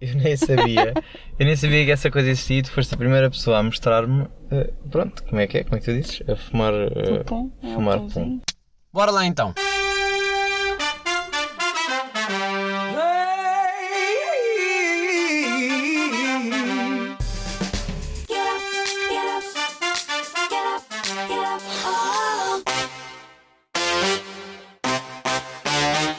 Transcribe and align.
Eu 0.00 0.14
nem 0.14 0.36
sabia. 0.36 0.92
eu 1.38 1.46
nem 1.46 1.56
sabia 1.56 1.84
que 1.84 1.90
essa 1.90 2.10
coisa 2.10 2.28
existia 2.28 2.58
e 2.58 2.62
tu 2.62 2.70
foste 2.70 2.94
a 2.94 2.98
primeira 2.98 3.30
pessoa 3.30 3.58
a 3.58 3.62
mostrar-me. 3.62 4.26
eh, 4.50 4.70
pronto, 4.90 5.24
como 5.24 5.40
é 5.40 5.46
que 5.46 5.58
é? 5.58 5.64
Como 5.64 5.76
é 5.76 5.80
que 5.80 5.86
tu 5.86 5.92
dizes? 5.94 6.22
A 6.28 6.36
fumar. 6.36 6.72
pão, 7.24 7.50
é 7.62 7.74
fumar 7.74 7.98
pãozinho. 7.98 8.42
Bora 8.92 9.10
lá 9.10 9.24
então. 9.24 9.54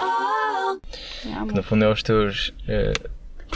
Oh. 0.01 1.47
Que 1.47 1.53
no 1.53 1.63
fundo 1.63 1.85
é 1.85 1.89
os 1.91 2.03
teus. 2.03 2.53
eh, 2.67 2.93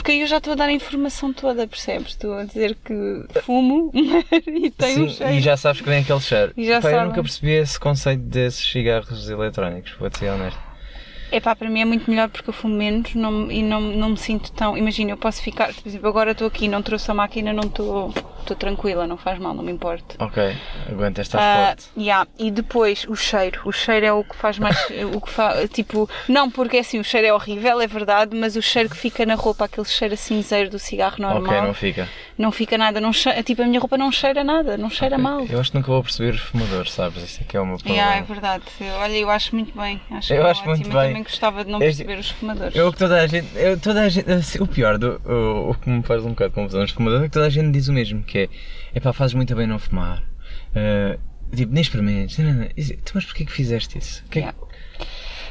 Porque 0.02 0.10
aí 0.10 0.20
eu 0.22 0.26
já 0.26 0.38
estou 0.38 0.54
a 0.54 0.56
dar 0.56 0.68
a 0.68 0.72
informação 0.72 1.32
toda, 1.32 1.64
percebes? 1.64 2.08
Estou 2.08 2.34
a 2.34 2.42
dizer 2.42 2.76
que 2.84 3.24
fumo 3.44 3.88
e 3.94 4.10
um 4.10 4.72
sim, 4.84 5.08
cheiro. 5.10 5.32
e 5.34 5.40
já 5.40 5.56
sabes 5.56 5.80
que 5.80 5.88
vem 5.88 6.00
aquele 6.00 6.18
cheiro. 6.20 6.52
E 6.56 6.66
já 6.66 6.80
Pá, 6.80 6.90
eu 6.90 7.04
nunca 7.04 7.22
percebi 7.22 7.52
esse 7.52 7.78
conceito 7.78 8.20
desses 8.24 8.68
cigarros 8.68 9.30
eletrónicos, 9.30 9.92
vou-te 9.92 10.18
ser 10.18 10.30
honesto. 10.30 10.58
É 11.30 11.38
pá, 11.38 11.54
para 11.54 11.70
mim 11.70 11.82
é 11.82 11.84
muito 11.84 12.10
melhor 12.10 12.28
porque 12.30 12.50
eu 12.50 12.52
fumo 12.52 12.74
menos 12.74 13.14
não- 13.14 13.48
e 13.48 13.62
não, 13.62 13.80
não 13.80 14.08
me 14.10 14.16
sinto 14.16 14.50
tão. 14.50 14.76
Imagina, 14.76 15.12
eu 15.12 15.16
posso 15.16 15.40
ficar. 15.40 15.72
Por 15.72 15.88
exemplo, 15.88 16.08
agora 16.08 16.32
estou 16.32 16.48
aqui, 16.48 16.66
não 16.66 16.82
trouxe 16.82 17.08
a 17.08 17.14
máquina, 17.14 17.52
não 17.52 17.62
estou. 17.68 18.12
Estou 18.42 18.56
tranquila, 18.56 19.06
não 19.06 19.16
faz 19.16 19.38
mal, 19.38 19.54
não 19.54 19.62
me 19.62 19.70
importa. 19.72 20.16
Ok, 20.18 20.56
aguenta, 20.90 21.22
estás 21.22 21.42
Ah, 21.44 21.66
forte. 21.68 21.84
yeah. 21.96 22.26
E 22.38 22.50
depois 22.50 23.06
o 23.08 23.14
cheiro. 23.14 23.60
O 23.64 23.70
cheiro 23.72 24.04
é 24.04 24.12
o 24.12 24.24
que 24.24 24.34
faz 24.36 24.58
mais. 24.58 24.76
o 25.14 25.20
que 25.20 25.30
faz. 25.30 25.70
Tipo, 25.70 26.08
não 26.28 26.50
porque 26.50 26.78
assim 26.78 26.98
o 26.98 27.04
cheiro 27.04 27.26
é 27.28 27.32
horrível, 27.32 27.80
é 27.80 27.86
verdade, 27.86 28.36
mas 28.36 28.56
o 28.56 28.62
cheiro 28.62 28.88
que 28.90 28.96
fica 28.96 29.24
na 29.24 29.34
roupa, 29.36 29.64
aquele 29.66 29.86
cheiro 29.86 30.16
cinzeiro 30.16 30.70
do 30.70 30.78
cigarro 30.78 31.16
normal, 31.18 31.42
Ok, 31.54 31.60
não 31.60 31.74
fica. 31.74 32.08
não 32.36 32.50
fica 32.52 32.76
nada. 32.76 33.00
Não 33.00 33.12
cheira, 33.12 33.42
tipo, 33.42 33.62
a 33.62 33.64
minha 33.66 33.78
roupa 33.78 33.96
não 33.96 34.10
cheira 34.10 34.42
nada, 34.42 34.76
não 34.76 34.90
cheira 34.90 35.16
mal. 35.16 35.46
Eu 35.48 35.60
acho 35.60 35.70
que 35.70 35.76
nunca 35.78 35.92
vou 35.92 36.02
perceber 36.02 36.34
os 36.34 36.40
fumadores, 36.40 36.92
sabes? 36.92 37.22
Isso 37.22 37.40
é 37.42 37.44
que 37.44 37.56
é 37.56 37.60
o 37.60 37.66
meu 37.66 37.76
problema. 37.78 37.96
Yeah, 37.96 38.16
é 38.18 38.22
verdade. 38.22 38.64
Eu- 38.80 38.92
Olha, 39.02 39.16
eu 39.16 39.30
acho 39.30 39.54
muito 39.54 39.76
bem. 39.80 40.00
Acho 40.10 40.32
Eu 40.34 40.42
que 40.42 40.46
é 40.46 40.50
acho 40.50 40.64
muito 40.66 40.80
ótimo. 40.80 40.94
bem. 40.94 41.02
Eu 41.02 41.08
também 41.08 41.22
gostava 41.22 41.64
de 41.64 41.70
não 41.70 41.82
Este- 41.82 42.04
perceber 42.04 42.20
os 42.20 42.30
fumadores. 42.30 42.74
Eu 42.76 42.92
que 42.92 42.98
toda 42.98 43.20
a 43.20 43.26
gente. 43.26 43.46
Eu, 43.56 43.78
toda 43.78 44.02
a 44.02 44.08
gente 44.08 44.30
assim, 44.30 44.60
o 44.62 44.66
pior, 44.66 44.98
do, 44.98 45.20
o, 45.24 45.70
o 45.70 45.74
que 45.74 45.88
me 45.88 46.02
faz 46.02 46.24
um 46.24 46.30
bocado 46.30 46.50
de 46.50 46.54
confusão 46.56 46.80
nos 46.80 46.90
fumadores 46.90 47.24
é 47.24 47.28
que 47.28 47.32
toda 47.32 47.46
a 47.46 47.50
gente 47.50 47.70
diz 47.70 47.86
o 47.88 47.92
mesmo, 47.92 48.22
que 48.32 48.38
é 48.38 48.48
epá, 48.94 49.12
fazes 49.12 49.34
muito 49.34 49.54
bem 49.54 49.66
não 49.66 49.78
fumar. 49.78 50.22
Ah, 50.74 51.18
tipo, 51.54 51.72
nem 51.72 51.82
experimentes. 51.82 52.38
Não, 52.38 52.52
não, 52.54 52.66
Tu, 52.66 53.12
mas 53.14 53.24
porquê 53.26 53.44
que 53.44 53.52
fizeste 53.52 53.98
isso? 53.98 54.24
Que 54.30 54.38
é 54.38 54.42
Yeah. 54.42 54.58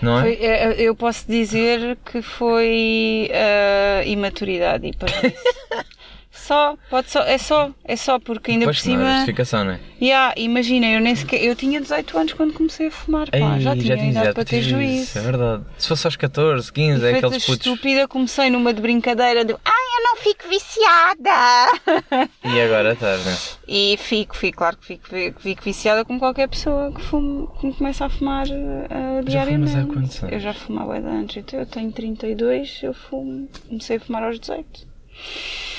Não 0.02 0.18
é? 0.18 0.22
Foi- 0.24 0.46
é, 0.46 0.82
eu 0.82 0.96
posso 0.96 1.28
dizer 1.28 1.96
que 2.04 2.24
foi 2.24 3.30
ah, 3.32 4.04
imaturidade 4.06 4.88
e 4.88 4.96
parvoíce. 4.96 5.36
Só, 6.32 6.78
pode 6.90 7.10
só, 7.12 7.22
é 7.24 7.38
só, 7.38 7.72
é 7.84 7.96
só 7.96 8.18
porque 8.20 8.52
ainda 8.52 8.66
Pois, 8.66 8.82
por 8.82 8.88
não 8.90 8.96
é 8.96 8.98
cima. 9.00 9.12
justificação, 9.16 9.66
não 9.66 9.72
é? 9.74 9.80
Yeah, 10.02 10.34
imagina, 10.38 10.88
eu 10.88 11.00
nem 11.02 11.14
sequer, 11.16 11.44
eu 11.44 11.56
tinha 11.56 11.80
18 11.82 12.18
anos 12.18 12.34
quando 12.34 12.54
comecei 12.54 12.88
a 12.88 12.92
fumar, 12.92 13.30
pá, 13.30 13.38
Ei, 13.38 13.60
já 13.62 13.76
tinha 13.76 13.98
tinhas- 13.98 14.16
idade 14.16 14.34
para 14.34 14.46
ter 14.46 14.62
juízo. 14.62 15.04
isso, 15.04 15.20
É 15.20 15.22
verdade. 15.22 15.64
Se 15.78 15.88
fosse 15.90 16.08
aos 16.08 16.16
14, 16.16 16.72
15, 16.72 17.04
E 17.04 17.06
é 17.06 17.10
aqueles 17.18 17.46
putos. 17.46 17.66
estúpida, 17.68 18.08
comecei 18.08 18.50
numa 18.50 18.74
de 18.74 18.82
brincadeira 18.82 19.44
de 19.44 19.54
ai, 19.54 19.86
eu 20.00 20.04
não 20.10 20.16
fico 20.18 20.48
viciada. 20.50 21.72
E 22.44 22.62
agora 22.62 22.94
estás, 22.94 23.24
né? 23.26 23.38
E 23.68 23.98
fico, 23.98 24.36
fico, 24.36 24.58
claro 24.58 24.78
que 24.78 24.86
fico, 24.88 25.08
fico 25.40 25.64
viciada 25.64 26.04
como 26.06 26.18
qualquer 26.20 26.48
pessoa 26.48 26.92
que, 26.92 27.02
fume, 27.02 27.48
que 27.60 27.68
me 27.68 27.74
começa 27.74 28.06
a 28.06 28.10
fumar 28.10 28.46
uh, 28.48 28.50
Já 28.50 28.98
fumas 29.10 29.26
diariamente. 29.26 29.78
há 29.78 29.86
quantos 29.86 30.24
anos? 30.24 30.34
Eu 30.34 30.40
já 30.40 30.54
fumava 30.54 30.98
antes, 30.98 31.38
então 31.38 31.60
eu 31.60 31.66
tenho 31.66 31.92
32, 31.92 32.80
eu 32.84 32.94
fumo, 32.94 33.48
comecei 33.68 33.98
a 33.98 34.00
fumar 34.00 34.24
aos 34.24 34.40
18. 34.40 34.91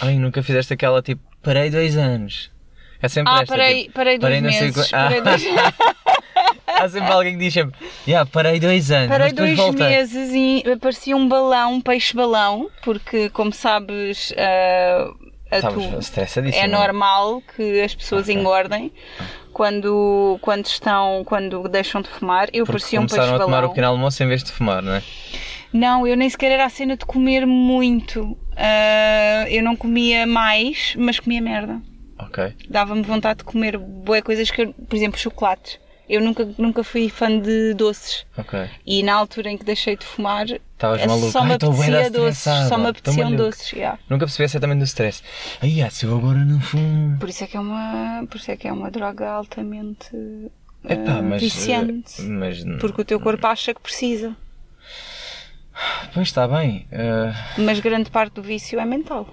Ai, 0.01 0.15
nunca 0.17 0.43
fizeste 0.43 0.73
aquela 0.73 1.01
tipo, 1.03 1.23
parei 1.43 1.71
dois 1.71 1.97
anos. 1.97 2.51
É 3.01 3.09
sempre 3.09 3.33
Ah, 3.33 3.43
esta. 3.43 3.47
parei, 3.57 3.83
tipo, 3.83 3.95
parei 3.95 4.19
dois 4.19 4.43
não 4.43 4.51
sei 4.53 4.61
meses. 4.63 4.91
qua- 4.91 4.99
Ah, 4.99 5.05
Parei 5.05 5.21
dois, 5.23 5.45
Há 6.67 6.89
sempre 6.89 7.13
alguém 7.13 7.33
que 7.35 7.39
diz 7.45 7.55
sempre, 7.55 7.79
yeah, 8.09 8.29
parei 8.33 8.59
dois 8.59 8.91
anos, 8.91 9.09
parei 9.09 9.33
dois 9.33 9.57
voltei. 9.57 9.87
meses 9.89 10.31
e 10.35 10.65
parecia 10.81 11.17
um 11.17 11.29
balão, 11.29 11.75
um 11.75 11.81
peixe-balão, 11.81 12.69
porque 12.83 13.29
como 13.31 13.53
sabes, 13.53 14.33
uh, 14.33 15.15
tu- 15.61 15.99
estressadíssimo. 16.01 16.65
é 16.65 16.67
normal 16.67 17.43
que 17.55 17.81
as 17.83 17.95
pessoas 17.95 18.23
Ok. 18.25 18.35
engordem 18.35 18.93
quando, 19.53 20.39
quando 20.41 20.67
estão, 20.67 21.23
quando 21.25 21.69
deixam 21.69 22.01
de 22.01 22.09
fumar. 22.09 22.49
Eu 22.53 22.65
Porque 22.65 22.79
parecia 22.81 23.01
um 23.01 23.07
começaram 23.07 23.35
a 23.35 23.39
tomar 23.39 23.39
peixe-balão. 23.45 23.67
o 23.67 23.71
pequeno 23.71 23.87
almoço 23.89 24.23
em 24.23 24.27
vez 24.29 24.43
de 24.43 24.51
fumar, 24.51 24.83
não 24.83 24.95
é? 24.95 25.03
Não, 25.73 26.07
eu 26.07 26.17
nem 26.17 26.29
sequer 26.29 26.53
era 26.53 26.65
a 26.65 26.71
cena 26.71 26.97
de 26.97 27.05
comer 27.05 27.47
muito. 27.47 28.37
Ah, 28.57 29.45
eu 29.49 29.63
não 29.63 29.77
comia 29.77 30.27
mais, 30.27 30.95
mas 30.99 31.19
comia 31.21 31.41
merda. 31.41 31.81
Ok. 32.19 32.55
Dava-me 32.69 33.03
vontade 33.03 33.39
de 33.39 33.45
comer 33.45 33.77
boas 33.79 34.23
coisas 34.23 34.51
que, 34.51 34.63
eu- 34.63 34.73
por 34.73 34.95
exemplo, 34.97 35.19
chocolates. 35.19 35.81
Eu 36.09 36.21
nunca, 36.21 36.47
nunca 36.59 36.85
fui 36.85 37.09
fã 37.09 37.39
de 37.41 37.73
doces. 37.75 38.27
Ok. 38.37 38.69
E 38.85 39.03
na 39.03 39.15
altura 39.15 39.51
em 39.51 39.57
que 39.57 39.65
deixei 39.65 39.97
de 39.97 40.05
fumar, 40.05 40.45
Estavas 40.47 41.01
eh, 41.01 41.07
maluco. 41.07 41.31
só 41.33 41.43
me 41.43 41.51
Ai, 41.51 41.57
apetecia 41.57 42.11
doces. 42.11 42.69
Só 42.69 42.77
me 42.77 42.89
apeteciam 42.89 43.35
doces. 43.35 43.73
yeah. 43.73 43.99
Nunca 44.11 44.27
percebi 44.27 44.45
essa 44.45 44.61
também 44.61 44.77
do 44.79 44.85
stress. 44.85 45.23
Ai, 45.63 45.81
ah, 45.81 45.89
se 45.89 46.05
eu 46.05 46.17
agora 46.17 46.39
não 46.45 46.61
fumo. 46.61 47.19
Por 47.19 47.29
isso 47.29 47.45
é 47.45 47.47
que 47.47 47.57
é 47.57 47.61
uma, 47.61 48.27
por 48.29 48.37
isso 48.37 48.51
é 48.51 48.57
que 48.57 48.69
é 48.69 48.73
uma 48.73 48.91
droga 48.91 49.27
altamente 49.31 50.11
Epá, 50.87 51.19
ah, 51.19 51.23
mas. 51.23 51.41
viciante. 51.41 52.21
eh, 52.21 52.25
Mas. 52.25 52.63
Porque 52.81 53.01
o 53.01 53.05
teu 53.05 53.19
corpo 53.19 53.47
acha 53.47 53.73
que 53.73 53.81
precisa. 53.81 54.37
Pois 56.15 56.29
está 56.29 56.47
bem. 56.47 56.87
eh, 56.93 57.33
Mas 57.59 57.81
grande 57.81 58.11
parte 58.11 58.35
do 58.35 58.43
vício 58.43 58.79
é 58.79 58.85
mental. 58.85 59.27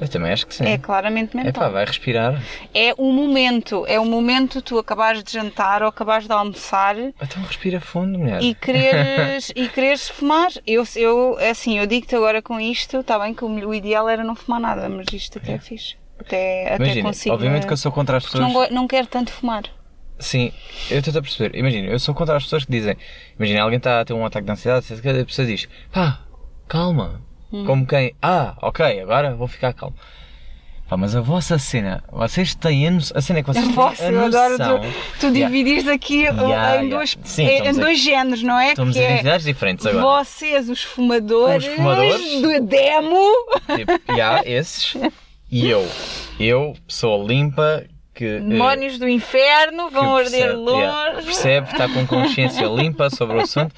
eu 0.00 0.08
também 0.08 0.32
acho 0.32 0.46
que 0.46 0.54
sim. 0.54 0.64
É 0.64 0.76
claramente 0.78 1.36
mental. 1.36 1.50
Epá, 1.50 1.68
vai 1.68 1.84
respirar. 1.84 2.42
É 2.74 2.92
o 2.98 3.12
momento, 3.12 3.84
é 3.86 4.00
o 4.00 4.04
momento 4.04 4.60
tu 4.60 4.78
acabares 4.78 5.22
de 5.22 5.32
jantar 5.32 5.82
ou 5.82 5.88
acabares 5.88 6.26
de 6.26 6.32
almoçar 6.32 6.96
Então 6.98 7.42
respira 7.44 7.80
fundo, 7.80 8.18
mulher. 8.18 8.42
e 8.42 8.54
quereres, 8.54 9.52
e 9.54 9.68
quereres 9.68 10.08
fumar. 10.08 10.50
Eu, 10.66 10.84
eu 10.96 11.36
assim, 11.50 11.78
eu 11.78 11.86
digo-te 11.86 12.16
agora 12.16 12.42
com 12.42 12.58
isto, 12.58 12.98
está 13.00 13.18
bem 13.18 13.32
que 13.34 13.44
o, 13.44 13.48
o 13.48 13.74
ideal 13.74 14.08
era 14.08 14.24
não 14.24 14.34
fumar 14.34 14.60
nada, 14.60 14.88
mas 14.88 15.06
isto 15.12 15.38
até 15.38 15.52
é 15.52 15.58
fixe. 15.58 15.96
Até, 16.18 16.74
até 16.74 16.84
Imagina, 16.84 17.02
consigo. 17.08 17.34
obviamente 17.34 17.64
eh, 17.64 17.66
que 17.66 17.72
eu 17.72 17.76
sou 17.76 17.90
contra 17.92 18.16
as 18.16 18.24
pessoas. 18.24 18.52
não, 18.52 18.70
não 18.70 18.88
quero 18.88 19.06
tanto 19.06 19.30
fumar. 19.32 19.64
Sim, 20.22 20.52
eu 20.90 20.98
estou 21.00 21.18
a 21.18 21.22
perceber. 21.22 21.56
Imagina, 21.58 21.88
eu 21.88 21.98
sou 21.98 22.14
contra 22.14 22.36
as 22.36 22.44
pessoas 22.44 22.64
que 22.64 22.70
dizem. 22.72 22.96
Imagina, 23.38 23.62
alguém 23.62 23.78
está 23.78 24.00
a 24.00 24.04
ter 24.04 24.12
um 24.12 24.24
ataque 24.24 24.46
de 24.46 24.52
ansiedade, 24.52 24.86
a 24.92 25.24
pessoa 25.24 25.46
diz: 25.46 25.68
pá, 25.92 26.20
calma. 26.68 27.20
Hum. 27.52 27.64
Como 27.66 27.86
quem? 27.86 28.14
Ah, 28.22 28.56
ok, 28.62 29.00
agora 29.00 29.34
vou 29.34 29.46
ficar 29.48 29.72
calmo. 29.74 29.94
Pá, 30.88 30.96
mas 30.96 31.14
a 31.16 31.20
vossa 31.20 31.58
cena, 31.58 32.02
vocês 32.10 32.54
têm 32.54 32.88
a 32.88 32.90
noção. 32.90 33.16
A 33.16 33.20
cena 33.20 33.38
é 33.38 33.42
que 33.42 33.48
vocês 33.48 33.68
Vossa, 33.74 34.06
têm 34.06 34.16
a 34.16 34.24
adoro 34.26 34.58
noção. 34.58 34.80
tu, 34.80 34.86
tu 35.20 35.26
Yeah. 35.26 35.46
dividires 35.46 35.88
aqui 35.88 36.28
uh, 36.28 36.34
Yeah, 36.34 36.44
em, 36.44 36.48
yeah. 36.48 36.88
Dois, 36.88 37.18
Sim, 37.24 37.44
em, 37.46 37.68
a- 37.68 37.72
dois 37.72 37.98
géneros, 38.00 38.42
não 38.42 38.58
é? 38.58 38.68
Estamos 38.70 38.94
que 38.94 39.00
em 39.00 39.04
é 39.04 39.10
identidades 39.12 39.44
diferentes 39.46 39.84
agora. 39.86 40.02
vocês, 40.24 40.68
os 40.68 40.82
fumadores, 40.82 41.66
Os 41.66 41.74
fumadores. 41.74 42.40
do 42.42 42.60
demo, 42.66 43.30
Tipo, 43.76 43.92
há 44.22 44.42
esses. 44.44 44.94
E 45.50 45.68
eu. 45.68 45.86
Eu, 46.40 46.74
pessoa 46.86 47.22
limpa, 47.26 47.84
que. 48.22 48.36
eh, 48.36 48.40
demónios 48.40 48.98
do 48.98 49.08
inferno, 49.08 49.90
vão 49.90 50.16
arder 50.16 50.56
longe. 50.56 50.80
yeah, 50.82 51.12
percebe, 51.22 51.70
está 51.70 51.88
com 51.88 52.06
consciência 52.06 52.66
limpa 52.74 53.10
sobre 53.10 53.36
o 53.36 53.40
assunto. 53.40 53.74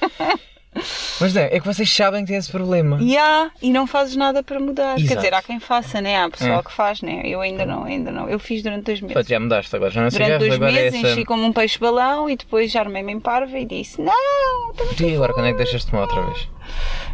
Mas 1.21 1.33
não, 1.33 1.43
é 1.43 1.61
que 1.61 1.67
vocês 1.67 1.89
sabem 1.89 2.23
que 2.23 2.29
têm 2.29 2.37
esse 2.37 2.51
problema. 2.51 2.99
Ya, 3.01 3.49
e 3.63 3.71
não 3.71 3.87
fazes 3.87 4.17
nada 4.17 4.43
para 4.43 4.59
mudar. 4.59 4.97
Quer 4.97 5.03
Exato. 5.03 5.21
dizer, 5.21 5.35
há 5.35 5.41
quem 5.41 5.61
faça, 5.61 6.01
né? 6.01 6.21
Há 6.21 6.29
pessoal 6.29 6.59
É. 6.59 6.63
que 6.65 6.73
faz, 6.73 7.01
né? 7.01 7.23
Eu 7.25 7.41
ainda 7.41 7.65
não, 7.65 7.85
ainda 7.85 8.11
não. 8.11 8.29
Eu 8.29 8.41
fiz 8.41 8.61
durante 8.61 8.83
dois 8.87 9.01
meses. 9.01 9.13
Pronto, 9.15 9.29
já 9.29 9.39
mudaste 9.39 9.77
agora, 9.77 9.91
já 9.93 10.03
não 10.03 10.11
sei 10.11 10.25
Durante 10.25 10.39
dois 10.41 10.55
agora 10.55 10.71
é 10.73 10.75
meses 10.75 10.99
essa. 10.99 11.13
enchi 11.13 11.25
como 11.25 11.45
um 11.45 11.53
peixe-balão 11.53 12.29
e 12.29 12.37
depois 12.37 12.73
já 12.73 12.81
armei-me 12.81 13.13
em 13.13 13.21
parva 13.21 13.57
e 13.57 13.65
disse: 13.65 14.01
Não, 14.03 14.13
E 15.01 15.15
agora 15.15 15.33
quando 15.33 15.47
é 15.47 15.53
que 15.53 15.59
deixas 15.59 15.83
de 15.85 15.91
tomar 15.93 16.03
outra 16.03 16.23
vez? 16.23 16.49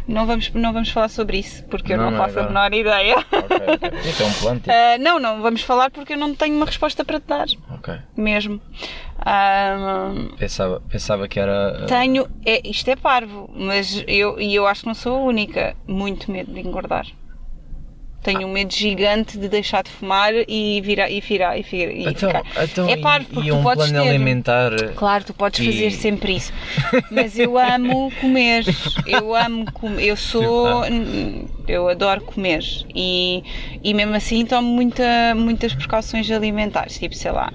Não 0.07 0.25
vamos, 0.25 0.51
não 0.53 0.73
vamos 0.73 0.89
falar 0.89 1.09
sobre 1.09 1.37
isso, 1.39 1.63
porque 1.65 1.93
eu 1.93 1.97
Não, 1.97 2.05
não, 2.05 2.11
não, 2.11 2.17
faço 2.19 2.39
a 2.39 2.43
agora. 2.43 2.69
menor 2.69 2.73
ideia. 2.73 3.17
Ok, 3.17 3.57
ok. 3.57 4.09
Isto 4.09 4.23
é 4.23 4.25
um 4.25 4.33
plano, 4.33 4.59
tipo. 4.59 4.71
Ah, 4.75 4.97
não, 4.99 5.19
não 5.19 5.41
vamos 5.41 5.61
falar 5.61 5.89
porque 5.91 6.13
eu 6.13 6.17
não 6.17 6.33
tenho 6.35 6.55
uma 6.55 6.65
resposta 6.65 7.03
para 7.05 7.19
te 7.19 7.27
dar, 7.27 7.45
Ok. 7.73 7.93
mesmo. 8.17 8.59
Ah, 9.23 10.11
Pensava, 10.37 10.81
pensava 10.89 11.27
que 11.27 11.39
era. 11.39 11.83
uh, 11.83 11.85
tenho, 11.87 12.27
é, 12.45 12.67
isto 12.67 12.89
é 12.89 12.95
parvo, 12.95 13.49
mas 13.55 14.03
eu, 14.07 14.39
e 14.39 14.53
eu 14.55 14.65
acho 14.65 14.81
que 14.81 14.87
não 14.87 14.95
sou 14.95 15.15
a 15.15 15.19
única, 15.25 15.75
muito 15.87 16.31
medo 16.31 16.51
de 16.51 16.59
engordar. 16.59 17.05
Tenho 18.23 18.47
um 18.47 18.51
medo 18.51 18.71
gigante 18.73 19.37
de 19.37 19.49
deixar 19.49 19.83
de 19.83 19.89
fumar 19.89 20.31
e 20.47 20.79
virar 20.81 21.09
e 21.09 21.19
virar 21.19 21.57
e, 21.57 21.63
virar, 21.63 21.91
e 21.91 22.01
Então, 22.07 22.29
ficar. 22.29 22.63
então, 22.63 22.87
é 22.87 22.93
e- 22.93 23.25
porque 23.25 23.47
e 23.47 23.51
tu 23.51 23.55
um 23.55 23.63
podes 23.63 23.87
plano 23.89 24.03
ter. 24.03 24.09
alimentar. 24.09 24.71
Claro, 24.95 25.23
tu 25.23 25.33
podes 25.33 25.59
E- 25.59 25.65
fazer 25.65 25.91
sempre 25.91 26.35
isso. 26.35 26.53
Mas 27.09 27.37
eu 27.39 27.57
amo 27.57 28.11
comer. 28.21 28.63
Eu 29.07 29.35
amo 29.35 29.71
comer. 29.71 30.03
Eu 30.05 30.15
sou. 30.15 30.83
Eu 31.67 31.87
adoro 31.89 32.21
comer. 32.21 32.63
E, 32.93 33.43
e 33.83 33.93
mesmo 33.93 34.13
assim 34.15 34.45
tomo 34.45 34.67
muita, 34.67 35.33
muitas 35.35 35.73
precauções 35.73 36.29
alimentares. 36.29 36.99
Tipo, 36.99 37.15
sei 37.15 37.31
lá. 37.31 37.51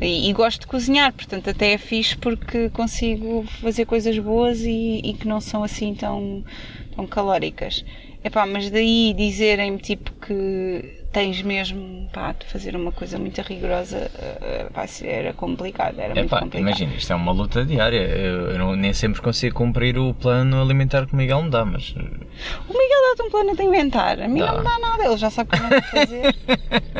E, 0.00 0.28
e 0.28 0.32
gosto 0.32 0.60
de 0.60 0.66
cozinhar, 0.68 1.12
portanto 1.12 1.50
até 1.50 1.72
é 1.72 1.78
fixe 1.78 2.16
porque 2.16 2.70
consigo 2.70 3.44
fazer 3.60 3.84
coisas 3.84 4.16
boas 4.18 4.60
e, 4.62 5.00
e 5.02 5.12
que 5.12 5.26
não 5.26 5.40
são 5.40 5.62
assim 5.64 5.92
tão, 5.94 6.42
tão 6.94 7.04
calóricas. 7.06 7.84
Epá, 8.28 8.44
mas 8.44 8.70
daí 8.70 9.14
dizerem-me 9.14 9.78
tipo 9.78 10.12
que 10.20 10.97
tens 11.12 11.40
mesmo 11.42 12.08
pá, 12.12 12.32
de 12.38 12.44
fazer 12.46 12.76
uma 12.76 12.92
coisa 12.92 13.18
muito 13.18 13.40
rigorosa, 13.42 14.10
eh, 14.18 14.66
pá, 14.72 14.86
se 14.86 15.06
era 15.08 15.32
complicado, 15.32 15.98
era 15.98 16.14
muito 16.14 16.26
Epá, 16.26 16.40
complicado. 16.40 16.68
imagina, 16.68 16.94
isto 16.94 17.12
é 17.12 17.16
uma 17.16 17.32
luta 17.32 17.64
diária. 17.64 17.96
Eu, 18.00 18.50
eu 18.50 18.58
não- 18.58 18.76
nem 18.76 18.92
sempre 18.92 19.20
consigo 19.22 19.54
cumprir 19.56 19.96
o 19.98 20.12
plano 20.14 20.60
alimentar 20.60 21.06
que 21.06 21.14
o 21.14 21.16
Miguel 21.16 21.42
me 21.42 21.50
dá, 21.50 21.64
mas. 21.64 21.90
O 21.90 22.72
Miguel 22.72 23.00
dá-te 23.10 23.22
um 23.26 23.30
plano 23.30 23.56
de 23.56 23.62
inventar, 23.62 24.20
a 24.20 24.28
mim 24.28 24.40
Dá. 24.40 24.52
não 24.52 24.58
me 24.58 24.64
dá 24.64 24.78
nada, 24.78 25.04
ele 25.06 25.16
já 25.16 25.30
sabe 25.30 25.48
o 25.48 25.52
que 25.52 25.58
eu 25.58 25.62
não 25.62 25.70
vou 25.70 25.82
fazer. 25.82 26.36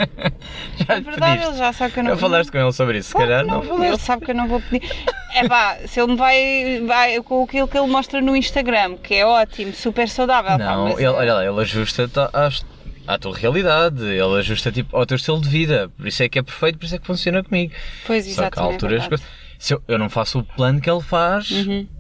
Já 0.86 0.94
É 0.94 1.00
verdade, 1.00 1.32
pediste? 1.32 1.48
ele 1.48 1.58
já 1.58 1.72
sabe 1.72 1.92
que 1.92 2.00
eu 2.00 2.04
não 2.04 2.10
Não 2.12 2.18
falaste 2.18 2.50
com 2.50 2.58
ele 2.58 2.72
sobre 2.72 2.98
isso, 2.98 3.08
se 3.10 3.14
calhar 3.14 3.44
não 3.44 3.58
Ele 3.60 3.68
falaste. 3.68 4.00
sabe 4.02 4.24
que 4.24 4.30
eu 4.30 4.34
não 4.34 4.48
vou 4.48 4.60
pedir. 4.60 4.88
É 5.34 5.46
pá, 5.46 5.76
se 5.86 6.00
ele 6.00 6.12
me 6.12 6.16
vai, 6.16 6.80
vai 6.86 7.20
com 7.22 7.42
aquilo 7.44 7.68
que 7.68 7.76
ele 7.76 7.86
mostra 7.88 8.20
no 8.20 8.34
Instagram, 8.36 8.96
que 8.96 9.14
é 9.14 9.26
ótimo, 9.26 9.72
super 9.72 10.08
saudável. 10.08 10.52
pá, 10.52 10.58
Não, 10.58 10.84
mas, 10.84 10.96
ele, 10.98 11.08
olha 11.08 11.34
lá, 11.34 11.44
ele 11.44 11.60
ajusta-te 11.60 12.18
às- 12.32 12.64
à 13.08 13.18
tua 13.18 13.34
realidade, 13.36 14.04
ele 14.04 14.38
ajusta 14.38 14.70
tipo, 14.70 14.96
ao 14.96 15.06
teu 15.06 15.16
estilo 15.16 15.40
de 15.40 15.48
vida, 15.48 15.90
por 15.96 16.06
isso 16.06 16.22
é 16.22 16.28
que 16.28 16.38
é 16.38 16.42
perfeito, 16.42 16.78
por 16.78 16.84
isso 16.86 16.94
é 16.94 16.98
que 16.98 17.06
funciona 17.06 17.42
comigo. 17.42 17.72
Pois, 18.06 18.24
Só 18.26 18.32
que 18.34 18.40
há 18.40 18.46
exatamente, 18.48 18.72
alturas 18.84 19.08
é 19.12 19.24
se 19.58 19.74
eu, 19.74 19.82
eu 19.88 19.98
não 19.98 20.08
faço 20.08 20.38
o 20.40 20.44
plano 20.44 20.80
que 20.80 20.88
ele 20.88 21.00
faz 21.00 21.50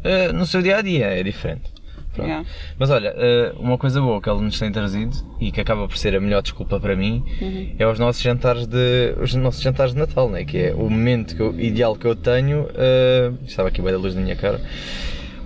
eh, 0.04 0.32
no 0.32 0.46
seu 0.46 0.62
dia 0.62 0.76
a 0.76 0.82
dia, 0.82 1.06
é 1.06 1.22
diferente. 1.22 1.76
Yeah. 2.16 2.44
Mas 2.76 2.90
olha, 2.90 3.14
eh, 3.16 3.52
uma 3.60 3.78
coisa 3.78 4.00
boa 4.00 4.20
que 4.20 4.28
ele 4.28 4.40
nos 4.40 4.58
tem 4.58 4.72
trazido 4.72 5.16
e 5.40 5.52
que 5.52 5.60
acaba 5.60 5.86
por 5.86 5.96
ser 5.96 6.16
a 6.16 6.20
melhor 6.20 6.42
desculpa 6.42 6.80
para 6.80 6.96
mim 6.96 7.22
Uhum. 7.40 7.76
é 7.78 7.86
os 7.86 7.96
nossos 8.00 8.20
jantares 8.20 8.66
de 8.66 9.14
os 9.20 9.32
nossos 9.36 9.62
jantares 9.62 9.92
de 9.92 10.00
Natal, 10.00 10.28
né? 10.28 10.44
que 10.44 10.58
é 10.58 10.74
o 10.74 10.90
momento 10.90 11.36
que 11.36 11.40
eu- 11.42 11.54
ideal 11.60 11.94
que 11.94 12.06
eu 12.06 12.16
tenho. 12.16 12.68
eh, 12.74 13.30
estava 13.46 13.68
aqui 13.68 13.80
bem 13.80 13.92
da 13.92 13.98
luz 13.98 14.16
na 14.16 14.20
minha 14.20 14.34
cara. 14.34 14.60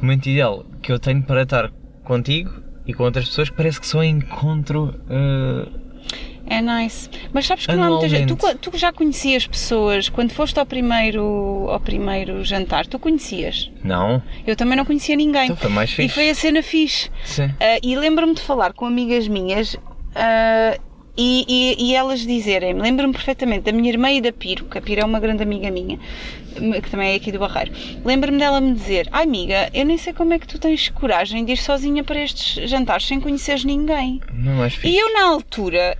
O 0.01 0.05
momento 0.05 0.27
ideal 0.29 0.65
que 0.83 0.91
eu 0.91 0.99
tenho 0.99 1.23
para 1.23 1.43
estar 1.43 1.71
contigo 2.05 2.62
e 2.87 2.93
com 2.95 3.05
outras 3.05 3.27
pessoas 3.29 3.49
que 3.51 3.57
parece 3.57 3.81
que 3.81 3.87
só 3.87 4.03
encontro. 4.03 4.95
eh, 5.09 5.69
É 6.47 6.61
nice. 6.61 7.09
Mas 7.33 7.47
sabes 7.47 7.65
que 7.67 7.75
não 7.75 7.85
há 7.85 7.89
muita 7.91 8.09
gente. 8.09 8.35
Tu, 8.35 8.59
tu 8.71 8.77
já 8.77 8.93
conhecias 8.93 9.47
pessoas 9.47 10.09
quando 10.09 10.33
foste 10.33 10.59
ao 10.59 10.67
primeiro, 10.67 11.23
ao 11.71 11.79
primeiro 11.81 12.43
jantar, 12.45 12.87
tu 12.87 12.99
conhecias? 12.99 13.71
não, 13.85 14.23
Eu 14.47 14.57
também 14.57 14.77
não 14.77 14.85
conhecia 14.85 15.17
ninguém. 15.17 15.45
então 15.45 15.57
foi 15.57 15.71
mais 15.71 15.91
e 15.91 15.95
fixe. 15.95 16.15
foi 16.15 16.31
a 16.31 16.35
cena 16.35 16.63
fixe. 16.63 17.11
Sim. 17.25 17.51
Ah, 17.61 17.79
e 17.83 17.95
lembro-me 17.97 18.35
de 18.35 18.41
falar 18.43 18.73
com 18.73 18.85
amigas 18.85 19.29
minhas 19.29 19.77
ah, 20.15 20.77
e, 21.17 21.45
e- 21.47 21.91
e 21.91 21.95
elas 21.95 22.21
dizerem-me, 22.21 22.81
lembro-me 22.81 23.13
perfeitamente 23.13 23.63
da 23.65 23.73
minha 23.73 23.91
irmã 23.91 24.11
e 24.11 24.21
da 24.21 24.33
Piro, 24.33 24.65
que 24.65 24.79
a 24.79 24.81
Piro 24.81 25.01
é 25.03 25.05
uma 25.05 25.21
grande 25.21 25.43
amiga 25.43 25.71
minha, 25.71 25.99
que 26.83 26.91
também 26.91 27.13
é 27.13 27.15
aqui 27.17 27.31
do 27.33 27.39
Barreiro. 27.39 27.73
Lembro-me 28.05 28.39
dela 28.39 28.61
me 28.61 28.73
dizer: 28.75 29.09
Ai 29.13 29.25
amiga, 29.25 29.69
eu 29.75 29.85
nem 29.85 29.99
sei 29.99 30.13
como 30.13 30.33
é 30.33 30.39
que 30.39 30.47
tu 30.47 30.59
tens 30.59 30.89
coragem 30.91 31.45
de 31.45 31.53
ir 31.53 31.57
sozinha 31.59 32.03
para 32.05 32.19
estes 32.23 32.69
jantares 32.71 33.07
sem 33.07 33.21
conheceres 33.21 33.65
ninguém. 33.65 34.21
Não 34.33 34.65
é 34.65 34.71
fixe. 34.71 34.89
E 34.89 34.99
eu, 34.99 35.13
na 35.15 35.25
altura, 35.27 35.97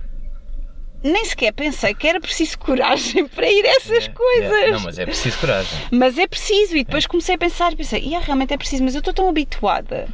nem 1.03 1.25
sequer 1.25 1.51
pensei 1.53 1.93
que 1.93 2.07
era 2.07 2.19
preciso 2.19 2.57
coragem 2.57 3.27
para 3.29 3.45
ir 3.51 3.65
a 3.65 3.69
essas 3.77 4.05
É, 4.05 4.09
coisas. 4.09 4.51
é. 4.51 4.71
Não, 4.71 4.79
mas 4.79 4.97
é 4.97 5.05
preciso 5.05 5.37
coragem. 5.39 5.79
Mas 5.91 6.17
é 6.17 6.25
preciso, 6.27 6.75
e 6.77 6.83
depois 6.83 7.05
comecei 7.05 7.35
a 7.35 7.37
pensar 7.37 7.73
e 7.73 7.75
pensei, 7.75 8.01
"Ia, 8.01 8.19
realmente 8.19 8.53
é 8.53 8.57
preciso, 8.57 8.83
mas 8.83 8.95
eu 8.95 8.99
estou 8.99 9.13
tão 9.13 9.27
habituada 9.29 10.07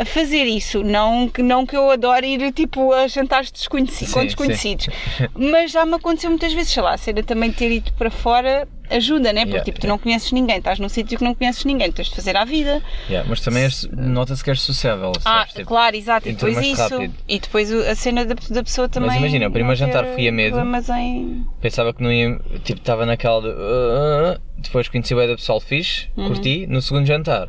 a 0.00 0.04
fazer 0.06 0.44
isso, 0.44 0.82
não 0.82 1.28
que, 1.28 1.42
não 1.42 1.66
que 1.66 1.76
eu 1.76 1.90
adore 1.90 2.26
ir 2.26 2.52
tipo 2.52 2.92
a 2.92 3.06
jantares 3.06 3.50
desconhecidos, 3.52 4.14
com 4.14 4.20
Sim, 4.20 4.26
desconhecidos, 4.26 4.86
mas 5.34 5.70
já 5.72 5.84
me 5.84 5.94
aconteceu 5.94 6.30
muitas 6.30 6.52
vezes, 6.54 6.72
sei 6.72 6.82
lá, 6.82 6.94
a 6.94 6.98
cena 6.98 7.22
também 7.22 7.50
de 7.50 7.56
ter 7.56 7.70
ido 7.70 7.92
para 7.92 8.10
fora 8.10 8.66
ajuda, 8.88 9.32
né? 9.32 9.42
Porque 9.42 9.50
Yeah, 9.56 9.64
tipo, 9.64 9.78
tu 9.78 9.84
yeah. 9.84 9.92
não 9.94 9.98
conheces 10.02 10.32
ninguém, 10.32 10.56
estás 10.56 10.78
num 10.80 10.88
sítio 10.88 11.16
que 11.18 11.22
não 11.22 11.32
conheces 11.34 11.64
ninguém, 11.64 11.92
tens 11.92 12.08
de 12.08 12.14
fazer 12.16 12.36
à 12.36 12.44
vida. 12.44 12.82
Yeah, 13.08 13.28
mas 13.28 13.40
também 13.40 13.62
és- 13.64 13.86
nota-se 13.92 14.42
que 14.42 14.50
és 14.50 14.60
sociável. 14.62 15.12
Ah, 15.18 15.40
sabes? 15.40 15.52
Tipo, 15.54 15.68
claro, 15.68 15.94
exato, 15.94 16.28
e 16.28 16.32
depois 16.32 16.58
isso, 16.58 16.82
rápido. 16.82 17.14
e 17.28 17.38
depois 17.38 17.70
a 17.72 17.94
cena 17.94 18.24
da, 18.24 18.34
da 18.34 18.64
pessoa 18.64 18.88
também. 18.88 19.16
imagina, 19.16 19.46
o 19.48 19.52
primeiro 19.52 19.76
jantar 19.76 20.06
fui 20.06 20.26
a 20.26 20.32
medo. 20.32 20.56
em- 20.98 21.46
Pensava 21.60 21.92
que 21.94 22.02
não 22.02 22.10
ia. 22.10 22.40
Tipo, 22.64 22.80
estava 22.80 23.06
naquela 23.06 23.42
de. 23.42 23.48
"Ah, 23.50 24.34
ah", 24.36 24.40
depois 24.56 24.88
conheci 24.88 25.14
o 25.14 25.18
da 25.26 25.36
pessoal 25.36 25.60
fixe, 25.60 26.08
Uhum. 26.16 26.26
curti. 26.28 26.66
No 26.66 26.82
segundo 26.82 27.06
jantar 27.06 27.48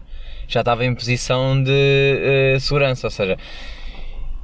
já 0.51 0.59
estava 0.62 0.86
em 0.86 0.94
posição 0.94 1.62
de 1.63 1.71
eh, 1.74 2.57
segurança, 2.59 3.07
ou 3.07 3.12
seja. 3.12 3.38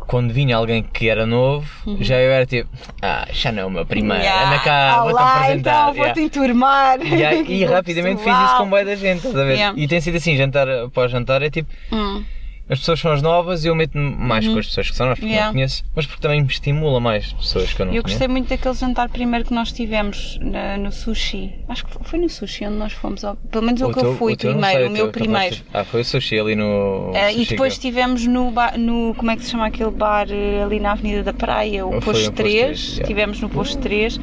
Quando 0.08 0.32
vinha 0.34 0.56
alguém 0.56 0.82
que 0.84 1.10
era 1.10 1.26
novo, 1.26 1.68
já 2.00 2.16
eu 2.16 2.32
era 2.32 2.46
tipo, 2.46 2.70
ah, 3.02 3.28
já 3.34 3.52
não 3.52 3.64
é 3.64 3.66
o 3.66 3.70
meu 3.70 3.86
primeiro, 3.86 4.24
Uhum. 4.24 4.26
Yeah. 4.30 4.48
anda 4.50 4.60
cá, 4.64 5.00
vou-te 5.02 5.14
Olá, 5.16 5.36
apresentar. 5.36 5.58
então 5.60 5.94
Yeah. 5.96 6.04
vou-te 6.06 6.22
enturmar. 6.22 7.06
E, 7.06 7.26
aí- 7.26 7.46
e 7.46 7.66
rapidamente 7.68 8.24
fiz 8.24 8.34
isso 8.34 8.56
com 8.58 8.70
bem 8.70 8.86
da 8.86 8.96
gente, 8.96 9.18
estás 9.18 9.36
a 9.36 9.44
ver? 9.44 9.56
Yeah. 9.56 9.78
E 9.78 9.86
tem 9.86 10.00
sido 10.00 10.16
assim, 10.16 10.38
jantar 10.38 10.70
após 10.70 11.12
jantar 11.12 11.42
é 11.42 11.50
tipo, 11.50 11.70
Hum. 11.92 12.24
As 12.70 12.80
pessoas 12.80 13.00
são 13.00 13.12
as 13.12 13.22
novas 13.22 13.64
e 13.64 13.68
eu 13.68 13.76
meto-me 13.76 14.10
mais 14.16 14.46
com 14.48 14.58
as 14.60 14.68
pessoas 14.68 14.90
que 14.90 14.96
são 14.96 15.06
novas, 15.06 15.20
porque 15.20 15.32
Yeah. 15.32 15.48
não 15.48 15.54
conheço, 15.54 15.84
mas 15.96 16.06
porque 16.06 16.22
também 16.22 16.42
me 16.42 16.48
estimula 16.48 17.00
mais 17.00 17.32
pessoas 17.34 17.74
que 17.74 17.82
eu 17.82 17.86
não 17.86 17.94
Eu 17.94 18.02
conheço. 18.04 18.20
gostei 18.20 18.28
muito 18.28 18.50
daquele 18.50 18.74
jantar 18.76 19.10
primeiro 19.10 19.46
que 19.46 19.54
nós 19.54 19.72
tivemos 19.72 20.38
na- 20.42 20.78
no 20.78 20.92
sushi. 20.92 21.54
Acho 21.70 21.86
que 21.86 21.92
foi 22.04 22.20
no 22.20 22.30
sushi 22.30 22.66
onde 22.66 22.76
nós 22.78 22.94
fomos. 22.94 23.24
ao- 23.24 23.36
pelo 23.36 23.66
menos 23.66 23.82
o, 23.82 23.88
que 23.90 23.94
teu- 24.00 24.04
eu 24.12 24.16
fui 24.18 24.32
não 24.34 24.38
primeiro, 24.38 24.78
sei, 24.80 24.88
o 24.88 24.92
meu 24.92 25.08
primeiro. 25.10 25.58
Ah, 25.74 25.84
foi 25.84 26.02
o 26.02 26.06
sushi 26.06 26.40
ali 26.40 26.56
no. 26.56 27.12
E 27.16 27.32
Sushi 27.34 27.50
depois 27.52 27.58
Grill. 27.58 27.68
estivemos 27.68 28.28
no, 28.28 28.52
ba- 28.52 28.74
no. 28.78 29.14
Como 29.16 29.32
é 29.32 29.36
que 29.36 29.44
se 29.44 29.52
chama 29.52 29.68
aquele 29.68 29.92
bar 29.92 30.28
eh, 30.30 30.64
ali 30.64 30.80
na 30.80 30.92
Avenida 30.92 31.24
da 31.24 31.34
Praia? 31.34 31.86
O 31.86 31.92
Posto 31.92 32.06
no 32.08 32.12
Posto 32.14 32.32
3. 32.34 32.54
três, 32.54 32.80
yeah. 32.88 33.02
Estivemos 33.04 33.40
no 33.42 33.50
Posto 33.50 33.78
3. 33.80 34.20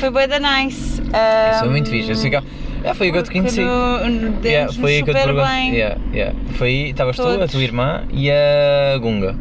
Foi 0.00 0.10
bem 0.10 0.26
da 0.28 0.38
nice. 0.38 1.00
Isso 1.00 1.60
foi 1.60 1.68
muito 1.70 1.88
fixe. 1.88 2.10
Eu 2.10 2.16
sei 2.16 2.30
que... 2.30 2.65
Ah, 2.88 2.94
foi 2.94 3.06
aí 3.06 3.12
que 3.12 3.18
eu 3.18 3.22
te 3.22 3.30
conheci. 3.30 3.60
no- 3.60 4.40
Yeah, 4.44 4.72
foi 4.72 4.94
aí 4.96 5.02
que 5.02 5.10
eu 5.10 5.14
te 5.14 5.32
bem. 5.32 5.74
Yeah, 5.74 6.00
yeah. 6.14 6.38
Foi 6.52 6.68
aí, 6.68 6.90
estavas 6.90 7.16
tu, 7.16 7.22
a 7.42 7.48
tua 7.48 7.62
irmã 7.62 8.04
e 8.12 8.30
a 8.30 8.96
Gunga. 8.98 9.36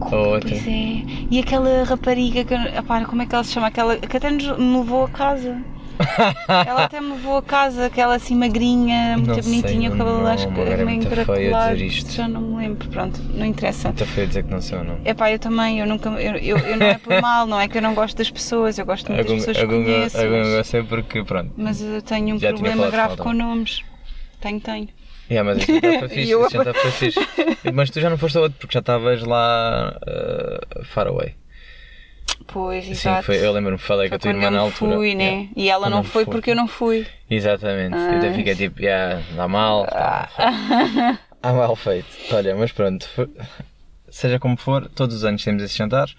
A 0.00 0.16
outra. 0.16 0.50
Pois 0.50 0.66
é. 0.66 1.02
E 1.30 1.38
aquela 1.38 1.84
rapariga 1.84 2.44
que. 2.44 2.54
Epá, 2.54 3.04
como 3.04 3.22
é 3.22 3.26
que 3.26 3.34
ela 3.34 3.44
se 3.44 3.52
chama? 3.52 3.66
Aquela 3.68 3.96
que 3.96 4.16
até 4.16 4.30
nos, 4.30 4.46
levou 4.46 5.04
a 5.04 5.08
casa. 5.08 5.56
ela 6.66 6.84
até 6.84 7.00
me 7.00 7.12
levou 7.12 7.36
a 7.38 7.42
casa, 7.42 7.86
aquela 7.86 8.14
assim 8.14 8.34
magrinha, 8.36 9.16
muito 9.16 9.28
Não 9.28 9.42
sei 9.42 9.42
bonitinha, 9.42 9.90
o 9.90 9.96
cabelo 9.96 10.18
nome, 10.18 10.30
acho 10.30 10.48
que 10.48 10.60
é 10.60 10.64
meio 10.76 10.86
muito 10.86 11.08
feio 11.08 11.22
encaracolado. 11.22 11.78
Já 11.88 12.28
não 12.28 12.40
me 12.40 12.56
lembro, 12.56 12.88
pronto, 12.88 13.20
não 13.34 13.46
interessa. 13.46 13.92
Foi 13.92 14.24
a 14.24 14.26
dizer 14.26 14.44
que 14.44 14.50
não 14.50 14.60
sei 14.60 14.78
o 14.78 14.84
nome. 14.84 15.00
Epá, 15.04 15.30
eu 15.30 15.38
também, 15.38 15.80
eu 15.80 15.86
nunca. 15.86 16.08
Eu, 16.10 16.36
eu, 16.36 16.58
eu 16.58 16.76
não 16.76 16.86
é 16.86 16.98
por 16.98 17.20
mal, 17.20 17.46
não 17.46 17.60
é 17.60 17.68
que 17.68 17.78
eu 17.78 17.82
não 17.82 17.94
gosto 17.94 18.16
das 18.16 18.30
pessoas, 18.30 18.78
eu 18.78 18.86
gosto 18.86 19.10
muito 19.12 19.18
das 19.18 19.26
Gunga, 19.26 19.46
pessoas 19.46 19.56
a 19.56 19.60
que 19.60 19.66
conheço. 19.66 20.18
a 20.18 20.22
Gunga 20.24 20.36
eu 20.38 20.56
mas, 20.58 20.66
sei 20.66 20.82
porque, 20.82 21.24
pronto. 21.24 21.52
mas 21.56 21.80
eu 21.80 22.02
tenho 22.02 22.36
um 22.36 22.38
Já 22.38 22.48
problema 22.52 22.90
grave 22.90 23.16
com 23.16 23.32
nomes. 23.32 23.82
Tenho, 24.40 24.60
tenho. 24.60 24.88
Yeah, 25.28 25.42
mas 25.52 25.68
esse 25.68 25.80
jantar 25.80 26.74
foi 26.74 26.90
fixe, 26.90 27.18
eu- 27.18 27.26
fixe. 27.26 27.28
Mas 27.74 27.90
tu 27.90 28.00
já 28.00 28.08
não 28.08 28.16
foste 28.16 28.38
a 28.38 28.42
outro 28.42 28.58
porque 28.60 28.74
já 28.74 28.78
estavas 28.78 29.24
lá 29.24 29.98
uh, 30.06 30.84
far 30.84 31.08
away. 31.08 31.34
Pois, 32.48 32.84
Sim, 32.84 32.90
exato. 32.92 33.24
foi, 33.24 33.44
eu 33.44 33.52
lembro-me 33.52 33.76
que 33.78 33.84
falei 33.84 34.08
com 34.08 34.14
a 34.14 34.18
tua 34.18 34.30
irmã 34.30 34.50
na 34.50 34.60
altura. 34.60 34.96
fui, 34.96 35.14
né? 35.14 35.24
Yeah. 35.24 35.50
E 35.56 35.68
ela 35.68 35.86
Quando 35.86 35.94
não 35.94 36.04
foi 36.04 36.24
porque 36.24 36.50
eu 36.50 36.56
não 36.56 36.68
fui. 36.68 37.06
Exatamente. 37.28 37.96
Eu 37.96 38.18
até 38.18 38.32
fiquei 38.32 38.54
tipo, 38.54 38.80
yeah, 38.80 39.22
dá 39.34 39.48
mal. 39.48 39.86
Ah. 39.90 40.28
tá. 40.36 41.18
Ah, 41.42 41.52
mal 41.52 41.76
feito. 41.76 42.06
Olha, 42.32 42.54
mas 42.56 42.72
pronto, 42.72 43.08
seja 44.10 44.38
como 44.38 44.56
for, 44.56 44.88
todos 44.88 45.14
os 45.16 45.24
anos 45.24 45.42
temos 45.44 45.62
esses 45.62 45.76
jantares. 45.76 46.14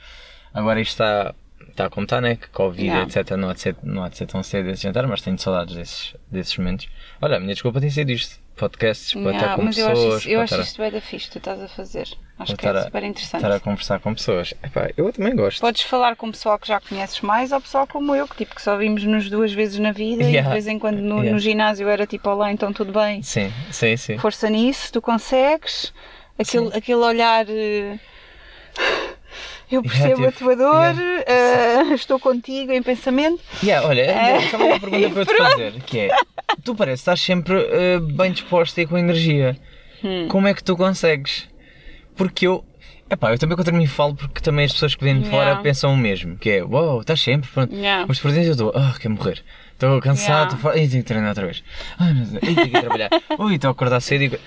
Agora 0.54 0.80
isto 0.80 0.92
está, 0.92 1.34
está 1.70 1.86
a 1.86 1.90
contar, 1.90 2.22
né? 2.22 2.36
Que 2.36 2.48
Covid, 2.50 2.86
Yeah. 2.88 3.04
etc. 3.08 3.32
Não 3.38 3.50
há, 3.50 3.54
de 3.54 3.62
ser, 3.62 3.76
não 3.84 4.04
há 4.04 4.10
de 4.10 4.18
ser 4.18 4.26
tão 4.28 4.42
cedo 4.44 4.70
esse 4.70 4.84
jantar, 4.84 5.06
mas 5.08 5.22
tenho 5.22 5.38
saudades 5.40 5.76
desses, 5.76 6.16
desses 6.32 6.58
momentos. 6.58 6.88
Olha, 7.22 7.38
a 7.38 7.40
minha 7.40 7.54
desculpa 7.54 7.80
tem 7.82 7.90
sido 7.90 8.12
isto: 8.12 8.40
podcasts 8.58 9.14
para 9.14 9.22
Yeah, 9.22 9.38
estar 9.40 9.56
com 9.56 9.62
mas 9.64 9.78
eu 9.78 9.88
pessoas, 9.88 10.08
acho, 10.16 10.18
isso, 10.18 10.30
eu 10.30 10.42
acho 10.42 10.62
isto 10.62 10.82
bem 10.82 10.92
da 10.92 11.02
fixe, 11.02 11.30
tu 11.30 11.38
estás 11.38 11.62
a 11.62 11.68
fazer. 11.70 12.08
Acho 12.40 12.56
que 12.56 12.68
é 12.68 12.82
super 12.84 13.04
interessante. 13.04 13.44
estar 13.44 13.56
a 13.56 13.60
conversar 13.60 14.00
com 14.00 14.14
pessoas. 14.14 14.54
Epá, 14.64 14.90
eu 14.96 15.12
também 15.12 15.36
gosto. 15.36 15.60
Podes 15.62 15.82
falar 15.84 16.16
com 16.16 16.30
pessoal 16.32 16.60
que 16.60 16.68
já 16.68 16.80
conheces 16.80 17.20
mais 17.22 17.52
ou 17.52 17.60
pessoal 17.62 17.88
como 17.88 18.14
eu, 18.16 18.28
que 18.28 18.36
tipo 18.36 18.54
que 18.54 18.62
só 18.62 18.76
vimos-nos 18.78 19.30
duas 19.30 19.52
vezes 19.54 19.80
na 19.80 19.92
vida 19.92 20.24
e 20.24 20.34
Yeah. 20.34 20.50
de 20.50 20.54
vez 20.54 20.68
em 20.68 20.78
quando 20.78 20.98
no, 21.00 21.16
Yeah. 21.18 21.32
no 21.32 21.40
ginásio 21.40 21.88
era 21.90 22.06
tipo, 22.06 22.30
olá, 22.30 22.52
então 22.52 22.72
tudo 22.74 22.92
bem. 22.92 23.24
Sim, 23.24 23.52
sim, 23.72 23.96
sim. 23.98 24.18
Força 24.18 24.50
nisso, 24.50 24.92
tu 24.94 25.02
consegues. 25.02 25.94
Aquele, 26.38 26.68
aquele 26.78 27.00
olhar. 27.00 27.46
eh, 27.50 27.98
Eu 29.70 29.82
percebo 29.84 30.22
Yeah, 30.22 30.28
a 30.30 30.32
tua 30.32 30.56
dor, 30.56 30.96
yeah. 30.96 31.24
eh, 31.92 31.94
estou 31.94 32.20
contigo 32.20 32.72
em 32.72 32.82
pensamento. 32.82 33.42
Yeah, 33.64 33.86
olha, 33.88 34.02
É. 34.02 34.42
só 34.50 34.58
uma 34.58 34.80
pergunta 34.80 35.10
para 35.10 35.22
eu 35.22 35.26
te 35.26 35.36
fazer, 35.38 35.72
que 35.86 36.00
é, 36.00 36.10
tu 36.64 36.74
pareces 36.76 37.02
estar 37.02 37.18
sempre 37.18 37.56
eh, 37.72 38.00
bem 38.00 38.32
disposta 38.32 38.82
e 38.82 38.86
com 38.88 38.98
energia. 38.98 39.58
Hum. 40.04 40.28
Como 40.30 40.48
é 40.48 40.54
que 40.54 40.64
tu 40.64 40.78
consegues? 40.78 41.48
Porque 42.16 42.48
eu, 42.48 42.64
epá, 43.10 43.32
eu 43.32 43.38
também 43.38 43.58
contra 43.58 43.74
mim 43.76 43.88
falo 43.88 44.16
porque 44.16 44.42
também 44.42 44.66
as 44.66 44.72
pessoas 44.74 44.96
que 44.96 45.04
vêm 45.04 45.20
de 45.22 45.30
fora 45.30 45.44
Yeah. 45.46 45.62
pensam 45.64 45.94
o 45.94 45.98
mesmo, 45.98 46.38
que 46.38 46.50
é, 46.50 46.64
uau, 46.64 46.86
wow, 46.86 47.02
estás 47.02 47.20
sempre, 47.22 47.50
pronto. 47.50 47.76
Yeah. 47.76 48.06
Mas 48.08 48.20
por 48.20 48.32
dentro 48.32 48.48
eu 48.48 48.52
estou, 48.54 48.72
ah, 48.76 48.96
quero 49.00 49.14
morrer. 49.16 49.44
Estou 49.74 50.00
cansado, 50.02 50.28
Yeah. 50.30 50.46
estou 50.46 50.60
fora, 50.60 50.78
Ei, 50.80 50.88
tenho 50.88 51.04
que 51.04 51.08
treinar 51.08 51.30
outra 51.30 51.46
vez. 51.46 51.64
Ai, 52.00 52.14
sei, 52.26 52.40
Ei, 52.50 52.56
tenho 52.56 52.70
que 52.72 52.80
trabalhar. 52.80 53.10
Ui, 53.38 53.56
estou 53.56 53.68
a 53.68 53.72
acordar 53.72 54.00
cedo 54.00 54.24
e... 54.24 54.40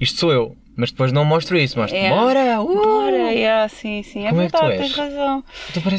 Isto 0.00 0.18
sou 0.20 0.32
eu, 0.32 0.56
mas 0.76 0.90
depois 0.90 1.12
não 1.12 1.24
mostro 1.24 1.56
isso, 1.58 1.78
mostro, 1.78 1.96
Yeah. 1.96 2.20
bora, 2.22 2.60
uh! 2.62 2.74
Bora, 2.74 3.32
yeah, 3.32 3.68
sim, 3.68 4.02
sim, 4.02 4.26
é 4.26 4.30
Como 4.30 4.40
é 4.42 4.48
verdade, 4.48 4.72
és? 4.72 4.80
tens 4.80 4.96
razão. 4.96 5.44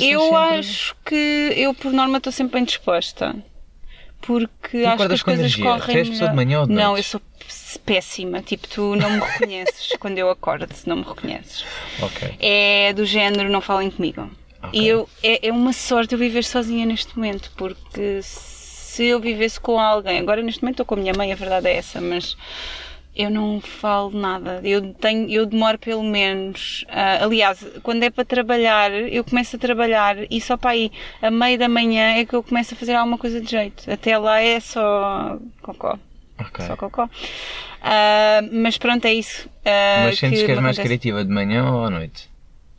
Eu 0.01 0.35
acho 0.35 0.95
que 1.05 1.53
eu, 1.55 1.73
por 1.73 1.91
norma, 1.93 2.17
estou 2.17 2.31
sempre 2.33 2.53
bem 2.55 2.63
disposta. 2.63 3.35
porque 4.21 4.81
Tu 4.83 4.87
acho 4.87 5.07
que 5.07 5.13
as 5.13 5.21
coisas 5.23 5.39
energia. 5.45 5.63
correm 5.65 5.95
Tu 5.95 5.97
és 5.97 6.09
pessoa 6.09 6.29
de 6.29 6.35
manhã 6.35 6.61
ou 6.61 6.67
de 6.67 6.73
Não, 6.73 6.95
eu 6.97 7.03
sou 7.03 7.21
péssima. 7.85 8.41
Tipo, 8.41 8.67
tu 8.69 8.95
não 8.95 9.09
me 9.11 9.19
reconheces 9.19 9.89
quando 9.99 10.17
eu 10.17 10.29
acordo, 10.29 10.67
não 10.85 10.95
me 10.97 11.03
reconheces. 11.03 11.65
Ok. 12.01 12.35
É 12.39 12.93
do 12.93 13.05
género, 13.05 13.49
não 13.49 13.59
falem 13.61 13.91
comigo. 13.91 14.29
Ok. 14.63 14.79
E 14.79 14.87
eu, 14.87 15.09
é, 15.21 15.47
é 15.47 15.51
uma 15.51 15.73
sorte 15.73 16.13
eu 16.13 16.19
viver 16.19 16.43
sozinha 16.45 16.85
neste 16.85 17.15
momento, 17.17 17.51
porque 17.57 18.21
se 18.21 19.03
eu 19.05 19.19
vivesse 19.19 19.59
com 19.59 19.77
alguém, 19.77 20.19
agora 20.19 20.41
neste 20.41 20.61
momento 20.61 20.75
estou 20.75 20.85
com 20.85 20.93
a 20.95 20.97
minha 20.97 21.13
mãe, 21.13 21.33
a 21.33 21.35
verdade 21.35 21.67
é 21.67 21.75
essa, 21.75 21.99
mas 21.99 22.37
eu 23.15 23.29
não 23.29 23.61
falo 23.61 24.11
nada. 24.11 24.59
Eu, 24.63 24.93
tenho, 24.93 25.29
eu 25.29 25.45
demoro 25.45 25.77
pelo 25.77 26.03
menos. 26.03 26.83
ah, 26.89 27.23
aliás, 27.23 27.63
quando 27.83 28.03
é 28.03 28.09
para 28.09 28.25
trabalhar, 28.25 28.91
eu 28.91 29.23
começo 29.23 29.55
a 29.55 29.59
trabalhar 29.59 30.15
e 30.31 30.41
só 30.41 30.57
para 30.57 30.71
aí, 30.71 30.91
a 31.21 31.29
meio 31.29 31.57
da 31.59 31.69
manhã, 31.69 32.15
é 32.17 32.25
que 32.25 32.33
eu 32.33 32.41
começo 32.43 32.73
a 32.73 32.77
fazer 32.77 32.95
alguma 32.95 33.17
coisa 33.17 33.39
de 33.39 33.49
jeito. 33.49 33.89
Até 33.91 34.17
lá 34.17 34.39
é 34.41 34.59
só 34.59 35.37
cocó. 35.61 35.97
Ok. 36.39 36.65
Só 36.65 36.75
cocó. 36.75 37.07
Ah, 37.81 38.41
mas 38.51 38.77
pronto, 38.77 39.05
é 39.05 39.13
isso. 39.13 39.47
ah, 39.65 40.03
Mas 40.05 40.17
sentes 40.19 40.41
que, 40.41 40.49
és 40.51 40.57
me 40.57 40.63
mais 40.63 40.77
acontece. 40.77 40.81
criativa 40.87 41.23
de 41.23 41.31
manhã 41.31 41.69
ou 41.71 41.85
à 41.85 41.89
noite? 41.89 42.29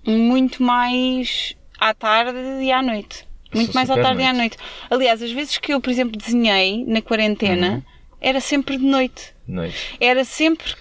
Muito 0.07 0.63
mais 0.63 1.57
à 1.79 1.95
tarde 1.95 2.39
e 2.63 2.73
à 2.73 2.83
noite. 2.83 3.27
Muito 3.55 3.67
sou 3.67 3.75
mais 3.75 3.89
à 3.91 3.95
tarde 3.95 4.21
e 4.21 4.25
à 4.25 4.33
noite. 4.33 4.57
noite. 4.59 4.73
Aliás, 4.91 5.23
as 5.23 5.31
vezes 5.31 5.59
que 5.59 5.73
eu, 5.73 5.81
por 5.81 5.91
exemplo, 5.91 6.17
desenhei 6.19 6.85
na 6.87 7.01
quarentena, 7.01 7.69
Uhum. 7.75 7.83
era 8.21 8.41
sempre 8.41 8.77
de 8.77 8.85
noite. 8.85 9.34
Noite. 9.47 9.97
Era 10.01 10.25
sempre 10.25 10.75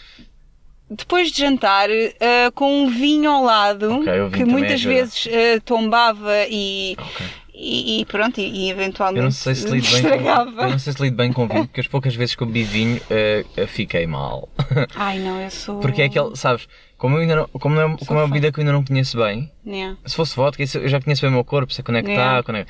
depois 0.90 1.32
de 1.32 1.40
jantar, 1.40 1.90
ah, 1.90 2.52
com 2.54 2.84
um 2.84 2.90
vinho 2.90 3.30
ao 3.32 3.44
lado, 3.44 3.92
Ok, 4.02 4.20
o 4.22 4.30
vinho 4.30 4.32
que 4.32 4.46
muitas 4.46 4.82
vezes 4.84 5.28
ah, 5.28 5.60
tombava 5.66 6.32
e, 6.50 6.96
Ok. 7.00 7.26
e, 7.54 8.02
e 8.02 8.06
pronto, 8.06 8.40
e, 8.40 8.66
e 8.66 8.70
eventualmente 8.70 9.18
Eu 9.20 9.24
não 9.24 9.32
sei 9.32 9.56
se 9.56 9.68
lido 9.68 9.82
bem 9.90 10.02
com, 10.02 10.08
estragava. 10.10 10.62
eu 10.64 10.70
não 10.70 10.80
sei 10.80 10.94
se 10.94 11.02
lido 11.02 11.16
bem 11.18 11.34
com 11.34 11.48
vinho, 11.48 11.66
porque 11.68 11.82
as 11.82 11.88
poucas 11.88 12.14
vezes 12.16 12.36
que 12.36 12.44
eu 12.44 12.48
bebi 12.48 12.64
vinho 12.64 13.02
eh, 13.10 13.44
fiquei 13.68 14.06
mal. 14.06 14.50
Ai 14.96 15.18
não, 15.20 15.42
eu 15.42 15.50
sou. 15.50 15.80
Porque 15.80 16.02
é 16.02 16.06
aquele, 16.06 16.36
sabes, 16.36 16.68
como, 16.98 17.16
eu 17.18 17.22
ainda 17.22 17.36
não, 17.38 17.48
como, 17.48 17.74
não, 17.76 17.94
é- 17.94 17.98
como 18.06 18.20
é 18.20 18.24
uma 18.24 18.28
bebida 18.28 18.52
que 18.52 18.60
eu 18.60 18.62
ainda 18.62 18.74
não 18.74 18.84
conheço 18.86 19.18
bem, 19.18 19.52
Yeah. 19.66 19.98
se 20.06 20.16
fosse 20.16 20.36
vodka, 20.36 20.62
eu 20.62 20.88
já 20.88 21.02
conheço 21.02 21.22
bem 21.22 21.30
o 21.32 21.34
meu 21.34 21.44
corpo, 21.44 21.74
sei 21.74 21.84
quando 21.84 21.98
é 21.98 22.04
que 22.04 22.10
está, 22.12 22.44
quando 22.44 22.58
é 22.58 22.66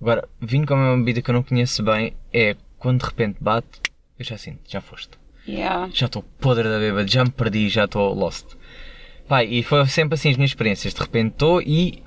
Agora, 0.00 0.28
vinho 0.40 0.64
como 0.66 0.80
é 0.80 0.86
uma 0.90 0.96
bebida 0.98 1.20
que 1.20 1.28
eu 1.28 1.34
não 1.34 1.42
conheço 1.42 1.82
bem, 1.82 2.14
é 2.32 2.54
quando 2.78 3.00
de 3.00 3.06
repente 3.06 3.36
bate, 3.40 3.68
eu 4.18 4.24
já 4.24 4.38
sinto, 4.38 4.60
já 4.68 4.80
foste. 4.80 5.10
Yeah. 5.48 5.88
Já 5.94 6.06
estou 6.06 6.22
podre 6.40 6.68
da 6.68 6.78
bêbada, 6.78 7.08
já 7.08 7.24
me 7.24 7.30
perdi, 7.30 7.68
já 7.68 7.84
estou 7.86 8.12
lost. 8.14 8.46
Pai, 9.26 9.46
e 9.46 9.62
foi 9.62 9.86
sempre 9.86 10.14
assim 10.14 10.30
as 10.30 10.36
minhas 10.36 10.50
experiências. 10.50 10.92
De 10.94 11.00
repente 11.00 11.32
estou 11.32 11.62
e. 11.62 12.02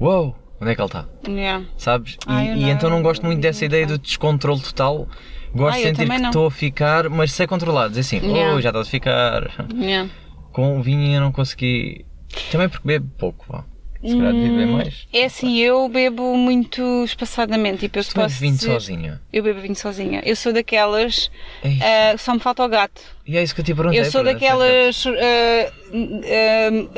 Uou! 0.00 0.36
Onde 0.60 0.72
é 0.72 0.74
que 0.74 0.80
ele 0.80 0.86
está? 0.86 1.06
Yeah. 1.26 1.64
Sabes? 1.76 2.18
E, 2.28 2.32
e 2.32 2.60
não, 2.62 2.68
então 2.68 2.90
não 2.90 3.02
gosto 3.02 3.24
muito 3.24 3.40
dessa 3.40 3.64
ideia 3.64 3.86
do 3.86 3.96
descontrole 3.98 4.60
total. 4.60 5.08
Gosto 5.54 5.76
Ah, 5.76 5.78
de 5.78 5.82
sentir 5.96 6.08
que 6.08 6.14
estou 6.26 6.46
a 6.46 6.50
ficar, 6.50 7.08
mas 7.08 7.32
sei 7.32 7.46
controlar. 7.46 7.88
Dizer 7.88 8.00
assim, 8.00 8.16
Yeah. 8.18 8.54
oh, 8.56 8.60
já 8.60 8.68
estás 8.68 8.86
a 8.86 8.90
ficar. 8.90 9.66
Yeah. 9.74 10.10
Com 10.52 10.78
o 10.78 10.82
vinho 10.82 11.14
eu 11.14 11.20
não 11.20 11.32
consegui. 11.32 12.04
Também 12.52 12.68
porque 12.68 12.86
bebo 12.86 13.08
pouco, 13.18 13.46
vá. 13.48 13.64
Se 14.02 14.16
calhar 14.16 14.32
devia 14.32 14.48
beber 14.48 14.66
mais. 14.66 15.06
É 15.12 15.24
assim, 15.24 15.58
eu 15.58 15.86
bebo 15.88 16.34
muito 16.36 17.04
espaçadamente. 17.04 17.80
Tipo, 17.80 17.98
eu 17.98 18.04
Tu 18.04 18.14
posso 18.14 18.40
vinho 18.40 18.54
dizer- 18.54 18.72
sozinha. 18.72 19.20
Eu 19.32 19.42
bebo 19.42 19.60
vinho 19.60 19.76
sozinha. 19.76 20.22
Eu 20.24 20.34
sou 20.36 20.52
daquelas. 20.54 21.30
Ei, 21.62 21.78
ah, 21.82 22.16
só 22.16 22.32
me 22.32 22.40
falta 22.40 22.64
o 22.64 22.68
gato. 22.68 23.02
E 23.26 23.36
é 23.36 23.42
isso 23.42 23.54
que 23.54 23.60
eu 23.60 23.64
te 23.64 23.74
perguntei. 23.74 24.00
eu 24.00 24.04
sou 24.10 24.24
daquelas 24.24 25.04
ah, 25.06 25.72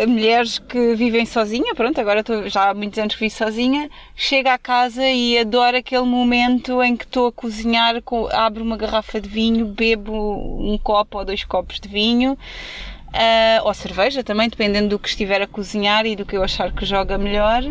ah, 0.01 0.07
mulheres 0.07 0.59
que 0.61 0.95
vivem 0.95 1.27
sozinha. 1.27 1.75
Pronto, 1.75 2.01
agora 2.01 2.21
estou 2.21 2.49
já 2.49 2.71
há 2.71 2.75
muitos 2.75 2.99
anos 2.99 3.15
que 3.15 3.21
vivo 3.21 3.35
sozinha. 3.35 3.91
Chego 4.15 4.49
à 4.49 4.59
casa 4.59 5.05
e 5.09 5.37
adoro 5.39 5.77
aquele 5.77 6.05
momento 6.07 6.83
em 6.83 6.97
que 6.97 7.05
estou 7.05 7.27
a 7.27 7.33
cozinhar, 7.33 8.01
com- 8.03 8.29
abro 8.31 8.63
uma 8.63 8.77
garrafa 8.77 9.21
de 9.21 9.29
vinho, 9.29 9.67
bebo 9.67 10.13
um 10.61 10.79
copo 10.79 11.19
ou 11.19 11.25
dois 11.25 11.43
copos 11.45 11.81
de 11.81 11.89
vinho. 11.89 12.39
Ah, 13.13 13.61
ou 13.65 13.75
cerveja 13.75 14.23
também, 14.25 14.49
dependendo 14.49 14.89
do 14.91 14.99
que 14.99 15.09
estiver 15.09 15.43
a 15.43 15.47
cozinhar 15.47 16.07
e 16.07 16.17
do 16.17 16.25
que 16.25 16.37
eu 16.37 16.43
achar 16.43 16.73
que 16.73 16.85
joga 16.85 17.17
melhor. 17.19 17.63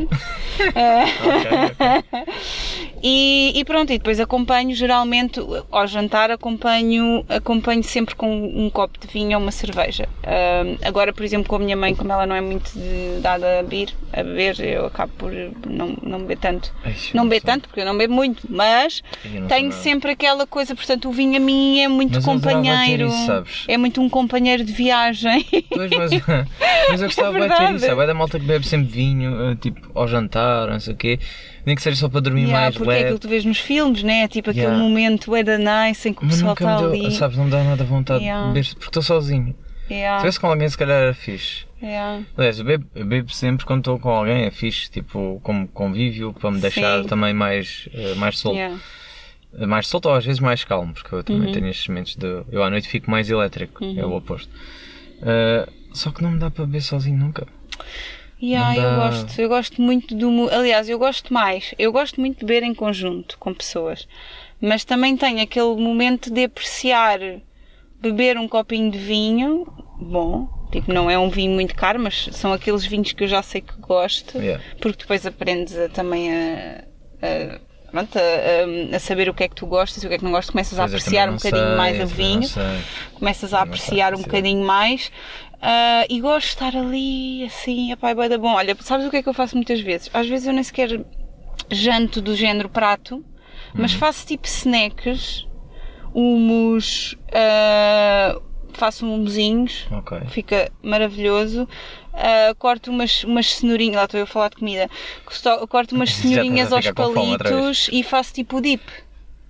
Ah, 0.76 1.06
Ok, 1.22 1.52
ok. 1.72 2.34
e, 3.04 3.52
e 3.56 3.66
pronto, 3.66 3.92
e 3.92 3.98
depois 3.98 4.20
acompanho 4.20 4.76
geralmente 4.76 5.40
ao 5.72 5.88
jantar 5.88 6.30
acompanho, 6.30 7.26
acompanho 7.30 7.84
sempre 7.84 8.14
com 8.16 8.30
um 8.32 8.70
copo 8.70 9.00
de 9.00 9.08
vinho 9.08 9.38
ou 9.38 9.42
uma 9.44 9.52
cerveja. 9.52 10.08
Ahm, 10.24 10.78
agora, 10.84 11.12
por 11.12 11.24
exemplo, 11.24 11.48
com 11.50 11.56
a 11.56 11.60
minha 11.60 11.76
mãe, 11.76 11.96
como 11.96 12.12
ela 12.12 12.26
não 12.28 12.36
é 12.36 12.42
muito 12.42 12.72
de- 12.74 13.20
dada 13.22 13.60
a 13.60 13.64
beber, 13.64 13.90
a 14.14 14.24
beber, 14.24 14.60
eu 14.60 14.86
acabo 14.86 15.12
por 15.18 15.32
não, 15.68 15.96
não 16.04 16.20
beber 16.20 16.38
tanto. 16.38 16.72
Ai, 16.84 16.94
Não 17.14 17.24
beber 17.24 17.42
tanto, 17.42 17.68
porque 17.68 17.82
eu 17.82 17.86
não 17.86 17.98
bebo 17.98 18.14
muito, 18.14 18.44
mas 18.50 19.02
tenho 19.48 19.72
sempre 19.72 20.12
aquela 20.12 20.46
coisa, 20.46 20.76
portanto, 20.76 21.10
o 21.10 21.12
vinho 21.12 21.38
a 21.38 21.40
mim 21.40 21.80
é 21.82 21.88
muito 21.88 22.14
Mas 22.16 22.26
companheiro. 22.26 23.08
isso? 23.08 23.44
É 23.68 23.78
muito 23.78 24.02
um 24.02 24.10
companheiro 24.10 24.64
de 24.64 24.72
viagem. 24.74 25.31
Pois, 25.70 25.90
mas, 25.92 26.12
mas 26.90 27.02
eu 27.02 27.08
gostava 27.08 27.38
É 27.38 27.48
de 27.50 27.56
ter 27.56 27.76
isso. 27.76 27.86
É 27.86 28.06
da 28.08 28.14
malta 28.14 28.40
que 28.40 28.46
bebe 28.46 28.66
sempre 28.68 28.88
vinho, 28.92 29.52
eh, 29.52 29.56
tipo, 29.56 29.80
ao 29.94 30.08
jantar, 30.08 30.68
não 30.70 30.80
sei 30.80 30.94
o 30.94 30.98
quê. 30.98 31.20
Nem 31.66 31.76
que 31.76 31.82
seja 31.82 31.96
só 31.98 32.10
para 32.10 32.22
dormir 32.22 32.42
Yeah, 32.44 32.60
mais 32.62 32.76
porque 32.76 32.90
é 32.90 32.94
leve. 32.94 33.04
aquilo 33.06 33.20
que 33.20 33.28
tu 33.28 33.30
vês 33.30 33.46
nos 33.46 33.60
filmes, 33.60 34.04
né? 34.04 34.28
Tipo 34.28 34.50
aquele 34.50 34.66
Yeah. 34.66 34.84
momento 34.84 35.36
é 35.36 35.44
da 35.44 35.58
nice 35.58 36.10
em 36.10 36.14
que 36.14 36.22
o 36.22 36.26
Mas 36.26 36.36
pessoal 36.36 36.50
nunca 36.52 36.64
está 36.64 36.76
me 36.76 36.98
deu, 36.98 37.06
ali. 37.08 37.16
sabes, 37.16 37.38
não 37.38 37.46
me 37.46 37.52
dá 37.52 37.64
nada 37.64 37.84
vontade 37.84 38.24
Yeah. 38.24 38.48
de 38.48 38.54
beber, 38.54 38.70
porque 38.74 38.86
estou 38.86 39.04
sozinho. 39.04 39.56
Se 39.88 39.94
Yeah, 39.94 40.18
estivesse 40.18 40.40
com 40.40 40.48
alguém, 40.48 40.70
se 40.70 40.78
calhar 40.78 41.02
era 41.02 41.14
fixe. 41.14 41.66
yeah. 41.84 42.24
Aliás, 42.38 42.60
eu 42.60 42.66
bebo, 42.66 42.86
eu 42.96 43.06
bebo 43.06 43.30
sempre 43.34 43.66
quando 43.66 43.80
estou 43.82 44.00
com 44.00 44.10
alguém, 44.10 44.44
é 44.46 44.52
fixe, 44.52 44.90
tipo, 44.90 45.40
como 45.44 45.68
convívio, 45.68 46.32
para 46.34 46.50
me 46.50 46.60
deixar 46.62 47.02
Sim. 47.04 47.08
também 47.10 47.34
mais, 47.34 47.90
eh, 47.94 48.16
mais 48.16 48.40
solto. 48.40 48.56
Yeah. 48.58 48.78
Eh, 49.60 49.66
Mais 49.66 49.88
solto 49.88 50.08
ou 50.08 50.16
às 50.16 50.26
vezes 50.26 50.40
mais 50.40 50.64
calmo, 50.64 50.94
porque 50.94 51.14
eu 51.14 51.22
também 51.26 51.48
Uhum. 51.48 51.52
tenho 51.52 51.68
estes 51.68 51.86
momentos 51.90 52.16
de. 52.16 52.42
Eu 52.54 52.64
à 52.64 52.70
noite 52.70 52.88
fico 52.88 53.12
mais 53.12 53.30
elétrico, 53.30 53.84
é 53.84 53.88
Uhum. 54.06 54.14
o 54.14 54.16
oposto. 54.16 54.50
Eh, 55.22 55.68
só 55.94 56.12
que 56.12 56.22
não 56.24 56.32
me 56.32 56.40
dá 56.40 56.50
para 56.50 56.66
beber 56.66 56.82
sozinho 56.82 57.18
nunca. 57.18 57.48
Yeah, 58.42 58.74
Não 58.76 58.84
eu 58.84 58.90
dá- 58.98 59.10
gosto, 59.10 59.40
eu 59.42 59.50
gosto 59.50 59.82
muito 59.82 60.16
do. 60.16 60.50
Aliás, 60.50 60.90
eu 60.90 60.98
gosto 60.98 61.32
mais. 61.34 61.76
Eu 61.78 61.92
gosto 61.92 62.20
muito 62.20 62.40
de 62.40 62.46
beber 62.46 62.64
em 62.66 62.74
conjunto 62.74 63.38
com 63.38 63.54
pessoas, 63.54 64.08
mas 64.60 64.84
também 64.84 65.16
tenho 65.16 65.42
aquele 65.42 65.76
momento 65.76 66.32
de 66.34 66.46
apreciar 66.46 67.20
beber 68.02 68.38
um 68.40 68.48
copinho 68.48 68.90
de 68.90 68.98
vinho, 68.98 69.68
bom, 70.02 70.50
tipo, 70.72 70.92
não 70.92 71.08
é 71.08 71.20
um 71.20 71.30
vinho 71.30 71.52
muito 71.54 71.76
caro, 71.76 72.00
mas 72.00 72.30
são 72.32 72.52
aqueles 72.52 72.84
vinhos 72.84 73.12
que 73.12 73.24
eu 73.24 73.28
já 73.28 73.44
sei 73.44 73.62
que 73.62 73.74
gosto, 73.80 74.40
Yeah. 74.40 74.64
porque 74.82 75.04
depois 75.04 75.24
aprendes 75.26 75.78
a- 75.78 75.88
também 75.90 76.32
a. 76.34 76.84
a 77.22 77.71
pronto, 77.92 78.18
a, 78.18 78.22
a- 78.22 78.96
a 78.96 79.00
saber 79.00 79.30
o 79.30 79.34
que 79.34 79.44
é 79.44 79.48
que 79.48 79.56
tu 79.56 79.66
gostas 79.66 80.02
e 80.02 80.06
o 80.06 80.10
que 80.10 80.16
é 80.16 80.18
que 80.18 80.24
não 80.24 80.32
gostas, 80.32 80.50
começas 80.52 80.80
a 80.80 80.84
Pois 80.84 80.94
apreciar 80.94 81.30
um 81.30 81.36
bocadinho 81.36 81.66
sei, 81.68 81.76
mais 81.76 82.00
o 82.02 82.08
vinho 82.08 82.50
começas 83.16 83.54
a 83.54 83.58
não 83.58 83.64
apreciar 83.64 84.14
um 84.16 84.22
bocadinho 84.22 84.66
mais 84.66 85.12
e 86.10 86.20
gosto 86.22 86.48
de 86.48 86.54
estar 86.54 86.76
ali 86.76 87.44
assim, 87.46 87.92
epá, 87.92 88.10
é 88.10 88.16
bué 88.16 88.28
da 88.30 88.38
bom. 88.38 88.54
Olha, 88.54 88.76
sabes 88.82 89.06
o 89.06 89.12
que 89.12 89.18
é 89.18 89.24
que 89.24 89.30
eu 89.30 89.34
faço 89.34 89.56
muitas 89.56 89.80
vezes? 89.82 90.10
Às 90.14 90.28
vezes 90.28 90.48
eu 90.48 90.54
nem 90.54 90.64
sequer 90.64 91.00
janto 91.70 92.22
do 92.22 92.36
género 92.36 92.68
prato, 92.70 93.16
Uhum. 93.16 93.24
mas 93.76 93.94
faço 93.94 94.26
tipo 94.26 94.48
snacks, 94.48 95.46
humos, 96.14 97.16
ah, 97.34 98.38
faço 98.78 99.06
humozinhos, 99.06 99.88
Ok. 99.92 100.20
fica 100.30 100.72
maravilhoso. 100.82 101.68
Ah, 102.14 102.54
corto 102.58 102.92
umas, 102.92 103.24
umas 103.24 103.54
cenourinhas, 103.54 103.96
lá 103.96 104.04
estou 104.06 104.20
eu 104.20 104.24
a 104.24 104.28
falar 104.28 104.50
de 104.50 104.58
comida, 104.58 104.90
corto 105.70 105.96
umas 105.96 106.14
cenourinhas 106.16 106.72
aos 106.72 106.92
palitos 106.92 107.90
e 107.92 108.04
faço 108.04 108.34
tipo 108.34 108.62
dip. 108.62 108.84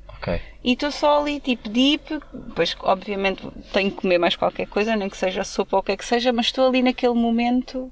Ok. 0.08 0.40
E 0.64 0.74
estou 0.74 0.92
só 0.92 1.20
ali, 1.22 1.40
tipo, 1.40 1.68
deep. 1.70 2.20
Depois, 2.34 2.76
obviamente, 2.82 3.42
tenho 3.74 3.90
que 3.90 3.98
comer 3.98 4.18
mais 4.20 4.36
qualquer 4.36 4.68
coisa, 4.68 4.96
nem 4.96 5.10
que 5.10 5.18
seja 5.18 5.44
sopa 5.44 5.78
ou 5.78 5.80
o 5.82 5.84
que 5.84 5.92
é 5.94 5.98
que 5.98 6.06
seja, 6.06 6.32
mas 6.32 6.48
estou 6.48 6.68
ali 6.68 6.82
naquele 6.84 7.14
momento 7.16 7.92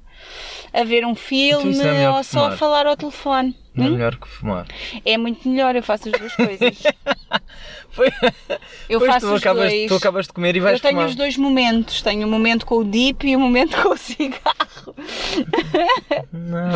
a 0.74 0.84
ver 0.84 1.06
um 1.06 1.16
filme 1.16 1.72
isso 1.72 1.82
não 1.82 1.90
é 1.90 1.94
melhor 1.94 2.18
ou 2.18 2.24
só 2.24 2.48
a 2.48 2.52
falar 2.58 2.86
ao 2.86 2.96
telefone. 2.98 3.56
Não 3.74 3.86
é 3.86 3.88
Hum? 3.88 3.92
melhor 3.94 4.16
que 4.18 4.28
fumar. 4.28 4.66
É 5.06 5.18
muito 5.18 5.48
melhor, 5.48 5.76
eu 5.76 5.82
faço 5.84 6.10
as 6.10 6.20
duas 6.20 6.36
coisas. 6.36 6.84
Foi. 7.92 8.08
Eu 8.90 9.00
Pois 9.00 9.12
faço 9.14 9.28
tu 9.28 9.34
os 9.34 9.42
acabas, 9.42 9.70
dois. 9.72 9.88
tu 9.88 9.96
acabas 9.96 10.28
de 10.28 10.34
comer 10.34 10.56
e 10.56 10.60
vais 10.60 10.76
eu 10.76 10.82
tenho 10.82 10.96
fumar. 10.96 11.10
os 11.10 11.16
dois 11.16 11.38
momentos. 11.38 12.02
Tenho 12.02 12.28
o 12.28 12.30
momento 12.30 12.66
com 12.66 12.76
o 12.78 12.84
dip 12.84 13.28
e 13.28 13.36
o 13.36 13.40
momento 13.40 13.78
com 13.82 13.90
o 13.90 13.98
cigarro. 13.98 14.96
Não. 16.32 16.72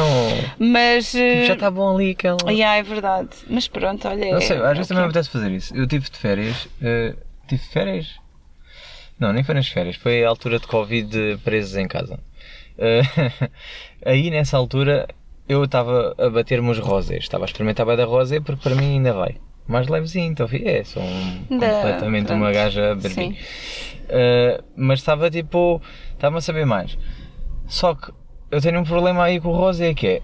Mas. 0.59 1.11
Tipo, 1.11 1.17
já 1.17 1.23
eh, 1.23 1.53
está 1.53 1.71
bom 1.71 1.95
ali 1.95 2.11
aquela. 2.11 2.37
yeah, 2.51 2.77
é 2.77 2.83
verdade. 2.83 3.29
Mas 3.49 3.67
pronto, 3.67 4.07
olha. 4.07 4.31
Não 4.33 4.41
sei, 4.41 4.57
é- 4.57 4.59
às 4.61 4.65
é 4.65 4.73
vezes 4.73 4.85
o 4.85 4.89
também 4.89 5.03
me 5.03 5.07
é. 5.07 5.09
apetece 5.09 5.29
fazer 5.29 5.51
isso. 5.51 5.73
Eu 5.83 5.87
tive 5.87 6.09
de 6.09 6.17
férias. 6.17 6.69
eh, 6.81 7.13
tive 7.45 7.61
férias? 7.61 8.07
Não, 9.19 9.33
nem 9.33 9.43
foi 9.43 9.53
nas 9.53 9.67
férias. 9.67 9.97
Foi 9.97 10.23
a 10.23 10.29
altura 10.29 10.57
de 10.57 10.65
Covid 10.65 11.39
presos 11.43 11.75
em 11.75 11.89
casa. 11.89 12.17
Eh, 12.77 13.01
aí 14.05 14.29
nessa 14.31 14.55
altura 14.55 15.09
eu 15.47 15.65
estava 15.65 16.15
a 16.17 16.29
bater-me 16.29 16.69
os 16.71 16.79
rosés. 16.79 17.23
Estava 17.25 17.43
a 17.43 17.47
experimentar 17.47 17.85
bem 17.85 17.97
da 17.97 18.05
rosé 18.05 18.39
porque 18.39 18.63
para 18.63 18.75
mim 18.75 18.93
ainda 18.95 19.11
vai. 19.11 19.35
Mais 19.67 19.89
levezinho, 19.89 20.31
então 20.31 20.47
é, 20.53 20.85
sou 20.85 21.03
um- 21.03 21.57
Da- 21.59 21.67
completamente 21.69 22.31
uma 22.31 22.49
pronto. 22.49 22.53
gaja 22.53 22.95
Sim. 22.95 23.01
barbinha. 23.01 23.41
Uh, 24.03 24.63
mas 24.77 24.99
estava 24.99 25.29
tipo. 25.29 25.81
Estava 26.13 26.37
a 26.37 26.41
saber 26.41 26.65
mais. 26.65 26.97
Só 27.67 27.93
que 27.93 28.09
eu 28.51 28.61
tenho 28.61 28.79
um 28.79 28.83
problema 28.85 29.23
aí 29.25 29.41
com 29.41 29.49
o 29.49 29.55
rosé 29.57 29.93
que 29.93 30.07
é. 30.07 30.21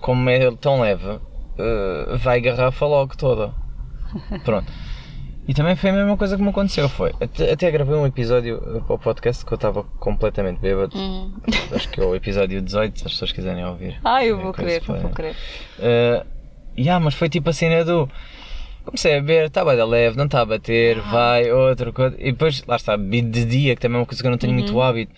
Como 0.00 0.30
é 0.30 0.50
tão 0.56 0.80
leve, 0.80 1.06
uh, 1.08 2.16
vai 2.18 2.40
garrafa 2.40 2.86
logo 2.86 3.14
toda. 3.18 3.52
Pronto. 4.44 4.72
E 5.46 5.54
também 5.54 5.74
foi 5.76 5.88
a 5.90 5.92
mesma 5.94 6.14
coisa 6.16 6.36
que 6.36 6.42
me 6.42 6.50
aconteceu, 6.50 6.88
foi. 6.90 7.14
Até, 7.20 7.52
até 7.52 7.70
gravei 7.70 7.94
um 7.96 8.06
episódio 8.06 8.60
para 8.86 8.94
o 8.96 8.98
podcast 8.98 9.44
que 9.46 9.52
eu 9.52 9.56
estava 9.56 9.82
completamente 9.98 10.60
bêbado. 10.60 10.96
Hum. 10.98 11.32
Acho 11.74 11.88
que 11.88 11.98
é 12.00 12.04
o 12.04 12.14
episódio 12.14 12.60
18, 12.60 12.98
se 12.98 13.06
as 13.06 13.12
pessoas 13.12 13.32
quiserem 13.32 13.64
ouvir. 13.64 13.98
Ah, 14.04 14.22
eu 14.24 14.38
É 14.38 14.42
vou 14.42 14.52
querer, 14.52 14.82
para- 14.82 14.98
vou 14.98 15.10
querer. 15.10 15.34
Uh, 15.78 16.26
yeah, 16.78 17.02
mas 17.02 17.14
foi 17.14 17.30
tipo 17.30 17.48
a 17.48 17.52
cena 17.54 17.82
do. 17.82 18.10
Comecei 18.84 19.16
a 19.16 19.20
beber, 19.20 19.46
estava 19.46 19.74
da 19.74 19.86
leve, 19.86 20.16
não 20.18 20.26
está 20.26 20.42
a 20.42 20.44
bater, 20.44 20.98
Ah. 20.98 21.10
vai, 21.10 21.50
outra 21.50 21.92
coisa. 21.92 22.14
E 22.18 22.30
depois, 22.32 22.62
lá 22.66 22.76
está, 22.76 22.94
bebi 22.98 23.22
de 23.22 23.44
dia, 23.46 23.74
que 23.74 23.80
também 23.80 23.96
é 23.96 24.00
uma 24.00 24.06
coisa 24.06 24.20
que 24.22 24.26
eu 24.26 24.30
não 24.30 24.38
tenho 24.38 24.52
Uhum. 24.52 24.58
muito 24.58 24.80
hábito. 24.82 25.12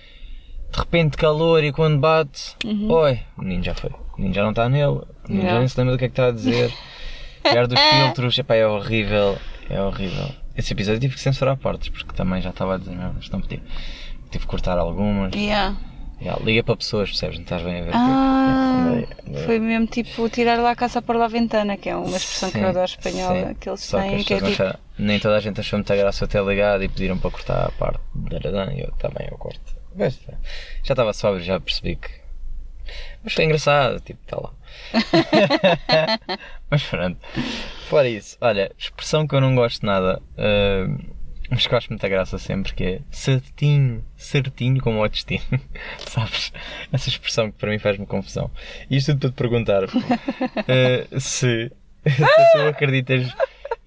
De 0.72 0.78
repente 0.78 1.16
calor 1.16 1.64
e 1.64 1.72
quando 1.72 1.98
bate, 1.98 2.54
oi, 2.88 3.18
o 3.36 3.42
menino 3.42 3.64
já 3.64 3.74
foi. 3.74 3.90
O 3.90 4.16
menino 4.16 4.34
já 4.34 4.42
não 4.44 4.50
está 4.50 4.68
nele, 4.68 4.86
o 4.86 5.06
menino 5.26 5.42
já 5.42 5.46
Yeah. 5.48 5.58
nem 5.58 5.66
se 5.68 5.76
lembra 5.78 5.94
do 5.94 5.98
que 5.98 6.04
é 6.04 6.08
que 6.08 6.12
está 6.12 6.26
a 6.28 6.30
dizer. 6.30 6.72
Perde 7.42 7.74
os 7.74 7.80
filtros, 7.90 8.38
epá, 8.38 8.54
é 8.54 8.66
horrível, 8.66 9.38
é 9.68 9.80
horrível. 9.80 10.28
Esse 10.56 10.72
episódio 10.72 11.00
tive 11.00 11.14
que 11.14 11.20
censurar 11.20 11.56
partes, 11.56 11.88
porque 11.88 12.12
também 12.14 12.40
já 12.42 12.50
estava 12.50 12.74
a 12.74 12.78
dizer 12.78 12.94
não 13.32 13.40
podia. 13.40 13.60
Tive 14.30 14.44
que 14.44 14.50
cortar 14.50 14.78
algumas. 14.78 15.34
Yeah. 15.34 15.76
Yeah, 16.20 16.38
liga 16.44 16.62
para 16.62 16.76
pessoas, 16.76 17.08
percebes? 17.08 17.36
Não 17.36 17.44
estás 17.44 17.62
bem 17.62 17.80
a 17.80 17.84
ver. 17.84 17.90
Ah, 17.94 18.06
Yeah, 18.10 18.90
andei- 18.90 19.08
andei- 19.26 19.44
foi 19.46 19.58
mesmo 19.58 19.86
tipo 19.86 20.28
tirar 20.28 20.58
lá 20.58 20.72
a 20.72 20.76
caça 20.76 21.00
por 21.00 21.16
la 21.16 21.26
ventana, 21.28 21.78
que 21.78 21.88
é 21.88 21.96
uma 21.96 22.14
expressão 22.14 22.50
que 22.50 22.58
eu 22.58 22.62
Sim, 22.62 22.68
adoro 22.68 22.84
espanhola, 22.84 23.48
sim. 23.48 23.54
que 23.54 23.68
eles 23.70 23.80
Só 23.80 24.00
têm, 24.00 24.16
as 24.16 24.24
que 24.26 24.34
é 24.34 24.36
tipo. 24.36 24.48
acharam- 24.50 24.78
Nem 24.98 25.18
toda 25.18 25.36
a 25.36 25.40
gente 25.40 25.58
achou 25.60 25.78
muita 25.78 25.96
graça 25.96 26.28
ter 26.28 26.44
ligado 26.44 26.84
e 26.84 26.88
pediram 26.90 27.16
para 27.16 27.30
cortar 27.30 27.66
a 27.68 27.70
parte 27.70 28.00
da 28.14 28.38
e 28.74 28.80
eu 28.82 28.92
também 28.98 29.26
eu 29.30 29.38
corto. 29.38 29.60
Já 29.98 30.92
estava 30.92 31.12
sóbrio, 31.14 31.42
já 31.42 31.58
percebi 31.58 31.96
que. 31.96 32.10
Mas 33.24 33.32
foi 33.32 33.44
engraçado, 33.44 33.98
tipo, 34.00 34.20
está 34.22 34.36
lá. 34.38 34.50
mas 36.70 36.82
pronto. 36.84 37.18
Fora 37.88 38.08
isso, 38.08 38.36
olha, 38.40 38.70
expressão 38.78 39.26
que 39.26 39.34
eu 39.34 39.40
não 39.40 39.54
gosto 39.54 39.84
nada, 39.84 40.20
ah, 40.38 40.86
mas 41.50 41.66
que 41.66 41.74
eu 41.74 41.78
acho 41.78 41.90
muita 41.90 42.08
graça 42.08 42.38
sempre, 42.38 42.72
que 42.72 42.84
é 42.84 43.00
certinho, 43.10 44.04
certinho 44.16 44.80
como 44.80 45.02
o 45.02 45.08
destino. 45.08 45.42
Sabes? 46.06 46.52
Essa 46.92 47.08
expressão 47.08 47.50
que 47.50 47.58
para 47.58 47.70
mim 47.70 47.78
faz-me 47.78 48.06
confusão. 48.06 48.50
E 48.88 48.96
isto 48.96 49.12
tudo 49.16 49.20
para 49.20 49.30
te 49.30 49.50
perguntar 49.50 49.84
ah, 49.84 51.18
se, 51.18 51.72
se 52.06 52.52
tu 52.52 52.58
acreditas 52.70 53.34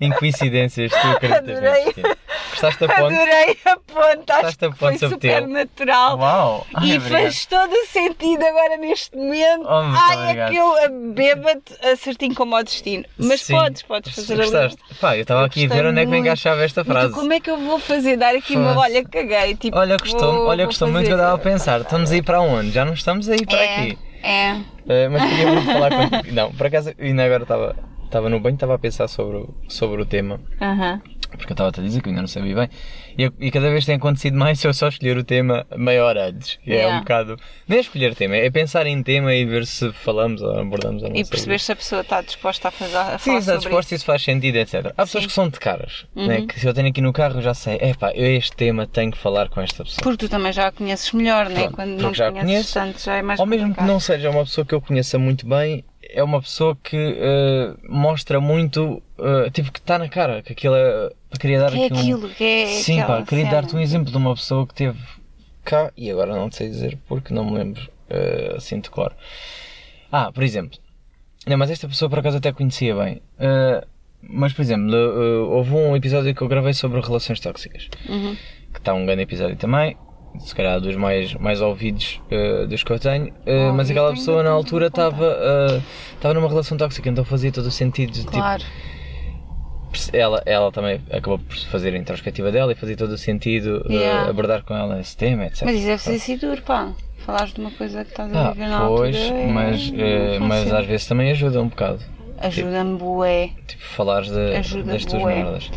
em 0.02 0.12
coincidências, 0.12 0.92
tu 0.92 1.08
acreditas 1.08 1.62
no 1.62 1.86
destino. 1.86 2.23
Gostaste 2.54 2.80
da 2.88 2.94
ponte? 2.96 3.16
Adorei 3.16 3.58
a 3.66 3.76
ponte, 3.78 4.32
acho 4.32 4.58
que 4.58 4.72
foi 4.72 4.72
ponte 4.92 5.00
super 5.00 5.10
subtil? 5.10 5.48
natural. 5.48 6.18
Uau! 6.18 6.68
Ai, 6.76 6.88
E 6.88 6.98
obrigado. 6.98 7.22
faz 7.22 7.46
todo 7.46 7.72
o 7.74 7.86
sentido 7.88 8.44
agora 8.44 8.78
neste 8.78 9.16
momento. 9.18 9.64
Oh, 9.66 9.70
Ai, 9.70 10.16
obrigado. 10.46 10.48
aquele 10.78 11.14
bêbado 11.14 11.62
acertinho 11.92 12.36
como 12.36 12.56
ao 12.56 12.64
destino. 12.64 13.04
Mas 13.18 13.42
Sim. 13.42 13.54
podes, 13.58 13.82
podes 13.84 14.14
fazer. 14.16 14.38
Gostaste? 14.38 14.78
Pá, 15.02 15.18
eu 15.18 15.22
estava 15.22 15.42
Eu 15.42 15.46
aqui 15.46 15.66
a 15.66 15.70
ver 15.70 15.86
onde 15.86 16.00
é 16.02 16.06
que 16.06 16.12
me 16.12 16.18
encaixava 16.20 16.64
esta 16.64 16.82
Então, 16.82 16.94
frase. 16.94 17.14
como 17.14 17.34
é 17.34 17.40
que 17.40 17.50
eu 17.50 17.58
vou 17.58 17.80
fazer? 17.80 18.18
Dar 18.18 18.36
aqui 18.36 18.56
uma. 18.56 18.78
Olha, 18.78 19.04
caguei. 19.04 19.56
Tipo, 19.56 19.78
Olha, 19.78 19.98
gostou, 19.98 20.34
vou- 20.34 20.48
olha, 20.48 20.66
gostou 20.66 20.88
muito 20.90 21.06
que 21.08 21.12
eu 21.14 21.18
estava 21.18 21.36
a 21.36 21.38
pensar. 21.38 21.82
Estamos 21.82 22.12
a 22.12 22.16
ir 22.18 22.24
para 22.24 22.42
onde? 22.42 22.72
Já 22.72 22.86
não 22.86 22.94
estamos 22.94 23.28
a 23.30 23.36
ir 23.36 23.46
para 23.46 23.58
É, 23.60 23.76
aqui. 23.78 23.98
é. 24.22 24.56
Eh, 24.88 25.08
mas 25.10 25.24
queria 25.30 25.48
muito 25.48 25.66
falar 25.66 25.90
contigo. 25.92 26.34
Não, 26.36 26.52
por 26.52 26.68
acaso, 26.68 26.94
ainda 27.00 27.24
agora 27.24 27.44
estava, 27.44 27.76
estava 28.04 28.30
no 28.30 28.40
banho, 28.40 28.56
estava 28.56 28.76
a 28.76 28.80
pensar 28.80 29.08
sobre, 29.08 29.38
o- 29.38 29.54
sobre 29.70 30.02
o 30.02 30.06
tema. 30.06 30.40
Aham. 30.62 31.02
Porque 31.38 31.52
eu 31.52 31.56
estava-te 31.56 31.80
a 31.80 31.84
dizer 31.84 32.02
que 32.02 32.08
eu 32.08 32.12
ainda 32.12 32.22
não 32.22 32.28
sabia 32.28 32.56
bem. 32.56 32.70
E, 33.18 33.24
eu- 33.24 33.34
e 33.40 33.52
cada 33.52 33.70
vez 33.70 33.86
tem 33.86 33.96
acontecido 33.96 34.38
mais 34.38 34.60
se 34.60 34.68
eu 34.68 34.74
só 34.74 34.88
escolher 34.88 35.18
o 35.18 35.24
tema 35.24 35.66
meia 35.76 36.04
hora 36.06 36.28
antes. 36.30 36.58
É 36.66 36.72
Yeah. 36.74 36.96
um 36.98 37.00
bocado. 37.00 37.38
Nem 37.68 37.78
é 37.78 37.82
escolher 37.82 38.16
tema, 38.16 38.36
é 38.36 38.50
pensar 38.50 38.86
em 38.88 39.02
tema 39.04 39.34
e 39.34 39.46
ver 39.46 39.66
se 39.66 39.92
falamos 39.94 40.42
ou 40.42 40.60
abordamos 40.60 41.04
ou 41.04 41.10
não 41.10 41.16
E 41.16 41.24
perceber 41.26 41.60
se 41.60 41.72
a 41.72 41.76
pessoa 41.76 42.02
está 42.02 42.22
disposta 42.22 42.68
a, 42.68 42.72
fazer, 42.72 42.98
a 42.98 43.18
Sim, 43.18 43.38
está 43.38 43.54
sobre 43.54 43.60
disposto 43.70 43.92
e 43.92 43.96
isso. 43.96 43.96
isso 43.96 44.06
faz 44.06 44.22
sentido, 44.24 44.56
etc. 44.58 44.94
Há 44.98 45.04
pessoas 45.06 45.10
Sim. 45.12 45.18
Uhum. 45.20 45.28
que 45.28 45.34
são 45.34 45.50
de 45.50 45.60
caras, 45.60 46.06
né? 46.16 46.42
que 46.48 46.60
se 46.60 46.66
eu 46.68 46.74
tenho 46.74 46.88
aqui 46.90 47.02
no 47.02 47.12
carro 47.14 47.38
eu 47.40 47.42
já 47.42 47.54
sei, 47.54 47.76
epá, 47.82 48.12
eu 48.14 48.26
este 48.36 48.56
tema 48.56 48.88
tenho 48.88 49.12
que 49.12 49.18
falar 49.18 49.50
com 49.50 49.62
esta 49.62 49.84
pessoa. 49.84 50.04
Porque 50.04 50.18
tu 50.26 50.30
também 50.30 50.52
já 50.54 50.68
a 50.68 50.72
conheces 50.72 51.12
melhor, 51.12 51.50
né? 51.50 51.62
Pronto, 51.62 51.76
Quando 51.76 51.90
porque 51.92 52.04
não 52.04 52.14
já 52.14 52.32
conheces 52.32 52.48
conheço. 52.52 52.74
tanto, 52.74 53.04
já 53.04 53.16
é 53.16 53.22
mais 53.22 53.40
Ou 53.40 53.46
mesmo 53.46 53.74
que 53.76 53.84
não 53.84 54.00
seja 54.00 54.30
uma 54.30 54.44
pessoa 54.44 54.66
que 54.66 54.74
eu 54.74 54.82
conheça 54.82 55.18
muito 55.20 55.48
bem, 55.48 55.84
é 56.16 56.24
uma 56.24 56.42
pessoa 56.42 56.78
que 56.84 56.96
eh, 57.20 57.74
mostra 57.90 58.40
muito, 58.40 59.02
eh, 59.20 59.50
tipo, 59.52 59.72
que 59.72 59.80
está 59.80 59.98
na 59.98 60.08
cara, 60.10 60.42
que 60.44 60.52
aquilo 60.54 60.76
é. 60.76 61.10
Queria 61.40 61.60
dar 61.60 61.72
Que 61.72 61.80
é 61.82 61.86
aqui 61.86 61.94
um- 61.94 62.00
aquilo, 62.00 62.30
que 62.30 62.44
é 62.44 62.66
Sim, 62.68 63.02
pá, 63.04 63.24
queria 63.24 63.46
dar-te 63.50 63.76
um 63.76 63.80
exemplo 63.80 64.12
de 64.12 64.18
uma 64.18 64.34
pessoa 64.36 64.66
que 64.68 64.74
teve 64.74 65.00
cá, 65.64 65.92
e 65.98 66.10
agora 66.12 66.34
não 66.36 66.50
te 66.50 66.58
sei 66.58 66.70
dizer 66.70 66.98
porque 67.08 67.34
não 67.34 67.46
me 67.46 67.58
lembro 67.58 67.90
eh, 68.10 68.54
assim 68.56 68.80
de 68.80 68.90
cor. 68.90 69.14
Ah, 70.12 70.32
por 70.32 70.44
exemplo, 70.44 70.78
não, 71.48 71.58
mas 71.58 71.70
esta 71.72 71.88
pessoa 71.88 72.10
por 72.10 72.20
acaso 72.20 72.38
até 72.38 72.52
conhecia 72.52 72.96
bem. 72.96 73.22
Eh, 73.40 73.84
mas, 74.22 74.54
por 74.54 74.62
exemplo, 74.62 74.94
eh, 74.96 75.38
houve 75.50 75.72
um 75.74 75.96
episódio 75.96 76.34
que 76.36 76.42
eu 76.42 76.48
gravei 76.48 76.74
sobre 76.74 77.02
relações 77.02 77.40
tóxicas, 77.40 77.90
Uhum. 78.08 78.36
que 78.72 78.80
está 78.80 78.94
um 78.94 79.06
grande 79.06 79.24
episódio 79.24 79.56
também, 79.58 79.98
se 80.40 80.54
calhar 80.56 80.80
dos 80.80 80.96
mais, 80.96 81.34
mais 81.36 81.60
ouvidos 81.62 82.22
eh, 82.32 82.66
dos 82.68 82.84
que 82.84 82.92
eu 82.92 83.00
tenho, 83.00 83.34
Eh, 83.46 83.70
Oh, 83.70 83.74
mas 83.74 83.90
aquela 83.90 84.12
pessoa 84.12 84.44
na 84.44 84.52
altura 84.52 84.88
estava 84.88 85.36
estava 86.16 86.34
numa 86.34 86.48
relação 86.48 86.78
tóxica, 86.78 87.10
então 87.10 87.26
fazia 87.26 87.52
todo 87.52 87.66
o 87.66 87.72
sentido 87.72 88.12
de 88.14 88.20
tipo, 88.22 88.32
Claro. 88.32 88.64
Ela, 90.14 90.42
ela 90.46 90.72
também 90.72 91.02
acabou 91.12 91.40
por 91.40 91.56
fazer 91.66 91.94
a 91.94 91.98
introspectiva 91.98 92.52
dela 92.52 92.72
e 92.72 92.76
fazia 92.76 92.96
todo 92.98 93.12
o 93.12 93.18
sentido 93.18 93.86
eh, 93.90 93.94
Yeah. 93.94 94.30
abordar 94.30 94.64
com 94.64 94.76
ela 94.76 95.00
esse 95.00 95.16
tema, 95.16 95.46
etc. 95.46 95.64
Mas 95.64 95.76
isso 95.76 95.86
deve 95.88 96.02
ser 96.02 96.20
sido 96.20 96.48
duro, 96.50 96.62
pá. 96.62 96.92
Falares 97.26 97.54
de 97.54 97.62
uma 97.62 97.72
coisa 97.72 98.04
que 98.04 98.10
estás 98.12 98.34
a 98.36 98.48
Ah, 98.50 98.52
viver 98.52 98.68
na 98.68 98.88
pois, 98.88 99.16
altura. 99.16 99.40
é- 99.40 99.48
mas, 99.48 99.92
não 99.92 100.00
eh, 100.04 100.36
é 100.36 100.40
mas 100.40 100.74
às 100.74 100.86
vezes 100.86 101.06
também 101.08 101.32
ajuda 101.32 101.62
um 101.62 101.68
bocado. 101.70 102.00
Ajuda-me, 102.40 102.98
bué. 102.98 103.52
Tipo, 103.68 103.84
falares 103.84 104.30
de, 104.30 104.56
Ajuda 104.58 104.92
das 104.92 105.06
tuas 105.06 105.22
bué. 105.22 105.36
merdas. 105.36 105.72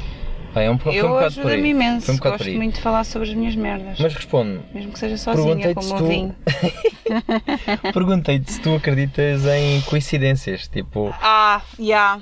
Pá, 0.52 0.62
é 0.62 0.70
um, 0.70 0.78
foi 0.78 0.92
um 0.92 0.94
Eu 0.94 1.08
bocado 1.08 1.34
por 1.34 1.40
aí. 1.42 1.46
ajuda-me 1.48 1.68
imenso. 1.68 2.06
Foi 2.06 2.14
um 2.14 2.16
bocado 2.18 2.38
Gosto 2.38 2.52
muito 2.52 2.74
de 2.76 2.80
falar 2.80 3.04
sobre 3.04 3.28
as 3.28 3.34
minhas 3.34 3.54
merdas. 3.54 3.98
Mas 4.00 4.14
responde-me, 4.14 4.60
Mesmo 4.74 4.92
que 4.92 4.98
seja 4.98 5.16
sozinha, 5.18 5.74
como 5.74 5.88
tu. 5.88 5.94
eu 6.02 6.06
vim. 6.08 6.34
perguntei-te 7.92 8.50
se 8.52 8.60
tu 8.60 8.74
acreditas 8.74 9.44
em 9.46 9.80
coincidências. 9.82 10.66
Tipo, 10.68 11.14
Ah, 11.20 11.60
já. 11.78 12.18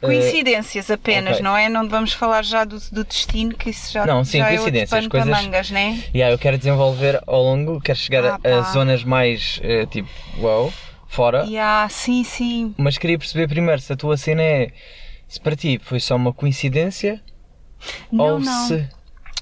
Coincidências 0.00 0.90
apenas, 0.90 1.34
ok. 1.34 1.42
não 1.42 1.56
é? 1.56 1.68
Não 1.68 1.88
vamos 1.88 2.12
falar 2.12 2.44
já 2.44 2.64
do, 2.64 2.78
do 2.92 3.04
destino, 3.04 3.54
que 3.54 3.70
isso 3.70 3.92
já, 3.92 4.06
Não, 4.06 4.24
sim, 4.24 4.38
já 4.38 4.46
é 4.46 4.56
coincidências, 4.56 4.92
outro 4.92 5.10
pano 5.10 5.24
coisas- 5.26 5.44
mangas, 5.46 5.70
né? 5.70 6.02
yeah, 6.14 6.32
eu 6.34 6.38
quero 6.38 6.58
desenvolver 6.58 7.20
ao 7.26 7.42
longo, 7.42 7.80
quero 7.80 7.98
chegar 7.98 8.24
Ah, 8.44 8.58
a, 8.58 8.62
zonas 8.72 9.02
mais 9.04 9.58
eh, 9.62 9.86
tipo, 9.86 10.08
wow, 10.38 10.72
fora. 11.08 11.46
Já, 11.46 11.88
sim, 11.88 12.22
sim. 12.24 12.74
Mas 12.76 12.98
queria 12.98 13.18
perceber 13.18 13.48
primeiro 13.48 13.80
se 13.80 13.92
a 13.92 13.96
tua 13.96 14.16
cena 14.16 14.42
é. 14.42 14.72
Se 15.28 15.40
para 15.40 15.56
ti 15.56 15.80
foi 15.82 15.98
só 15.98 16.14
uma 16.14 16.32
coincidência 16.32 17.20
Não, 18.12 18.34
ou 18.34 18.38
não. 18.40 18.68
se. 18.68 18.88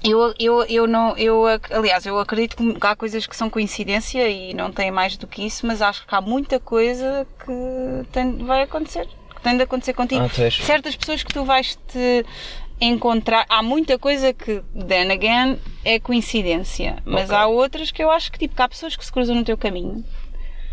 Eu, 0.03 0.33
eu, 0.39 0.63
eu 0.65 0.87
não, 0.87 1.17
eu, 1.17 1.43
aliás, 1.71 2.05
eu 2.05 2.19
acredito 2.19 2.55
que 2.57 2.87
há 2.87 2.95
coisas 2.95 3.25
que 3.25 3.35
são 3.35 3.49
coincidência 3.49 4.27
e 4.29 4.53
não 4.53 4.71
tem 4.71 4.91
mais 4.91 5.17
do 5.17 5.25
que 5.25 5.43
isso, 5.45 5.65
mas 5.65 5.81
acho 5.81 6.05
que 6.05 6.13
há 6.13 6.21
muita 6.21 6.59
coisa 6.59 7.25
que 7.43 8.07
tem, 8.11 8.37
vai 8.37 8.61
acontecer, 8.63 9.07
tem 9.45 9.57
de 9.57 9.63
acontecer 9.63 9.93
contigo. 9.93 10.21
Ah, 10.25 10.51
Certas 10.51 10.95
pessoas 10.95 11.23
que 11.23 11.31
tu 11.33 11.45
vais 11.45 11.77
te 11.87 12.25
encontrar, 12.81 13.45
há 13.47 13.63
muita 13.63 13.97
coisa 13.97 14.33
que, 14.33 14.61
then 14.87 15.11
again, 15.11 15.57
é 15.83 15.99
coincidência, 15.99 16.97
mas 17.05 17.25
Ok. 17.29 17.35
há 17.37 17.47
outras 17.47 17.89
que 17.91 18.03
eu 18.03 18.11
acho 18.11 18.31
que, 18.31 18.39
tipo, 18.39 18.55
que 18.55 18.61
há 18.61 18.67
pessoas 18.67 18.95
que 18.95 19.05
se 19.05 19.11
cruzam 19.11 19.35
no 19.35 19.43
teu 19.45 19.57
caminho. 19.57 20.03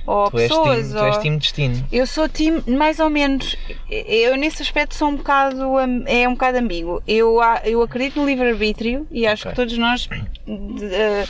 Ou 0.04 0.24
Tu 0.30 0.36
pessoas, 0.36 0.78
time, 0.88 0.98
tu 0.98 1.04
és 1.04 1.14
ou- 1.16 1.22
time 1.22 1.36
destino. 1.38 1.86
eu 1.92 2.06
sou 2.08 2.28
time, 2.28 2.60
mais 2.66 2.98
ou 2.98 3.08
menos. 3.08 3.54
Eu 3.88 4.36
nesse 4.36 4.60
aspecto 4.60 4.96
sou 4.96 5.08
um 5.08 5.14
bocado 5.16 5.78
é 6.06 6.26
um 6.28 6.32
bocado 6.32 6.58
ambíguo. 6.58 7.00
Eu, 7.06 7.38
eu 7.64 7.80
acredito 7.82 8.18
no 8.18 8.26
livre-arbítrio 8.26 9.06
e 9.12 9.24
acho 9.24 9.42
Ok. 9.46 9.50
que 9.52 9.56
todos 9.56 9.78
nós 9.78 10.08
de- 10.44 10.92
eh, 10.92 11.24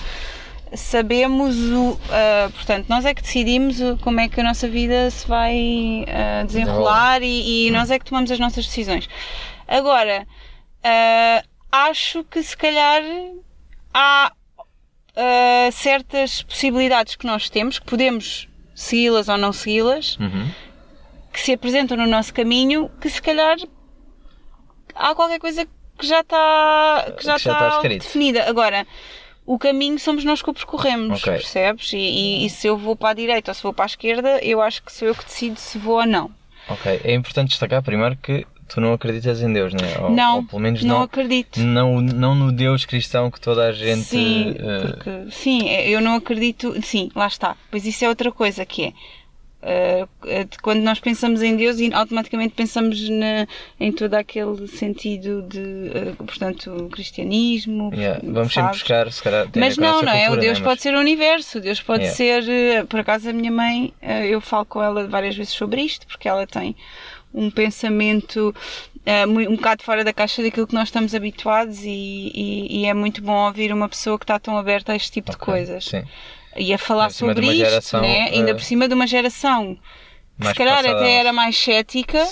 sabemos 0.75 1.57
o. 1.57 1.99
eh, 2.11 2.49
portanto, 2.55 2.87
nós 2.89 3.05
é 3.05 3.15
que 3.15 3.23
decidimos 3.23 3.77
como 4.01 4.21
é 4.21 4.29
que 4.29 4.41
a 4.41 4.45
nossa 4.45 4.69
vida 4.69 5.11
se 5.11 5.27
vai 5.27 6.05
eh, 6.07 6.45
desenrolar 6.45 7.23
e, 7.23 7.67
e 7.67 7.71
nós 7.71 7.91
é 7.91 7.99
que 7.99 8.05
tomamos 8.05 8.31
as 8.31 8.39
nossas 8.39 8.67
decisões. 8.67 9.09
Agora, 9.69 10.27
eh, 10.83 11.43
acho 11.71 12.25
que 12.25 12.43
se 12.43 12.57
calhar 12.57 13.03
há 13.95 14.33
certas 15.73 16.43
possibilidades 16.43 17.17
que 17.17 17.27
nós 17.27 17.51
temos, 17.51 17.79
que 17.79 17.85
podemos 17.87 18.49
segui-las 18.75 19.29
ou 19.29 19.37
não 19.37 19.53
segui-las, 19.53 20.17
Uhum. 20.19 20.51
que 21.33 21.41
se 21.41 21.53
apresentam 21.53 21.97
no 21.99 22.07
nosso 22.07 22.33
caminho, 22.33 22.91
que 23.01 23.11
se 23.11 23.21
calhar 23.21 23.57
há 24.95 25.15
qualquer 25.15 25.39
coisa 25.39 25.67
que 25.99 26.07
já 26.07 26.21
está, 26.21 27.05
que 27.17 27.25
já 27.25 27.37
Que 27.37 27.43
já 27.45 27.53
está 27.53 27.69
está 27.77 27.89
definida. 27.89 28.49
Agora, 28.49 28.87
o 29.45 29.59
caminho 29.59 29.99
somos 29.99 30.25
nós 30.25 30.41
que 30.43 30.51
o 30.51 30.55
percorremos, 30.55 31.19
Ok. 31.23 31.33
percebes? 31.33 31.93
E, 31.93 31.97
e- 31.97 32.47
e 32.47 32.51
se 32.51 32.67
eu 32.67 32.77
vou 32.77 32.95
para 32.97 33.11
a 33.11 33.15
direita 33.15 33.51
ou 33.51 33.55
se 33.55 33.63
vou 33.63 33.73
para 33.73 33.85
a 33.85 33.87
esquerda, 33.87 34.39
eu 34.43 34.61
acho 34.61 34.83
que 34.83 34.93
sou 34.93 35.09
eu 35.09 35.15
que 35.15 35.25
decido 35.25 35.59
se 35.59 35.79
vou 35.79 35.97
ou 35.97 36.07
não. 36.07 36.31
Ok, 36.69 37.01
é 37.03 37.15
importante 37.15 37.49
destacar 37.51 37.83
primeiro 37.83 38.17
que 38.17 38.47
tu 38.69 38.81
não 38.81 38.93
acreditas 38.93 39.43
em 39.43 39.53
Deus, 39.53 39.75
né? 39.75 39.81
Ou, 40.01 40.11
não, 40.11 40.37
ou 40.37 40.45
pelo 40.45 40.63
menos 40.63 40.83
não, 40.85 40.97
não, 40.99 41.03
acredito. 41.03 41.59
não, 41.61 42.01
não 42.01 42.35
no 42.35 42.53
Deus 42.53 42.85
cristão 42.87 43.31
que 43.31 43.41
toda 43.41 43.67
a 43.67 43.73
gente. 43.73 44.05
Sim, 44.05 44.55
eh, 44.59 44.81
porque, 44.81 45.31
sim, 45.33 45.69
eu 45.69 46.01
não 46.01 46.15
acredito. 46.15 46.75
Sim, 46.83 47.11
lá 47.15 47.27
está. 47.27 47.57
Pois 47.71 47.85
isso 47.85 48.05
é 48.05 48.09
outra 48.09 48.31
coisa 48.31 48.65
que 48.65 48.85
é. 48.85 48.93
Uh, 49.62 50.09
uh, 50.27 50.44
de 50.44 50.59
quando 50.59 50.81
nós 50.83 50.98
pensamos 50.98 51.40
em 51.40 51.55
Deus 51.57 51.79
e 51.79 51.94
automaticamente 51.94 52.53
pensamos 52.53 53.09
na, 53.09 53.46
em 53.79 53.92
todo 53.92 54.14
aquele 54.14 54.66
sentido 54.66 55.40
de, 55.42 55.59
uh, 55.61 56.16
portanto, 56.25 56.88
cristianismo. 56.92 57.92
Yeah, 57.94 58.18
Vamos 58.25 58.53
sempre 58.53 58.53
sabes? 58.55 58.79
buscar, 58.81 59.12
se 59.12 59.22
calhar. 59.22 59.48
Mas 59.55 59.77
não, 59.77 60.03
não 60.03 60.12
é? 60.12 60.29
O 60.31 60.37
Deus 60.37 60.59
né? 60.59 60.64
pode 60.64 60.83
ser 60.83 60.92
o 60.94 60.98
universo, 60.98 61.61
Deus 61.61 61.81
pode 61.81 62.03
Yeah. 62.03 62.16
ser. 62.16 62.48
eh, 62.48 62.85
Por 62.85 62.98
acaso, 63.01 63.29
a 63.31 63.33
minha 63.33 63.53
mãe, 63.53 63.94
eh, 64.03 64.27
eu 64.27 64.40
falo 64.40 64.64
com 64.64 64.83
ela 64.83 65.07
várias 65.07 65.37
vezes 65.37 65.53
sobre 65.53 65.81
isto, 65.83 66.07
porque 66.09 66.29
ela 66.29 66.44
tem 66.46 66.75
um 67.33 67.48
pensamento 67.51 68.55
eh, 69.07 69.27
mui- 69.27 69.46
um 69.48 69.57
bocado 69.57 69.83
fora 69.85 70.03
da 70.05 70.12
caixa 70.12 70.42
daquilo 70.42 70.66
que 70.66 70.75
nós 70.75 70.88
estamos 70.88 71.14
habituados 71.14 71.85
e, 71.85 71.88
e- 72.35 72.81
e 72.83 72.87
é 72.87 72.94
muito 72.94 73.22
bom 73.22 73.46
ouvir 73.46 73.72
uma 73.72 73.88
pessoa 73.88 74.18
que 74.18 74.25
está 74.25 74.38
tão 74.38 74.57
aberta 74.59 74.92
a 74.92 74.96
este 74.96 75.11
tipo 75.12 75.31
de 75.31 75.37
Ok, 75.37 75.44
coisas 75.46 75.85
Sim. 75.87 76.03
E 76.57 76.73
a 76.73 76.79
falar 76.79 77.11
sobre 77.11 77.47
isto, 77.47 77.57
geração, 77.57 78.01
né? 78.01 78.31
ainda 78.33 78.51
eh, 78.51 78.55
por 78.55 78.62
cima 78.62 78.88
de 78.88 78.95
uma 78.95 79.07
geração 79.07 79.79
que 80.41 80.47
se 80.49 80.55
calhar 80.55 80.77
passada 80.77 80.99
até 80.99 81.12
era 81.12 81.33
mais 81.33 81.57
cética 81.57 82.27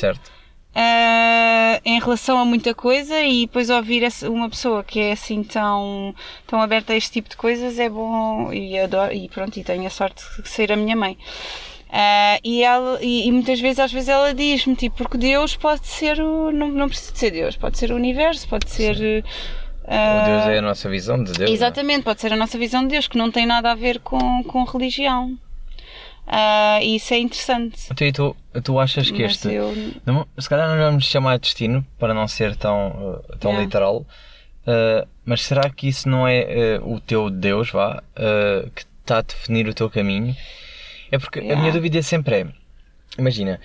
ah, 0.74 1.80
em 1.84 1.98
relação 1.98 2.38
a 2.38 2.44
muita 2.44 2.74
coisa 2.74 3.20
e 3.22 3.46
depois 3.46 3.70
ouvir 3.70 4.06
uma 4.24 4.48
pessoa 4.48 4.84
que 4.84 5.00
é 5.00 5.12
assim 5.12 5.42
tão, 5.42 6.14
tão 6.46 6.60
aberta 6.60 6.92
a 6.92 6.96
este 6.96 7.12
tipo 7.12 7.28
de 7.28 7.36
coisas 7.36 7.78
é 7.78 7.88
bom 7.88 8.52
e 8.52 8.78
adoro 8.78 9.12
e 9.12 9.28
pronto, 9.28 9.58
e 9.58 9.64
tenho 9.64 9.86
a 9.86 9.90
sorte 9.90 10.22
de 10.40 10.48
ser 10.48 10.70
a 10.72 10.76
minha 10.76 10.94
mãe. 10.94 11.18
Ah, 11.92 12.38
e, 12.44 12.62
ela, 12.62 13.00
e, 13.02 13.26
e 13.26 13.32
muitas 13.32 13.60
vezes, 13.60 13.80
às 13.80 13.92
vezes 13.92 14.08
ela 14.08 14.32
diz-me, 14.32 14.76
tipo, 14.76 14.96
porque 14.96 15.18
Deus 15.18 15.56
pode 15.56 15.88
ser 15.88 16.20
o. 16.20 16.52
Não, 16.52 16.68
não 16.68 16.88
precisa 16.88 17.12
de 17.12 17.18
ser 17.18 17.30
Deus, 17.32 17.56
pode 17.56 17.76
ser 17.76 17.90
o 17.90 17.96
universo, 17.96 18.48
pode 18.48 18.70
ser. 18.70 19.24
ah, 19.24 19.59
O 19.92 20.24
Deus 20.24 20.46
é 20.46 20.58
a 20.58 20.62
nossa 20.62 20.88
visão 20.88 21.22
de 21.22 21.32
Deus. 21.32 21.50
é? 21.50 21.52
Exatamente, 21.52 22.04
pode 22.04 22.20
ser 22.20 22.32
a 22.32 22.36
nossa 22.36 22.56
visão 22.56 22.82
de 22.82 22.88
Deus, 22.90 23.08
que 23.08 23.18
não 23.18 23.30
tem 23.30 23.44
nada 23.46 23.72
a 23.72 23.74
ver 23.74 23.98
com, 24.00 24.42
com 24.44 24.62
religião. 24.64 25.36
Ah, 26.26 26.78
e 26.80 26.94
isso 26.96 27.12
é 27.12 27.18
interessante. 27.18 27.76
Então, 27.90 28.06
e 28.06 28.12
tu, 28.12 28.36
tu 28.62 28.78
achas 28.78 29.10
que 29.10 29.22
Mas 29.22 29.32
este. 29.32 29.48
eu- 29.52 29.74
Não- 30.06 30.26
se 30.38 30.48
calhar 30.48 30.68
não 30.68 30.76
vamos 30.78 31.04
chamar 31.06 31.36
de 31.38 31.42
destino 31.42 31.84
para 31.98 32.14
não 32.14 32.28
ser 32.28 32.54
tão, 32.54 32.88
uh, 33.30 33.36
tão 33.38 33.50
Yeah. 33.50 33.64
literal, 33.66 33.96
uh, 33.98 35.08
mas 35.24 35.42
será 35.42 35.68
que 35.70 35.88
isso 35.88 36.08
não 36.08 36.28
é 36.28 36.78
uh, 36.80 36.92
o 36.94 37.00
teu 37.00 37.28
Deus, 37.30 37.70
vá, 37.72 38.00
uh, 38.16 38.70
que 38.70 38.82
está 39.02 39.18
a 39.18 39.22
definir 39.22 39.66
o 39.66 39.74
teu 39.74 39.90
caminho? 39.90 40.36
É 41.10 41.18
porque 41.18 41.40
a 41.40 41.42
Yeah. 41.42 41.60
minha 41.60 41.72
dúvida 41.72 42.00
sempre 42.00 42.42
é: 42.42 42.46
imagina, 43.18 43.60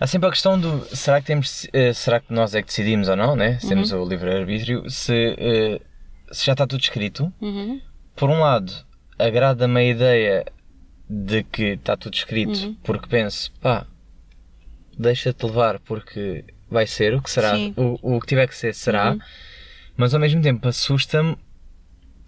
há 0.00 0.06
sempre 0.06 0.28
a 0.28 0.30
questão 0.32 0.58
do 0.58 0.84
será 0.94 1.20
que, 1.20 1.26
temos, 1.26 1.64
uh, 1.64 1.94
será 1.94 2.20
que 2.20 2.32
nós 2.32 2.54
é 2.54 2.60
que 2.62 2.68
decidimos 2.68 3.08
ou 3.08 3.16
não, 3.16 3.34
né? 3.36 3.58
Se 3.58 3.68
temos 3.68 3.92
Uhum. 3.92 4.02
o 4.02 4.08
livre-arbítrio, 4.08 4.88
se, 4.90 5.12
uh, 5.38 6.34
se 6.34 6.46
já 6.46 6.52
está 6.52 6.66
tudo 6.66 6.80
escrito. 6.80 7.32
Uhum. 7.40 7.80
Por 8.14 8.30
um 8.30 8.40
lado, 8.40 8.72
agrada-me 9.18 9.80
a 9.80 9.84
ideia 9.84 10.46
de 11.08 11.42
que 11.44 11.62
está 11.74 11.96
tudo 11.96 12.14
escrito, 12.14 12.58
Uhum. 12.58 12.74
porque 12.82 13.06
penso, 13.08 13.52
pá, 13.60 13.86
deixa-te 14.98 15.44
levar 15.46 15.78
porque 15.80 16.44
vai 16.70 16.86
ser 16.86 17.14
o 17.14 17.22
que 17.22 17.30
será, 17.30 17.54
o, 17.76 18.16
o 18.16 18.20
que 18.20 18.26
tiver 18.26 18.46
que 18.48 18.56
ser 18.56 18.74
será, 18.74 19.12
Uhum. 19.12 19.18
mas 19.96 20.14
ao 20.14 20.20
mesmo 20.20 20.42
tempo 20.42 20.66
assusta-me 20.68 21.36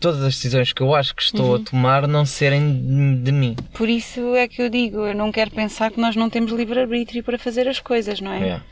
todas 0.00 0.22
as 0.22 0.34
decisões 0.34 0.72
que 0.72 0.80
eu 0.82 0.94
acho 0.94 1.14
que 1.14 1.22
estou 1.22 1.50
Uhum. 1.50 1.54
a 1.56 1.58
tomar 1.58 2.06
não 2.06 2.24
serem 2.24 3.20
de, 3.22 3.32
mim. 3.32 3.56
Por 3.72 3.88
isso 3.88 4.34
é 4.34 4.46
que 4.46 4.62
eu 4.62 4.68
digo, 4.68 5.06
eu 5.06 5.14
não 5.14 5.32
quero 5.32 5.50
pensar 5.50 5.90
que 5.90 6.00
nós 6.00 6.14
não 6.16 6.30
temos 6.30 6.52
livre-arbítrio 6.52 7.22
para 7.22 7.38
fazer 7.38 7.68
as 7.68 7.80
coisas, 7.80 8.20
não 8.20 8.32
é? 8.32 8.38
Yeah. 8.38 8.64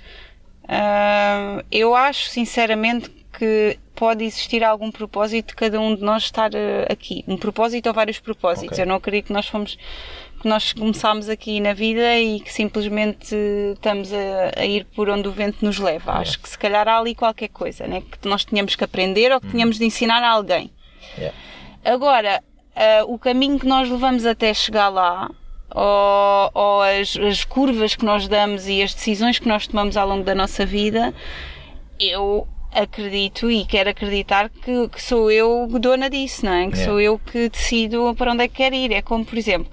Ah, 0.68 1.64
eu 1.70 1.94
acho, 1.94 2.28
sinceramente, 2.28 3.10
que 3.38 3.78
pode 3.94 4.24
existir 4.24 4.64
algum 4.64 4.90
propósito 4.90 5.48
de 5.48 5.54
cada 5.54 5.80
um 5.80 5.94
de 5.94 6.02
nós 6.02 6.24
estar 6.24 6.50
ah, 6.54 6.92
aqui. 6.92 7.24
Um 7.26 7.36
propósito 7.36 7.86
ou 7.86 7.94
vários 7.94 8.18
propósitos. 8.18 8.72
Ok. 8.72 8.82
Eu 8.82 8.88
não 8.88 8.96
acredito 8.96 9.26
que 9.26 9.32
nós 9.32 9.46
fomos 9.46 9.76
que 10.40 10.48
nós 10.48 10.72
começámos 10.72 11.28
aqui 11.28 11.60
na 11.60 11.72
vida 11.72 12.18
e 12.18 12.40
que 12.40 12.52
simplesmente 12.52 13.34
estamos 13.74 14.12
a, 14.12 14.60
a 14.60 14.66
ir 14.66 14.84
por 14.94 15.08
onde 15.08 15.26
o 15.26 15.32
vento 15.32 15.64
nos 15.64 15.78
leva. 15.78 16.12
Acho 16.12 16.38
que 16.38 16.48
se 16.48 16.58
calhar 16.58 16.86
há 16.86 16.98
ali 16.98 17.14
qualquer 17.14 17.48
coisa, 17.48 17.86
né? 17.86 18.02
que 18.02 18.28
nós 18.28 18.44
tínhamos 18.44 18.76
que 18.76 18.84
aprender 18.84 19.32
ou 19.32 19.40
que 19.40 19.48
tínhamos 19.48 19.78
de 19.78 19.84
ensinar 19.86 20.22
a 20.22 20.30
alguém. 20.30 20.70
Yeah. 21.18 21.36
Agora, 21.84 22.42
ah, 22.74 23.04
o 23.06 23.18
caminho 23.18 23.58
que 23.58 23.66
nós 23.66 23.88
levamos 23.88 24.26
até 24.26 24.52
chegar 24.52 24.88
lá, 24.88 25.30
ou, 25.74 26.50
ou 26.54 26.82
as, 26.82 27.16
as 27.16 27.44
curvas 27.44 27.94
que 27.94 28.04
nós 28.04 28.28
damos 28.28 28.68
e 28.68 28.82
as 28.82 28.94
decisões 28.94 29.38
que 29.38 29.48
nós 29.48 29.66
tomamos 29.66 29.96
ao 29.96 30.08
longo 30.08 30.24
da 30.24 30.34
nossa 30.34 30.64
vida, 30.64 31.14
eu 31.98 32.46
acredito 32.72 33.50
e 33.50 33.64
quero 33.64 33.90
acreditar 33.90 34.50
que, 34.50 34.88
que 34.88 35.02
sou 35.02 35.30
eu 35.30 35.66
dona 35.80 36.10
disso, 36.10 36.44
não 36.44 36.52
é? 36.52 36.66
Que 36.66 36.76
Yeah. 36.76 36.84
sou 36.84 37.00
eu 37.00 37.18
que 37.18 37.48
decido 37.48 38.14
para 38.16 38.32
onde 38.32 38.44
é 38.44 38.48
que 38.48 38.54
quero 38.56 38.74
ir. 38.74 38.92
É 38.92 39.00
como, 39.00 39.24
por 39.24 39.38
exemplo, 39.38 39.70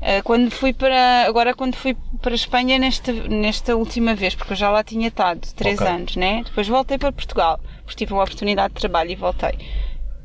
ah, 0.00 0.20
quando 0.22 0.50
fui 0.50 0.72
para 0.72 1.24
agora 1.26 1.54
quando 1.54 1.74
fui 1.76 1.96
para 2.20 2.32
a 2.32 2.34
Espanha 2.34 2.78
nesta 2.78 3.12
nesta 3.12 3.76
última 3.76 4.14
vez 4.14 4.34
porque 4.34 4.52
eu 4.52 4.56
já 4.56 4.70
lá 4.70 4.82
tinha 4.82 5.08
estado 5.08 5.40
três 5.54 5.80
Ok. 5.80 5.92
anos 5.92 6.16
né 6.16 6.42
depois 6.44 6.66
voltei 6.66 6.98
para 6.98 7.12
Portugal 7.12 7.60
porque 7.84 7.98
tive 8.04 8.12
uma 8.12 8.22
oportunidade 8.24 8.74
de 8.74 8.80
trabalho 8.80 9.12
e 9.12 9.14
voltei 9.14 9.56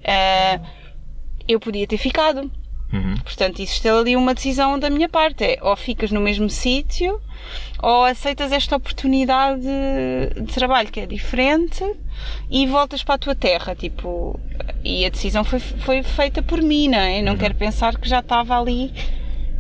Ah, 0.07 0.59
eu 1.47 1.59
podia 1.59 1.85
ter 1.87 1.97
ficado 1.97 2.49
Uhum. 2.93 3.15
portanto 3.17 3.59
existe 3.61 3.85
ali 3.89 4.15
uma 4.15 4.33
decisão 4.33 4.79
da 4.79 4.89
minha 4.89 5.09
parte 5.09 5.43
é 5.43 5.57
ou 5.61 5.75
ficas 5.75 6.09
no 6.09 6.21
mesmo 6.21 6.49
sítio 6.49 7.19
ou 7.83 8.05
aceitas 8.05 8.53
esta 8.53 8.77
oportunidade 8.77 9.61
de 9.61 10.53
trabalho 10.53 10.89
que 10.89 11.01
é 11.01 11.05
diferente 11.05 11.83
e 12.49 12.65
voltas 12.65 13.03
para 13.03 13.15
a 13.15 13.17
tua 13.17 13.35
terra 13.35 13.75
tipo 13.75 14.39
e 14.85 15.05
a 15.05 15.09
decisão 15.09 15.43
foi, 15.43 15.59
foi 15.59 16.01
feita 16.01 16.41
por 16.41 16.61
mim 16.61 16.87
não 16.87 16.97
é? 16.99 17.21
não 17.21 17.33
Uhum. 17.33 17.37
quero 17.37 17.55
pensar 17.55 17.97
que 17.99 18.07
já 18.07 18.19
estava 18.19 18.57
ali 18.57 18.93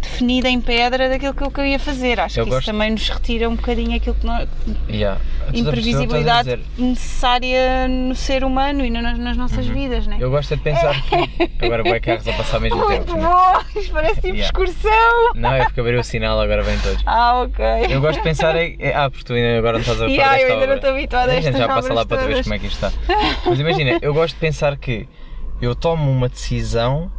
definida 0.01 0.47
em 0.49 0.59
pedra 0.61 1.09
daquilo 1.09 1.33
que 1.33 1.43
eu 1.43 1.51
queria 1.51 1.79
fazer 1.79 2.19
acho 2.19 2.39
Eu 2.39 2.43
que 2.45 2.49
isso 2.49 2.57
gosto- 2.57 2.71
também 2.71 2.91
nos 2.91 3.07
retira 3.09 3.49
um 3.49 3.55
bocadinho 3.55 3.95
aquilo 3.95 4.15
que 4.15 4.25
nós, 4.25 4.47
Yeah. 4.89 5.19
Imprevisibilidade 5.53 6.57
dizer? 6.57 6.59
necessária 6.77 7.87
no 7.87 8.13
ser 8.15 8.43
humano 8.43 8.83
e 8.85 8.89
nas, 8.89 9.17
nas 9.17 9.37
nossas 9.37 9.65
vidas 9.65 10.05
né? 10.07 10.15
Uhum. 10.15 10.21
Eu 10.21 10.29
gosto 10.31 10.53
é 10.53 10.57
de 10.57 10.61
pensar 10.63 10.93
que 11.03 11.65
agora 11.65 11.83
vai 11.83 11.99
carros 11.99 12.27
a 12.27 12.33
passar 12.33 12.55
ao 12.57 12.61
mesmo 12.61 12.77
muito 12.79 13.05
tempo. 13.05 13.17
né? 13.17 13.23
bom 13.23 13.79
isto 13.79 13.91
parece 13.93 14.15
tipo 14.15 14.27
Yeah. 14.37 14.45
excursão 14.45 15.33
Não, 15.35 15.53
é 15.53 15.63
porque 15.65 15.79
abriu 15.79 15.99
o 15.99 16.03
sinal, 16.03 16.39
agora 16.39 16.63
vem 16.63 16.77
todos. 16.79 17.01
ah 17.05 17.41
ok 17.43 17.65
Eu 17.89 18.01
gosto 18.01 18.17
de 18.17 18.23
pensar 18.23 18.55
em. 18.55 18.75
é- 18.79 18.93
Ah, 18.93 19.09
porque 19.09 19.23
tu 19.25 19.33
ainda 19.33 19.57
agora 19.57 19.73
não 19.73 19.79
estás 19.81 19.97
a 20.01 20.05
par 20.05 20.09
Yeah, 20.11 20.41
eu 20.41 20.45
ainda 20.47 20.55
não 20.55 20.63
obra. 20.63 20.75
estou 20.75 20.89
habituada 20.91 21.31
a 21.31 21.35
gente 21.35 21.45
estas 21.47 21.59
já 21.61 21.67
passa 21.67 21.93
lá 21.93 22.05
para 22.05 22.17
tu 22.17 22.23
todas. 22.27 22.41
como 22.43 22.53
é 22.55 22.59
que 22.59 22.67
isto 22.67 22.85
está. 22.85 22.91
Mas 23.45 23.59
imagina, 23.59 23.97
eu 24.01 24.13
gosto 24.13 24.33
de 24.35 24.39
pensar 24.39 24.75
que 24.77 25.07
eu 25.61 25.73
tomo 25.75 26.11
uma 26.11 26.29
decisão 26.29 27.11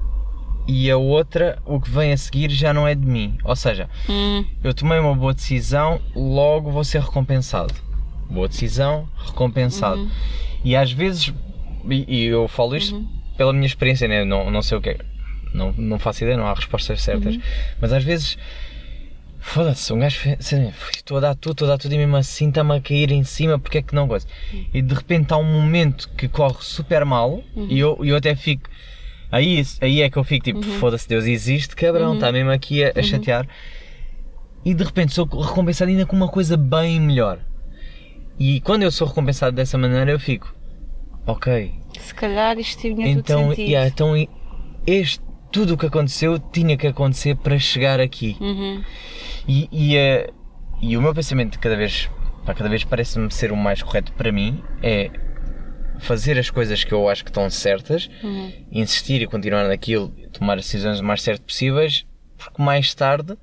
e 0.68 0.90
a 0.90 0.98
outra, 0.98 1.58
o 1.64 1.80
que 1.80 1.90
vem 1.90 2.12
a 2.12 2.16
seguir, 2.16 2.50
já 2.50 2.74
não 2.74 2.86
é 2.86 2.94
de 2.94 3.06
mim. 3.06 3.38
Ou 3.42 3.56
seja, 3.56 3.88
Hum, 4.08 4.44
eu 4.62 4.74
tomei 4.74 4.98
uma 4.98 5.14
boa 5.14 5.32
decisão, 5.32 5.98
logo 6.14 6.70
vou 6.70 6.84
ser 6.84 7.00
recompensado. 7.00 7.74
Boa 8.30 8.46
decisão, 8.46 9.08
recompensado. 9.26 10.02
Uhum. 10.02 10.10
E 10.62 10.76
às 10.76 10.92
vezes, 10.92 11.32
e, 11.88 12.24
eu 12.24 12.46
falo 12.46 12.76
isto 12.76 13.02
pela 13.38 13.52
minha 13.54 13.64
experiência, 13.64 14.06
né? 14.06 14.24
não, 14.24 14.50
não 14.50 14.60
sei 14.60 14.76
o 14.76 14.80
que 14.82 14.90
é. 14.90 14.98
Não, 15.54 15.72
não 15.72 15.98
faço 15.98 16.22
ideia, 16.22 16.36
não 16.36 16.46
há 16.46 16.52
respostas 16.52 17.00
certas. 17.00 17.36
Uhum. 17.36 17.42
Mas 17.80 17.92
às 17.94 18.04
vezes, 18.04 18.36
foda-se, 19.40 19.90
um 19.94 19.98
gajo, 19.98 20.18
estou 20.94 21.16
a 21.16 21.20
dar 21.20 21.34
tudo, 21.34 21.52
estou 21.52 21.68
a 21.68 21.70
dar 21.70 21.78
tudo 21.78 21.94
e 21.94 21.96
mesmo 21.96 22.16
assim 22.16 22.50
está-me 22.50 22.76
a 22.76 22.80
cair 22.80 23.10
em 23.10 23.24
cima, 23.24 23.58
porque 23.58 23.78
é 23.78 23.82
que 23.82 23.94
não 23.94 24.06
gosto? 24.06 24.30
E 24.74 24.82
de 24.82 24.94
repente 24.94 25.32
há 25.32 25.38
um 25.38 25.44
momento 25.44 26.10
que 26.10 26.28
corre 26.28 26.58
super 26.60 27.06
mal 27.06 27.42
e 27.56 27.78
eu, 27.78 27.98
e 28.02 28.10
eu 28.10 28.16
até 28.16 28.36
fico. 28.36 28.68
Aí, 29.30 29.62
aí 29.80 30.02
é 30.02 30.10
que 30.10 30.16
eu 30.16 30.24
fico 30.24 30.44
tipo, 30.44 30.62
foda-se, 30.62 31.08
Deus 31.08 31.24
existe, 31.24 31.76
cabrão, 31.76 32.14
está 32.14 32.32
mesmo 32.32 32.50
aqui 32.50 32.82
a, 32.82 32.92
a 32.96 33.02
chatear. 33.02 33.46
E 34.64 34.74
de 34.74 34.82
repente 34.84 35.12
sou 35.12 35.26
recompensado 35.26 35.90
ainda 35.90 36.06
com 36.06 36.16
uma 36.16 36.28
coisa 36.28 36.56
bem 36.56 37.00
melhor. 37.00 37.38
E 38.38 38.60
quando 38.60 38.82
eu 38.82 38.90
sou 38.90 39.06
recompensado 39.06 39.54
dessa 39.54 39.76
maneira, 39.76 40.10
eu 40.10 40.18
fico, 40.18 40.54
ok, 41.26 41.72
se 41.98 42.14
calhar 42.14 42.58
isto 42.58 42.80
tinha 42.80 43.08
então, 43.08 43.42
tudo 43.42 43.50
sentido. 43.50 43.68
yeah, 43.68 43.88
então 43.88 44.28
este, 44.86 45.22
tudo 45.50 45.74
o 45.74 45.76
que 45.76 45.86
aconteceu 45.86 46.38
tinha 46.38 46.76
que 46.76 46.86
acontecer 46.86 47.36
para 47.36 47.58
chegar 47.58 48.00
aqui. 48.00 48.36
Uhum. 48.40 48.82
E, 49.46 49.68
e, 49.70 49.96
eh, 49.96 50.30
e 50.80 50.96
o 50.96 51.02
meu 51.02 51.14
pensamento 51.14 51.58
cada 51.58 51.76
vez, 51.76 52.08
cada 52.46 52.68
vez 52.68 52.84
parece-me 52.84 53.30
ser 53.30 53.52
o 53.52 53.56
mais 53.56 53.82
correto 53.82 54.12
para 54.12 54.30
mim 54.30 54.62
é 54.82 55.10
fazer 55.98 56.38
as 56.38 56.50
coisas 56.50 56.84
que 56.84 56.92
eu 56.92 57.08
acho 57.08 57.24
que 57.24 57.30
estão 57.30 57.48
certas, 57.50 58.08
Uhum. 58.22 58.52
insistir 58.70 59.20
e 59.22 59.26
continuar 59.26 59.66
naquilo, 59.66 60.08
tomar 60.32 60.54
as 60.58 60.64
decisões 60.64 61.00
o 61.00 61.04
mais 61.04 61.22
certo 61.22 61.42
possíveis, 61.42 62.06
porque 62.36 62.62
mais 62.62 62.94
tarde 62.94 63.36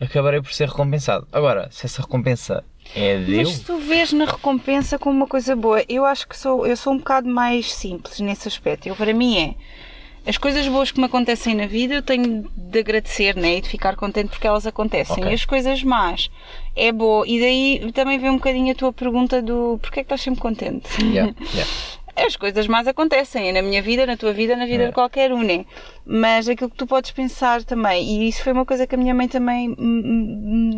acabarei 0.00 0.40
por 0.40 0.52
ser 0.52 0.68
recompensado. 0.68 1.26
Agora, 1.32 1.68
se 1.70 1.86
essa 1.86 2.02
recompensa 2.02 2.62
é 2.94 3.18
de 3.18 3.36
Mas 3.36 3.60
tu 3.60 3.78
vês 3.78 4.12
na 4.12 4.24
recompensa 4.26 4.98
como 4.98 5.16
uma 5.16 5.26
coisa 5.26 5.56
boa, 5.56 5.82
eu 5.88 6.04
acho 6.04 6.28
que 6.28 6.36
sou, 6.36 6.66
eu 6.66 6.76
sou 6.76 6.92
um 6.92 6.98
bocado 6.98 7.28
mais 7.28 7.72
simples 7.72 8.20
nesse 8.20 8.46
aspecto. 8.48 8.88
Eu, 8.88 8.96
para 8.96 9.12
mim 9.12 9.38
é 9.38 9.54
as 10.28 10.36
coisas 10.36 10.66
boas 10.66 10.90
que 10.90 10.98
me 10.98 11.06
acontecem 11.06 11.54
na 11.54 11.66
vida 11.68 11.94
eu 11.94 12.02
tenho 12.02 12.50
de 12.56 12.78
agradecer 12.80 13.36
né? 13.36 13.58
e 13.58 13.60
de 13.60 13.68
ficar 13.68 13.94
contente 13.94 14.30
porque 14.30 14.46
elas 14.46 14.66
acontecem. 14.66 15.18
Ok. 15.18 15.30
E 15.30 15.34
as 15.34 15.44
coisas 15.44 15.82
más 15.84 16.28
é 16.76 16.92
boa. 16.92 17.26
E 17.26 17.40
daí 17.40 17.92
também 17.92 18.18
vem 18.18 18.30
um 18.30 18.36
bocadinho 18.36 18.70
a 18.70 18.74
tua 18.74 18.92
pergunta 18.92 19.42
do 19.42 19.78
porquê 19.80 20.00
é 20.00 20.02
que 20.02 20.06
estás 20.06 20.20
sempre 20.20 20.40
contente? 20.40 20.88
Yeah, 21.02 21.34
yeah. 21.54 21.70
as 22.16 22.34
coisas 22.34 22.66
más 22.66 22.88
acontecem, 22.88 23.48
é 23.48 23.52
na 23.52 23.60
minha 23.60 23.82
vida, 23.82 24.06
na 24.06 24.16
tua 24.16 24.32
vida, 24.32 24.56
na 24.56 24.64
vida 24.64 24.84
É. 24.84 24.86
de 24.86 24.92
qualquer 24.92 25.32
um, 25.32 25.42
né? 25.42 25.66
Mas 26.04 26.48
aquilo 26.48 26.70
que 26.70 26.76
tu 26.76 26.86
podes 26.86 27.10
pensar 27.10 27.62
também, 27.62 28.02
e 28.04 28.28
isso 28.28 28.42
foi 28.42 28.52
uma 28.52 28.64
coisa 28.64 28.86
que 28.86 28.94
a 28.94 28.98
minha 28.98 29.14
mãe 29.14 29.28
também 29.28 29.76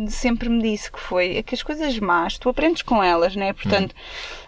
sempre 0.09 0.49
me 0.49 0.61
disse, 0.61 0.91
que 0.91 0.99
foi 0.99 1.37
é 1.37 1.43
que 1.43 1.55
as 1.55 1.63
coisas 1.63 1.97
más, 1.99 2.37
tu 2.37 2.49
aprendes 2.49 2.81
com 2.81 3.01
elas, 3.01 3.35
né? 3.35 3.53
Portanto, 3.53 3.95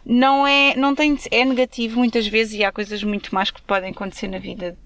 não 0.05 0.45
é, 0.45 0.75
não 0.75 0.93
tem, 0.93 1.17
é 1.31 1.45
negativo 1.45 1.99
muitas 1.99 2.27
vezes 2.27 2.59
e 2.59 2.63
há 2.63 2.71
coisas 2.71 3.01
muito 3.03 3.33
más 3.33 3.51
que 3.51 3.61
podem 3.61 3.91
acontecer 3.91 4.27
na 4.27 4.39
vida 4.39 4.77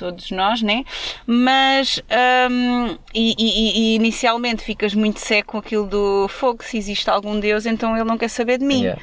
todos 0.00 0.30
nós, 0.32 0.60
né? 0.62 0.84
Mas 1.26 2.02
hum, 2.50 2.96
e, 3.14 3.34
e- 3.38 3.78
e 3.92 3.94
inicialmente 3.94 4.64
ficas 4.64 4.94
muito 4.94 5.20
seco 5.20 5.52
com 5.52 5.58
aquilo 5.58 5.86
do 5.86 6.26
fogo, 6.28 6.62
se 6.64 6.76
existe 6.76 7.08
algum 7.08 7.38
Deus, 7.38 7.66
então 7.66 7.94
ele 7.94 8.04
não 8.04 8.18
quer 8.18 8.28
saber 8.28 8.58
de 8.58 8.64
mim. 8.64 8.82
Yeah. 8.82 9.00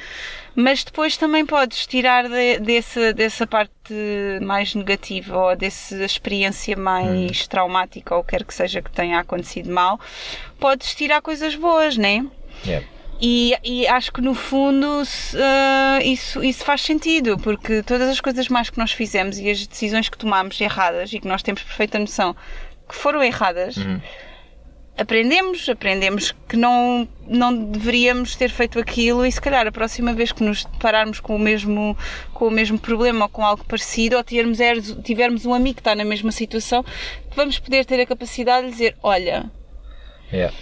Mas 0.54 0.82
depois 0.82 1.16
também 1.16 1.46
podes 1.46 1.86
tirar 1.86 2.28
de- 2.28 2.58
desse, 2.58 3.12
dessa 3.12 3.46
parte 3.46 3.70
mais 4.42 4.74
negativa 4.74 5.36
ou 5.38 5.56
dessa 5.56 6.04
experiência 6.04 6.76
mais 6.76 7.46
traumática 7.46 8.16
ou 8.16 8.24
quer 8.24 8.44
que 8.44 8.52
seja 8.52 8.82
que 8.82 8.90
tenha 8.90 9.20
acontecido 9.20 9.70
mal, 9.70 10.00
podes 10.58 10.94
tirar 10.94 11.22
coisas 11.22 11.54
boas, 11.54 11.96
né? 11.96 12.26
Yeah. 12.66 12.84
E, 13.20 13.54
e 13.64 13.86
acho 13.88 14.12
que 14.12 14.20
no 14.20 14.32
fundo 14.32 15.04
se, 15.04 15.36
ah, 15.40 15.98
isso, 16.02 16.42
isso 16.42 16.64
faz 16.64 16.82
sentido, 16.82 17.36
porque 17.38 17.82
todas 17.82 18.08
as 18.08 18.20
coisas 18.20 18.48
más 18.48 18.70
que 18.70 18.78
nós 18.78 18.92
fizemos 18.92 19.38
e 19.38 19.50
as 19.50 19.66
decisões 19.66 20.08
que 20.08 20.16
tomamos 20.16 20.60
erradas 20.60 21.12
e 21.12 21.18
que 21.18 21.26
nós 21.26 21.42
temos 21.42 21.62
perfeita 21.62 21.98
noção 21.98 22.36
que 22.88 22.94
foram 22.94 23.22
erradas, 23.22 23.76
aprendemos, 24.96 25.68
aprendemos 25.68 26.34
que 26.48 26.56
não, 26.56 27.06
não 27.26 27.54
deveríamos 27.54 28.34
ter 28.34 28.48
feito 28.48 28.78
aquilo 28.78 29.26
e 29.26 29.32
se 29.32 29.40
calhar 29.40 29.66
a 29.66 29.72
próxima 29.72 30.14
vez 30.14 30.32
que 30.32 30.42
nos 30.42 30.64
depararmos 30.64 31.20
com 31.20 31.36
o 31.36 31.38
mesmo, 31.38 31.98
com 32.32 32.46
o 32.46 32.50
mesmo 32.50 32.78
problema 32.78 33.26
ou 33.26 33.28
com 33.28 33.44
algo 33.44 33.64
parecido 33.64 34.16
ou 34.16 34.24
tivermos, 34.24 34.58
tivermos 35.04 35.44
um 35.44 35.52
amigo 35.52 35.74
que 35.74 35.80
está 35.80 35.94
na 35.94 36.04
mesma 36.04 36.32
situação, 36.32 36.84
vamos 37.36 37.58
poder 37.58 37.84
ter 37.84 38.00
a 38.00 38.06
capacidade 38.06 38.66
de 38.66 38.72
dizer, 38.72 38.96
olha, 39.02 39.50
Yeah. 40.32 40.54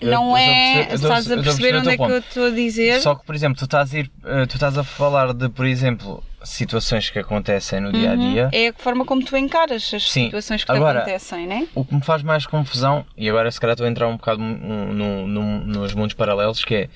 Eu- 0.00 0.10
não 0.10 0.30
eu 0.32 0.36
é. 0.36 0.88
eu 0.90 0.94
Estás 0.96 1.30
a 1.30 1.36
perceber- 1.36 1.70
eu 1.72 1.76
a 1.76 1.80
onde 1.80 1.88
é 1.90 1.96
que 1.96 2.02
eu 2.02 2.18
estou 2.18 2.46
a 2.46 2.50
dizer? 2.50 3.00
Só 3.00 3.14
que, 3.14 3.24
por 3.24 3.34
exemplo, 3.34 3.58
tu 3.58 3.64
estás 3.64 3.94
a, 3.94 3.98
ir, 3.98 4.10
eh, 4.24 4.46
tu 4.46 4.54
estás 4.56 4.76
a 4.76 4.84
falar 4.84 5.32
de, 5.32 5.48
por 5.48 5.64
exemplo, 5.66 6.22
situações 6.42 7.08
que 7.08 7.18
acontecem 7.18 7.80
no 7.80 7.90
dia 7.92 8.12
a 8.12 8.16
dia. 8.16 8.50
É 8.52 8.68
a 8.68 8.72
forma 8.74 9.04
como 9.04 9.24
tu 9.24 9.36
encaras 9.36 9.90
as 9.94 10.10
Sim. 10.10 10.24
situações 10.26 10.62
que 10.64 10.70
Agora- 10.72 11.00
te 11.00 11.02
acontecem, 11.10 11.46
né? 11.46 11.66
O 11.74 11.84
que 11.84 11.94
me 11.94 12.02
faz 12.02 12.22
mais 12.22 12.46
confusão, 12.46 13.04
e 13.16 13.28
agora 13.30 13.50
se 13.50 13.58
calhar 13.60 13.72
estou 13.74 13.86
a 13.86 13.90
entrar 13.90 14.08
um 14.08 14.16
bocado 14.16 14.40
no- 14.42 15.26
no- 15.26 15.60
nos 15.66 15.94
mundos 15.94 16.14
paralelos, 16.14 16.64
que 16.64 16.74
é 16.74 16.88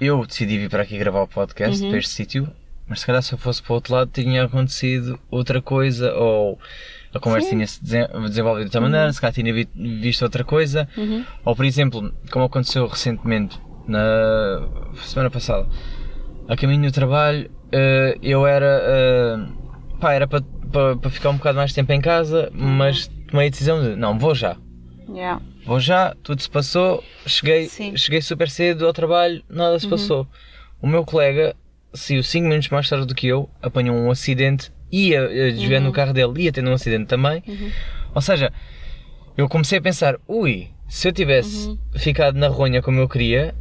eu 0.00 0.24
decidi 0.26 0.58
vir 0.58 0.70
para 0.70 0.82
aqui 0.82 0.96
gravar 0.98 1.22
o 1.22 1.26
podcast 1.28 1.82
Uhum. 1.82 1.88
para 1.88 1.98
este 1.98 2.10
sítio, 2.12 2.48
mas 2.86 3.00
se 3.00 3.06
calhar 3.06 3.22
se 3.22 3.32
eu 3.32 3.38
fosse 3.38 3.62
para 3.62 3.72
o 3.72 3.74
outro 3.76 3.94
lado 3.94 4.10
tinha 4.12 4.44
acontecido 4.44 5.18
outra 5.30 5.60
coisa, 5.60 6.12
ou 6.14 6.58
a 7.16 7.20
conversa 7.20 7.48
tinha-se 7.50 7.82
desen- 7.82 8.08
desenvolvido 8.28 8.60
de 8.62 8.66
outra 8.68 8.80
Uhum. 8.80 8.86
maneira, 8.90 9.12
se 9.12 9.20
calhar 9.20 9.34
tinha 9.34 9.52
vi- 9.52 9.68
visto 9.74 10.22
outra 10.22 10.44
coisa, 10.44 10.88
ou 11.44 11.54
por 11.56 11.64
exemplo, 11.64 12.12
como 12.30 12.44
aconteceu 12.44 12.86
recentemente, 12.86 13.58
na 13.86 14.68
semana 15.02 15.30
passada, 15.30 15.66
a 16.48 16.56
caminho 16.56 16.84
do 16.88 16.92
trabalho, 16.92 17.50
eh, 17.72 18.16
eu 18.22 18.46
era. 18.46 18.80
eh, 18.82 19.36
pá, 20.00 20.12
era 20.12 20.26
para, 20.26 20.42
para, 20.72 20.96
para 20.96 21.10
ficar 21.10 21.30
um 21.30 21.36
bocado 21.36 21.56
mais 21.58 21.72
tempo 21.72 21.92
em 21.92 22.00
casa, 22.00 22.50
mas 22.52 23.08
tomei 23.30 23.46
a 23.48 23.50
decisão 23.50 23.82
de 23.82 23.96
não, 23.96 24.18
vou 24.18 24.34
já. 24.34 24.56
Yeah. 25.08 25.40
Vou 25.64 25.78
já, 25.80 26.14
tudo 26.22 26.40
se 26.42 26.50
passou, 26.50 27.02
cheguei, 27.26 27.66
Sim. 27.66 27.96
cheguei 27.96 28.20
super 28.20 28.48
cedo 28.50 28.86
ao 28.86 28.92
trabalho, 28.92 29.42
nada 29.48 29.78
se 29.78 29.88
passou. 29.88 30.26
O 30.82 30.86
meu 30.86 31.04
colega 31.04 31.54
saiu 31.94 32.22
5 32.22 32.46
minutos 32.48 32.68
mais 32.68 32.88
tarde 32.88 33.06
do 33.06 33.14
que 33.14 33.26
eu, 33.26 33.48
apanhou 33.62 33.96
um 33.96 34.10
acidente, 34.10 34.70
ia 34.90 35.20
eh, 35.20 35.50
desviando 35.52 35.84
no 35.86 35.92
carro 35.92 36.12
dele, 36.12 36.42
ia 36.42 36.52
tendo 36.52 36.70
um 36.70 36.74
acidente 36.74 37.06
também. 37.06 37.42
Ou 38.14 38.20
seja, 38.20 38.52
eu 39.36 39.48
comecei 39.48 39.78
a 39.78 39.82
pensar, 39.82 40.16
ui, 40.26 40.68
se 40.88 41.08
eu 41.08 41.12
tivesse 41.12 41.76
ficado 41.96 42.36
na 42.38 42.48
ronha 42.48 42.80
como 42.82 42.98
eu 43.00 43.08
queria, 43.08 43.54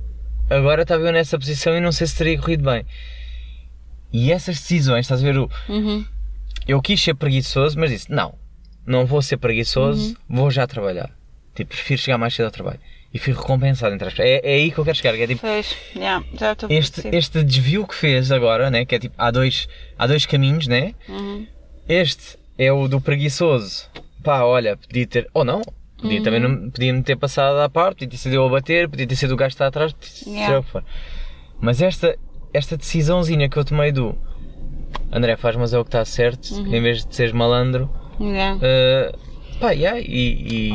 agora 0.49 0.83
estava 0.83 1.03
eu 1.05 1.11
nessa 1.11 1.37
posição 1.37 1.75
e 1.77 1.81
não 1.81 1.91
sei 1.91 2.07
se 2.07 2.15
teria 2.17 2.37
corrido 2.39 2.63
bem. 2.63 2.85
E 4.13 4.31
essas 4.31 4.57
decisões, 4.59 5.01
estás 5.05 5.21
a 5.21 5.23
ver, 5.25 5.37
o- 5.37 5.49
Uhum. 5.67 6.05
eu 6.67 6.81
quis 6.81 7.01
ser 7.01 7.13
preguiçoso, 7.15 7.77
mas 7.79 7.89
disse, 7.91 8.11
não, 8.11 8.35
não 8.85 9.05
vou 9.05 9.21
ser 9.21 9.37
preguiçoso, 9.37 10.15
vou 10.29 10.49
já 10.49 10.65
trabalhar. 10.65 11.09
Tipo, 11.53 11.69
prefiro 11.73 12.01
chegar 12.01 12.17
mais 12.17 12.33
cedo 12.33 12.45
ao 12.45 12.51
trabalho. 12.51 12.79
E 13.15 13.17
fui 13.17 13.31
recompensado, 13.31 13.95
entre 13.95 14.09
aspas. 14.09 14.25
É, 14.25 14.41
é 14.43 14.55
aí 14.55 14.69
que 14.69 14.77
eu 14.77 14.83
quero 14.83 14.97
chegar, 14.97 15.15
que 15.15 15.21
é 15.21 15.27
tipo, 15.27 15.39
Pois, 15.39 15.73
yeah, 15.95 16.21
já 16.37 16.53
este, 16.69 17.07
este 17.15 17.41
desvio 17.45 17.87
que 17.87 17.95
fez 17.95 18.29
agora, 18.29 18.69
né, 18.69 18.83
que 18.83 18.93
é 18.93 18.99
tipo, 18.99 19.15
há 19.17 19.31
dois, 19.31 19.69
há 19.97 20.05
dois 20.05 20.25
caminhos, 20.25 20.67
né? 20.67 20.93
Uhum. 21.07 21.47
Este 21.87 22.37
é 22.57 22.73
o 22.73 22.89
do 22.89 22.99
preguiçoso. 22.99 23.89
Pá, 24.21 24.43
olha, 24.43 24.75
podia 24.75 25.07
ter, 25.07 25.29
ou 25.33 25.45
não, 25.45 25.61
podia 25.97 26.21
também 26.21 26.41
não, 26.41 26.69
podia-me 26.69 27.01
ter 27.03 27.15
passado 27.15 27.57
à 27.61 27.69
parte, 27.69 27.99
podia 27.99 28.09
ter 28.09 28.17
sido 28.17 28.35
eu 28.35 28.45
a 28.47 28.49
bater, 28.49 28.89
podia 28.89 29.07
ter 29.07 29.15
sido 29.15 29.33
o 29.33 29.37
gajo 29.37 29.51
que 29.51 29.53
está 29.55 29.67
atrás, 29.67 29.93
podia 29.93 30.37
Yeah. 30.37 30.61
for. 30.63 30.83
Mas 31.61 31.81
esta, 31.81 32.19
esta 32.53 32.75
decisãozinha 32.75 33.47
que 33.47 33.55
eu 33.55 33.63
tomei 33.63 33.93
do 33.93 34.13
André, 35.09 35.37
faz, 35.37 35.55
mas 35.55 35.73
é 35.73 35.79
o 35.79 35.85
que 35.85 35.87
está 35.87 36.03
certo, 36.03 36.53
em 36.53 36.81
vez 36.81 37.05
de 37.05 37.15
seres 37.15 37.31
malandro, 37.31 37.89
Yeah. 38.19 38.57
Uh, 38.57 39.17
pá, 39.59 39.71
yeah, 39.71 39.99
e, 39.99 40.03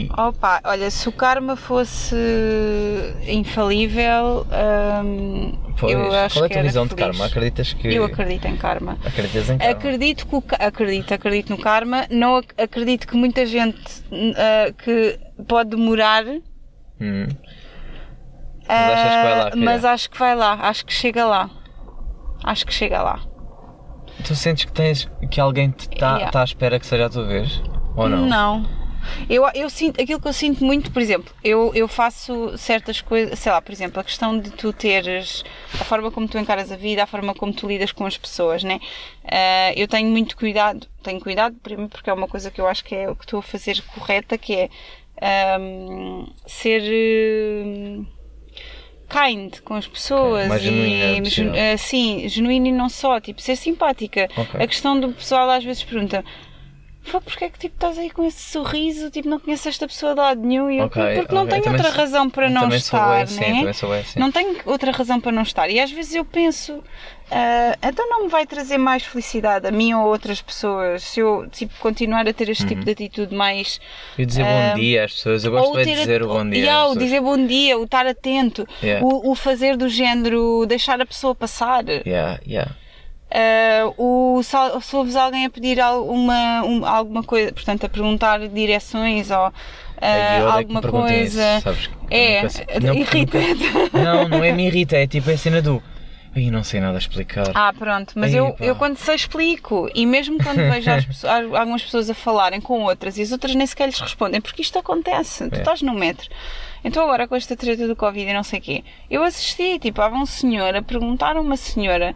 e- 0.05 0.09
Opa, 0.17 0.61
olha, 0.65 0.91
se 0.91 1.09
o 1.09 1.13
karma 1.13 1.57
fosse 1.57 2.15
infalível, 3.27 4.47
hum, 5.05 5.53
pois, 5.79 5.93
eu 5.93 6.13
acho 6.13 6.35
qual 6.37 6.45
é 6.45 6.49
a 6.49 6.51
tua 6.53 6.63
visão 6.63 6.87
de 6.87 6.95
karma? 6.95 7.27
Acreditas 7.27 7.73
que. 7.73 7.89
Eu 7.95 8.05
acredito 8.05 8.47
em 8.47 8.57
karma. 8.57 8.99
Acreditas 9.05 9.51
em 9.51 9.59
karma? 9.59 9.73
Acredito 9.73 10.27
que 10.27 10.35
o, 10.37 10.43
acredito, 10.59 11.15
acredito 11.15 11.51
no 11.51 11.59
karma. 11.59 12.07
Não 12.11 12.37
ac- 12.37 12.55
acredito 12.59 13.07
que 13.07 13.17
muita 13.17 13.45
gente 13.47 13.81
ah, 14.37 14.73
que 14.73 15.19
pode 15.47 15.71
demorar, 15.71 16.25
Hum. 17.03 17.29
Mas 18.69 18.91
achas 18.93 19.09
que 19.17 19.23
vai 19.23 19.35
lá, 19.39 19.47
ah, 19.47 19.51
filha? 19.51 19.65
mas 19.65 19.85
acho 19.85 20.11
que 20.11 20.19
vai 20.19 20.37
lá, 20.37 20.53
acho 20.69 20.87
que 20.87 20.93
chega 20.93 21.25
lá. 21.27 21.51
Acho 22.45 22.67
que 22.67 22.73
chega 22.73 23.03
lá. 23.03 23.21
Tu 24.25 24.35
sentes 24.37 24.65
que 24.67 24.73
tens 24.73 25.11
que 25.31 25.41
alguém 25.41 25.71
te 25.71 25.89
está 25.93 26.13
Yeah. 26.17 26.31
tá 26.31 26.41
à 26.43 26.45
espera 26.45 26.79
que 26.79 26.87
seja 26.87 27.07
a 27.07 27.11
tua 27.11 27.27
vez? 27.27 27.61
Ou 27.97 28.09
não? 28.09 28.81
Eu, 29.29 29.49
eu 29.55 29.71
sinto, 29.71 30.01
aquilo 30.01 30.21
que 30.21 30.29
eu 30.29 30.33
sinto 30.33 30.65
muito, 30.65 30.91
por 30.91 31.01
exemplo, 31.01 31.33
eu, 31.43 31.73
eu 31.75 31.89
faço 31.89 32.57
certas 32.59 33.01
coisas, 33.01 33.39
sei 33.39 33.51
lá, 33.51 33.61
por 33.61 33.73
exemplo, 33.73 34.01
a 34.01 34.05
questão 34.05 34.39
de 34.39 34.51
tu 34.51 34.73
teres 34.73 35.45
a 35.75 35.85
forma 35.85 36.11
como 36.11 36.29
tu 36.29 36.39
encaras 36.39 36.71
a 36.71 36.77
vida, 36.77 37.03
a 37.03 37.07
forma 37.07 37.35
como 37.35 37.53
tu 37.53 37.67
lidas 37.67 37.93
com 37.93 38.05
as 38.05 38.19
pessoas, 38.19 38.63
né? 38.63 38.81
Ah, 39.25 39.73
eu 39.75 39.89
tenho 39.89 40.09
muito 40.11 40.37
cuidado, 40.37 40.87
tenho 41.03 41.21
cuidado, 41.21 41.57
primeiro 41.63 41.91
porque 41.91 42.11
é 42.11 42.13
uma 42.13 42.29
coisa 42.29 42.51
que 42.51 42.61
eu 42.61 42.67
acho 42.69 42.85
que 42.85 42.95
é 42.95 43.09
o 43.09 43.17
que 43.17 43.25
estou 43.25 43.41
a 43.41 43.43
fazer 43.43 43.81
correta, 43.95 44.37
que 44.37 44.55
é 44.55 44.71
ahm, 45.21 46.27
ser 46.47 46.83
hum, 47.65 48.07
kind 49.09 49.61
com 49.65 49.75
as 49.75 49.87
pessoas 49.87 50.63
genuína, 50.63 51.13
e 51.13 51.23
possível. 51.23 51.53
ah, 51.55 51.77
sim, 51.77 52.29
genuína 52.29 52.69
e 52.69 52.73
não 52.73 52.89
só, 52.89 53.21
tipo, 53.21 53.41
ser 53.41 53.57
simpática. 53.57 54.29
Ok. 54.37 54.61
A 54.63 54.67
questão 54.67 54.99
do 54.99 55.09
pessoal 55.13 55.49
às 55.51 55.65
vezes 55.65 55.83
pergunta 55.83 56.25
Pô, 57.11 57.21
porque 57.21 57.45
é 57.47 57.51
que 57.51 57.59
tipo, 57.59 57.75
estás 57.75 57.97
aí 57.99 58.11
com 58.11 58.25
esse 58.25 58.41
sorriso? 58.53 59.11
Tipo, 59.11 59.29
não 59.29 59.41
conheces 59.41 59.67
esta 59.67 59.87
pessoa 59.89 60.13
de 60.15 60.21
lado 60.21 60.41
nenhum? 60.43 60.71
E 60.71 60.79
eu, 60.79 60.85
Ok, 60.85 61.03
porque 61.17 61.35
não 61.35 61.45
ok. 61.45 61.61
tenho 61.61 61.73
outra 61.75 61.89
sou- 61.91 61.99
razão 62.01 62.31
para 62.31 62.51
não 62.51 62.61
sou 62.69 62.77
estar, 62.77 63.17
né? 63.19 63.71
assim. 63.71 64.19
Não 64.21 64.31
tenho 64.31 64.57
outra 64.67 64.93
razão 64.93 65.19
para 65.21 65.33
não 65.33 65.43
estar. 65.43 65.69
E 65.71 65.81
às 65.81 65.91
vezes 65.91 66.15
eu 66.15 66.25
penso, 66.25 66.85
ah, 67.31 67.77
então 67.83 68.09
não 68.09 68.25
me 68.25 68.29
vai 68.29 68.47
trazer 68.47 68.77
mais 68.79 69.03
felicidade 69.03 69.67
a 69.67 69.71
mim 69.73 69.95
ou 69.95 70.03
a 70.03 70.05
outras 70.07 70.43
pessoas 70.43 71.03
se 71.03 71.21
eu 71.21 71.49
tipo, 71.51 71.73
continuar 71.81 72.29
a 72.29 72.33
ter 72.35 72.49
este 72.51 72.63
Uhum. 72.65 72.69
tipo 72.69 72.85
de 72.85 72.91
atitude 72.93 73.35
mais. 73.35 73.81
E 74.19 74.27
dizer 74.27 74.43
Ah, 74.43 74.73
bom 74.75 74.79
dia 74.81 75.05
às 75.07 75.13
pessoas, 75.15 75.43
eu 75.45 75.51
gosto 75.53 75.73
bem 75.75 75.87
de 75.87 75.95
dizer 75.97 76.23
a- 76.23 76.27
o 76.27 76.29
bom 76.29 76.49
dia. 76.49 76.59
Yeah, 76.63 76.87
o 76.91 76.97
dizer 76.99 77.21
bom 77.23 77.47
dia, 77.47 77.79
o 77.79 77.85
estar 77.85 78.07
atento, 78.07 78.69
Yeah. 78.83 79.05
o, 79.05 79.31
o 79.31 79.35
fazer 79.35 79.77
do 79.77 79.89
género 79.89 80.65
deixar 80.67 81.01
a 81.01 81.07
pessoa 81.07 81.35
passar. 81.35 81.83
Yeah, 81.89 82.39
yeah. 82.47 82.73
Uh, 83.33 83.95
o, 84.39 84.43
se, 84.43 84.57
se 84.83 84.97
ouves 84.97 85.15
alguém 85.15 85.47
a 85.47 85.51
pedir 85.51 85.81
alguma, 85.81 86.63
um- 86.65 86.85
alguma 86.85 87.23
coisa, 87.23 87.53
portanto, 87.53 87.87
a 87.87 87.89
perguntar 87.89 88.39
direções 88.49 89.31
ou 89.31 89.47
uh, 89.49 89.53
é 90.01 90.41
alguma 90.41 90.83
coisa. 90.83 91.55
isso, 91.57 91.63
sabes? 91.63 91.91
É, 92.11 92.43
nunca 92.81 93.17
irrita. 93.17 93.39
nunca- 93.39 93.99
Não, 93.99 94.29
não 94.29 94.43
é 94.45 94.53
me 94.53 94.67
irrita, 94.67 94.97
é 94.97 95.07
tipo 95.07 95.31
a 95.31 95.37
cena 95.37 95.63
do. 95.63 95.81
Ai, 96.35 96.49
não 96.51 96.63
sei 96.63 96.81
nada 96.81 96.97
explicar. 96.99 97.47
Ah, 97.55 97.73
pronto, 97.77 98.13
mas 98.17 98.33
eu, 98.33 98.53
pá. 98.53 98.65
eu 98.65 98.77
quando 98.77 98.97
sei 98.97 99.17
explico 99.17 99.89
e 99.95 100.07
mesmo 100.07 100.39
quando 100.43 100.59
vejo 100.59 100.89
as 100.91 101.05
pessoas- 101.07 101.53
algumas 101.55 101.83
pessoas 101.83 102.09
a 102.11 102.15
falarem 102.15 102.61
com 102.61 102.83
outras 102.83 103.17
e 103.19 103.23
as 103.23 103.33
outras 103.33 103.53
nem 103.55 103.67
sequer 103.67 103.87
lhes 103.87 103.99
respondem, 104.01 104.41
porque 104.41 104.63
isto 104.63 104.79
acontece, 104.79 105.49
tu 105.49 105.55
É. 105.57 105.59
estás 105.59 105.83
no 105.83 105.93
metro. 105.93 106.29
Então 106.85 107.03
agora 107.05 107.27
com 107.29 107.35
esta 107.37 107.57
treta 107.57 107.87
do 107.87 107.95
Covid 107.97 108.29
e 108.29 108.33
não 108.33 108.43
sei 108.45 108.59
o 108.61 108.63
quê, 108.63 108.85
eu 109.11 109.23
assisti, 109.25 109.79
tipo, 109.81 110.01
havia 110.03 110.19
um 110.19 110.25
senhor 110.27 110.75
a 110.75 110.81
perguntar 110.83 111.37
a 111.37 111.41
uma 111.41 111.57
senhora 111.57 112.15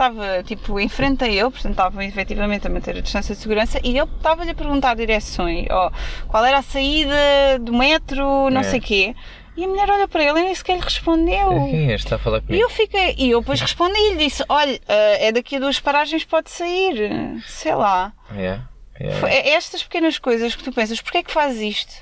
estava 0.00 0.42
tipo 0.42 0.80
em 0.80 0.88
frente 0.88 1.22
a 1.24 1.28
ele, 1.28 1.50
portanto 1.50 1.72
estavam 1.72 2.00
efetivamente 2.02 2.66
a 2.66 2.70
manter 2.70 2.96
a 2.96 3.00
distância 3.00 3.34
de 3.34 3.40
segurança 3.40 3.78
e 3.84 3.98
ele 3.98 4.08
estava-lhe 4.16 4.50
a 4.50 4.54
perguntar 4.54 4.96
direções, 4.96 5.66
ou 5.70 5.92
qual 6.26 6.44
era 6.44 6.58
a 6.58 6.62
saída 6.62 7.14
do 7.60 7.72
metro, 7.74 8.48
não 8.50 8.60
É. 8.60 8.64
sei 8.64 8.78
o 8.78 8.82
quê. 8.82 9.14
E 9.56 9.64
a 9.64 9.68
mulher 9.68 9.90
olha 9.90 10.08
para 10.08 10.22
ele 10.24 10.40
e 10.40 10.44
nem 10.44 10.54
sequer 10.54 10.76
lhe 10.76 10.82
respondeu. 10.82 11.48
Quem 11.50 11.90
é 11.90 11.94
este? 11.94 12.06
Está 12.06 12.16
a 12.16 12.18
falar 12.18 12.38
E 12.38 12.40
comigo? 12.42 12.62
eu 12.64 12.70
fiquei, 12.70 13.14
e 13.18 13.30
eu 13.30 13.40
depois 13.40 13.60
respondi 13.60 13.98
e 13.98 14.12
lhe 14.14 14.24
disse: 14.24 14.42
Olha, 14.48 14.80
eh, 14.88 15.26
é 15.28 15.32
daqui 15.32 15.56
a 15.56 15.60
duas 15.60 15.78
paragens, 15.78 16.24
pode 16.24 16.50
sair. 16.50 17.42
Sei 17.46 17.74
lá. 17.74 18.12
Yeah, 18.32 18.62
yeah. 18.98 19.20
Foi- 19.20 19.28
É 19.30 19.50
estas 19.50 19.82
pequenas 19.82 20.18
coisas 20.18 20.54
que 20.54 20.62
tu 20.64 20.72
pensas: 20.72 21.00
porquê 21.02 21.18
é 21.18 21.22
que 21.22 21.32
fazes 21.32 21.60
isto? 21.60 21.92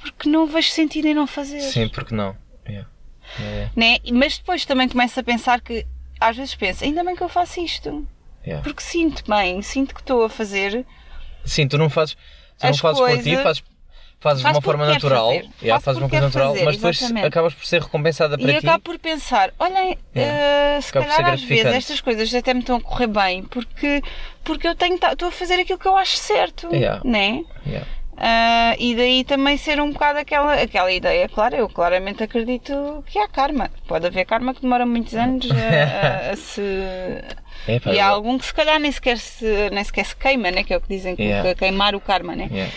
Porque 0.00 0.28
não 0.28 0.46
vejo 0.46 0.70
sentido 0.70 1.06
em 1.06 1.14
não 1.14 1.26
fazer. 1.26 1.60
Sim, 1.60 1.88
porque 1.88 2.14
não? 2.14 2.36
Yeah. 2.68 2.88
Né? 3.76 3.98
Mas 4.12 4.36
depois 4.38 4.64
também 4.66 4.88
começo 4.88 5.18
a 5.18 5.22
pensar 5.22 5.60
que, 5.60 5.86
às 6.20 6.36
vezes 6.36 6.54
penso: 6.54 6.84
ainda 6.84 7.02
bem 7.02 7.16
que 7.16 7.22
eu 7.22 7.28
faço 7.28 7.60
isto. 7.60 8.06
yeah. 8.46 8.62
Porque 8.62 8.82
sinto 8.82 9.24
bem, 9.28 9.62
sinto 9.62 9.94
que 9.94 10.00
estou 10.00 10.24
a 10.24 10.28
fazer. 10.28 10.84
Sim, 11.44 11.66
tu 11.66 11.78
não 11.78 11.88
fazes, 11.88 12.14
tu 12.58 12.66
não 12.66 12.74
fazes 12.74 13.00
por 13.00 13.22
ti, 13.22 13.36
fazes, 13.36 13.62
fazes 14.20 14.38
de 14.38 14.42
Faço 14.42 14.56
uma 14.56 14.60
forma 14.62 14.86
natural. 14.86 15.28
fazer. 15.28 15.48
Yeah, 15.62 15.80
fazes 15.80 16.02
uma 16.02 16.08
coisa 16.10 16.24
natural, 16.26 16.52
fazer, 16.52 16.64
mas 16.64 16.76
depois 16.76 16.96
exatamente. 16.98 17.26
acabas 17.26 17.54
por 17.54 17.64
ser 17.64 17.80
recompensada 17.82 18.36
para 18.38 18.50
E 18.52 18.60
ti. 18.60 18.66
acabo 18.66 18.84
por 18.84 18.98
pensar: 18.98 19.52
olhem, 19.58 19.98
se 20.82 20.88
Acaba 20.90 21.06
por 21.06 21.10
ser 21.12 21.16
calhar 21.16 21.32
às 21.34 21.42
vezes 21.42 21.64
estas 21.66 22.00
coisas 22.00 22.34
até 22.34 22.52
me 22.52 22.60
estão 22.60 22.76
a 22.76 22.80
correr 22.80 23.06
bem 23.06 23.42
porque, 23.44 24.02
porque 24.44 24.68
eu 24.68 24.74
tenho, 24.74 24.96
estou 24.96 25.28
a 25.28 25.32
fazer 25.32 25.54
aquilo 25.54 25.78
que 25.78 25.88
eu 25.88 25.96
acho 25.96 26.16
certo. 26.16 26.68
Yeah. 26.74 27.00
Né? 27.04 27.42
Yeah. 27.66 27.86
Ah, 28.22 28.74
e 28.78 28.94
daí 28.94 29.24
também 29.24 29.56
ser 29.56 29.80
um 29.80 29.92
bocado 29.92 30.18
aquela, 30.18 30.52
aquela 30.54 30.92
ideia, 30.92 31.26
claro, 31.26 31.56
eu 31.56 31.68
claramente 31.70 32.22
acredito 32.22 33.02
que 33.06 33.18
há 33.18 33.26
karma. 33.26 33.70
Pode 33.88 34.06
haver 34.06 34.26
karma 34.26 34.52
que 34.54 34.60
demora 34.60 34.84
muitos 34.84 35.14
anos 35.14 35.48
a, 35.50 36.28
a- 36.28 36.30
a 36.32 36.36
se. 36.36 36.60
É, 37.66 37.80
E 37.94 37.98
há 37.98 38.06
algum 38.08 38.36
que 38.38 38.44
se 38.44 38.52
calhar 38.52 38.78
nem 38.78 38.92
sequer 38.92 39.16
se, 39.16 39.70
nem 39.70 39.82
sequer 39.84 40.04
se 40.04 40.14
queima, 40.16 40.50
né? 40.50 40.62
que 40.64 40.74
é 40.74 40.76
o 40.76 40.80
que 40.82 40.88
dizem, 40.88 41.16
que 41.16 41.22
Yeah. 41.22 41.48
que 41.48 41.60
queimar 41.60 41.94
o 41.94 42.00
karma. 42.00 42.36
Né? 42.36 42.48
Yeah. 42.52 42.72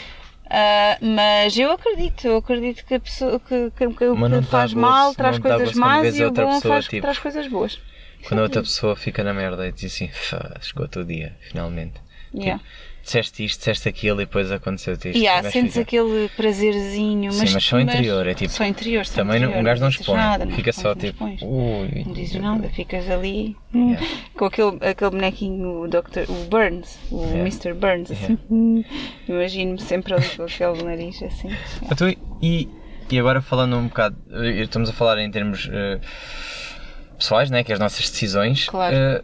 Ah, 0.49 0.97
mas 1.01 1.57
eu 1.57 1.71
acredito, 1.71 2.25
eu 2.27 2.37
acredito 2.37 2.85
que 2.85 2.93
a 2.93 2.99
pessoa 2.99 3.37
que, 3.39 3.71
que, 3.71 3.87
que 3.87 4.05
o 4.05 4.15
que 4.15 4.41
faz 4.43 4.71
gozo, 4.73 4.79
mal 4.79 5.13
traz 5.13 5.39
coisas 5.39 5.73
más 5.73 6.15
e 6.17 6.21
o 6.21 6.25
outra 6.27 6.45
bom 6.45 6.55
pessoa, 6.55 6.73
faz, 6.75 6.87
tipo, 6.87 7.01
traz 7.01 7.17
coisas 7.19 7.47
boas. 7.47 7.81
Quando 8.27 8.39
a 8.39 8.43
outra 8.43 8.61
pessoa 8.61 8.95
fica 8.95 9.23
na 9.23 9.33
merda 9.33 9.67
e 9.67 9.71
diz 9.73 9.93
assim, 9.93 10.07
"Fá, 10.07 10.51
chegou 10.61 10.87
o 10.95 11.03
dia, 11.03 11.35
finalmente. 11.49 11.95
Yeah. 12.33 12.61
Disseste 13.03 13.43
isto, 13.43 13.59
disseste 13.59 13.89
aquilo 13.89 14.21
e 14.21 14.25
depois 14.25 14.49
aconteceu-te 14.49 15.09
isto. 15.09 15.19
E 15.21 15.25
vais 15.27 15.51
sentes 15.51 15.73
ficar. 15.73 15.81
aquele 15.81 16.29
prazerzinho, 16.37 17.33
Sim, 17.33 17.39
mas, 17.39 17.53
mas 17.53 17.63
só 17.65 17.77
interior, 17.77 18.25
é 18.25 18.33
tipo- 18.33 18.53
Só 18.53 18.63
interior, 18.63 19.05
só 19.05 19.15
Também 19.15 19.41
não- 19.41 19.47
interior, 19.49 19.59
um 19.59 19.63
gajo 19.65 19.81
não 19.81 19.89
expõe, 19.89 20.15
nada, 20.15 20.45
não 20.45 20.53
fica 20.53 20.71
só 20.71 20.93
expões, 20.93 21.41
não 21.41 21.85
tipo. 21.89 22.05
Não 22.07 22.13
dizes 22.13 22.39
nada, 22.41 22.69
ficas 22.69 23.09
ali 23.09 23.57
Yeah. 23.75 24.05
com 24.37 24.45
aquele, 24.45 24.77
aquele 24.89 25.11
bonequinho, 25.11 25.81
o, 25.81 25.87
Dr., 25.89 26.29
o 26.29 26.45
Burns, 26.49 26.97
o 27.11 27.17
Yeah. 27.23 27.39
Mr. 27.39 27.73
Burns. 27.73 28.09
Yeah. 28.09 28.35
assim. 28.35 28.85
Imagino-me 29.27 29.81
sempre 29.81 30.13
ali 30.13 30.29
com 30.29 30.43
aquele 30.43 30.83
nariz 30.83 31.21
assim. 31.23 31.49
Então, 31.91 32.07
e, 32.41 32.69
e 33.11 33.19
agora 33.19 33.41
falando 33.41 33.75
um 33.75 33.87
bocado, 33.89 34.15
eh, 34.31 34.61
estamos 34.61 34.89
a 34.89 34.93
falar 34.93 35.17
em 35.19 35.29
termos 35.29 35.69
eh, 35.69 35.99
pessoais, 37.17 37.49
né, 37.51 37.65
que 37.65 37.71
é 37.71 37.75
as 37.75 37.79
nossas 37.81 38.09
decisões. 38.09 38.69
Claro. 38.69 38.95
eh, 38.95 39.23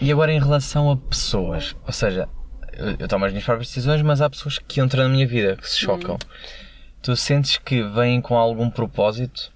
e 0.00 0.12
agora 0.12 0.32
em 0.32 0.38
relação 0.38 0.88
a 0.88 0.96
pessoas, 0.96 1.74
ou 1.84 1.92
seja, 1.92 2.28
eu, 2.98 3.08
tomo 3.08 3.24
as 3.24 3.32
minhas 3.32 3.44
próprias 3.44 3.68
decisões, 3.68 4.02
mas 4.02 4.20
há 4.20 4.28
pessoas 4.30 4.58
que 4.58 4.80
entram 4.80 5.04
na 5.04 5.08
minha 5.08 5.26
vida, 5.26 5.56
que 5.56 5.68
se 5.68 5.78
chocam. 5.78 6.18
Tu 7.02 7.14
sentes 7.16 7.56
que 7.58 7.82
vêm 7.82 8.20
com 8.20 8.36
algum 8.36 8.70
propósito? 8.70 9.52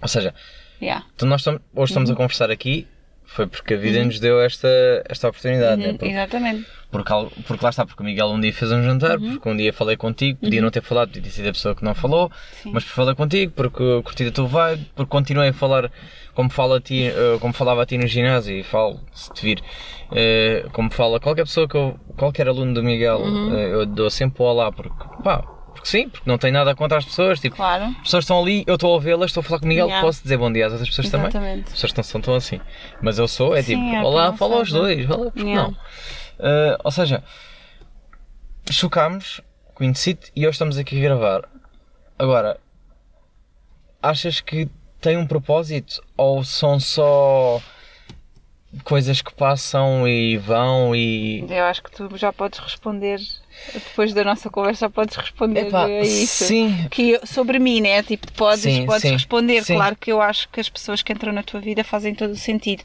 Ou 0.00 0.08
seja, 0.08 0.34
Yeah. 0.80 1.04
então 1.14 1.28
nós 1.28 1.40
estamos, 1.40 1.60
hoje 1.74 1.90
estamos 1.90 2.08
a 2.08 2.12
Uhum. 2.12 2.16
conversar 2.16 2.50
aqui, 2.50 2.86
foi 3.38 3.46
porque 3.46 3.74
a 3.74 3.76
vida 3.76 4.04
nos 4.04 4.18
deu 4.18 4.40
esta, 4.40 4.68
esta 5.08 5.28
oportunidade, 5.28 5.80
né? 5.80 5.88
Uhum, 5.90 5.96
Porque- 5.96 6.12
Exatamente. 6.12 6.66
porque, 6.90 7.12
porque 7.46 7.64
lá 7.64 7.70
está, 7.70 7.86
porque 7.86 8.02
o 8.02 8.04
Miguel 8.04 8.26
um 8.28 8.40
dia 8.40 8.52
fez 8.52 8.72
um 8.72 8.82
jantar, 8.82 9.18
Uhum. 9.18 9.34
porque 9.34 9.48
um 9.48 9.56
dia 9.56 9.72
falei 9.72 9.96
contigo, 9.96 10.40
podia 10.40 10.60
não 10.60 10.70
ter 10.70 10.82
falado, 10.82 11.08
podia 11.08 11.22
ter 11.22 11.30
sido 11.30 11.48
a 11.48 11.52
pessoa 11.52 11.74
que 11.76 11.84
não 11.84 11.94
falou, 11.94 12.32
Sim. 12.62 12.72
mas 12.72 12.82
por 12.84 12.90
falar 12.90 13.14
contigo, 13.14 13.52
porque 13.54 14.02
curti 14.02 14.26
a 14.26 14.32
tua 14.32 14.46
vibe, 14.46 14.86
porque 14.96 15.10
continuei 15.10 15.50
a 15.50 15.52
falar 15.52 15.90
como, 16.34 16.50
fala 16.50 16.78
a 16.78 16.80
ti, 16.80 17.04
eh, 17.04 17.38
como 17.40 17.52
falava 17.52 17.82
a 17.82 17.86
ti 17.86 17.96
no 17.98 18.06
ginásio 18.08 18.56
e 18.56 18.62
falo, 18.64 18.98
se 19.12 19.30
te 19.32 19.42
vir, 19.44 19.62
eh, 20.10 20.64
como 20.72 20.90
fala 20.90 21.20
qualquer 21.20 21.44
pessoa 21.44 21.68
que 21.68 21.76
eu, 21.76 21.96
qualquer 22.16 22.48
aluno 22.48 22.74
do 22.74 22.82
Miguel, 22.82 23.20
Uhum. 23.20 23.54
eh, 23.56 23.72
eu 23.74 23.86
dou 23.86 24.10
sempre 24.10 24.42
o 24.42 24.46
olá, 24.46 24.72
porque 24.72 25.04
pá, 25.22 25.44
porque 25.78 25.88
sim, 25.90 26.08
porque 26.08 26.28
não 26.28 26.36
tenho 26.36 26.52
nada 26.54 26.74
contra 26.74 26.98
as 26.98 27.04
pessoas, 27.04 27.38
tipo, 27.40 27.56
Claro. 27.56 27.84
as 27.84 28.02
pessoas 28.02 28.24
estão 28.24 28.40
ali, 28.42 28.64
eu 28.66 28.74
estou 28.74 28.90
a 28.90 28.94
ouvi-las, 28.94 29.30
estou 29.30 29.40
a 29.40 29.44
falar 29.44 29.60
com 29.60 29.66
o 29.66 29.68
Miguel, 29.68 29.86
Yeah. 29.86 30.06
posso 30.06 30.22
dizer 30.22 30.36
bom 30.36 30.52
dia 30.52 30.66
às 30.66 30.72
outras 30.72 30.88
pessoas 30.90 31.10
também. 31.10 31.28
Exatamente. 31.28 31.66
As 31.66 31.72
pessoas 31.72 31.94
não 31.94 32.02
são 32.04 32.20
tão 32.20 32.34
assim. 32.34 32.60
Mas 33.00 33.18
eu 33.18 33.28
sou, 33.28 33.54
é 33.56 33.62
Sim, 33.62 33.76
tipo, 33.76 33.94
é 33.96 34.02
olá, 34.02 34.32
fala 34.36 34.56
aos 34.56 34.70
dois, 34.72 35.06
fala, 35.06 35.30
porque 35.30 35.46
Yeah. 35.48 35.70
não? 35.70 35.76
Uh, 36.40 36.76
ou 36.84 36.90
seja, 36.90 37.22
chocámos, 38.70 39.40
conheci-te 39.74 40.30
e 40.34 40.40
hoje 40.46 40.54
estamos 40.56 40.76
aqui 40.78 40.96
a 40.98 41.00
gravar. 41.00 41.48
Agora, 42.18 42.58
achas 44.02 44.40
que 44.40 44.68
tem 45.00 45.16
um 45.16 45.26
propósito 45.26 46.02
ou 46.16 46.42
são 46.44 46.78
só 46.80 47.60
coisas 48.84 49.22
que 49.22 49.32
passam 49.34 50.06
e 50.06 50.36
vão 50.36 50.94
e. 50.94 51.44
Eu 51.48 51.64
acho 51.64 51.82
que 51.82 51.90
tu 51.90 52.16
já 52.16 52.32
podes 52.32 52.58
responder, 52.58 53.18
depois 53.72 54.12
da 54.14 54.24
nossa 54.24 54.48
conversa, 54.50 54.88
podes 54.88 55.14
responder 55.16 55.66
Epá, 55.68 55.84
a 55.84 56.00
isso. 56.02 56.44
sim, 56.44 56.86
Que 56.90 57.20
sobre 57.26 57.58
mim, 57.58 57.80
né? 57.80 58.02
Tipo, 58.02 58.30
podes, 58.32 58.62
Sim, 58.62 58.86
podes 58.86 59.02
sim, 59.02 59.12
responder. 59.12 59.62
sim. 59.64 59.74
Claro 59.74 59.96
que 59.96 60.10
eu 60.10 60.20
acho 60.22 60.48
que 60.48 60.60
as 60.60 60.68
pessoas 60.68 61.02
que 61.02 61.12
entram 61.12 61.32
na 61.32 61.42
tua 61.42 61.60
vida 61.60 61.84
fazem 61.84 62.14
todo 62.14 62.30
o 62.32 62.36
sentido. 62.36 62.82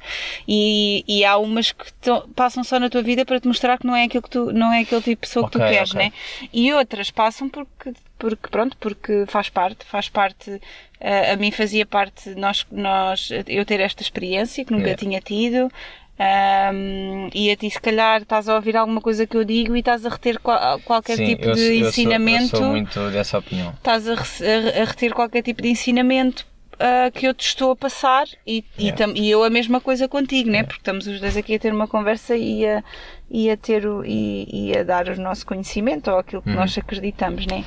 E, 0.48 1.04
e 1.08 1.24
há 1.26 1.38
umas 1.38 1.72
que 1.72 1.92
tão- 2.02 2.28
passam 2.30 2.64
só 2.64 2.80
na 2.80 2.90
tua 2.90 3.02
vida 3.02 3.26
para 3.26 3.40
te 3.40 3.48
mostrar 3.48 3.78
que 3.78 3.86
não 3.88 3.96
é 3.96 4.04
aquilo 4.04 4.24
que 4.24 4.30
tu, 4.30 4.52
não 4.52 4.72
é 4.74 4.82
aquele 4.82 5.02
tipo 5.02 5.22
de 5.22 5.28
pessoa 5.28 5.50
que 5.50 5.58
Ok, 5.58 5.68
tu 5.68 5.72
queres, 5.74 5.92
ok. 5.92 6.02
né? 6.06 6.12
E 6.52 6.74
outras 6.74 7.10
passam 7.12 7.48
porque, 7.50 7.94
porque 8.20 8.48
pronto, 8.50 8.76
porque 8.80 9.26
faz 9.28 9.50
parte, 9.50 9.86
faz 9.86 10.10
parte. 10.10 10.60
eh, 11.00 11.32
a 11.32 11.36
mim 11.36 11.52
fazia 11.52 11.86
parte 11.86 12.30
nós, 12.36 12.66
nós, 12.72 13.30
eu 13.48 13.66
ter 13.66 13.80
esta 13.80 14.02
experiência 14.02 14.64
que 14.66 14.72
nunca 14.72 14.84
Yeah. 14.84 15.00
tinha 15.00 15.22
tido. 15.22 15.72
Ahm, 16.20 17.30
e 17.34 17.52
a 17.52 17.56
ti, 17.56 17.70
se 17.70 17.80
calhar, 17.82 18.22
estás 18.22 18.48
a 18.48 18.56
ouvir 18.56 18.78
alguma 18.78 19.02
coisa 19.02 19.26
que 19.26 19.36
eu 19.36 19.44
digo 19.44 19.76
e 19.76 19.80
estás 19.80 20.06
a 20.06 20.10
reter 20.10 20.40
qual- 20.40 20.80
qualquer 20.82 21.18
sim, 21.18 21.26
tipo 21.26 21.46
eu, 21.46 21.54
de 21.54 21.60
sou- 21.60 21.70
eu 21.70 21.80
sou- 21.80 21.88
ensinamento 21.90 22.56
eu 22.56 22.60
sou 22.60 22.64
muito 22.68 23.10
dessa 23.12 23.38
opinião. 23.40 23.74
estás 23.74 24.08
a, 24.08 24.14
a- 24.14 24.82
a 24.82 24.86
reter 24.86 25.14
qualquer 25.14 25.42
tipo 25.42 25.62
de 25.62 25.70
ensinamento 25.70 26.46
ah, 26.80 27.10
que 27.12 27.28
eu 27.28 27.34
te 27.34 27.46
estou 27.46 27.72
a 27.72 27.76
passar 27.76 28.26
e, 28.48 28.64
e, 28.78 28.86
Yeah. 28.86 28.98
tam- 28.98 29.14
e 29.16 29.30
eu 29.30 29.44
a 29.44 29.50
mesma 29.50 29.80
coisa 29.80 30.08
contigo, 30.08 30.50
né? 30.50 30.64
Porque 30.64 30.80
estamos 30.82 31.06
os 31.08 31.20
dois 31.20 31.38
aqui 31.38 31.56
a 31.56 31.60
ter 31.60 31.72
uma 31.72 31.88
conversa 31.88 32.36
e 32.36 32.66
a, 32.66 32.84
e 33.30 33.50
a 33.50 33.56
ter 33.56 33.86
o, 33.86 34.04
e, 34.04 34.48
e 34.72 34.78
a 34.78 34.84
dar 34.84 35.08
o 35.08 35.16
nosso 35.22 35.46
conhecimento 35.46 36.10
ou 36.12 36.18
aquilo 36.18 36.42
que 36.42 36.50
Uhum. 36.50 36.56
nós 36.56 36.76
acreditamos, 36.78 37.46
né? 37.46 37.64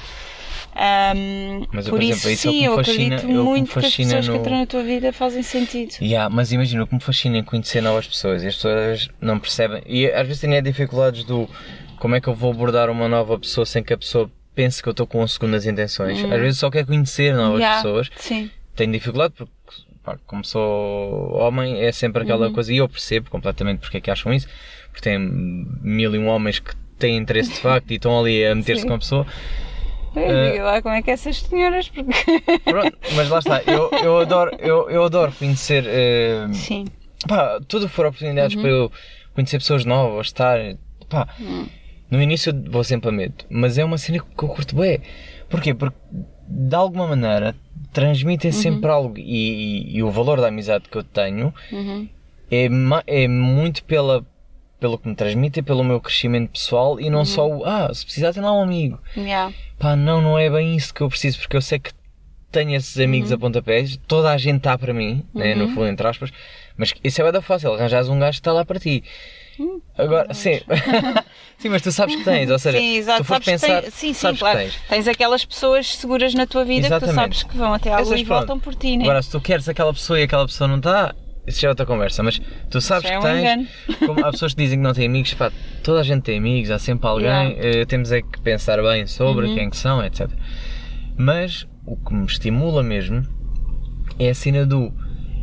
Ahm, 0.78 1.66
Mas 1.72 1.86
eu, 1.86 1.90
por 1.92 2.00
por 2.00 2.02
isso, 2.02 2.28
exemplo, 2.28 2.30
isso 2.30 2.48
é 2.48 2.50
que 2.50 2.56
sim, 2.56 2.60
me 2.60 2.64
eu 2.66 2.74
fascina- 2.74 3.16
acredito 3.16 3.24
é 3.24 3.26
que 3.26 3.26
muito 3.42 3.72
que 3.72 3.78
as 3.86 3.96
pessoas 3.96 4.24
que 4.26 4.30
no- 4.32 4.36
entram 4.38 4.58
na 4.58 4.66
tua 4.66 4.82
vida 4.82 5.12
fazem 5.12 5.42
sentido. 5.42 5.94
Yeah, 6.02 6.28
mas 6.34 6.52
imagina 6.52 6.84
o 6.84 6.86
que 6.86 6.94
me 6.94 7.00
fascina 7.00 7.38
em 7.38 7.42
conhecer 7.42 7.80
novas 7.80 8.06
pessoas 8.06 8.42
e 8.42 8.48
as 8.48 8.54
pessoas 8.56 9.08
não 9.20 9.38
percebem. 9.38 9.82
E 9.86 10.06
às 10.06 10.26
vezes 10.26 10.40
têm 10.40 10.62
dificuldades 10.62 11.24
do 11.24 11.48
como 11.98 12.14
é 12.14 12.20
que 12.20 12.28
eu 12.28 12.34
vou 12.34 12.50
abordar 12.52 12.90
uma 12.90 13.08
nova 13.08 13.38
pessoa 13.38 13.64
sem 13.64 13.82
que 13.82 13.92
a 13.94 13.96
pessoa 13.96 14.30
pense 14.54 14.82
que 14.82 14.88
eu 14.88 14.90
estou 14.90 15.06
com 15.06 15.26
segundas 15.26 15.64
intenções. 15.66 16.22
Às 16.24 16.40
vezes 16.40 16.58
só 16.58 16.70
quer 16.70 16.84
conhecer 16.84 17.34
novas 17.34 17.54
Hum. 17.56 17.62
Yeah, 17.62 17.76
pessoas. 17.82 18.10
Sim. 18.16 18.50
Tenho 18.74 18.92
dificuldade 18.92 19.32
porque, 19.34 20.22
como 20.26 20.44
sou 20.44 21.32
homem, 21.36 21.80
é 21.82 21.90
sempre 21.90 22.20
Uhum. 22.22 22.28
aquela 22.28 22.50
coisa. 22.52 22.70
E 22.72 22.76
eu 22.76 22.88
percebo 22.88 23.30
completamente 23.30 23.78
porque 23.80 23.96
é 23.96 24.00
que 24.00 24.10
acham 24.10 24.32
isso. 24.32 24.46
Porque 24.88 25.00
tem 25.00 25.18
mil 25.18 26.14
e 26.14 26.18
um 26.18 26.28
homens 26.28 26.58
que 26.58 26.74
têm 26.98 27.16
interesse 27.16 27.50
de 27.54 27.60
facto 27.60 27.90
e 27.90 27.94
estão 27.94 28.18
ali 28.20 28.44
a 28.44 28.54
meter-se 28.54 28.86
com 28.86 28.94
a 28.94 28.98
pessoa. 28.98 29.26
Eu 30.16 30.52
digo 30.52 30.64
lá 30.64 30.82
como 30.82 30.94
é 30.94 31.02
que 31.02 31.10
é 31.10 31.14
essas 31.14 31.38
senhoras, 31.38 31.88
porque. 31.88 32.12
Pronto, 32.64 32.96
mas 33.14 33.28
lá 33.28 33.38
está. 33.38 33.62
Eu, 33.62 33.90
eu, 34.02 34.18
adoro, 34.18 34.50
eu, 34.58 34.90
eu 34.90 35.04
adoro 35.04 35.32
conhecer. 35.32 35.84
eh, 35.86 36.46
Sim. 36.52 36.86
pá, 37.28 37.60
tudo 37.68 37.88
for 37.88 38.06
oportunidades 38.06 38.56
para 38.56 38.68
eu 38.70 38.90
conhecer 39.34 39.58
pessoas 39.58 39.84
novas, 39.84 40.26
estar. 40.28 40.58
Pá, 41.08 41.28
no 42.10 42.20
início 42.22 42.50
eu 42.50 42.70
vou 42.70 42.82
sempre 42.84 43.08
a 43.08 43.12
medo, 43.12 43.44
mas 43.50 43.78
é 43.78 43.84
uma 43.84 43.98
cena 43.98 44.18
que 44.18 44.44
eu 44.44 44.48
curto 44.48 44.74
bem. 44.76 45.00
Porquê? 45.48 45.74
Porque 45.74 45.96
de 46.48 46.74
alguma 46.74 47.06
maneira 47.08 47.54
transmitem 47.92 48.52
sempre 48.52 48.90
algo 48.90 49.18
e, 49.18 49.22
e- 49.22 49.96
e 49.98 50.02
o 50.02 50.10
valor 50.10 50.40
da 50.40 50.48
amizade 50.48 50.88
que 50.88 50.96
eu 50.96 51.02
tenho 51.04 51.52
Uhum. 51.72 52.08
é, 52.50 52.68
é 53.06 53.28
muito 53.28 53.82
pela, 53.84 54.24
pelo 54.78 54.98
que 54.98 55.08
me 55.08 55.14
transmitem, 55.14 55.62
pelo 55.62 55.82
meu 55.82 56.00
crescimento 56.00 56.50
pessoal 56.50 57.00
e 57.00 57.08
não 57.08 57.24
só 57.24 57.48
o 57.48 57.64
ah, 57.64 57.92
se 57.92 58.04
precisar 58.04 58.32
tem 58.32 58.42
lá 58.42 58.52
um 58.52 58.62
amigo. 58.62 59.00
Yeah. 59.16 59.52
Pá, 59.78 59.96
não, 59.96 60.20
não 60.20 60.38
é 60.38 60.50
bem 60.50 60.76
isso 60.76 60.92
que 60.92 61.00
eu 61.00 61.08
preciso, 61.08 61.38
porque 61.38 61.56
eu 61.56 61.62
sei 61.62 61.78
que 61.78 61.90
tenho 62.50 62.74
esses 62.74 62.98
amigos 62.98 63.32
a 63.32 63.38
pontapés, 63.38 63.98
toda 64.06 64.30
a 64.30 64.38
gente 64.38 64.58
está 64.58 64.78
para 64.78 64.94
mim, 64.94 65.24
né, 65.34 65.54
no 65.54 65.68
fundo, 65.68 65.88
entre 65.88 66.06
aspas, 66.06 66.30
mas 66.76 66.94
isso 67.04 67.20
é 67.20 67.24
bem 67.24 67.32
da 67.32 67.42
fácil, 67.42 67.74
arranjas 67.74 68.08
um 68.08 68.18
gajo 68.18 68.36
que 68.36 68.40
está 68.40 68.52
lá 68.52 68.64
para 68.64 68.78
ti. 68.78 69.02
Agora, 69.96 70.32
sim, 70.34 70.60
sim, 71.58 71.68
mas 71.70 71.82
tu 71.82 71.90
sabes 71.90 72.14
que 72.14 72.24
tens, 72.24 72.50
ou 72.50 72.58
seja, 72.58 72.78
sim, 72.78 72.96
exato. 72.96 73.22
tu 73.22 73.24
fores 73.24 73.44
pensar, 73.44 73.82
tens- 73.82 73.94
sim, 73.94 74.12
sim, 74.12 74.34
claro. 74.36 74.58
tens. 74.58 74.74
Tens 74.88 75.08
aquelas 75.08 75.44
pessoas 75.44 75.96
seguras 75.96 76.34
na 76.34 76.46
tua 76.46 76.64
vida 76.64 76.82
que 76.82 76.88
tu 76.88 76.96
Exatamente. 76.96 77.14
sabes 77.14 77.42
que 77.42 77.56
vão 77.56 77.72
até 77.72 77.90
à 77.90 77.96
lua 77.96 78.02
Essas, 78.02 78.20
e 78.20 78.24
voltam 78.24 78.60
por 78.60 78.74
ti, 78.74 78.96
né? 78.96 79.04
Agora, 79.04 79.22
se 79.22 79.30
tu 79.30 79.40
queres 79.40 79.68
aquela 79.68 79.92
pessoa 79.92 80.20
e 80.20 80.24
aquela 80.24 80.46
pessoa 80.46 80.68
não 80.68 80.76
está, 80.76 81.14
isso 81.46 81.60
já 81.60 81.68
é 81.68 81.70
outra 81.70 81.86
conversa, 81.86 82.22
mas 82.22 82.40
tu 82.70 82.80
sabes 82.80 83.04
já 83.08 83.08
que 83.08 83.14
é 83.14 83.18
um 83.18 83.22
tens, 83.22 83.68
como 84.06 84.24
há 84.24 84.30
pessoas 84.30 84.54
que 84.54 84.62
dizem 84.62 84.78
que 84.78 84.82
não 84.84 84.92
têm 84.92 85.06
amigos, 85.06 85.32
pá, 85.34 85.50
toda 85.82 86.00
a 86.00 86.02
gente 86.02 86.22
tem 86.22 86.38
amigos, 86.38 86.70
há 86.70 86.78
sempre 86.78 87.06
alguém. 87.08 87.54
Uhum. 87.54 87.58
eh, 87.60 87.84
temos 87.84 88.10
é 88.12 88.20
que 88.22 88.40
pensar 88.40 88.82
bem 88.82 89.06
sobre 89.06 89.54
quem 89.54 89.70
que 89.70 89.76
são, 89.76 90.04
etc. 90.04 90.28
Mas 91.16 91.66
o 91.86 91.96
que 91.96 92.14
me 92.14 92.26
estimula 92.26 92.82
mesmo 92.82 93.22
é 94.18 94.30
a 94.30 94.34
cena 94.34 94.66
do 94.66 94.92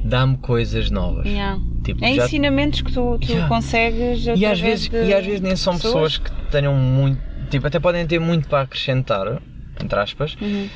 dá-me 0.05 0.37
coisas 0.37 0.91
novas. 0.91 1.25
Yeah. 1.25 1.59
Tipo, 1.83 2.03
É 2.03 2.13
já- 2.15 2.25
ensinamentos 2.25 2.81
que 2.81 2.91
tu, 2.91 3.17
tu 3.19 3.27
Yeah. 3.31 3.47
consegues 3.47 4.25
e 4.25 4.45
às, 4.45 4.59
vezes, 4.59 4.89
de 4.89 4.97
e 4.97 5.13
às 5.13 5.25
vezes 5.25 5.41
nem 5.41 5.55
são 5.55 5.73
pessoas. 5.77 6.17
que 6.17 6.29
tenham 6.51 6.73
muito. 6.75 7.21
Tipo, 7.49 7.67
até 7.67 7.79
podem 7.79 8.05
ter 8.05 8.19
muito 8.19 8.47
para 8.49 8.61
acrescentar, 8.63 9.41
entre 9.81 9.99
aspas, 9.99 10.35
Uhum. 10.41 10.67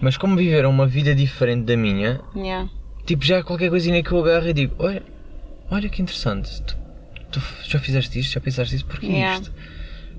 mas 0.00 0.16
como 0.16 0.36
viveram 0.36 0.68
uma 0.70 0.86
vida 0.86 1.14
diferente 1.14 1.64
da 1.64 1.76
minha, 1.76 2.20
Yeah. 2.36 2.68
Tipo, 3.08 3.24
já 3.24 3.38
há 3.38 3.42
qualquer 3.42 3.70
coisinha 3.70 4.02
que 4.02 4.12
eu 4.12 4.18
agarro 4.20 4.48
e 4.48 4.52
digo: 4.52 4.74
Olha, 4.78 5.02
olha 5.70 5.88
que 5.88 6.02
interessante, 6.02 6.62
tu, 6.62 6.76
tu 7.32 7.40
já 7.66 7.78
fizeste 7.78 8.18
isto, 8.20 8.32
já 8.34 8.40
pensaste 8.40 8.76
isto, 8.76 8.86
porquê 8.86 9.06
Yeah. 9.06 9.40
isto? 9.40 9.52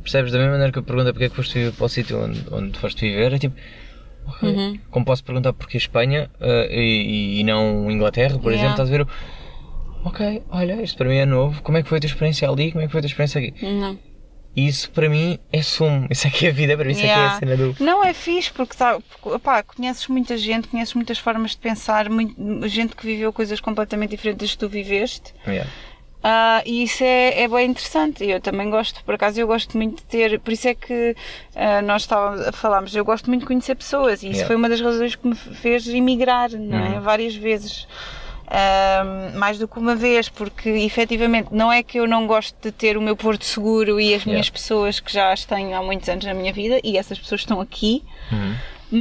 Percebes? 0.01 0.31
Da 0.31 0.39
mesma 0.39 0.53
maneira 0.53 0.71
que 0.71 0.79
eu 0.79 0.83
pergunto 0.83 1.11
porque 1.13 1.25
é 1.25 1.29
que 1.29 1.35
foste 1.35 1.53
viver 1.53 1.71
para 1.73 1.85
o 1.85 1.89
sítio 1.89 2.19
onde, 2.23 2.43
onde 2.51 2.79
foste 2.79 3.01
viver, 3.01 3.33
é 3.33 3.37
tipo. 3.37 3.55
ok. 4.25 4.49
Uhum. 4.49 4.79
Como 4.89 5.05
posso 5.05 5.23
perguntar 5.23 5.53
porquê 5.53 5.77
Espanha 5.77 6.29
eh, 6.39 6.67
e, 6.71 7.39
e 7.41 7.43
não 7.43 7.91
Inglaterra, 7.91 8.39
por 8.39 8.51
Yeah. 8.51 8.55
exemplo, 8.57 8.83
estás 8.83 8.89
a 8.89 8.91
ver? 8.91 9.07
Ok, 10.05 10.43
olha, 10.49 10.81
isto 10.81 10.97
para 10.97 11.09
mim 11.09 11.17
é 11.17 11.25
novo. 11.25 11.61
Como 11.61 11.77
é 11.77 11.83
que 11.83 11.89
foi 11.89 11.97
a 11.97 12.01
tua 12.01 12.07
experiência 12.07 12.49
ali? 12.49 12.71
Como 12.71 12.81
é 12.83 12.87
que 12.87 12.91
foi 12.91 12.99
a 12.99 13.01
tua 13.03 13.07
experiência 13.07 13.39
aqui? 13.41 13.65
Não. 13.65 13.99
Isso 14.55 14.89
para 14.91 15.07
mim 15.07 15.39
é 15.53 15.61
sumo. 15.61 16.07
Isso 16.09 16.27
é 16.27 16.29
que 16.29 16.45
é 16.45 16.49
a 16.49 16.53
vida, 16.53 16.75
para 16.75 16.85
mim 16.85 16.91
isso 16.91 17.01
é 17.01 17.03
que 17.03 17.09
é 17.09 17.25
a 17.25 17.39
cena 17.39 17.55
do. 17.55 17.75
Não 17.79 18.03
é 18.03 18.13
fixe 18.13 18.51
porque, 18.51 18.75
tá, 18.75 18.99
porque 18.99 19.35
opá, 19.35 19.63
conheces 19.63 20.07
muita 20.07 20.37
gente, 20.37 20.67
conheces 20.67 20.93
muitas 20.95 21.17
formas 21.19 21.51
de 21.51 21.57
pensar, 21.57 22.09
muito- 22.09 22.67
gente 22.67 22.95
que 22.95 23.05
viveu 23.05 23.31
coisas 23.31 23.59
completamente 23.61 24.11
diferentes 24.11 24.41
das 24.41 24.51
que 24.51 24.57
tu 24.57 24.67
viveste. 24.67 25.33
Yeah. 25.47 25.69
Ah, 26.21 26.61
e 26.65 26.83
isso 26.83 27.01
é, 27.01 27.43
é 27.43 27.47
bem 27.47 27.69
interessante. 27.69 28.25
Eu 28.25 28.41
também 28.41 28.69
gosto, 28.69 29.01
por 29.05 29.15
acaso, 29.15 29.39
eu 29.39 29.47
gosto 29.47 29.77
muito 29.77 29.97
de 29.97 30.03
ter. 30.03 30.37
Por 30.41 30.51
isso 30.51 30.67
é 30.67 30.75
que 30.75 31.15
ah, 31.55 31.81
nós 31.81 32.01
estávamos 32.01 32.41
a 32.45 32.51
falarmos, 32.51 32.93
eu 32.93 33.05
gosto 33.05 33.27
muito 33.29 33.41
de 33.41 33.47
conhecer 33.47 33.75
pessoas 33.75 34.21
e 34.23 34.25
isso 34.27 34.39
Yeah. 34.39 34.47
foi 34.47 34.55
uma 34.57 34.67
das 34.67 34.81
razões 34.81 35.15
que 35.15 35.25
me 35.25 35.35
fez 35.35 35.87
emigrar, 35.87 36.49
não 36.51 36.77
é? 36.77 36.89
Uhum. 36.95 37.01
Várias 37.01 37.35
vezes. 37.35 37.87
Ah, 38.51 39.31
mais 39.35 39.59
do 39.59 39.67
que 39.67 39.77
uma 39.77 39.95
vez, 39.95 40.27
porque 40.27 40.69
efetivamente 40.69 41.49
não 41.51 41.71
é 41.71 41.83
que 41.83 41.99
eu 41.99 42.07
não 42.07 42.25
gosto 42.25 42.55
de 42.61 42.71
ter 42.71 42.97
o 42.97 43.01
meu 43.01 43.15
porto 43.15 43.45
seguro 43.45 43.99
e 44.01 44.13
as 44.15 44.25
minhas 44.25 44.47
Yeah. 44.47 44.51
pessoas 44.51 44.99
que 44.99 45.13
já 45.13 45.31
as 45.31 45.45
tenho 45.45 45.75
há 45.77 45.83
muitos 45.83 46.09
anos 46.09 46.25
na 46.25 46.33
minha 46.33 46.51
vida 46.51 46.79
e 46.83 46.97
essas 46.97 47.19
pessoas 47.19 47.41
estão 47.41 47.61
aqui, 47.61 48.03
Uhum. 48.31 48.55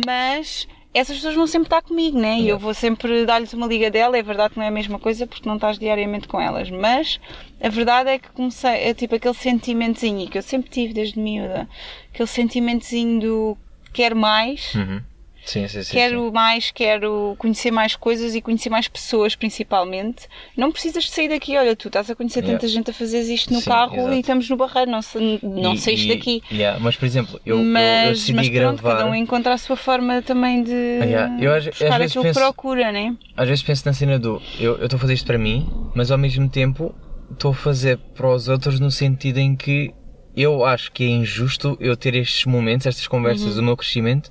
mas 0.06 0.68
essas 0.92 1.16
pessoas 1.16 1.34
vão 1.34 1.46
sempre 1.46 1.66
estar 1.66 1.80
comigo, 1.80 2.18
né? 2.18 2.38
E 2.40 2.48
eu 2.48 2.58
vou 2.58 2.74
sempre 2.74 3.24
dar-lhes 3.24 3.52
uma 3.54 3.66
liga 3.66 3.90
dela. 3.90 4.18
É 4.18 4.22
verdade 4.22 4.52
que 4.54 4.58
não 4.58 4.64
é 4.64 4.68
a 4.68 4.72
mesma 4.72 4.98
coisa 4.98 5.26
porque 5.26 5.48
não 5.48 5.54
estás 5.56 5.78
diariamente 5.78 6.28
com 6.28 6.38
elas, 6.40 6.70
mas 6.70 7.18
a 7.60 7.68
verdade 7.70 8.10
é 8.10 8.18
que 8.18 8.28
comecei, 8.32 8.70
é 8.70 8.92
tipo 8.92 9.14
aquele 9.14 9.34
sentimentozinho 9.34 10.28
que 10.28 10.36
eu 10.36 10.42
sempre 10.42 10.68
tive 10.70 10.92
desde 10.92 11.18
miúda, 11.18 11.66
aquele 12.12 12.26
sentimentozinho 12.26 13.20
do 13.20 13.58
quero 13.94 14.16
mais. 14.16 14.74
Uhum. 14.74 15.00
Sim, 15.48 15.66
sim, 15.66 15.82
sim. 15.82 15.92
Quero 15.96 16.30
mais, 16.32 16.70
quero 16.70 17.34
conhecer 17.38 17.70
mais 17.70 17.96
coisas 17.96 18.34
e 18.34 18.40
conhecer 18.42 18.68
mais 18.68 18.86
pessoas, 18.86 19.34
principalmente. 19.34 20.26
Não 20.56 20.70
precisas 20.70 21.04
de 21.04 21.10
sair 21.10 21.28
daqui. 21.28 21.56
Olha, 21.56 21.74
tu 21.74 21.88
estás 21.88 22.10
a 22.10 22.14
conhecer 22.14 22.40
Yeah. 22.40 22.58
tanta 22.58 22.68
gente 22.70 22.90
a 22.90 22.92
fazer 22.92 23.20
isto 23.22 23.52
no 23.52 23.62
carro 23.62 23.96
exato. 23.96 24.14
e 24.14 24.20
estamos 24.20 24.48
no 24.50 24.56
barreiro, 24.56 24.90
não, 24.90 25.00
não 25.42 25.72
E- 25.74 25.78
saíste 25.78 26.08
daqui. 26.08 26.42
yeah, 26.52 26.78
Mas 26.78 26.96
por 26.96 27.06
exemplo, 27.06 27.40
eu, 27.46 27.56
eu- 27.56 27.64
eu, 27.64 27.70
mas, 27.70 28.18
decidi 28.20 28.32
mas 28.36 28.48
pronto, 28.50 28.82
gravar. 28.82 28.98
cada 28.98 29.10
um 29.10 29.14
encontra 29.14 29.54
a 29.54 29.58
sua 29.58 29.76
forma 29.76 30.20
também 30.22 30.62
de 30.62 30.70
yeah, 30.70 31.34
eu 31.42 31.50
às- 31.54 31.66
às 31.66 31.78
buscar 31.78 31.98
vezes 31.98 32.12
aquilo 32.12 32.24
que 32.24 32.28
penso- 32.28 32.40
procura, 32.40 32.92
né? 32.92 33.16
Às 33.36 33.48
vezes 33.48 33.62
penso 33.64 33.82
na 33.86 33.92
cena 33.94 34.18
do 34.18 34.42
eu 34.60 34.82
estou 34.84 34.98
a 34.98 35.00
fazer 35.00 35.14
isto 35.14 35.26
para 35.26 35.38
mim, 35.38 35.66
mas 35.94 36.10
ao 36.10 36.18
mesmo 36.18 36.48
tempo 36.48 36.94
estou 37.32 37.52
a 37.52 37.54
fazer 37.54 37.96
para 38.14 38.28
os 38.28 38.48
outros 38.48 38.78
no 38.78 38.90
sentido 38.90 39.38
em 39.38 39.56
que 39.56 39.92
eu 40.36 40.64
acho 40.64 40.92
que 40.92 41.04
é 41.04 41.08
injusto 41.08 41.76
eu 41.80 41.96
ter 41.96 42.14
estes 42.14 42.44
momentos, 42.44 42.86
estas 42.86 43.06
conversas 43.08 43.48
Uhum. 43.50 43.54
do 43.56 43.62
meu 43.62 43.76
crescimento 43.76 44.30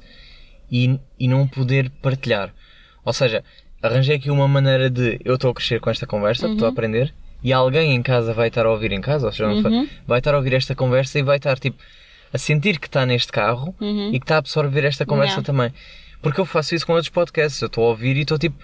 e, 0.72 1.00
e 1.20 1.28
não 1.28 1.48
poder 1.48 1.90
partilhar. 2.02 2.54
Ou 3.06 3.14
seja, 3.14 3.44
arranjei 3.82 4.16
aqui 4.18 4.30
uma 4.30 4.48
maneira 4.48 4.90
de 4.90 5.20
eu 5.24 5.36
estou 5.36 5.52
a 5.52 5.54
crescer 5.54 5.80
com 5.80 5.90
esta 5.90 6.06
conversa, 6.06 6.48
Uhum. 6.48 6.54
estou 6.54 6.68
a 6.68 6.72
aprender 6.72 7.14
e 7.44 7.54
alguém 7.54 7.94
em 7.94 8.02
casa 8.02 8.34
vai 8.34 8.48
estar 8.50 8.66
a 8.66 8.70
ouvir 8.72 8.92
em 8.92 9.00
casa, 9.02 9.28
ou 9.28 9.32
seja, 9.32 9.48
Uhum. 9.48 9.88
vai 10.08 10.20
estar 10.20 10.34
a 10.34 10.38
ouvir 10.38 10.54
esta 10.54 10.74
conversa 10.76 11.20
e 11.20 11.24
vai 11.24 11.38
estar 11.38 11.58
tipo 11.60 11.78
a 12.34 12.38
sentir 12.38 12.78
que 12.80 12.88
está 12.88 13.06
neste 13.06 13.32
carro 13.32 13.74
Uhum. 13.80 14.10
e 14.10 14.20
que 14.20 14.26
está 14.26 14.36
a 14.36 14.40
absorver 14.40 14.84
esta 14.84 15.06
conversa 15.06 15.36
Yeah. 15.40 15.46
também. 15.46 15.72
Porque 16.22 16.42
eu 16.42 16.46
faço 16.46 16.74
isso 16.76 16.86
com 16.86 16.94
outros 16.94 17.10
podcasts, 17.10 17.62
eu 17.62 17.68
estou 17.68 17.86
a 17.86 17.88
ouvir 17.90 18.18
e 18.18 18.22
estou 18.22 18.38
tipo, 18.40 18.58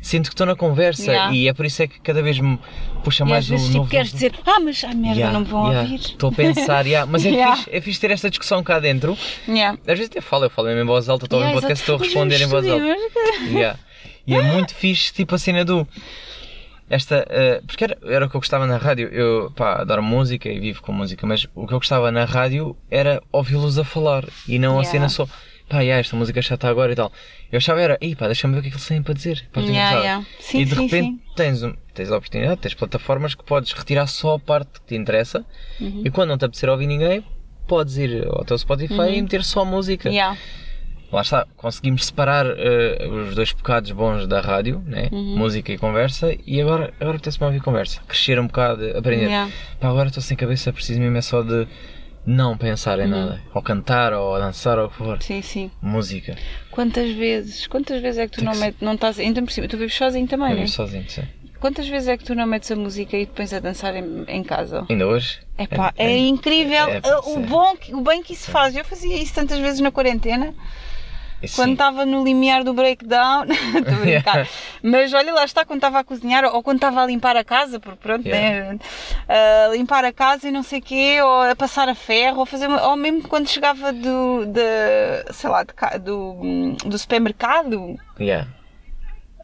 sinto 0.00 0.28
que 0.28 0.34
estou 0.34 0.46
na 0.46 0.54
conversa 0.54 1.10
Yeah. 1.10 1.34
e 1.34 1.48
é 1.48 1.52
por 1.52 1.66
isso 1.66 1.82
é 1.82 1.86
que 1.86 2.00
cada 2.00 2.22
vez 2.22 2.38
me 2.38 2.58
puxa 3.04 3.24
E 3.24 3.28
mais 3.28 3.44
às 3.44 3.50
vezes 3.50 3.64
o 3.66 3.68
tipo, 3.68 3.78
novo. 3.80 3.90
queres 3.90 4.12
dizer, 4.12 4.32
ah, 4.46 4.60
mas 4.60 4.82
a 4.84 4.88
merda, 4.94 5.16
Yeah, 5.18 5.32
não 5.32 5.40
me 5.40 5.46
vão 5.46 5.66
yeah. 5.66 5.82
ouvir. 5.82 6.00
Estou 6.00 6.30
a 6.30 6.32
pensar, 6.32 6.86
yeah. 6.86 7.10
mas 7.10 7.26
é, 7.26 7.30
Yeah. 7.34 7.56
fixe, 7.56 7.70
é 7.72 7.80
fixe 7.80 8.00
ter 8.00 8.10
esta 8.12 8.30
discussão 8.30 8.62
cá 8.62 8.78
dentro. 8.78 9.18
Yeah. 9.48 9.76
Às 9.80 9.98
vezes 9.98 10.06
até 10.06 10.20
falo, 10.20 10.44
eu 10.44 10.50
falo 10.50 10.68
mesmo 10.68 10.82
em 10.82 10.86
voz 10.86 11.08
alta, 11.08 11.26
estou 11.26 11.38
a 11.38 11.42
ouvir 11.42 11.50
Yeah, 11.56 11.60
podcast, 11.68 11.82
estou 11.82 11.96
a 11.96 11.98
responder 11.98 12.40
em 12.42 12.46
voz 12.46 12.66
alta. 12.66 12.84
Yeah. 13.50 13.78
E 14.26 14.34
é 14.34 14.42
muito 14.42 14.74
fixe, 14.74 15.12
tipo 15.12 15.34
a 15.34 15.38
cena 15.38 15.64
do. 15.64 15.86
Esta. 16.88 17.24
eh, 17.30 17.60
porque 17.66 17.84
era, 17.84 17.98
era 18.04 18.26
o 18.26 18.30
que 18.30 18.36
eu 18.36 18.40
gostava 18.40 18.66
na 18.66 18.76
rádio. 18.76 19.08
Eu, 19.08 19.52
pá, 19.54 19.80
adoro 19.80 20.02
música 20.02 20.48
e 20.48 20.58
vivo 20.58 20.82
com 20.82 20.92
música, 20.92 21.24
mas 21.26 21.46
o 21.54 21.66
que 21.66 21.72
eu 21.74 21.78
gostava 21.78 22.10
na 22.10 22.24
rádio 22.24 22.76
era 22.90 23.22
ouvi-los 23.32 23.78
a 23.78 23.84
falar 23.84 24.24
e 24.48 24.58
não 24.58 24.72
a 24.78 24.82
Yeah. 24.82 24.90
cena 24.90 25.08
só. 25.08 25.28
Pá, 25.70 25.80
yeah, 25.82 26.00
esta 26.00 26.16
música 26.16 26.42
já 26.42 26.56
está 26.56 26.68
agora 26.68 26.92
e 26.92 26.96
tal. 26.96 27.10
Eu 27.50 27.56
achava 27.58 27.80
era, 27.80 27.96
ei 28.00 28.14
pá, 28.16 28.26
deixa-me 28.26 28.52
ver 28.54 28.58
o 28.58 28.62
que 28.62 28.68
é 28.68 28.70
que 28.72 28.76
eles 28.76 28.86
têm 28.88 29.02
para 29.02 29.14
dizer. 29.14 29.46
Pá, 29.52 29.60
Yeah, 29.60 29.80
gostado." 29.82 30.02
yeah. 30.04 30.26
Sim, 30.40 30.58
e 30.60 30.64
de 30.64 30.74
sim, 30.74 30.82
repente 30.82 31.06
sim. 31.06 31.20
Tens, 31.36 31.62
um- 31.62 31.74
tens 31.94 32.10
a 32.10 32.16
oportunidade, 32.16 32.60
tens 32.60 32.74
plataformas 32.74 33.34
que 33.34 33.44
podes 33.44 33.72
retirar 33.72 34.06
só 34.08 34.34
a 34.34 34.38
parte 34.38 34.80
que 34.80 34.86
te 34.88 34.94
interessa 34.96 35.46
Uhum. 35.80 36.02
e 36.04 36.10
quando 36.10 36.28
não 36.30 36.36
te 36.36 36.44
apetecer 36.44 36.68
ouvir 36.68 36.86
ninguém, 36.86 37.24
podes 37.68 37.96
ir 37.96 38.26
ao 38.28 38.44
teu 38.44 38.58
Spotify 38.58 39.14
e 39.16 39.22
meter 39.22 39.44
só 39.44 39.64
música 39.64 40.10
Yeah. 40.10 40.36
lá 41.12 41.22
está, 41.22 41.46
conseguimos 41.56 42.04
separar 42.06 42.46
eh, 42.46 43.06
os 43.08 43.34
dois 43.36 43.52
bocados 43.52 43.90
bons 43.92 44.26
da 44.26 44.40
rádio, 44.40 44.82
né? 44.86 45.08
Uhum. 45.12 45.36
música 45.38 45.72
e 45.72 45.78
conversa, 45.78 46.36
e 46.46 46.60
agora, 46.60 46.92
agora 47.00 47.16
apetece-me 47.16 47.46
ouvir 47.46 47.60
conversa, 47.62 48.00
crescer 48.08 48.38
um 48.40 48.46
bocado, 48.48 48.96
aprender. 48.98 49.26
Yeah. 49.26 49.50
Pá, 49.78 49.88
agora 49.88 50.08
estou 50.08 50.22
sem 50.22 50.36
cabeça, 50.36 50.72
preciso 50.72 50.98
mesmo 51.00 51.16
é 51.16 51.22
só 51.22 51.42
de 51.42 51.66
não 52.26 52.56
pensar 52.56 52.98
Uhum. 52.98 53.04
em 53.04 53.08
nada, 53.08 53.40
ou 53.54 53.62
cantar, 53.62 54.12
ou 54.12 54.38
dançar, 54.38 54.78
ou 54.78 54.86
o 54.86 54.90
que 54.90 54.96
for. 54.96 55.22
Sim, 55.22 55.42
sim. 55.42 55.70
Música, 55.82 56.36
Quantas 56.70 57.10
vezes, 57.12 57.66
quantas 57.66 58.00
vezes 58.00 58.18
é 58.18 58.26
que 58.26 58.32
tu 58.32 58.36
Tem 58.36 58.44
não 58.44 58.52
que 58.52 58.58
metes, 58.60 58.80
não 58.80 58.94
estás, 58.94 59.18
ainda 59.18 59.42
por 59.42 59.50
cima, 59.50 59.66
tu 59.68 59.76
vives 59.76 59.94
sozinho 59.94 60.26
também, 60.26 60.50
né? 60.50 60.54
vivo 60.56 60.68
sozinho, 60.68 61.04
sim. 61.08 61.22
Quantas 61.58 61.86
vezes 61.86 62.08
é 62.08 62.16
que 62.16 62.24
tu 62.24 62.34
não 62.34 62.46
metes 62.46 62.70
a 62.70 62.76
música 62.76 63.16
e 63.18 63.26
te 63.26 63.32
pões 63.32 63.52
a 63.52 63.60
dançar 63.60 63.94
em, 63.94 64.24
em 64.28 64.42
casa? 64.42 64.86
Ainda 64.88 65.06
hoje? 65.06 65.40
Epá, 65.58 65.92
é, 65.96 66.16
incrível 66.16 66.88
é, 66.88 67.00
uh, 67.00 67.34
o, 67.36 67.40
bom, 67.40 67.74
o 67.92 68.00
bem 68.00 68.22
que 68.22 68.32
isso 68.32 68.50
faz. 68.50 68.74
Eu 68.74 68.82
fazia 68.84 69.14
isso 69.22 69.34
tantas 69.34 69.58
vezes 69.58 69.78
na 69.80 69.90
quarentena, 69.90 70.54
Quando 71.54 71.72
estava 71.72 72.04
no 72.04 72.22
limiar 72.22 72.64
do 72.64 72.72
breakdown. 72.74 73.44
Estou 73.44 73.94
a 73.94 73.98
brincar. 73.98 74.48
Mas 74.82 75.12
olha 75.12 75.32
lá 75.32 75.44
está, 75.44 75.64
quando 75.64 75.78
estava 75.78 75.98
a 76.00 76.04
cozinhar 76.04 76.44
ou 76.44 76.62
quando 76.62 76.76
estava 76.76 77.02
a 77.02 77.06
limpar 77.06 77.36
a 77.36 77.44
casa, 77.44 77.78
porque 77.80 77.98
pronto, 78.00 78.26
Yeah. 78.26 78.72
né? 78.72 78.78
A 79.28 79.68
limpar 79.74 80.04
a 80.04 80.12
casa 80.12 80.48
e 80.48 80.50
não 80.50 80.62
sei 80.62 80.78
o 80.78 80.82
quê, 80.82 81.18
ou 81.22 81.42
a 81.42 81.56
passar 81.56 81.88
a 81.88 81.94
ferro, 81.94 82.40
ou, 82.40 82.46
fazer 82.46 82.68
ou 82.68 82.96
mesmo 82.96 83.22
quando 83.22 83.48
chegava 83.48 83.92
do, 83.92 84.44
de, 84.46 85.32
sei 85.32 85.48
lá, 85.50 85.64
de 85.64 85.98
do, 85.98 86.76
do 86.84 86.98
supermercado. 86.98 87.96
Yeah. 88.18 88.46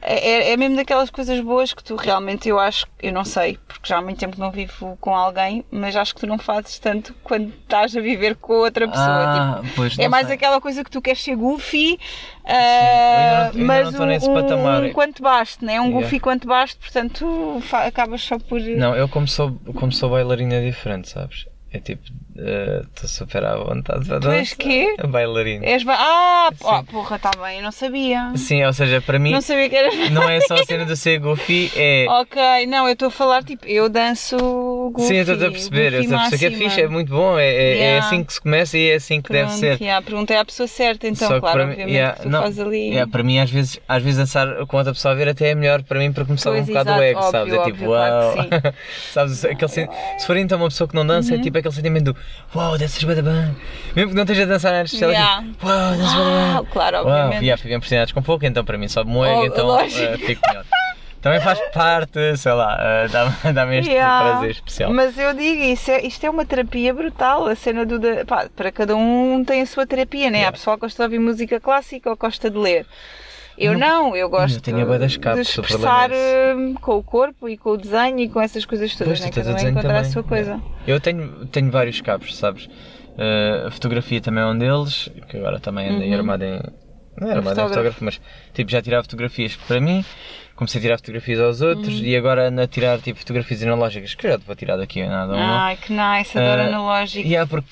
É, 0.09 0.31
é- 0.31 0.53
é 0.53 0.57
mesmo 0.57 0.77
daquelas 0.77 1.11
coisas 1.11 1.41
boas 1.41 1.75
que 1.75 1.83
tu 1.83 1.97
realmente, 1.97 2.49
eu 2.49 2.61
acho, 2.61 2.87
eu 3.03 3.13
não 3.13 3.25
sei, 3.25 3.59
porque 3.67 3.89
já 3.89 3.99
há 3.99 4.01
muito 4.01 4.19
tempo 4.19 4.35
que 4.35 4.41
não 4.41 4.53
vivo 4.53 4.97
com 5.01 5.13
alguém, 5.13 5.65
mas 5.69 5.97
acho 5.97 6.15
que 6.15 6.21
tu 6.21 6.29
não 6.29 6.39
fazes 6.39 6.79
tanto 6.79 7.13
quando 7.25 7.49
estás 7.49 7.97
a 7.97 8.01
viver 8.01 8.37
com 8.37 8.53
outra 8.53 8.87
pessoa. 8.87 9.05
Ah, 9.09 9.61
pois, 9.75 9.91
tipo, 9.91 10.03
é 10.03 10.05
não 10.05 10.11
mais 10.13 10.29
sei. 10.29 10.37
aquela 10.37 10.61
coisa 10.61 10.85
que 10.85 10.91
tu 10.93 11.03
queres 11.03 11.21
ser 11.21 11.35
goofy, 11.35 11.99
eu 12.45 12.53
não- 12.55 12.59
eu 12.61 13.51
ainda 13.51 13.53
não 13.59 13.65
mas 13.67 13.95
um, 14.01 14.05
nesse 14.07 14.33
patamar. 14.33 14.83
um 14.85 14.93
quanto 14.93 15.23
baste, 15.23 15.65
né? 15.65 15.81
um 15.81 15.87
Yeah. 15.87 16.01
goofy 16.03 16.21
quanto 16.21 16.47
baste, 16.47 16.77
portanto 16.79 17.19
tu 17.19 17.77
acabas 17.77 18.23
só 18.23 18.39
por. 18.39 18.61
Não, 18.61 18.95
eu 18.95 19.09
como 19.09 19.27
sou, 19.27 19.59
como 19.75 19.91
sou 19.91 20.11
bailarina 20.11 20.55
é 20.55 20.61
diferente, 20.65 21.09
sabes? 21.09 21.47
É 21.77 21.81
tipo, 21.81 22.03
estou 22.95 23.09
super 23.09 23.45
à 23.45 23.57
vontade 23.57 24.07
para 24.07 24.21
Tu 24.21 24.31
és 24.31 24.51
dançar. 24.51 24.57
quê? 24.57 24.97
Bailarina. 25.09 25.65
És 25.67 25.83
ba- 25.85 25.97
Ah, 25.99 26.51
oh, 26.61 26.85
porra, 26.85 27.17
está 27.17 27.31
bem, 27.43 27.59
eu 27.59 27.63
não 27.65 27.73
sabia. 27.73 28.33
Sim, 28.37 28.65
ou 28.65 28.73
seja, 28.73 29.01
para 29.01 29.19
mim 29.19 29.33
Não 29.33 29.41
sabia 29.41 29.69
que 29.69 29.77
eras. 29.77 29.95
não 30.11 30.29
é 30.29 30.41
só 30.41 30.55
a 30.55 30.65
cena 30.65 30.85
de 30.87 30.97
ser 30.97 31.19
goofy, 31.19 31.71
é. 31.77 32.07
Ok, 32.09 32.67
não, 32.67 32.87
eu 32.87 32.93
estou 32.95 33.09
a 33.09 33.11
falar 33.11 33.43
tipo, 33.43 33.67
eu 33.67 33.89
danço 33.89 34.37
goofy. 34.95 35.09
Sim, 35.09 35.15
eu 35.17 35.23
estou 35.35 35.49
a 35.49 35.51
perceber, 35.51 35.93
eu 35.95 36.01
estou 36.01 36.17
a 36.17 36.21
perceber 36.29 36.39
que 36.51 36.55
é 36.55 36.59
fixe, 36.69 36.81
é 36.83 36.89
muito 36.89 37.11
bom, 37.11 37.39
é, 37.39 37.47
é, 37.47 37.73
é 37.73 37.77
Yeah. 37.87 38.07
assim 38.07 38.25
que 38.25 38.33
se 38.33 38.41
começa 38.41 38.79
e 38.79 38.91
é 38.91 38.95
assim 38.95 39.21
que 39.21 39.31
deve 39.33 39.47
Pronto, 39.49 39.59
ser. 39.61 39.81
yeah, 39.81 40.05
perguntei 40.05 40.37
à 40.37 40.45
pessoa 40.45 40.67
certa, 40.67 41.07
então, 41.09 41.29
Só 41.29 41.41
claro, 41.41 41.57
para 41.59 41.67
mim- 41.67 41.73
obviamente 41.73 41.95
yeah, 41.95 42.17
tu 42.23 42.29
não, 42.29 42.43
fazes 42.43 42.59
ali. 42.61 42.89
yeah, 42.89 43.11
para 43.11 43.23
mim, 43.23 43.39
às 43.39 43.51
vezes, 43.51 43.79
às 43.89 44.03
vezes 44.03 44.19
dançar 44.19 44.67
com 44.67 44.77
outra 44.77 44.93
pessoa 44.93 45.13
a 45.13 45.15
ver 45.15 45.29
até 45.29 45.51
é 45.51 45.55
melhor 45.55 45.83
para 45.83 45.99
mim 45.99 46.13
para 46.13 46.25
começar 46.25 46.51
Pois, 46.51 46.63
um 46.63 46.67
bocado 46.67 46.91
exato, 46.91 47.01
o 47.01 47.05
ego, 47.05 47.19
óbvio, 47.21 47.33
sabes? 47.33 47.55
É 47.55 47.65
tipo, 47.65 47.85
claro 47.85 48.15
uau! 48.15 48.33
sim. 48.43 48.49
sabes? 49.13 49.45
Aquele, 49.45 49.69
se 49.69 50.27
for 50.27 50.37
então 50.37 50.59
uma 50.59 50.69
pessoa 50.69 50.89
que 50.89 50.95
não 50.95 51.07
dança, 51.07 51.35
é 51.35 51.39
tipo 51.39 51.59
aquele 51.69 51.75
sentimento 51.75 52.13
do 52.13 52.17
uau, 52.55 52.79
danças 52.79 53.03
bem 53.03 53.23
bem. 53.23 53.57
Mesmo 53.95 54.11
que 54.11 54.17
não 54.17 54.23
esteja 54.23 54.43
a 54.43 54.47
dançar 54.47 54.85
especial, 54.85 55.11
Yeah. 55.11 55.43
tipo, 55.43 55.67
uau, 55.67 55.91
danças 55.97 56.15
Ah, 56.15 56.61
bem. 56.63 56.71
claro, 56.73 56.97
Uau, 56.99 57.07
obviamente. 57.07 57.43
yeah, 57.45 57.63
fico 57.63 57.75
impressionados 57.75 58.13
com 58.13 58.23
pouco, 58.23 58.45
então 58.47 58.65
para 58.65 58.79
mim 58.79 58.89
sobe-me 58.89 59.17
o 59.17 59.25
ego, 59.25 59.41
Oh, 59.41 59.45
então 59.47 59.81
eh, 59.81 60.17
fico 60.19 60.41
melhor. 60.49 60.65
Também 61.23 61.41
faz 61.41 61.59
parte, 61.73 62.37
sei 62.37 62.53
lá, 62.53 62.79
eh, 62.81 63.09
dá-me 63.09 63.33
dá 63.53 63.75
este 63.77 63.91
Yeah. 63.91 64.31
prazer 64.31 64.51
especial. 64.51 64.93
Mas 64.93 65.19
eu 65.19 65.35
digo, 65.35 65.61
isso 65.63 65.91
é, 65.91 66.07
isto 66.07 66.25
é 66.25 66.31
uma 66.31 66.45
terapia 66.47 66.95
brutal. 66.95 67.47
A 67.49 67.57
cena 67.57 67.85
do. 67.85 67.99
da- 67.99 68.25
pá, 68.25 68.47
para 68.55 68.71
cada 68.71 68.95
um 68.95 69.43
tem 69.45 69.61
a 69.63 69.67
sua 69.67 69.85
terapia, 69.87 70.31
né? 70.31 70.37
Há 70.39 70.41
Yeah. 70.43 70.57
pessoal 70.57 70.77
que 70.77 70.83
gosta 70.83 71.03
de 71.03 71.05
ouvir 71.15 71.19
música 71.19 71.59
clássica 71.59 72.11
ou 72.11 72.17
gosta 72.17 72.49
de 72.49 72.57
ler. 72.59 72.87
Eu 73.59 73.79
não, 73.79 74.15
eu 74.15 74.29
gosto 74.29 74.61
das 74.99 75.13
de 75.13 75.19
o 75.19 75.41
expressar 75.41 76.11
hum, 76.57 76.75
com 76.75 76.97
o 76.99 77.03
corpo 77.03 77.49
e 77.49 77.57
com 77.57 77.71
o 77.71 77.77
desenho 77.77 78.19
e 78.21 78.29
com 78.29 78.41
essas 78.41 78.65
coisas 78.65 78.95
todas, 78.95 79.19
Pois, 79.19 79.21
né? 79.21 79.31
Cada 79.31 79.55
um 79.55 79.69
encontrar 79.69 79.99
a 80.01 80.05
sua 80.05 80.23
coisa. 80.23 80.61
Eu 80.87 81.01
tenho, 81.01 81.47
tenho 81.47 81.71
vários 81.71 82.01
cabos, 82.01 82.37
sabes? 82.37 82.69
Eh, 83.19 83.65
a 83.67 83.71
fotografia 83.71 84.21
também 84.21 84.45
é 84.45 84.47
um 84.47 84.57
deles, 84.59 85.09
que 85.29 85.37
agora 85.39 85.59
também 85.59 85.89
andei 85.89 86.09
Uhum. 86.11 86.19
armado 86.19 86.45
em. 86.45 86.61
Não 87.19 87.29
é 87.29 87.33
armado 87.33 87.59
em 87.61 87.69
fotógrafo. 87.69 88.05
mas 88.05 88.21
tipo 88.53 88.71
já 88.71 88.83
tirava 88.83 89.03
fotografias 89.05 89.57
para 89.57 89.81
mim, 89.81 90.05
comecei 90.55 90.79
a 90.79 90.83
tirar 90.83 90.97
fotografias 90.99 91.41
aos 91.41 91.63
outros 91.63 91.99
Uhum. 91.99 92.05
e 92.05 92.15
agora 92.15 92.49
ando 92.49 92.61
a 92.61 92.67
tirar 92.67 93.01
tipo 93.01 93.19
fotografias 93.19 93.63
analógicas, 93.63 94.15
que 94.15 94.27
eu 94.27 94.33
já 94.33 94.39
te 94.39 94.45
vou 94.45 94.55
tirar 94.55 94.77
daqui 94.77 95.01
a 95.01 95.09
nada. 95.09 95.35
Ai, 95.35 95.77
que 95.77 95.93
nice, 95.93 96.37
adoro 96.37 96.61
Ah, 96.63 96.67
analógico. 96.67 97.27
E 97.27 97.35
é 97.35 97.47
porque 97.47 97.69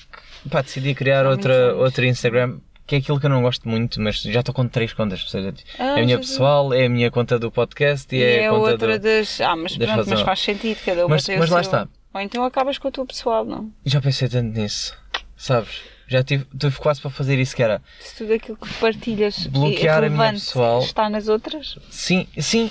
pá, 0.49 0.61
decidi 0.63 0.95
criar 0.95 1.27
Há 1.27 1.29
outra, 1.29 1.75
outra 1.75 2.07
Instagram, 2.07 2.57
que 2.87 2.95
é 2.95 2.97
aquilo 2.99 3.19
que 3.19 3.25
eu 3.25 3.29
não 3.29 3.41
gosto 3.41 3.67
muito, 3.67 3.99
mas 4.01 4.21
já 4.21 4.39
estou 4.41 4.53
com 4.53 4.67
três 4.67 4.93
contas. 4.93 5.21
Ou 5.23 5.27
seja, 5.29 5.53
Ah, 5.79 5.83
é 5.83 5.89
a 5.91 5.95
minha 5.95 6.07
Jesus. 6.17 6.27
pessoal, 6.31 6.73
é 6.73 6.85
a 6.85 6.89
minha 6.89 7.09
conta 7.09 7.39
do 7.39 7.51
podcast 7.51 8.13
e, 8.15 8.19
E 8.19 8.23
é, 8.23 8.35
é 8.41 8.47
a 8.47 8.51
conta 8.51 8.71
outra 8.71 8.99
do. 8.99 9.03
das. 9.03 9.41
Ah, 9.41 9.55
mas 9.55 9.77
das 9.77 9.91
pronto, 9.91 10.09
mas 10.09 10.21
faz 10.21 10.39
sentido, 10.39 10.79
cada 10.85 11.01
uma 11.05 11.15
Mas- 11.15 11.27
mas 11.27 11.39
lá 11.39 11.47
seu- 11.47 11.59
está. 11.61 11.87
Ou 12.13 12.21
então 12.21 12.43
acabas 12.43 12.77
com 12.77 12.87
a 12.87 12.91
tua 12.91 13.05
pessoal, 13.05 13.43
não? 13.43 13.71
Já 13.85 13.99
pensei 13.99 14.29
tanto 14.29 14.57
nisso, 14.59 14.95
sabes? 15.35 15.81
Já 16.07 16.23
tive, 16.23 16.45
tive 16.57 16.77
quase 16.77 17.01
para 17.01 17.09
fazer 17.09 17.39
isso 17.39 17.55
que 17.55 17.63
era. 17.63 17.81
Se 17.99 18.17
tudo 18.17 18.33
aquilo 18.33 18.55
que 18.57 18.71
partilhas 18.75 19.47
Bloquear 19.47 20.03
é 20.03 20.07
a 20.07 20.09
minha 20.09 20.31
pessoal. 20.33 20.79
está 20.81 21.09
nas 21.09 21.27
outras. 21.27 21.77
Sim, 21.89 22.27
sim. 22.39 22.69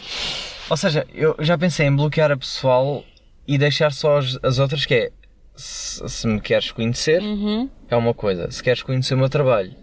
Ou 0.70 0.76
seja, 0.76 1.04
eu 1.12 1.34
já 1.40 1.58
pensei 1.58 1.86
em 1.88 1.94
bloquear 1.94 2.30
a 2.30 2.36
pessoal 2.36 3.04
e 3.46 3.58
deixar 3.58 3.92
só 3.92 4.18
as, 4.18 4.38
as 4.42 4.58
outras 4.60 4.86
que 4.86 4.94
é 4.94 5.10
se, 5.56 6.08
se 6.08 6.26
me 6.26 6.40
queres 6.40 6.70
conhecer 6.72 7.20
Uhum, 7.22 7.68
é 7.90 7.96
uma 7.96 8.14
coisa, 8.14 8.50
se 8.50 8.62
queres 8.62 8.82
conhecer 8.82 9.14
o 9.14 9.18
meu 9.18 9.28
trabalho 9.28 9.74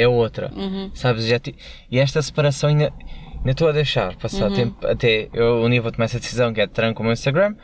é 0.00 0.08
outra. 0.08 0.50
uhum. 0.54 0.90
Sabes? 0.94 1.26
Já 1.26 1.38
ti- 1.38 1.54
E 1.90 1.98
esta 1.98 2.20
separação 2.22 2.70
ainda, 2.70 2.92
ainda 3.38 3.50
estou 3.50 3.68
a 3.68 3.72
deixar 3.72 4.14
passar 4.16 4.48
Uhum. 4.50 4.54
tempo 4.56 4.86
até 4.86 5.28
eu 5.32 5.68
dia 5.70 5.80
vou 5.82 5.90
tomar 5.92 6.04
essa 6.06 6.18
decisão 6.18 6.52
que 6.52 6.60
é 6.60 6.66
tranco 6.66 7.00
o 7.00 7.04
meu 7.04 7.12
Instagram, 7.12 7.54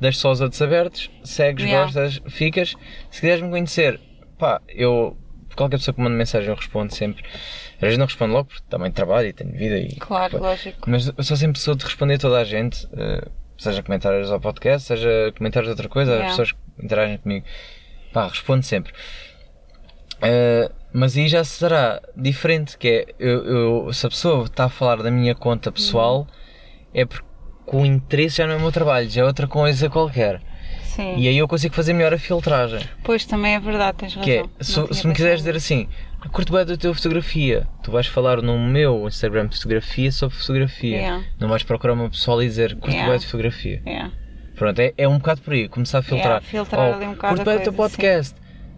deixo 0.00 0.18
só 0.18 0.30
os 0.30 0.40
outros 0.40 0.60
abertos, 0.62 1.10
segues, 1.24 1.64
Yeah. 1.64 1.84
gostas, 1.84 2.20
ficas. 2.32 2.74
Se 3.10 3.20
quiseres 3.20 3.42
me 3.42 3.50
conhecer, 3.50 4.00
pá, 4.38 4.60
eu 4.68 5.16
qualquer 5.56 5.76
pessoa 5.78 5.94
que 5.94 6.00
manda 6.00 6.16
mensagem 6.16 6.48
eu 6.48 6.54
respondo 6.54 6.94
sempre. 6.94 7.22
Às 7.74 7.80
vezes 7.80 7.98
não 7.98 8.06
respondo 8.06 8.32
logo 8.34 8.48
porque 8.48 8.64
também 8.68 8.90
trabalho 8.90 9.28
e 9.28 9.32
tenho 9.32 9.52
vida 9.52 9.78
e 9.78 9.96
Claro, 9.96 10.38
lógico. 10.38 10.78
mas 10.88 11.08
eu 11.16 11.24
sou 11.24 11.36
sempre 11.36 11.54
pessoa 11.58 11.76
de 11.76 11.84
responder 11.84 12.14
a 12.14 12.18
toda 12.18 12.38
a 12.38 12.44
gente, 12.44 12.86
eh, 12.94 13.26
seja 13.58 13.82
comentários 13.82 14.30
ao 14.30 14.38
podcast, 14.40 14.86
seja 14.88 15.32
comentários 15.36 15.66
de 15.68 15.72
outra 15.72 15.88
coisa, 15.88 16.12
Yeah. 16.12 16.26
as 16.26 16.32
pessoas 16.32 16.52
que 16.52 16.84
interagem 16.84 17.18
comigo. 17.18 17.44
Pá, 18.12 18.28
respondo 18.28 18.62
sempre. 18.62 18.92
Eh, 20.22 20.70
mas 20.92 21.16
aí 21.16 21.28
já 21.28 21.42
será 21.44 22.00
diferente, 22.16 22.76
que 22.78 22.88
é, 22.88 23.06
eu, 23.18 23.44
eu- 23.86 23.92
se 23.92 24.06
a 24.06 24.08
pessoa 24.10 24.44
está 24.44 24.64
a 24.64 24.68
falar 24.68 25.02
da 25.02 25.10
minha 25.10 25.34
conta 25.34 25.70
pessoal, 25.70 26.26
é 26.94 27.04
porque 27.04 27.26
o 27.72 27.84
interesse 27.86 28.36
já 28.38 28.46
não 28.46 28.54
é 28.54 28.56
o 28.56 28.60
meu 28.60 28.72
trabalho, 28.72 29.08
já 29.08 29.22
é 29.22 29.24
outra 29.24 29.46
coisa 29.46 29.88
qualquer. 29.88 30.40
Sim. 30.82 31.16
E 31.16 31.28
aí 31.28 31.38
eu 31.38 31.46
consigo 31.46 31.74
fazer 31.74 31.92
melhor 31.92 32.12
a 32.12 32.18
filtragem. 32.18 32.80
Pois 33.04 33.24
também 33.24 33.54
é 33.54 33.60
verdade, 33.60 33.98
tens 33.98 34.14
razão. 34.14 34.24
Que 34.24 34.38
é, 34.38 34.44
se, 34.60 34.94
se 34.94 35.06
me 35.06 35.14
quiseres 35.14 35.38
dizer 35.38 35.54
assim, 35.56 35.88
curto 36.32 36.52
bem 36.52 36.64
da 36.66 36.76
tua 36.76 36.92
fotografia, 36.92 37.66
tu 37.82 37.92
vais 37.92 38.06
falar 38.08 38.42
no 38.42 38.58
meu 38.58 39.06
Instagram 39.06 39.46
de 39.46 39.56
fotografia 39.56 40.10
sobre 40.10 40.36
fotografia. 40.36 40.96
Yeah. 40.96 41.24
Não 41.38 41.48
vais 41.48 41.62
procurar 41.62 41.92
uma 41.94 42.10
pessoa 42.10 42.44
e 42.44 42.48
dizer 42.48 42.74
curto 42.74 42.90
Yeah. 42.90 43.08
bem 43.10 43.18
de 43.20 43.26
fotografia. 43.26 43.82
Yeah. 43.86 44.12
Pronto, 44.56 44.78
é, 44.80 44.92
é 44.98 45.08
um 45.08 45.18
bocado 45.18 45.40
por 45.42 45.52
aí, 45.54 45.68
começar 45.68 45.98
a 46.00 46.02
filtrar. 46.02 46.26
Yeah, 46.42 46.46
filtrar 46.46 46.94
ali 46.94 47.06
um 47.06 47.12
bocado 47.12 47.36
curto 47.36 47.48
bem 47.48 47.58
o 47.58 47.62
teu 47.62 47.72
podcast. 47.72 48.34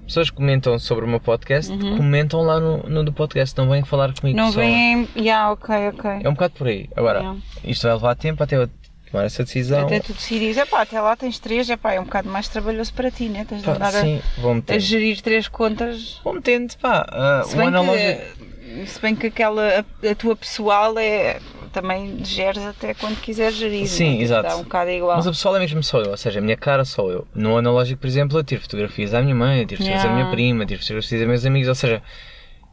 Pessoas 0.07 0.31
que 0.31 0.37
comentam 0.37 0.79
sobre 0.79 1.05
o 1.05 1.09
meu 1.09 1.21
podcast, 1.21 1.73
comentam 1.97 2.43
lá 2.43 2.59
no, 2.61 2.79
no 2.89 3.05
do 3.05 3.13
podcast, 3.13 3.57
não 3.57 3.69
vêm 3.71 3.85
falar 3.85 4.13
comigo 4.13 4.37
Não 4.37 4.47
pessoal. 4.49 4.67
vem. 4.67 5.09
Yeah, 5.17 5.53
ok, 5.53 5.75
ok. 5.89 6.11
É 6.25 6.29
um 6.29 6.33
bocado 6.33 6.55
por 6.55 6.67
aí. 6.67 6.89
Agora, 6.97 7.21
Yeah. 7.21 7.41
isto 7.65 7.83
vai 7.85 7.93
levar 7.95 8.15
tempo 8.17 8.43
até 8.43 8.57
eu 8.57 8.69
tomar 9.11 9.25
essa 9.25 9.45
decisão. 9.45 9.87
Até 9.87 10.01
tu 10.01 10.13
decidires, 10.13 10.57
epá, 10.57 10.83
até 10.83 11.01
lá 11.01 11.15
tens 11.17 11.39
três, 11.39 11.71
epá, 11.71 11.93
é 11.95 12.01
um 12.01 12.05
bocado 12.05 12.29
mais 12.29 12.49
trabalhoso 12.49 12.93
para 12.93 13.11
ti, 13.11 13.29
né? 13.29 13.45
Tens 13.49 13.61
de 13.61 13.65
Pá, 13.67 13.73
andar 13.75 13.89
a, 13.95 14.01
sim, 14.03 14.21
a 14.43 14.55
meter. 14.55 14.81
gerir 14.81 15.21
três 15.23 15.49
contas. 15.49 16.21
Vou 16.25 16.35
metendo, 16.35 16.75
pá. 16.79 17.07
ah, 17.09 17.43
Se 17.47 17.57
bem, 17.57 17.69
analógico. 17.69 18.23
que, 18.61 18.87
se 18.87 19.01
bem 19.01 19.15
que 19.15 19.27
aquela, 19.29 19.63
a, 20.03 20.11
a 20.11 20.15
tua 20.15 20.35
pessoal 20.37 20.99
é. 20.99 21.39
Também 21.73 22.23
geres 22.25 22.63
até 22.65 22.93
quando 22.93 23.19
quiseres 23.21 23.57
gerir. 23.57 23.87
Sim? 23.87 24.11
Tipo, 24.13 24.23
exato. 24.25 24.49
Dá 24.49 24.57
um 24.57 24.63
bocado 24.63 24.91
igual. 24.91 25.17
Mas 25.17 25.27
a 25.27 25.31
pessoal 25.31 25.57
é 25.57 25.61
mesmo 25.61 25.83
só 25.83 26.01
eu, 26.03 26.11
ou 26.11 26.17
seja, 26.17 26.39
a 26.39 26.43
minha 26.43 26.57
cara 26.57 26.85
sou 26.85 27.11
eu. 27.11 27.27
No 27.35 27.57
analógico, 27.57 28.01
por 28.01 28.07
exemplo, 28.07 28.39
eu 28.39 28.45
tiro 28.45 28.61
fotografias 28.61 29.15
à 29.15 29.23
minha 29.23 29.35
mãe, 29.35 29.61
eu 29.61 29.67
tiro 29.67 29.79
fotografias 29.83 30.05
Yeah. 30.05 30.13
à 30.13 30.15
minha 30.25 30.31
prima, 30.37 30.63
eu 30.65 30.67
tiro 30.67 30.81
fotografias 30.83 31.23
a 31.23 31.27
meus 31.27 31.47
amigos, 31.47 31.69
ou 31.69 31.75
seja, 31.75 32.03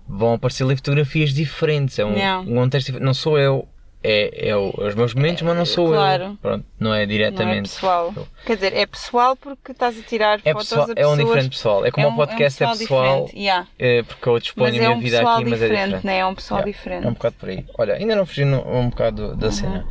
vão 0.08 0.34
aparecer 0.34 0.64
ali 0.64 0.76
fotografias 0.76 1.34
diferentes, 1.34 1.98
é 1.98 2.04
um, 2.06 2.14
Yeah. 2.14 2.40
um 2.42 2.56
contexto 2.56 2.88
diferente. 2.88 3.06
Não 3.06 3.14
sou 3.14 3.40
eu, 3.40 3.68
é, 4.04 4.50
é 4.50 4.56
o- 4.56 4.74
os 4.78 4.96
meus 4.96 5.14
momentos, 5.14 5.42
mas 5.44 5.58
não 5.58 5.66
sou 5.66 5.90
Claro. 5.90 6.24
eu. 6.24 6.38
Pronto, 6.42 6.66
não 6.80 6.94
é 6.94 6.98
Não 6.98 7.04
é 7.04 7.06
diretamente. 7.06 7.70
pessoal. 7.70 8.14
eu. 8.16 8.28
Quer 8.46 8.56
dizer, 8.56 8.74
é 8.74 8.86
pessoal 8.86 9.36
porque 9.36 9.72
estás 9.74 10.00
a 10.00 10.02
tirar 10.04 10.40
É, 10.46 10.54
fotos 10.54 10.70
pessoal, 10.70 10.82
a 10.88 10.90
é 10.90 10.92
um 10.92 10.96
pessoas. 10.96 11.18
diferente 11.20 11.50
pessoal. 11.50 11.86
É 11.86 11.92
como 11.92 12.06
é 12.08 12.10
o 12.10 12.14
um- 12.14 12.16
podcast 12.16 12.64
é 12.64 12.68
um 12.68 12.78
pessoal, 12.78 13.04
diferente, 13.26 13.40
yeah. 13.44 13.68
é, 13.78 14.04
porque 14.04 14.30
eu 14.30 14.40
disponho 14.40 14.68
Mas 14.68 14.74
a 14.74 14.78
é 14.78 14.80
minha 14.88 14.98
um 14.98 15.02
vida 15.02 15.18
pessoal 15.18 15.36
aqui, 15.36 15.50
mas 15.50 15.62
é 15.62 15.68
diferente, 15.68 16.06
né? 16.06 16.18
É 16.20 16.26
um 16.26 16.36
pessoal 16.36 16.60
Yeah, 16.62 16.78
diferente. 16.78 17.06
É 17.06 17.10
um 17.10 17.14
bocado 17.14 17.36
por 17.40 17.50
aí. 17.50 17.66
Olha, 17.78 17.94
ainda 17.96 18.16
não 18.16 18.26
fugi 18.26 18.46
no- 18.46 18.66
um 18.68 18.90
bocado 18.90 19.36
da 19.36 19.52
cena. 19.52 19.86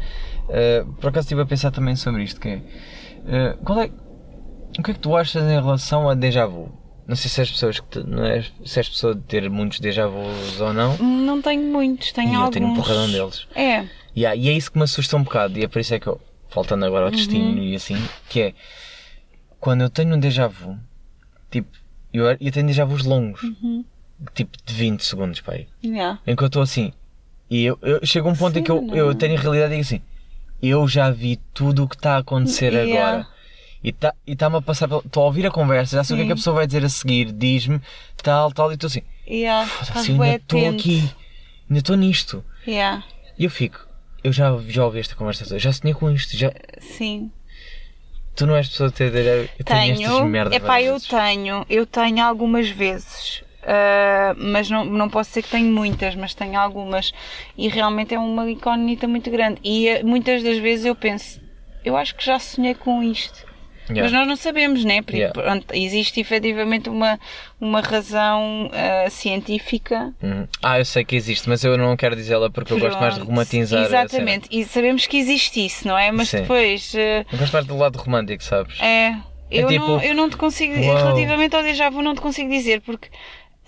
Uh, 0.49 0.93
por 0.95 1.09
acaso 1.11 1.27
estive 1.27 1.43
a 1.43 1.47
pensar 1.47 1.71
também 1.71 1.95
sobre 1.95 2.23
isto, 2.23 2.41
que 2.41 2.49
é, 2.49 2.57
uh, 2.57 3.59
qual 3.65 3.83
é 3.83 3.91
o 4.79 4.83
que 4.83 4.91
é 4.91 4.95
que 4.95 5.01
tu 5.01 5.15
achas 5.17 5.43
em 5.43 5.55
relação 5.61 6.09
a 6.09 6.15
déjà 6.15 6.47
vu? 6.47 6.73
Não 7.09 7.17
sei 7.17 7.31
se 7.31 7.41
és 7.41 7.51
pessoas 7.51 7.81
que 7.81 8.01
não 8.01 8.23
és, 8.25 8.53
se 8.67 8.79
és 8.79 8.89
pessoa 8.89 9.15
de 9.15 9.23
ter 9.23 9.49
muitos 9.49 9.81
déjà 9.81 10.07
vus 10.07 10.61
ou 10.61 10.73
não. 10.75 10.97
Não 10.99 11.41
tenho 11.41 11.63
muitos, 11.73 12.13
tenho 12.13 12.29
e 12.31 12.35
eu 12.35 12.41
alguns. 12.41 12.53
tenho 12.55 12.67
um 12.69 12.75
porradão 12.75 13.11
deles. 13.11 13.47
É. 13.55 13.87
Yeah, 14.17 14.37
e 14.37 14.49
é 14.49 14.53
isso 14.53 14.71
que 14.71 14.77
me 14.79 14.85
assusta 14.85 15.17
um 15.17 15.23
bocado, 15.23 15.59
e 15.59 15.65
é 15.65 15.69
por 15.69 15.81
isso 15.81 15.95
é 15.95 15.99
que 15.99 16.07
eu, 16.07 16.21
faltando 16.51 16.85
agora 16.85 17.07
ao 17.07 17.11
destino 17.11 17.53
Uhum. 17.57 17.63
e 17.63 17.75
assim, 17.75 17.97
que 18.29 18.41
é 18.43 18.55
quando 19.59 19.81
eu 19.83 19.89
tenho 19.91 20.15
um 20.15 20.21
déjà 20.21 20.47
vu, 20.47 20.79
tipo, 21.51 21.69
eu, 22.13 22.27
eu 22.27 22.53
tenho 22.53 22.67
déjà 22.67 22.85
vus 22.85 23.05
longos, 23.05 23.43
Uhum. 23.43 23.85
tipo 24.35 24.57
de 24.65 24.75
20 24.75 25.03
segundos, 25.05 25.41
pai. 25.41 25.67
Yeah. 25.83 26.19
Em 26.27 26.37
que 26.37 26.43
eu 26.43 26.47
estou 26.49 26.61
assim, 26.63 26.93
e 27.51 27.65
eu, 27.65 27.79
eu 27.81 28.05
chego 28.05 28.29
a 28.29 28.33
um 28.33 28.37
ponto 28.37 28.59
em 28.59 28.63
que 28.63 28.71
eu, 28.71 28.81
Sim, 28.81 28.95
eu 28.95 29.15
tenho 29.15 29.37
a 29.37 29.41
realidade 29.41 29.73
e 29.73 29.77
digo 29.77 29.87
assim, 29.87 30.03
eu 30.61 30.87
já 30.87 31.11
vi 31.11 31.37
tudo 31.55 31.85
o 31.85 31.89
que 31.89 31.95
está 31.97 32.17
a 32.17 32.19
acontecer 32.19 32.73
Yeah. 32.73 32.93
agora. 33.09 33.38
E 33.83 33.91
está 33.91 34.13
e 34.27 34.35
tá-me 34.35 34.57
a 34.57 34.61
passar, 34.63 34.89
pelo- 34.89 35.03
estou 35.07 35.23
a 35.23 35.27
ouvir 35.27 35.47
a 35.47 35.51
conversa, 35.51 35.97
já 35.97 36.05
sei 36.05 36.15
o 36.15 36.17
que 36.19 36.23
é 36.25 36.27
que 36.27 36.33
a 36.33 36.37
pessoa 36.37 36.57
vai 36.57 36.67
dizer 36.67 36.85
a 36.85 36.89
seguir, 36.89 37.31
diz-me, 37.33 37.81
tal, 38.23 38.51
tal, 38.53 38.71
e 38.71 38.75
estou 38.75 38.89
assim, 38.89 39.03
Yeah. 39.27 39.69
foda-se, 39.69 40.13
bué 40.13 40.27
ainda 40.31 40.37
estou 40.43 40.69
aqui, 40.69 41.11
ainda 41.69 41.79
estou 41.79 41.97
nisto. 41.97 42.45
Yeah. 42.67 43.05
E 43.39 43.45
eu 43.45 43.51
fico, 43.51 43.87
eu 44.25 44.33
já, 44.33 44.57
já 44.69 44.85
ouvi 44.85 44.99
esta 44.99 45.15
conversa 45.15 45.45
toda, 45.45 45.59
já 45.61 45.73
sonhei 45.73 45.95
com 45.95 46.11
isto, 46.11 46.37
já, 46.37 46.51
Sim. 46.81 47.31
tu 48.35 48.47
não 48.47 48.57
és 48.57 48.69
pessoa 48.69 48.89
de 48.89 48.95
ter, 48.97 49.15
eu 49.15 49.65
tenho, 49.65 49.93
estas 49.93 50.07
Tenho. 50.17 50.25
merdas 50.27 50.57
Epá, 50.57 50.67
várias 50.69 50.87
eu 50.89 50.93
vezes. 50.95 51.09
tenho. 51.09 51.67
Eu 51.69 51.87
tenho 51.87 52.25
algumas 52.25 52.69
vezes. 52.69 53.43
Ah, 53.63 54.35
mas 54.39 54.71
não, 54.71 54.85
não 54.85 55.09
posso 55.11 55.31
dizer 55.31 55.43
que 55.43 55.51
tenho 55.51 55.71
muitas, 55.73 56.15
mas 56.15 56.35
tenho 56.35 56.59
algumas. 56.59 57.13
E 57.57 57.69
realmente 57.69 58.15
é 58.15 58.19
uma 58.19 58.51
incógnita 58.51 59.07
muito 59.07 59.31
grande. 59.31 59.61
E 59.63 59.89
eh, 59.89 60.03
muitas 60.03 60.43
das 60.43 60.57
vezes 60.59 60.87
eu 60.87 60.95
penso, 60.95 61.41
eu 61.85 61.97
acho 61.97 62.15
que 62.15 62.25
já 62.25 62.39
sonhei 62.39 62.75
com 62.75 63.03
isto. 63.03 63.47
Yeah. 63.91 64.03
Mas 64.03 64.13
nós 64.13 64.29
não 64.29 64.37
sabemos, 64.37 64.85
né? 64.85 65.03
Porque, 65.03 65.19
Yeah. 65.19 65.33
pronto, 65.43 65.67
existe 65.75 66.21
efetivamente 66.21 66.89
uma, 66.89 67.19
uma 67.61 67.81
razão 67.81 68.71
ah, 68.73 69.09
científica. 69.11 70.13
Uhum. 70.23 70.47
Ah, 70.63 70.79
eu 70.79 70.85
sei 70.85 71.05
que 71.05 71.17
existe, 71.17 71.49
mas 71.49 71.65
eu 71.65 71.77
não 71.79 71.97
quero 71.97 72.15
dizê-la 72.17 72.51
porque 72.51 72.73
eu 72.73 72.79
gosto 72.79 72.99
mais 73.01 73.15
de 73.15 73.21
Pronto. 73.21 73.31
romantizar. 73.31 73.83
Exatamente. 73.85 74.49
E 74.51 74.65
sabemos 74.65 75.07
que 75.07 75.17
existe 75.17 75.65
isso, 75.65 75.87
não 75.89 75.97
é? 75.97 76.11
Mas 76.13 76.29
Sim. 76.29 76.43
depois. 76.43 76.93
ah, 76.97 77.25
Eu 77.33 77.39
gosto 77.39 77.53
mais 77.53 77.67
do 77.67 77.77
lado 77.77 77.97
romântico, 77.99 78.43
sabes? 78.43 78.79
É, 78.81 79.15
eu, 79.51 79.67
tipo, 79.69 79.87
não, 79.87 80.03
eu 80.03 80.15
não 80.15 80.29
te 80.29 80.37
consigo, 80.37 80.75
uau. 80.79 80.97
relativamente 80.97 81.57
ao 81.57 81.63
déjà 81.63 81.89
vu, 81.89 82.03
não 82.03 82.15
te 82.15 82.21
consigo 82.21 82.51
dizer, 82.51 82.81
porque 82.83 83.09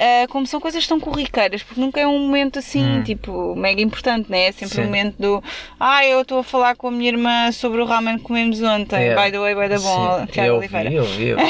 ah, 0.01 0.27
como 0.29 0.47
são 0.47 0.59
coisas 0.61 0.87
tão 0.87 0.99
corriqueiras, 0.99 1.63
porque 1.63 1.81
nunca 1.81 2.01
é 2.01 2.07
um 2.07 2.19
momento 2.19 2.59
assim, 2.59 3.03
tipo, 3.05 3.55
mega 3.55 3.81
importante, 3.83 4.31
né? 4.31 4.47
É 4.47 4.53
sempre 4.53 4.67
Hum. 4.67 4.71
Sim. 4.71 4.81
um 4.81 4.85
momento 4.87 5.17
do 5.19 5.45
ah, 5.79 6.05
eu 6.07 6.23
estou 6.23 6.39
a 6.39 6.43
falar 6.45 6.75
com 6.75 6.89
a 6.89 6.91
minha 6.91 7.11
irmã 7.11 7.53
sobre 7.53 7.81
o 7.81 7.85
ramen 7.85 8.17
que 8.17 8.25
comemos 8.25 8.61
ontem, 8.63 8.97
Yeah. 9.01 9.23
by 9.25 9.31
the 9.31 9.39
way, 9.39 9.55
vai 9.55 9.69
da 9.69 9.79
bom, 9.79 10.27
Tiago 10.27 10.57
Oliveira. 10.59 10.91
eu 10.93 11.05
vi, 11.05 11.29
eu 11.29 11.37
vi. 11.39 11.43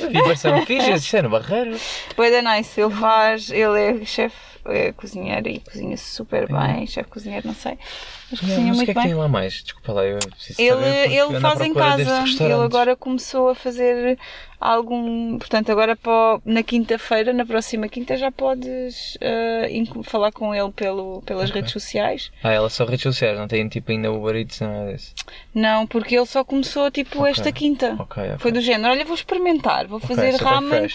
eu 0.00 0.10
vi 0.10 0.22
bastante 0.28 0.66
fixe, 0.66 0.92
isso 0.92 1.16
é 1.16 1.22
no 1.22 1.30
Barreiro. 1.30 1.76
Foi 2.14 2.30
da 2.30 2.42
nice, 2.42 2.80
ele 2.80 2.90
faz, 2.94 3.50
ele 3.50 3.80
é 4.02 4.04
chefe, 4.04 4.36
é 4.66 4.92
cozinheiro 4.92 5.48
e 5.48 5.60
cozinha 5.60 5.96
super 5.96 6.46
bem, 6.46 6.86
chefe 6.86 7.08
cozinheiro, 7.08 7.46
não 7.46 7.54
sei, 7.54 7.78
mas 8.32 8.40
cozinha 8.40 8.66
Mas 8.68 8.74
o 8.74 8.76
muito 8.76 8.84
que 8.86 8.90
é 8.90 8.94
que 8.94 9.00
bem. 9.00 9.08
tem 9.10 9.14
lá 9.14 9.28
mais? 9.28 9.52
Desculpa 9.62 9.92
lá, 9.92 10.04
eu 10.04 10.18
preciso 10.18 10.60
Ele, 10.60 10.70
saber 10.70 11.12
ele 11.12 11.40
faz 11.40 11.60
em 11.60 11.74
casa. 11.74 12.24
Ele 12.44 12.52
agora 12.54 12.96
começou 12.96 13.48
a 13.50 13.54
fazer 13.54 14.18
algum. 14.60 15.38
Portanto, 15.38 15.70
agora 15.72 15.96
para 15.96 16.40
na 16.44 16.62
quinta-feira, 16.62 17.32
na 17.32 17.44
próxima 17.44 17.88
quinta, 17.88 18.16
já 18.16 18.30
podes 18.30 19.16
inco- 19.70 20.02
falar 20.02 20.30
com 20.32 20.54
ele 20.54 20.70
pelo, 20.72 21.20
pelas 21.22 21.50
Ok. 21.50 21.56
redes 21.60 21.72
sociais. 21.72 22.30
Ah, 22.42 22.52
ela 22.52 22.70
só 22.70 22.84
redes 22.84 23.02
sociais, 23.02 23.38
não 23.38 23.48
tem 23.48 23.68
tipo 23.68 23.90
ainda 23.90 24.10
Uber 24.12 24.36
Eats, 24.36 24.60
nada 24.60 24.92
disso. 24.92 25.14
Não, 25.54 25.86
porque 25.86 26.16
ele 26.16 26.26
só 26.26 26.44
começou 26.44 26.90
tipo 26.90 27.20
Ok. 27.20 27.30
esta 27.32 27.52
quinta. 27.52 27.96
Ok, 27.98 28.22
ok. 28.22 28.38
Foi 28.38 28.52
do 28.52 28.60
género, 28.60 28.92
olha, 28.92 29.04
vou 29.04 29.14
experimentar, 29.14 29.86
vou 29.86 29.98
fazer 30.00 30.34
ramen, 30.36 30.86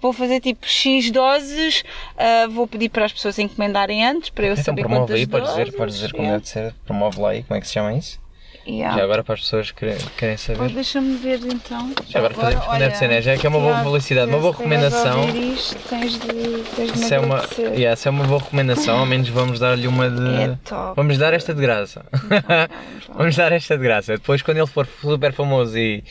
vou 0.00 0.12
fazer 0.12 0.40
tipo 0.40 0.66
X 0.66 1.10
doses, 1.10 1.82
ah, 2.18 2.46
vou 2.50 2.66
pedir 2.66 2.88
para 2.90 3.06
as 3.06 3.12
pessoas 3.12 3.38
encomendarem 3.38 4.04
antes 4.06 4.28
para 4.30 4.46
eu 4.46 4.52
Então 4.52 4.64
saber 4.64 4.84
quantas 4.84 5.16
aí, 5.16 5.26
podes 5.26 5.48
dizer, 5.48 5.64
doses. 5.64 5.76
podes 5.76 5.94
dizer 5.94 6.10
como 6.12 6.24
Yeah. 6.24 6.38
deve 6.38 6.48
ser, 6.48 6.74
promove 6.84 7.20
lá 7.20 7.30
aí, 7.30 7.42
como 7.42 7.56
é 7.58 7.60
que 7.60 7.66
se 7.66 7.72
chama 7.72 7.94
isso? 7.94 8.22
Yeah. 8.66 8.96
Já 8.96 9.04
agora 9.04 9.22
para 9.22 9.34
as 9.34 9.40
pessoas 9.40 9.70
que 9.70 9.80
querem, 9.80 9.98
querem 10.16 10.36
saber. 10.38 10.58
Pois 10.58 10.72
deixa-me 10.72 11.16
ver 11.18 11.38
então. 11.44 11.92
Já 12.08 12.18
agora 12.18 12.34
fazemos 12.34 12.64
como 12.64 12.78
deve 12.78 12.94
ser, 12.96 13.08
né? 13.08 13.20
Já 13.20 13.36
que 13.36 13.46
é 13.46 13.50
uma 13.50 13.60
boa 13.60 13.82
publicidade, 13.82 14.30
uma 14.30 14.38
boa 14.38 14.52
recomendação. 14.52 15.20
ouvir 15.20 15.52
Isto, 15.52 15.88
tens 15.88 16.12
de, 16.18 16.26
tens 16.74 16.92
de 16.92 16.98
me 16.98 17.04
Se 17.04 17.14
é, 17.14 17.20
uma, 17.20 17.44
yeah, 17.58 17.94
se 17.94 18.08
é 18.08 18.10
uma 18.10 18.24
boa 18.24 18.40
recomendação, 18.40 19.00
ao 19.00 19.06
menos 19.06 19.28
vamos 19.28 19.58
dar-lhe 19.58 19.86
uma 19.86 20.08
de. 20.08 20.34
É 20.34 20.58
top. 20.64 20.96
Vamos 20.96 21.18
dar 21.18 21.34
esta 21.34 21.54
de 21.54 21.60
graça. 21.60 22.06
Vamos 22.24 23.08
lá. 23.08 23.14
vamos 23.14 23.36
dar 23.36 23.52
esta 23.52 23.76
de 23.76 23.82
graça. 23.82 24.12
Depois, 24.14 24.40
quando 24.40 24.56
ele 24.56 24.66
for 24.66 24.86
super 24.86 25.32
famoso 25.34 25.76
e, 25.76 26.02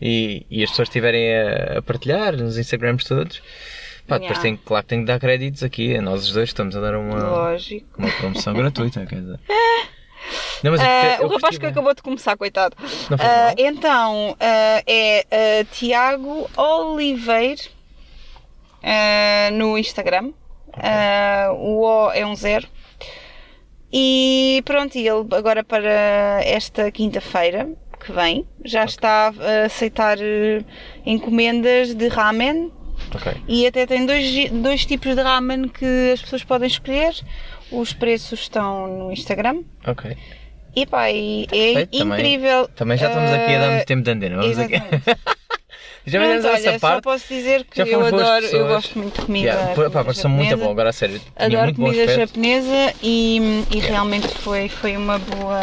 e, 0.00 0.44
e 0.50 0.64
as 0.64 0.70
pessoas 0.70 0.88
estiverem 0.88 1.36
a, 1.36 1.78
a 1.78 1.82
partilhar 1.82 2.36
nos 2.36 2.58
Instagrams 2.58 3.04
todos, 3.04 3.40
pá, 4.08 4.18
depois 4.18 4.38
Yeah. 4.38 4.42
tem, 4.42 4.56
claro 4.56 4.82
que 4.82 4.88
tem 4.88 5.00
que 5.00 5.06
dar 5.06 5.20
créditos 5.20 5.62
aqui. 5.62 5.96
Nós 6.00 6.24
os 6.24 6.32
dois 6.32 6.48
estamos 6.48 6.74
a 6.74 6.80
dar 6.80 6.96
uma, 6.96 7.16
Lógico. 7.22 7.86
uma 7.96 8.10
promoção 8.10 8.54
gratuita. 8.54 9.06
Quer 9.06 9.20
dizer. 9.20 9.38
Não, 10.62 10.74
eu 10.74 11.26
o 11.26 11.28
rapaz 11.28 11.58
que 11.58 11.66
acabou 11.66 11.94
de 11.94 12.02
começar, 12.02 12.36
coitado. 12.36 12.76
Mal. 13.10 13.54
então, 13.58 14.36
ah, 14.40 14.82
é 14.86 15.64
Tiago 15.72 16.48
Oliveira 16.56 17.62
no 19.52 19.76
Instagram. 19.78 20.32
Ah, 20.74 21.50
o 21.52 21.82
O 21.82 22.10
é 22.12 22.24
um 22.26 22.34
zero. 22.34 22.66
E 23.92 24.62
pronto, 24.64 24.96
ele 24.96 25.08
agora 25.36 25.62
para 25.62 26.40
esta 26.44 26.90
quinta-feira 26.90 27.68
que 28.02 28.10
vem 28.10 28.46
já 28.64 28.84
está 28.84 29.32
a 29.38 29.66
aceitar 29.66 30.16
encomendas 31.04 31.94
de 31.94 32.08
ramen 32.08 32.72
Ok. 33.14 33.32
e 33.46 33.66
até 33.66 33.86
tem 33.86 34.06
dois, 34.06 34.50
dois 34.50 34.86
tipos 34.86 35.14
de 35.14 35.20
ramen 35.22 35.68
que 35.68 36.12
as 36.12 36.22
pessoas 36.22 36.42
podem 36.42 36.66
escolher. 36.66 37.14
Os 37.72 37.92
preços 37.92 38.40
estão 38.40 38.86
no 38.86 39.12
Instagram. 39.12 39.62
Ok. 39.86 40.16
E 40.74 40.86
pá, 40.86 41.10
e 41.10 41.44
é 41.44 41.46
Perfeito, 41.48 41.98
também- 41.98 42.18
incrível. 42.20 42.68
Também 42.68 42.96
já 42.98 43.08
estamos 43.08 43.30
aqui 43.30 43.54
a 43.54 43.58
dar 43.58 43.70
muito 43.72 43.86
tempo 43.86 44.02
de 44.02 44.10
antena. 44.10 44.36
Vamos 44.36 44.58
aqui. 44.58 44.74
Já 46.04 46.18
Pronto, 46.18 46.34
fizemos 46.34 46.56
essa 46.56 46.68
olha, 46.70 46.78
só 46.80 46.88
parte. 46.88 47.04
posso 47.04 47.28
dizer 47.28 47.64
que 47.64 47.80
eu 47.80 48.04
adoro, 48.04 48.44
eu 48.46 48.66
gosto 48.66 48.98
muito 48.98 49.20
de 49.20 49.26
comida. 49.26 49.50
Yeah, 49.50 49.74
pá, 49.74 49.82
pá, 49.84 50.00
comida 50.02 50.14
são 50.14 50.30
muito 50.32 50.56
bom, 50.56 50.72
agora 50.72 50.88
a 50.90 50.92
sério. 50.92 51.20
Tinha 51.20 51.60
Adoro 51.60 51.74
comida 51.76 52.08
japonesa 52.12 52.92
e, 53.00 53.38
e 53.72 53.78
realmente 53.78 54.26
foi, 54.26 54.68
foi 54.68 54.96
uma, 54.96 55.20
boa, 55.20 55.60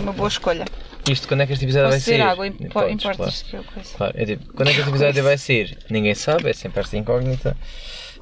uma 0.00 0.12
boa 0.12 0.28
escolha. 0.28 0.64
Isto, 1.10 1.26
quando 1.26 1.40
é 1.40 1.46
que 1.46 1.54
este 1.54 1.64
episódio 1.64 1.88
Posso 1.90 2.06
vai 2.08 2.18
sair? 2.18 2.20
água? 2.22 2.46
Impo- 2.46 2.68
Podes, 2.68 2.92
Importas 2.94 3.42
claro. 3.42 3.44
que 3.50 3.56
eu 3.56 3.74
coisa. 3.74 3.96
Claro, 3.96 4.12
é 4.16 4.24
tipo, 4.24 4.54
quando 4.54 4.68
é 4.68 4.72
que 4.74 4.78
este 4.78 4.90
episódio 4.90 5.24
vai 5.24 5.38
sair? 5.38 5.76
Ninguém 5.90 6.14
sabe, 6.14 6.50
é 6.50 6.52
sempre 6.52 6.80
esta 6.80 6.96
incógnita. 6.96 7.56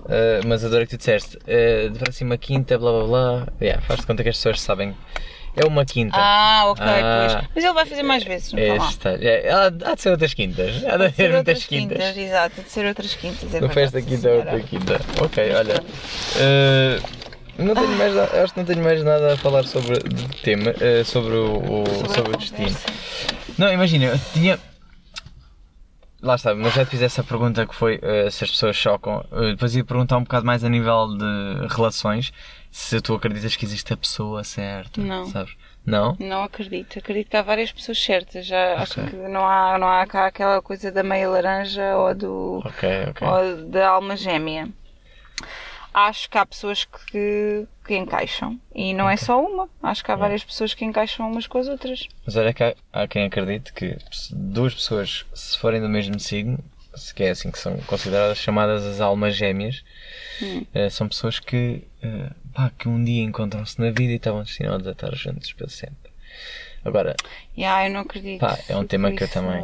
Uh, 0.05 0.47
mas 0.47 0.65
adoro 0.65 0.85
que 0.85 0.97
tu 0.97 0.99
disseste, 0.99 1.37
uh, 1.37 1.91
de 1.91 1.99
próxima 1.99 2.37
quinta, 2.37 2.77
blá 2.79 2.91
blá 2.91 3.05
blá. 3.07 3.49
Yeah, 3.61 3.81
faz 3.83 4.01
de 4.01 4.07
conta 4.07 4.23
que 4.23 4.29
as 4.29 4.37
pessoas 4.37 4.61
sabem. 4.61 4.97
É 5.55 5.67
uma 5.67 5.85
quinta. 5.85 6.17
Ah, 6.19 6.63
ok, 6.69 6.83
Ah. 6.85 7.27
pois. 7.43 7.49
Mas 7.55 7.65
ele 7.65 7.73
vai 7.75 7.85
fazer 7.87 8.03
mais 8.03 8.25
vezes, 8.25 8.53
não 8.55 8.59
está. 8.63 8.87
Esta, 8.89 9.09
é, 9.23 9.51
há, 9.51 9.67
há 9.67 9.95
de 9.95 10.01
ser 10.01 10.11
outras 10.11 10.33
quintas. 10.35 10.77
Há 10.85 10.97
de 10.97 11.13
ser 11.13 11.25
haver 11.27 11.33
muitas 11.35 11.37
outras 11.37 11.65
quintas. 11.67 11.99
quintas, 11.99 12.17
exato, 12.17 12.55
há 12.59 12.63
de 12.65 12.71
ser 12.71 12.87
outras 12.87 13.15
quintas. 13.15 13.55
É 13.55 13.61
Não 13.61 13.69
foi 13.69 13.83
esta 13.83 14.01
quinta, 14.03 14.29
é 14.29 14.35
outra 14.37 14.61
quinta. 14.61 15.01
Ok, 15.21 15.55
olha. 15.55 15.75
uh, 15.77 17.23
não 17.63 17.75
tenho 17.75 17.89
mais, 17.99 18.17
acho 18.17 18.55
que 18.55 18.59
não 18.61 18.67
tenho 18.67 18.83
mais 18.83 19.05
nada 19.05 19.35
a 19.35 19.37
falar 19.37 19.65
sobre 19.65 19.99
de 19.99 20.27
tema, 20.43 20.75
sobre 21.05 21.35
o, 21.35 21.83
o- 21.83 21.87
Sobre 21.87 22.15
sobre 22.15 22.33
o 22.35 22.37
destino. 22.39 22.77
Não, 23.59 23.71
imagina, 23.73 24.19
tinha. 24.33 24.59
Lá 26.23 26.37
está, 26.37 26.55
mas 26.55 26.73
já 26.73 26.85
te 26.85 26.91
fiz 26.93 27.03
essa 27.03 27.25
pergunta 27.25 27.67
que 27.67 27.75
foi 27.75 27.99
eh, 28.01 28.31
se 28.31 28.45
as 28.45 28.51
pessoas 28.51 28.77
chocam. 28.77 29.25
Eh, 29.33 29.51
depois 29.51 29.75
ia 29.75 29.85
perguntar 29.85 30.17
um 30.19 30.23
bocado 30.23 30.47
mais 30.47 30.63
a 30.63 30.69
nível 30.69 31.09
de 31.19 31.67
relações 31.75 32.33
se 32.71 33.01
tu 33.01 33.15
acreditas 33.15 33.57
que 33.57 33.65
existe 33.65 33.93
a 33.93 33.97
pessoa 33.97 34.45
certa. 34.45 35.01
Não. 35.01 35.27
Sabes? 35.27 35.57
Não? 35.85 36.17
Não 36.21 36.45
acredito. 36.45 36.97
Acredito 36.97 37.29
que 37.29 37.37
há 37.37 37.43
várias 37.43 37.73
pessoas 37.73 38.01
certas. 38.01 38.47
Já 38.47 38.75
acho 38.81 39.01
Ok. 39.01 39.11
que 39.11 39.17
não 39.29 39.45
há, 39.45 39.77
não 39.79 39.89
há 39.89 40.07
cá 40.07 40.27
aquela 40.27 40.63
coisa 40.63 40.93
da 40.93 41.03
meia 41.03 41.29
laranja 41.29 41.97
ou 41.97 42.15
do 42.15 42.63
Ok, 42.65 42.89
ok. 43.11 43.27
ou 43.29 43.65
da 43.69 43.89
alma 43.89 44.17
gêmea. 44.17 44.69
Acho 45.95 46.31
que 46.31 46.39
há 46.39 46.47
pessoas 46.47 46.85
que, 46.85 47.67
que 47.85 47.95
encaixam. 47.97 48.59
E 48.75 48.95
não 48.95 49.09
é 49.11 49.17
só 49.17 49.41
uma. 49.45 49.69
Acho 49.83 50.03
que 50.03 50.11
há 50.11 50.17
várias 50.17 50.43
pessoas 50.43 50.73
que 50.73 50.85
encaixam 50.85 51.31
umas 51.31 51.47
com 51.47 51.59
as 51.59 51.69
outras. 51.69 52.09
Mas 52.25 52.35
olha 52.37 52.55
que 52.55 52.63
há, 52.65 52.75
há 52.93 53.07
quem 53.07 53.25
acredite 53.25 53.73
que 53.75 53.99
duas 54.31 54.75
pessoas, 54.75 55.27
se 55.35 55.59
forem 55.59 55.81
do 55.81 55.89
mesmo 55.91 56.19
signo, 56.19 56.59
se 56.95 57.15
que 57.15 57.25
é 57.25 57.31
assim 57.31 57.51
que 57.51 57.59
são 57.59 57.77
consideradas 57.87 58.39
chamadas 58.39 58.85
as 58.87 59.01
almas 59.01 59.37
gêmeas, 59.37 59.83
Hum. 60.43 60.65
eh, 60.75 60.89
são 60.91 61.07
pessoas 61.09 61.39
que, 61.39 61.85
eh, 62.03 62.31
pá, 62.55 62.71
que 62.79 62.89
um 62.89 63.03
dia 63.05 63.23
encontram-se 63.23 63.79
na 63.81 63.91
vida 63.91 64.13
e 64.13 64.17
estavam 64.17 64.43
destinados 64.43 64.87
a 64.89 64.93
estar 64.93 65.15
juntos 65.15 65.53
para 65.53 65.69
sempre. 65.69 66.11
Agora, 66.85 67.15
E 67.57 67.65
ah, 67.65 67.87
eu 67.87 67.93
não 67.93 68.01
acredito. 68.01 68.41
Pá, 68.41 68.59
é 68.69 68.77
um 68.77 68.85
tema 68.85 69.13
que 69.13 69.23
eu 69.23 69.29
também- 69.29 69.63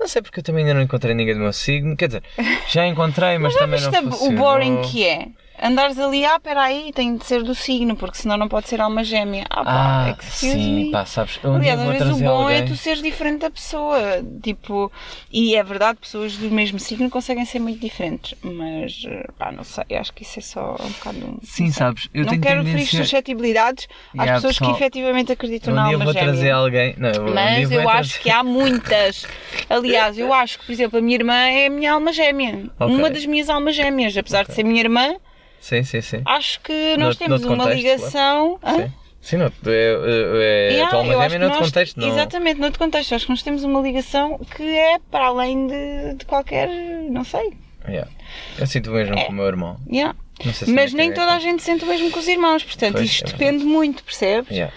Não 0.00 0.06
sei 0.08 0.22
porque 0.22 0.40
eu 0.40 0.44
também 0.44 0.62
ainda 0.64 0.74
não 0.74 0.80
encontrei 0.82 1.12
ninguém 1.14 1.34
do 1.34 1.40
meu 1.40 1.52
signo. 1.52 1.94
Quer 1.96 2.06
dizer, 2.06 2.22
já 2.68 2.86
encontrei, 2.86 3.36
mas, 3.36 3.54
também 3.56 3.80
não 3.80 3.90
Viste 3.90 4.04
a- 4.04 4.08
o 4.08 4.12
funcionou. 4.12 4.38
boring 4.38 4.82
que 4.82 5.04
é? 5.06 5.28
Andares 5.62 5.98
ali, 5.98 6.24
ah, 6.24 6.38
peraí, 6.38 6.92
tem 6.92 7.16
de 7.16 7.24
ser 7.24 7.42
do 7.42 7.54
signo, 7.54 7.96
porque 7.96 8.18
senão 8.18 8.36
não 8.36 8.48
pode 8.48 8.68
ser 8.68 8.80
alma 8.80 9.02
gêmea. 9.02 9.44
Ah, 9.48 9.64
pá, 9.64 9.70
Ah, 9.72 10.10
excuse 10.10 10.52
sim, 10.52 10.84
me. 10.86 10.90
pá, 10.92 11.04
sabes? 11.06 11.38
Um 11.42 11.54
Aliás, 11.56 11.78
às 11.80 11.84
vou 11.84 11.92
vezes 11.94 12.06
o 12.06 12.10
trazer 12.10 12.24
bom 12.24 12.42
alguém. 12.42 12.56
é 12.58 12.62
tu 12.62 12.76
seres 12.76 13.02
diferente 13.02 13.40
da 13.40 13.50
pessoa. 13.50 13.98
Tipo, 14.42 14.92
e 15.32 15.56
é 15.56 15.62
verdade, 15.62 15.98
pessoas 16.00 16.36
do 16.36 16.50
mesmo 16.50 16.78
signo 16.78 17.08
conseguem 17.08 17.44
ser 17.44 17.58
muito 17.58 17.80
diferentes. 17.80 18.34
Mas, 18.42 19.02
eh, 19.06 19.26
pá, 19.38 19.50
não 19.50 19.64
sei, 19.64 19.84
acho 19.96 20.12
que 20.12 20.22
isso 20.24 20.38
é 20.38 20.42
só 20.42 20.76
um 20.80 20.88
bocado. 20.90 21.18
um- 21.26 21.38
Sim, 21.42 21.70
sabes? 21.70 22.08
Eu 22.12 22.22
não 22.24 22.30
tenho 22.30 22.42
quero 22.42 22.62
ferir 22.64 22.86
suscetibilidades 22.86 23.88
às 24.18 24.30
pessoas 24.32 24.58
pessoal, 24.58 24.74
que 24.74 24.76
efetivamente 24.82 25.32
acreditam 25.32 25.72
Um 25.72 25.76
na 25.76 25.84
alma 25.86 26.04
vou 26.04 26.12
gêmea. 26.12 26.28
trazer 26.28 26.50
alguém. 26.50 26.94
Não, 26.98 27.10
um 27.30 27.34
Mas 27.34 27.68
vou 27.68 27.78
eu 27.78 27.84
trazer- 27.84 27.98
acho 28.00 28.20
que 28.20 28.30
há 28.30 28.42
muitas. 28.44 29.26
Aliás, 29.70 30.18
eu 30.18 30.32
acho 30.32 30.58
que, 30.58 30.66
por 30.66 30.72
exemplo, 30.72 30.98
a 30.98 31.02
minha 31.02 31.16
irmã 31.16 31.34
é 31.34 31.66
a 31.66 31.70
minha 31.70 31.92
alma 31.92 32.12
gêmea. 32.12 32.64
Ok. 32.78 32.94
Uma 32.94 33.10
das 33.10 33.24
minhas 33.26 33.48
almas 33.48 33.74
gêmeas. 33.74 34.16
Apesar 34.16 34.44
de 34.44 34.52
ser 34.54 34.62
minha 34.64 34.80
irmã, 34.80 35.16
Sim, 35.60 35.82
sim, 35.82 36.00
sim. 36.00 36.22
acho 36.24 36.60
que 36.60 36.72
nós 36.96 37.16
Noutro- 37.16 37.18
temos 37.18 37.44
uma 37.44 37.56
contexto, 37.64 37.76
ligação. 37.76 38.58
Hã? 38.62 38.76
Sim, 38.76 38.92
sim 39.20 39.36
não, 39.36 39.46
é, 39.46 39.50
é, 39.66 40.68
é, 40.68 40.68
Yeah, 40.72 40.86
a 40.86 40.90
tua 40.90 40.98
alma 41.00 41.12
eu 41.12 41.20
acho 41.20 41.30
gêmea 41.30 41.38
que 41.38 41.38
noutro 41.44 41.60
nós- 41.60 41.68
contexto, 41.70 42.00
não. 42.00 42.08
Exatamente, 42.08 42.60
noutro 42.60 42.78
contexto. 42.78 43.14
Acho 43.14 43.24
que 43.26 43.30
nós 43.32 43.42
temos 43.42 43.64
uma 43.64 43.80
ligação 43.80 44.38
que 44.38 44.62
é 44.62 44.98
para 45.10 45.26
além 45.26 45.66
de, 45.66 46.14
de 46.18 46.24
qualquer. 46.26 46.68
não 47.10 47.24
sei. 47.24 47.52
Yeah. 47.88 48.10
Eu 48.58 48.66
sinto 48.66 48.90
o 48.90 48.94
mesmo 48.94 49.16
É. 49.16 49.24
com 49.24 49.32
o 49.32 49.34
meu 49.34 49.46
irmão. 49.46 49.78
Yeah. 49.90 50.16
Se 50.52 50.70
Mas 50.70 50.92
nem 50.92 51.12
toda 51.14 51.32
a 51.34 51.38
gente 51.38 51.62
sente 51.62 51.84
o 51.84 51.86
mesmo 51.86 52.10
com 52.10 52.18
os 52.18 52.26
irmãos, 52.28 52.62
portanto 52.64 52.94
Pois, 52.94 53.06
isto 53.06 53.28
é 53.28 53.32
depende 53.32 53.64
muito, 53.64 54.02
percebes? 54.04 54.50
Yeah. 54.50 54.72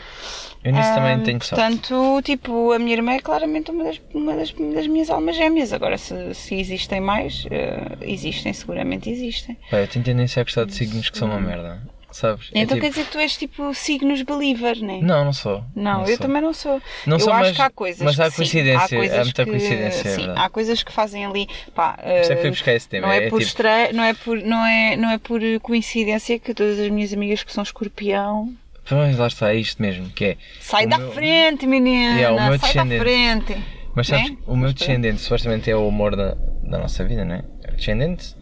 Eu 0.63 0.73
nisso 0.73 0.93
também 0.93 1.19
tenho 1.21 1.41
sorte. 1.43 1.55
Portanto, 1.61 2.21
tipo, 2.23 2.71
a 2.73 2.79
minha 2.79 2.93
irmã 2.93 3.13
é 3.13 3.19
claramente 3.19 3.71
uma 3.71 3.83
das, 3.85 4.01
uma 4.13 4.35
das, 4.35 4.51
das 4.51 4.87
minhas 4.87 5.09
almas 5.09 5.35
gêmeas. 5.35 5.71
Agora, 5.71 5.97
se, 5.97 6.33
se 6.33 6.55
existem 6.55 6.99
mais, 6.99 7.45
eh, 7.49 7.97
existem, 8.01 8.51
seguramente 8.51 9.09
existem. 9.09 9.57
Pá, 9.71 9.77
eu 9.77 9.87
tenho 9.87 10.03
tendência 10.03 10.41
a 10.41 10.43
gostar 10.43 10.65
de 10.65 10.73
signos 10.73 11.09
que 11.09 11.17
são 11.17 11.29
uma 11.29 11.39
merda. 11.39 11.81
Sabes? 12.11 12.49
É 12.55 12.61
Então 12.61 12.75
tipo- 12.75 12.81
quer 12.81 12.89
dizer 12.89 13.05
que 13.05 13.11
tu 13.11 13.19
és 13.19 13.37
tipo 13.37 13.73
signos 13.73 14.23
believer, 14.23 14.81
né? 14.81 14.99
Não, 15.01 15.23
não 15.23 15.31
sou. 15.31 15.63
Não, 15.75 16.01
eu 16.01 16.07
sou. 16.07 16.17
também 16.17 16.41
não 16.41 16.53
sou. 16.53 16.81
Não 17.05 17.17
eu 17.17 17.19
sou, 17.19 17.31
acho 17.31 17.41
mas- 17.49 17.55
que 17.55 17.61
há 17.61 17.69
coisas. 17.69 18.01
mas 18.01 18.19
há 18.19 18.23
que 18.25 18.31
sim, 18.31 18.35
coincidência, 18.37 18.83
há, 18.83 18.89
coisas 18.99 19.17
há 19.19 19.23
muita 19.23 19.43
que, 19.45 19.49
coincidência, 19.51 19.99
é 20.07 20.11
Sim, 20.11 20.17
verdade. 20.17 20.39
há 20.39 20.49
coisas 20.49 20.83
que 20.83 20.91
fazem 20.91 21.25
ali. 21.25 21.47
Pá, 21.75 21.97
isso 22.21 22.31
é 22.31 22.35
que 22.35 22.41
fui 22.41 22.47
eh, 22.47 22.51
buscar 22.51 22.73
esse 22.73 22.89
tema. 22.89 23.05
não 23.07 23.13
é, 23.13 23.17
é 23.17 23.29
por 23.29 23.37
tipo, 23.39 23.47
estra... 23.47 23.93
não, 23.93 24.03
é 24.03 24.13
por, 24.15 24.41
não, 24.41 24.65
é, 24.65 24.95
não 24.97 25.09
é 25.11 25.17
por 25.19 25.39
coincidência 25.61 26.39
que 26.39 26.51
todas 26.53 26.79
as 26.79 26.89
minhas 26.89 27.13
amigas 27.13 27.43
que 27.43 27.53
são 27.53 27.61
escorpião. 27.63 28.51
Pois, 28.89 29.17
lá 29.17 29.27
está, 29.27 29.53
é 29.53 29.57
isto 29.57 29.81
mesmo, 29.81 30.09
que 30.09 30.25
é. 30.25 30.37
Sai 30.59 30.87
da 30.87 30.97
meu- 30.97 31.11
frente, 31.11 31.67
menina! 31.67 32.15
Yeah, 32.15 32.35
o 32.43 32.49
meu 32.49 32.59
sai 32.59 32.73
da 32.73 32.85
frente! 32.99 33.57
Mas 33.95 34.07
sabes, 34.07 34.31
Né? 34.31 34.37
o 34.47 34.51
meu 34.55 34.63
Mas 34.69 34.73
descendente 34.73 35.21
supostamente 35.21 35.69
é 35.69 35.75
o 35.75 35.87
amor 35.87 36.15
da, 36.15 36.35
da 36.63 36.77
nossa 36.79 37.03
vida, 37.05 37.23
não 37.25 37.35
é? 37.35 37.43
O 37.71 37.75
descendente? 37.75 38.35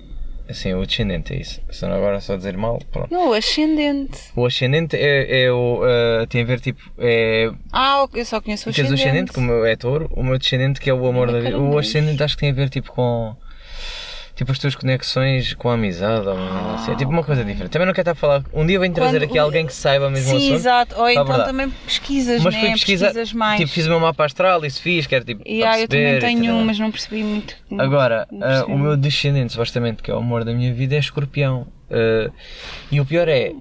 Assim, 0.49 0.73
o 0.73 0.85
descendente 0.85 1.33
é 1.33 1.41
isso. 1.41 1.61
Se 1.69 1.85
não 1.85 1.93
agora 1.95 2.21
só 2.21 2.37
dizer 2.37 2.55
mal, 2.55 2.79
pronto. 2.91 3.11
Não, 3.13 3.31
o 3.31 3.33
ascendente. 3.33 4.17
O 4.33 4.45
ascendente 4.45 4.95
é, 4.95 5.43
é 5.43 5.51
o. 5.51 5.81
eh, 5.85 6.25
tem 6.29 6.41
a 6.41 6.45
ver 6.45 6.61
tipo. 6.61 6.79
É, 6.97 7.51
Ah, 7.73 8.05
eu 8.13 8.23
só 8.25 8.39
conheço 8.39 8.69
o 8.69 8.73
tens 8.73 8.89
o 8.89 8.93
ascendente. 8.93 9.09
ascendente, 9.09 9.33
como 9.33 9.65
é 9.65 9.75
touro, 9.75 10.09
o 10.15 10.23
meu 10.23 10.37
descendente 10.37 10.79
que 10.79 10.89
é 10.89 10.93
o 10.93 11.05
amor 11.05 11.29
da 11.33 11.41
vida. 11.41 11.59
O 11.59 11.77
ascendente 11.77 12.23
acho 12.23 12.35
que 12.35 12.39
tem 12.41 12.51
a 12.51 12.53
ver 12.53 12.69
tipo 12.69 12.93
com. 12.93 13.35
Tipo 14.37 14.51
as 14.51 14.59
tuas 14.59 14.75
conexões 14.75 15.53
com 15.55 15.69
a 15.69 15.73
amizade 15.73 16.27
ou 16.27 16.35
uma- 16.35 16.75
assim, 16.75 16.91
é 16.91 16.95
tipo 16.95 17.11
uma 17.11 17.23
coisa 17.23 17.43
diferente. 17.43 17.71
Também 17.71 17.85
não 17.87 17.93
quero 17.93 18.03
estar 18.03 18.11
a 18.11 18.15
falar. 18.15 18.43
Um 18.53 18.65
dia 18.65 18.79
vem 18.79 18.91
trazer 18.93 19.17
Quando- 19.19 19.23
aqui 19.29 19.37
alguém 19.39 19.65
que 19.65 19.73
saiba 19.73 20.09
mesmo 20.09 20.27
o 20.27 20.29
Sim, 20.29 20.45
assunto. 20.45 20.53
exato. 20.55 20.95
Ou 20.95 21.03
Tá 21.05 21.11
então 21.11 21.25
verdade. 21.25 21.49
também 21.49 21.69
pesquisas, 21.85 22.43
Mas 22.43 22.53
né? 22.53 22.59
fui 22.61 22.69
pesquisar, 22.71 23.05
Pesquisas 23.07 23.33
mais. 23.33 23.59
tipo, 23.59 23.71
fiz 23.71 23.85
o 23.87 23.89
meu 23.89 23.99
mapa 23.99 24.23
astral, 24.25 24.63
isso 24.63 24.81
fiz, 24.81 25.05
quero 25.07 25.25
tipo. 25.25 25.41
E 25.45 25.63
ah, 25.63 25.79
eu 25.79 25.87
também 25.87 26.19
tenho 26.19 26.53
um, 26.53 26.63
mas 26.63 26.79
não 26.79 26.91
percebi 26.91 27.23
muito. 27.23 27.55
muito- 27.69 27.81
Agora, 27.83 28.25
não 28.31 28.45
ah, 28.47 28.49
percebi 28.51 28.71
o 28.71 28.77
meu 28.77 28.95
descendente, 28.95 29.51
supostamente, 29.51 30.01
que 30.03 30.09
é 30.11 30.13
o 30.13 30.17
amor 30.19 30.45
da 30.45 30.53
minha 30.53 30.73
vida, 30.73 30.95
é 30.95 30.99
escorpião. 30.99 31.67
Ah, 31.91 32.29
e 32.91 33.01
o 33.01 33.05
pior 33.05 33.27
é. 33.27 33.51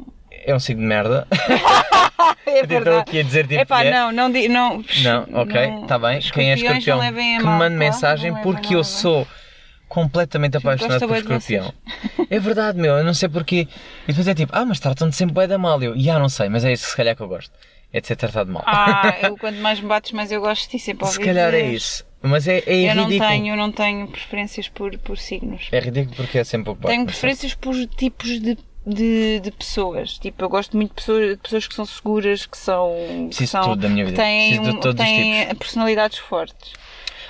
É 0.49 0.55
um 0.55 0.61
signo 0.61 0.83
de 0.83 0.87
merda. 0.89 1.27
É 2.47 2.61
Estou 2.61 2.69
verdade. 2.69 2.99
aqui 3.01 3.21
a 3.21 3.23
dizer 3.23 3.47
tipo. 3.47 3.61
Epá, 3.61 3.83
é. 3.85 3.91
não, 3.91 4.13
não, 4.13 4.29
não. 4.29 4.85
Não, 5.03 5.27
ok, 5.43 5.67
não- 5.67 5.83
está 5.83 5.99
bem. 5.99 6.21
Quem 6.21 6.51
é 6.53 6.55
escorpião 6.55 6.99
não 6.99 7.13
que 7.13 7.13
me 7.13 7.43
mande 7.45 7.75
tá? 7.75 7.79
mensagem 7.79 8.31
Não 8.31 8.41
porque 8.43 8.75
eu 8.75 8.85
sou 8.85 9.27
completamente 9.97 10.59
apaixonado 10.59 11.09
por 11.09 11.17
escorpião. 11.17 11.73
É 12.29 12.39
verdade, 12.39 12.79
meu, 12.79 12.99
eu 12.99 13.05
não 13.05 13.15
sei 13.15 13.31
porquê. 13.31 13.67
E 14.05 14.09
depois 14.09 14.29
é 14.29 14.35
tipo, 14.35 14.53
ah, 14.55 14.67
mas 14.67 14.79
tratam-te 14.79 15.17
sempre 15.17 15.35
bem 15.35 15.49
da 15.49 15.57
mal. 15.57 15.83
Eu, 15.83 15.99
já 15.99 16.19
não 16.19 16.29
sei, 16.29 16.51
mas 16.51 16.67
é 16.67 16.73
isso 16.75 16.87
se 16.91 16.95
calhar 16.97 17.17
que 17.17 17.23
eu 17.23 17.29
gosto. 17.29 17.51
É 17.91 18.01
de 18.01 18.07
ser 18.07 18.17
tratado 18.17 18.53
mal. 18.53 18.63
Ah, 18.67 19.17
eu 19.23 19.39
quanto 19.39 19.59
mais 19.61 19.81
me 19.81 19.89
bates, 19.89 20.13
mais 20.13 20.31
eu 20.31 20.41
gosto 20.43 20.65
de 20.65 20.69
ti, 20.77 20.79
sempre 20.79 21.07
se 21.07 21.19
calhar 21.19 21.55
é 21.55 21.63
dizer. 21.63 21.75
isso. 21.75 22.05
Mas 22.21 22.47
é, 22.47 22.63
é 22.67 22.91
Eu 22.91 22.95
não 22.95 23.05
ridículo. 23.05 23.31
tenho, 23.31 23.55
eu 23.55 23.57
não 23.57 23.73
tenho 23.73 24.07
preferências 24.09 24.69
por, 24.69 24.99
por 24.99 25.17
signos. 25.17 25.69
É 25.73 25.81
ridículo 25.81 26.15
porque 26.17 26.39
é 26.39 26.45
sempre 26.45 26.73
o 26.73 26.77
Tenho 26.77 27.07
preferências 27.07 27.55
por 27.55 27.75
tipos 27.87 28.29
de, 28.41 28.59
de, 28.87 29.41
de 29.41 29.51
pessoas. 29.53 30.19
Tipo, 30.19 30.45
eu 30.45 30.49
gosto 30.51 30.77
muito 30.77 30.91
de 30.91 30.97
pessoas, 30.97 31.31
de 31.31 31.37
pessoas 31.39 31.69
que 31.69 31.75
são 31.75 31.87
seguras, 31.87 32.45
que 32.45 32.59
são. 32.59 32.93
que 32.99 33.27
Preciso 33.29 33.45
de 33.45 33.47
são 33.51 33.63
tudo 33.71 33.81
da 33.81 33.89
minha 33.89 34.05
que 34.05 34.11
vida. 34.11 34.23
têm, 34.23 34.49
Preciso 34.57 34.73
de 34.77 34.81
todos 34.83 35.01
os 35.01 35.07
têm 35.09 35.55
personalidades 35.55 36.19
fortes. 36.19 36.73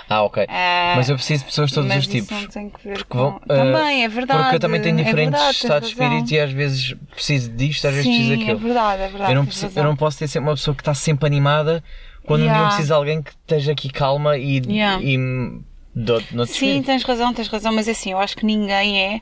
Ah, 0.08 0.22
ok. 0.22 0.46
Ah, 0.48 0.92
Mas 0.96 1.08
eu 1.08 1.16
preciso 1.16 1.40
de 1.42 1.46
pessoas 1.50 1.68
de 1.70 1.74
todos 1.74 1.94
os 1.96 2.06
tipos. 2.06 2.30
não 2.30 2.46
tem 2.48 2.70
que 2.70 2.84
ver 2.88 2.98
Porque 2.98 3.16
vão, 3.16 3.32
com. 3.32 3.40
ah, 3.52 3.56
também, 3.56 4.04
é 4.04 4.08
verdade. 4.08 4.40
Porque 4.42 4.56
eu 4.56 4.60
também 4.60 4.80
tenho 4.80 5.00
é 5.00 5.02
diferentes 5.02 5.32
verdade, 5.40 5.58
tens 5.58 5.64
estados 5.64 5.88
de 5.88 5.94
espírito 5.94 6.30
e 6.32 6.38
às 6.40 6.52
vezes 6.52 6.94
preciso 7.12 7.50
disto, 7.50 7.86
às 7.88 7.92
vezes 7.94 8.06
preciso 8.08 8.30
Sim, 8.32 8.38
daquilo. 8.38 8.58
é 8.58 8.62
verdade, 8.62 9.02
é 9.02 9.08
verdade. 9.08 9.32
eu, 9.32 9.36
não 9.36 9.46
preciso- 9.46 9.78
eu 9.78 9.84
não 9.84 9.96
posso 9.96 10.18
ter 10.18 10.28
sempre 10.28 10.48
uma 10.48 10.54
pessoa 10.54 10.74
que 10.74 10.80
está 10.82 10.94
sempre 10.94 11.26
animada 11.26 11.82
quando 12.24 12.42
um 12.42 12.44
dia 12.44 12.52
eu 12.52 12.54
Yeah. 12.54 12.66
preciso 12.68 12.86
de 12.88 12.92
alguém 12.94 13.22
que 13.22 13.30
esteja 13.30 13.72
aqui 13.72 13.88
calma 13.90 14.36
e, 14.38 14.62
Yeah. 14.66 15.02
e 15.02 15.16
no 15.18 16.46
Sim, 16.46 16.82
tens 16.82 17.02
razão, 17.02 17.32
tens 17.34 17.48
razão, 17.48 17.72
mas 17.72 17.88
assim, 17.88 18.12
eu 18.12 18.18
acho 18.18 18.36
que 18.36 18.44
ninguém 18.44 19.00
é 19.02 19.20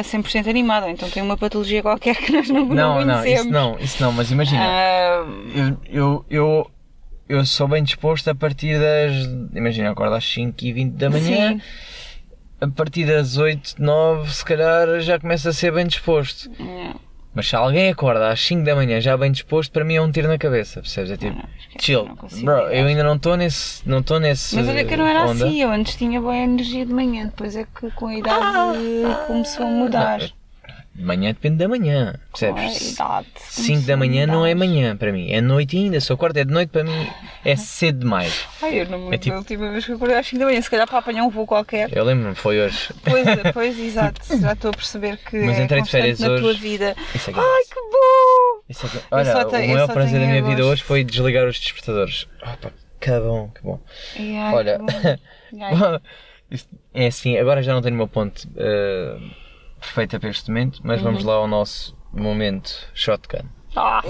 a 0.00 0.02
100% 0.02 0.48
animado, 0.50 0.86
então 0.88 1.08
tem 1.08 1.22
uma 1.22 1.36
patologia 1.36 1.80
qualquer 1.82 2.16
que 2.16 2.30
nós 2.32 2.48
não, 2.50 2.66
Não, 2.66 3.04
não, 3.04 3.14
conhecemos. 3.22 3.40
isso 3.40 3.50
não, 3.50 3.78
isso 3.78 4.02
não, 4.02 4.12
mas 4.12 4.30
imagina, 4.30 4.62
Ah, 4.62 5.24
eu, 5.54 5.76
eu, 5.88 6.24
eu, 6.28 6.70
eu 7.28 7.44
sou 7.44 7.68
bem 7.68 7.82
disposto 7.82 8.28
a 8.28 8.34
partir 8.34 8.78
das. 8.78 9.12
Imagina, 9.54 9.88
eu 9.88 9.92
acordo 9.92 10.14
às 10.14 10.24
5 10.24 10.56
e 10.64 10.72
20 10.72 10.92
da 10.94 11.10
manhã, 11.10 11.52
Sim. 11.52 11.60
a 12.60 12.68
partir 12.68 13.04
das 13.06 13.36
8, 13.36 13.74
9, 13.78 14.30
se 14.34 14.44
calhar 14.44 15.00
já 15.00 15.18
começa 15.18 15.50
a 15.50 15.52
ser 15.52 15.72
bem 15.72 15.86
disposto. 15.86 16.50
yeah. 16.60 16.94
Mas 17.34 17.46
se 17.48 17.54
alguém 17.54 17.88
acorda 17.90 18.30
às 18.30 18.40
5 18.40 18.64
da 18.64 18.74
manhã 18.74 19.00
já 19.00 19.16
bem 19.16 19.30
disposto, 19.30 19.70
para 19.70 19.84
mim 19.84 19.94
é 19.94 20.02
um 20.02 20.10
tiro 20.10 20.26
na 20.26 20.38
cabeça, 20.38 20.80
percebes? 20.80 21.10
É 21.12 21.16
tipo, 21.16 21.36
Não, 21.36 21.44
chill, 21.78 22.04
não 22.06 22.16
consigo 22.16 22.44
bro, 22.46 22.56
ligar. 22.66 22.74
eu 22.74 22.86
ainda 22.86 23.04
não 23.04 23.14
estou 23.14 23.36
nesse. 23.36 23.88
Não 23.88 23.98
estou 24.00 24.18
nesse. 24.18 24.56
Mas 24.56 24.66
olha 24.68 24.84
que 24.84 24.94
eu 24.94 24.98
não 24.98 25.06
era 25.06 25.24
onda. 25.24 25.46
assim, 25.46 25.62
eu 25.62 25.70
antes 25.70 25.94
tinha 25.94 26.20
boa 26.20 26.34
energia 26.36 26.84
de 26.84 26.92
manhã, 26.92 27.26
depois 27.26 27.54
é 27.54 27.64
que 27.64 27.90
com 27.92 28.06
a 28.08 28.14
idade 28.16 28.40
Ah! 28.42 29.24
começou 29.28 29.66
a 29.66 29.70
mudar. 29.70 30.18
De 30.18 30.34
manhã 30.98 31.28
depende 31.32 31.56
da 31.56 31.68
manhã, 31.68 32.14
percebes? 32.32 32.92
idade. 32.92 33.26
5 33.38 33.66
começou 33.66 33.86
da 33.86 33.96
manhã 33.96 34.26
não 34.26 34.44
é 34.46 34.54
manhã 34.54 34.96
para 34.96 35.12
mim, 35.12 35.30
é 35.32 35.40
noite 35.40 35.76
ainda. 35.76 36.00
Se 36.00 36.10
eu 36.10 36.14
acordo 36.14 36.36
é 36.38 36.44
de 36.44 36.52
noite 36.52 36.70
para 36.70 36.84
mim, 36.84 37.08
é 37.44 37.56
cedo 37.56 38.00
demais. 38.00 38.46
Ai, 38.62 38.80
eu 38.80 38.86
não 38.88 38.98
me 39.08 39.14
É 39.14 39.18
tipo- 39.18 39.34
a 39.36 39.38
última 39.38 39.70
vez 39.70 39.84
que 39.86 39.92
acordei 39.92 40.16
às 40.18 40.26
5 40.26 40.38
da 40.40 40.46
manhã, 40.46 40.60
se 40.60 40.70
calhar 40.70 40.86
para 40.86 40.98
apanhar 40.98 41.24
um 41.24 41.30
voo 41.30 41.46
qualquer. 41.46 41.88
Eu 41.96 42.04
lembro-me, 42.04 42.34
foi 42.34 42.60
hoje. 42.60 42.90
Pois, 43.04 43.24
pois, 43.54 43.78
exato, 43.78 44.20
já 44.40 44.52
estou 44.52 44.70
a 44.70 44.74
perceber 44.74 45.16
que 45.18 45.38
Mas 45.38 45.58
é 45.58 45.64
entrei 45.64 45.82
de 45.82 45.90
férias 45.90 46.20
na 46.20 46.28
hoje. 46.30 46.42
tua 46.42 46.54
vida. 46.54 46.96
Isso 47.14 47.30
é 47.30 47.32
que, 47.32 47.40
Ai, 47.40 47.62
que 47.64 47.80
bom! 47.80 48.62
isso 48.68 48.86
é 48.86 48.88
que- 48.88 48.96
Eu 48.96 49.02
olha, 49.10 49.46
o 49.66 49.68
maior 49.74 49.88
prazer 49.88 50.20
da 50.20 50.26
minha 50.26 50.42
vida 50.42 50.64
hoje 50.66 50.82
foi 50.82 51.04
desligar 51.04 51.46
os 51.46 51.58
despertadores. 51.58 52.26
Opa, 52.42 52.72
que 53.00 53.10
bom, 53.20 53.48
que 53.54 53.62
bom. 53.62 53.80
Ai, 54.18 54.54
Olha, 54.54 54.78
que 54.78 55.56
bom. 55.56 56.00
É 56.94 57.06
assim, 57.08 57.36
agora 57.36 57.62
já 57.62 57.74
não 57.74 57.82
tenho 57.82 57.94
o 57.94 57.98
meu 57.98 58.08
ponto 58.08 58.48
eh, 58.56 59.16
perfeito 59.78 60.18
para 60.20 60.30
este 60.30 60.48
momento, 60.50 60.80
mas 60.82 61.00
vamos 61.00 61.22
Uhum. 61.22 61.28
lá 61.30 61.34
ao 61.36 61.46
nosso 61.48 61.96
momento 62.12 62.70
shotgun. 62.94 63.44
ah, 63.76 64.00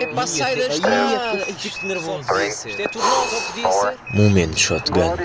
É 0.00 0.06
para 0.08 0.26
sair 0.26 0.56
da 0.58 0.66
estrada. 0.66 1.44
Ai, 1.46 1.52
que 1.54 1.86
nervoso. 1.86 2.32
Isto 2.42 2.68
é 2.82 2.88
tudo 2.88 3.04
novo, 3.04 3.46
podia 3.52 3.70
ser. 3.72 3.98
Momento 4.14 4.58
shotgun. 4.58 5.16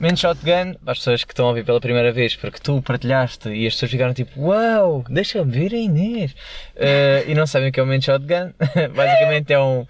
Menos 0.00 0.20
shotgun 0.20 0.74
para 0.84 0.92
as 0.92 0.98
pessoas 0.98 1.24
que 1.24 1.32
estão 1.32 1.46
a 1.46 1.48
ouvir 1.48 1.64
pela 1.64 1.80
primeira 1.80 2.12
vez, 2.12 2.36
porque 2.36 2.60
tu 2.60 2.80
partilhaste 2.82 3.48
e 3.48 3.66
as 3.66 3.74
pessoas 3.74 3.90
ficaram 3.90 4.14
tipo, 4.14 4.40
uau, 4.42 5.04
deixa-me 5.10 5.50
ver 5.50 5.74
a 5.74 5.76
Inês. 5.78 6.36
Eh, 6.76 7.24
e 7.26 7.34
não 7.34 7.46
sabem 7.48 7.70
o 7.70 7.72
que 7.72 7.80
é 7.80 7.82
o 7.82 7.86
menos 7.86 8.04
shotgun. 8.04 8.52
Basicamente 8.94 9.52
é 9.52 9.58
um, 9.60 9.84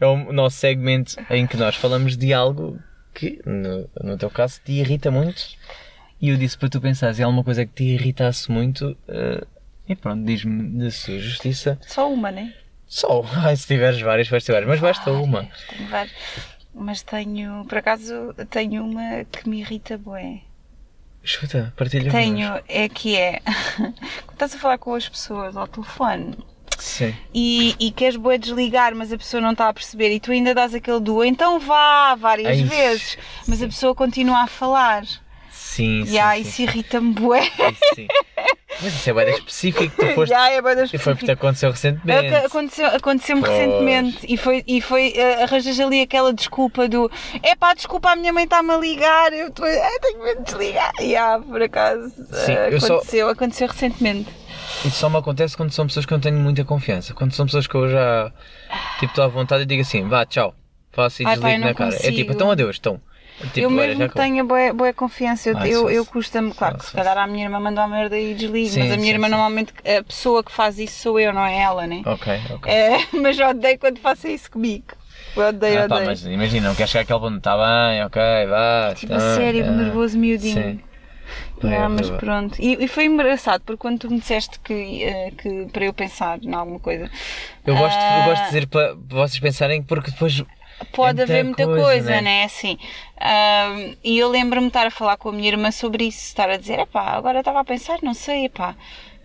é 0.00 0.06
um 0.06 0.32
nosso 0.32 0.58
segmento 0.58 1.16
em 1.28 1.44
que 1.44 1.56
nós 1.56 1.74
falamos 1.74 2.16
de 2.16 2.32
algo 2.32 2.78
que, 3.12 3.40
no, 3.44 3.90
no 4.00 4.16
teu 4.16 4.30
caso, 4.30 4.60
te 4.64 4.70
irrita 4.72 5.10
muito. 5.10 5.42
E 6.20 6.30
eu 6.30 6.36
disse 6.36 6.58
para 6.58 6.68
tu 6.68 6.80
pensares 6.80 7.18
em 7.20 7.22
alguma 7.22 7.44
coisa 7.44 7.64
que 7.64 7.72
te 7.72 7.84
irritasse 7.84 8.50
muito. 8.50 8.96
eh, 9.08 9.44
e 9.88 9.96
pronto, 9.96 10.24
diz-me 10.24 10.78
de 10.78 10.90
sua 10.90 11.18
justiça. 11.18 11.78
só 11.86 12.12
uma, 12.12 12.30
né? 12.30 12.52
Só, 12.86 13.24
ai, 13.36 13.56
se 13.56 13.66
tiveres 13.66 14.00
várias, 14.00 14.28
vais 14.28 14.44
ter 14.44 14.52
várias, 14.52 14.68
mas 14.68 14.80
basta 14.80 15.10
uma. 15.12 15.42
Várias, 15.42 15.66
Tenho 15.68 15.88
várias. 15.88 16.14
Mas 16.74 17.02
tenho, 17.02 17.64
por 17.66 17.78
acaso, 17.78 18.34
tenho 18.50 18.84
uma 18.84 19.24
que 19.24 19.48
me 19.48 19.60
irrita 19.60 19.96
bué. 19.98 20.40
Escuta, 21.24 21.72
partilha 21.76 22.10
Tenho, 22.10 22.60
é 22.68 22.88
que 22.88 23.16
é, 23.16 23.40
quando 23.76 23.94
estás 24.32 24.54
a 24.54 24.58
falar 24.58 24.78
com 24.78 24.94
as 24.94 25.08
pessoas 25.08 25.56
ao 25.56 25.66
telefone 25.66 26.36
Sim. 26.78 27.14
e, 27.34 27.74
e 27.78 27.90
queres 27.90 28.16
bué 28.16 28.38
desligar, 28.38 28.94
mas 28.94 29.12
a 29.12 29.18
pessoa 29.18 29.40
não 29.40 29.52
está 29.52 29.68
a 29.68 29.74
perceber 29.74 30.14
e 30.14 30.20
tu 30.20 30.30
ainda 30.30 30.54
dás 30.54 30.74
aquele 30.74 31.00
do 31.00 31.22
então 31.24 31.58
vá 31.58 32.14
várias 32.14 32.48
Ai, 32.48 32.62
vezes, 32.62 33.18
mas 33.46 33.60
a 33.62 33.66
pessoa 33.66 33.94
continua 33.94 34.44
a 34.44 34.46
falar. 34.46 35.02
Sim, 35.78 36.04
sim. 36.06 36.12
e 36.14 36.18
aí 36.18 36.44
sim. 36.44 36.50
isso 36.50 36.62
irrita-me 36.62 37.12
bué. 37.12 37.40
Isso 37.44 37.94
sim. 37.94 38.08
Mas 38.80 38.94
isso 38.94 39.10
é 39.10 39.12
bem 39.12 39.34
específico, 39.34 39.92
tu 39.96 40.06
foste. 40.14 40.30
E 40.32 40.34
aí 40.34 40.54
é 40.56 40.62
bué 40.62 40.74
da 40.74 40.84
E 40.84 40.98
foi 40.98 41.14
porque 41.14 41.30
aconteceu 41.30 41.68
É 41.68 41.72
que 41.72 41.76
recentemente. 41.78 42.34
Aconteceu, 42.34 42.86
aconteceu-me 42.86 43.42
Pois. 43.42 43.52
recentemente 43.58 44.18
e 44.28 44.36
foi, 44.36 44.64
e 44.66 44.80
foi 44.80 45.14
uh, 45.16 45.42
arranjas 45.44 45.78
ali 45.80 46.00
aquela 46.02 46.32
desculpa 46.32 46.88
do 46.88 47.10
é 47.42 47.54
pá, 47.54 47.74
desculpa, 47.74 48.10
a 48.10 48.16
minha 48.16 48.32
mãe 48.32 48.44
está-me 48.44 48.70
a 48.72 48.76
ligar, 48.76 49.32
eu 49.32 49.50
tô, 49.50 49.64
ah, 49.64 49.98
tenho 50.02 50.22
medo 50.22 50.38
de 50.38 50.44
desligar. 50.44 50.92
E 51.00 51.16
ah, 51.16 51.40
por 51.40 51.62
acaso 51.62 52.10
Sim, 52.44 52.52
uh, 52.54 52.70
eu 52.70 52.80
só- 52.80 52.94
aconteceu, 52.96 53.28
aconteceu 53.28 53.68
recentemente. 53.68 54.28
Isso 54.84 54.96
só 54.98 55.08
me 55.08 55.16
acontece 55.16 55.56
quando 55.56 55.72
são 55.72 55.86
pessoas 55.86 56.04
que 56.06 56.12
eu 56.12 56.16
não 56.16 56.22
tenho 56.22 56.36
muita 56.38 56.64
confiança. 56.64 57.14
Quando 57.14 57.32
são 57.32 57.46
pessoas 57.46 57.66
que 57.66 57.74
eu 57.74 57.88
já 57.88 58.30
tipo 59.00 59.06
estou 59.12 59.24
à 59.24 59.28
vontade 59.28 59.62
e 59.62 59.66
digo 59.66 59.82
assim, 59.82 60.06
vá, 60.08 60.24
tchau. 60.26 60.54
Faço 60.92 61.22
e 61.22 61.26
Ai, 61.26 61.34
desligo 61.36 61.58
não 61.60 61.66
na 61.68 61.74
cara. 61.74 61.90
É 61.90 61.96
consigo. 61.96 62.16
tipo, 62.16 62.32
então 62.32 62.50
adeus, 62.50 62.76
então. 62.78 63.00
Tipo, 63.38 63.60
eu 63.60 63.70
olha, 63.70 63.86
mesmo 63.86 64.04
acabou. 64.04 64.22
tenho 64.24 64.44
boa, 64.44 64.72
boa 64.72 64.92
confiança, 64.92 65.48
eu, 65.50 65.56
Ah, 65.58 65.68
eu, 65.68 65.90
eu 65.90 66.04
custa-me, 66.06 66.52
claro 66.52 66.76
que 66.76 66.84
se 66.86 66.92
calhar 66.92 67.16
a 67.16 67.26
minha 67.26 67.44
irmã 67.44 67.60
mandou 67.60 67.84
a 67.84 67.88
merda 67.88 68.18
e 68.18 68.34
desligo, 68.34 68.70
Sim, 68.70 68.80
mas 68.80 68.90
a 68.90 68.96
minha 68.96 69.06
sim, 69.06 69.12
irmã 69.14 69.26
sim. 69.26 69.30
normalmente, 69.30 69.72
a 69.84 70.02
pessoa 70.02 70.42
que 70.42 70.50
faz 70.52 70.78
isso 70.78 71.00
sou 71.02 71.20
eu, 71.20 71.32
não 71.32 71.44
é 71.44 71.60
ela, 71.60 71.86
né? 71.86 72.02
Ok, 72.04 72.32
ok. 72.54 72.72
É, 72.72 72.98
mas 73.16 73.36
já 73.36 73.50
odeio 73.50 73.78
quando 73.78 73.98
façam 74.00 74.30
isso 74.30 74.50
comigo. 74.50 74.86
Eu 75.36 75.42
odeio, 75.48 75.84
Ah, 75.84 75.88
pá, 75.88 75.94
odeio. 75.94 76.06
mas 76.08 76.24
imagina, 76.26 76.68
não 76.68 76.74
quer 76.74 76.88
chegar 76.88 77.02
àquele 77.02 77.20
ponto, 77.20 77.36
está 77.38 77.56
bem, 77.56 78.04
ok, 78.04 78.20
vá. 78.48 78.94
Tipo, 78.96 79.12
tá, 79.12 79.20
sério, 79.20 79.64
tá. 79.64 79.72
nervoso 79.72 80.18
miudinho. 80.18 80.54
Sim. 80.54 80.80
Pá, 81.60 81.68
Ah, 81.68 81.84
é 81.84 81.88
mas 81.88 82.10
pronto. 82.10 82.60
E, 82.60 82.84
e 82.84 82.88
foi 82.88 83.04
engraçado, 83.04 83.62
porque 83.62 83.78
quando 83.80 83.98
tu 84.00 84.10
me 84.10 84.18
disseste 84.18 84.58
que, 84.60 85.02
eh, 85.04 85.30
que 85.36 85.66
para 85.72 85.84
eu 85.84 85.92
pensar 85.92 86.42
em 86.42 86.54
alguma 86.54 86.78
coisa, 86.80 87.10
Eu 87.66 87.76
gosto, 87.76 87.98
eu 88.00 88.22
Ah. 88.22 88.24
gosto 88.24 88.42
de 88.42 88.46
dizer 88.46 88.66
para 88.68 88.94
vocês 89.08 89.38
pensarem 89.40 89.82
porque 89.82 90.10
depois 90.10 90.42
pode 90.86 91.20
É 91.20 91.24
haver 91.24 91.44
muita 91.44 91.64
coisa, 91.64 91.82
coisa, 91.82 92.10
né? 92.10 92.22
né? 92.22 92.44
Assim. 92.44 92.78
E 94.04 94.18
eu 94.18 94.28
lembro-me 94.28 94.66
de 94.66 94.68
estar 94.68 94.86
a 94.86 94.90
falar 94.90 95.16
com 95.16 95.28
a 95.28 95.32
minha 95.32 95.48
irmã 95.48 95.70
sobre 95.70 96.04
isso, 96.04 96.20
estar 96.24 96.48
a 96.48 96.56
dizer, 96.56 96.78
epá, 96.78 97.02
agora 97.16 97.40
estava 97.40 97.60
a 97.60 97.64
pensar, 97.64 97.98
não 98.02 98.14
sei, 98.14 98.46
epá. 98.46 98.74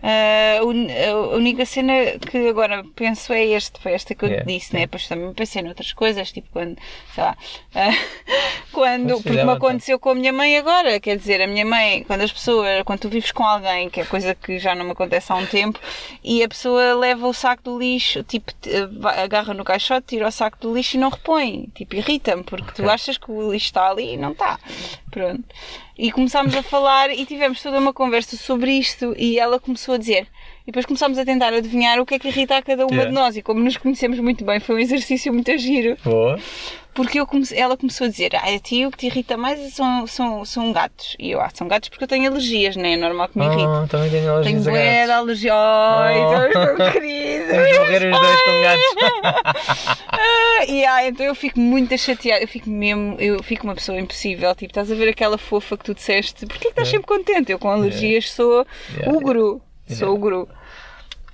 Ah, 0.06 0.60
a 0.60 1.36
única 1.36 1.64
cena 1.64 1.92
que 2.30 2.48
agora 2.48 2.84
penso 2.94 3.32
é 3.32 3.44
este, 3.46 3.80
foi 3.80 3.92
esta 3.92 4.14
que 4.14 4.22
eu 4.24 4.28
Yeah, 4.28 4.44
te 4.44 4.52
disse, 4.58 4.74
né? 4.74 4.80
Depois 4.82 5.08
também 5.08 5.32
pensei 5.32 5.62
noutras 5.62 5.92
coisas, 5.94 6.30
tipo 6.30 6.48
quando, 6.52 6.76
sei 7.14 7.24
lá, 7.24 7.36
ah, 7.74 7.88
quando, 8.72 9.14
porque 9.22 9.30
me 9.44 9.50
aconteceu 9.52 9.98
com 9.98 10.10
a 10.10 10.14
minha 10.14 10.32
mãe 10.32 10.58
agora, 10.58 11.00
quer 11.00 11.16
dizer, 11.16 11.40
a 11.40 11.46
minha 11.46 11.64
mãe, 11.64 12.04
quando 12.04 12.20
as 12.22 12.32
pessoas, 12.32 12.82
quando 12.84 13.00
tu 13.00 13.08
vives 13.08 13.32
com 13.32 13.44
alguém, 13.44 13.88
que 13.88 14.00
é 14.00 14.04
coisa 14.04 14.34
que 14.34 14.58
já 14.58 14.74
não 14.74 14.84
me 14.84 14.90
acontece 14.92 15.32
há 15.32 15.36
um 15.36 15.46
tempo, 15.46 15.80
e 16.22 16.42
a 16.42 16.48
pessoa 16.48 16.94
leva 16.94 17.26
o 17.26 17.32
saco 17.32 17.62
do 17.62 17.78
lixo, 17.78 18.22
tipo, 18.24 18.52
agarra 19.04 19.54
no 19.54 19.64
caixote, 19.64 20.08
tira 20.08 20.28
o 20.28 20.32
saco 20.32 20.58
do 20.60 20.74
lixo 20.74 20.96
e 20.96 21.00
não 21.00 21.08
repõe, 21.08 21.68
tipo, 21.74 21.94
irrita-me, 21.96 22.42
porque 22.42 22.72
tu 22.72 22.82
Ok. 22.82 22.90
achas 22.92 23.16
que 23.16 23.30
o 23.30 23.52
lixo 23.52 23.66
está 23.66 23.88
ali 23.88 24.14
e 24.14 24.16
não 24.16 24.32
está. 24.32 24.58
Pronto. 25.14 25.44
E 25.96 26.10
começámos 26.10 26.56
a 26.56 26.62
falar 26.62 27.08
e 27.10 27.24
tivemos 27.24 27.62
toda 27.62 27.78
uma 27.78 27.92
conversa 27.92 28.36
sobre 28.36 28.72
isto 28.72 29.14
e 29.16 29.38
ela 29.38 29.60
começou 29.60 29.94
a 29.94 29.98
dizer. 29.98 30.26
E 30.62 30.66
depois 30.66 30.84
começámos 30.84 31.16
a 31.18 31.24
tentar 31.24 31.54
adivinhar 31.54 32.00
o 32.00 32.04
que 32.04 32.14
é 32.16 32.18
que 32.18 32.26
irrita 32.26 32.56
a 32.56 32.62
cada 32.62 32.84
uma 32.84 32.92
Yeah. 32.94 33.08
de 33.10 33.14
nós. 33.14 33.36
E 33.36 33.42
como 33.42 33.60
nos 33.60 33.76
conhecemos 33.76 34.18
muito 34.18 34.44
bem, 34.44 34.58
foi 34.58 34.74
um 34.74 34.78
exercício 34.80 35.32
muito 35.32 35.56
giro. 35.56 35.96
Boa. 36.04 36.36
Porque 36.94 37.18
eu 37.20 37.26
comecei- 37.26 37.58
ela 37.58 37.76
começou 37.76 38.06
a 38.06 38.10
dizer: 38.10 38.34
Ah, 38.36 38.54
a 38.54 38.58
ti 38.58 38.86
o 38.86 38.90
que 38.90 38.98
te 38.98 39.06
irrita 39.06 39.36
mais 39.36 39.74
são, 39.74 40.06
são, 40.06 40.44
são 40.44 40.72
gatos. 40.72 41.16
E 41.18 41.30
eu, 41.32 41.40
ah, 41.40 41.50
são 41.52 41.66
gatos 41.68 41.88
porque 41.88 42.04
eu 42.04 42.08
tenho 42.08 42.30
alergias, 42.30 42.76
né? 42.76 42.92
É 42.92 42.96
normal 42.96 43.28
que 43.28 43.38
me 43.38 43.44
irrite. 43.46 43.64
Oh, 43.66 43.86
também 43.88 44.10
tenho 44.10 44.30
alergias 44.32 44.64
tenho 44.64 44.76
a 44.76 44.80
gatos. 45.06 45.10
alergia. 45.10 45.52
Ai, 45.54 46.20
Oh. 46.20 46.30
oh. 46.72 46.76
tão 46.76 46.92
querido. 46.92 47.44
Vamos 47.54 47.78
morrer 47.78 48.12
os 48.12 48.20
dois 48.20 48.42
com 48.42 48.60
gatos. 48.62 50.04
Ah, 50.16 50.64
e 50.68 50.84
ah, 50.84 51.06
então 51.06 51.26
eu 51.26 51.34
fico 51.34 51.58
muito 51.58 51.96
chateada, 51.98 52.42
eu 52.42 52.48
fico 52.48 52.70
mesmo, 52.70 53.16
eu 53.18 53.42
fico 53.42 53.64
uma 53.64 53.74
pessoa 53.74 53.98
impossível, 53.98 54.54
tipo, 54.54 54.70
estás 54.70 54.90
a 54.90 54.94
ver 54.94 55.08
aquela 55.08 55.36
fofa 55.36 55.76
que 55.76 55.84
tu 55.84 55.94
disseste, 55.94 56.46
porquê 56.46 56.66
que 56.66 56.68
estás 56.68 56.88
sempre 56.88 57.06
contente? 57.06 57.50
Eu 57.52 57.58
com 57.58 57.68
alergias 57.68 58.30
sou 58.30 58.64
Yeah. 58.94 59.12
o 59.16 59.20
guru, 59.20 59.60
sou 59.88 59.96
Yeah. 59.96 60.12
o 60.12 60.16
guru. 60.18 60.48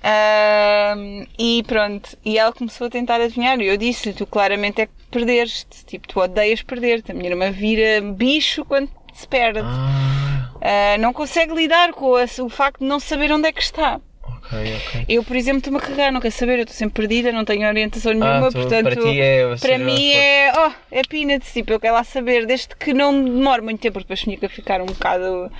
Ahm, 0.03 1.25
e 1.37 1.63
pronto, 1.67 2.17
e 2.25 2.37
ela 2.37 2.51
começou 2.51 2.87
a 2.87 2.89
tentar 2.89 3.21
adivinhar, 3.21 3.59
e 3.61 3.67
eu 3.67 3.77
disse-lhe, 3.77 4.13
tu 4.15 4.25
claramente 4.25 4.81
é 4.81 4.85
que 4.87 4.91
perdeste, 5.11 5.85
tipo, 5.85 6.07
tu 6.07 6.19
odeias 6.19 6.61
perder-te, 6.63 7.11
a 7.11 7.15
minha 7.15 7.29
irmã 7.29 7.51
vira 7.51 8.01
bicho 8.01 8.65
quando 8.65 8.89
se 9.13 9.27
perde. 9.27 9.59
Ah, 9.61 10.49
Ah, 10.63 10.97
não 10.99 11.11
consegue 11.11 11.53
lidar 11.55 11.91
com 11.93 12.15
a- 12.15 12.25
o 12.43 12.49
facto 12.49 12.79
de 12.81 12.85
não 12.85 12.99
saber 12.99 13.31
onde 13.31 13.47
é 13.47 13.51
que 13.51 13.61
está. 13.61 13.99
ok, 14.23 14.75
ok. 14.75 15.05
Eu, 15.09 15.23
por 15.23 15.35
exemplo, 15.35 15.57
estou-me 15.57 15.79
a 15.79 15.81
carregar, 15.81 16.11
não 16.11 16.21
quero 16.21 16.33
saber, 16.33 16.57
eu 16.59 16.63
estou 16.63 16.75
sempre 16.75 16.93
perdida, 17.01 17.31
não 17.31 17.43
tenho 17.43 17.67
orientação 17.67 18.11
nenhuma, 18.13 18.47
Ah, 18.47 18.51
tu- 18.51 18.53
portanto. 18.53 18.83
para 18.83 18.95
ti 18.95 19.19
é. 19.21 19.55
Para 19.59 19.77
mim 19.79 20.11
é, 20.13 20.51
oh, 20.55 20.71
é 20.91 21.01
peanuts, 21.03 21.51
tipo, 21.51 21.73
eu 21.73 21.79
quero 21.79 21.95
lá 21.95 22.03
saber, 22.03 22.45
desde 22.45 22.75
que 22.75 22.93
não 22.93 23.23
demore 23.23 23.61
muito 23.63 23.79
tempo, 23.81 23.97
depois 23.99 24.19
tinha 24.19 24.37
que 24.37 24.47
ficar 24.49 24.81
um 24.81 24.85
bocado 24.85 25.51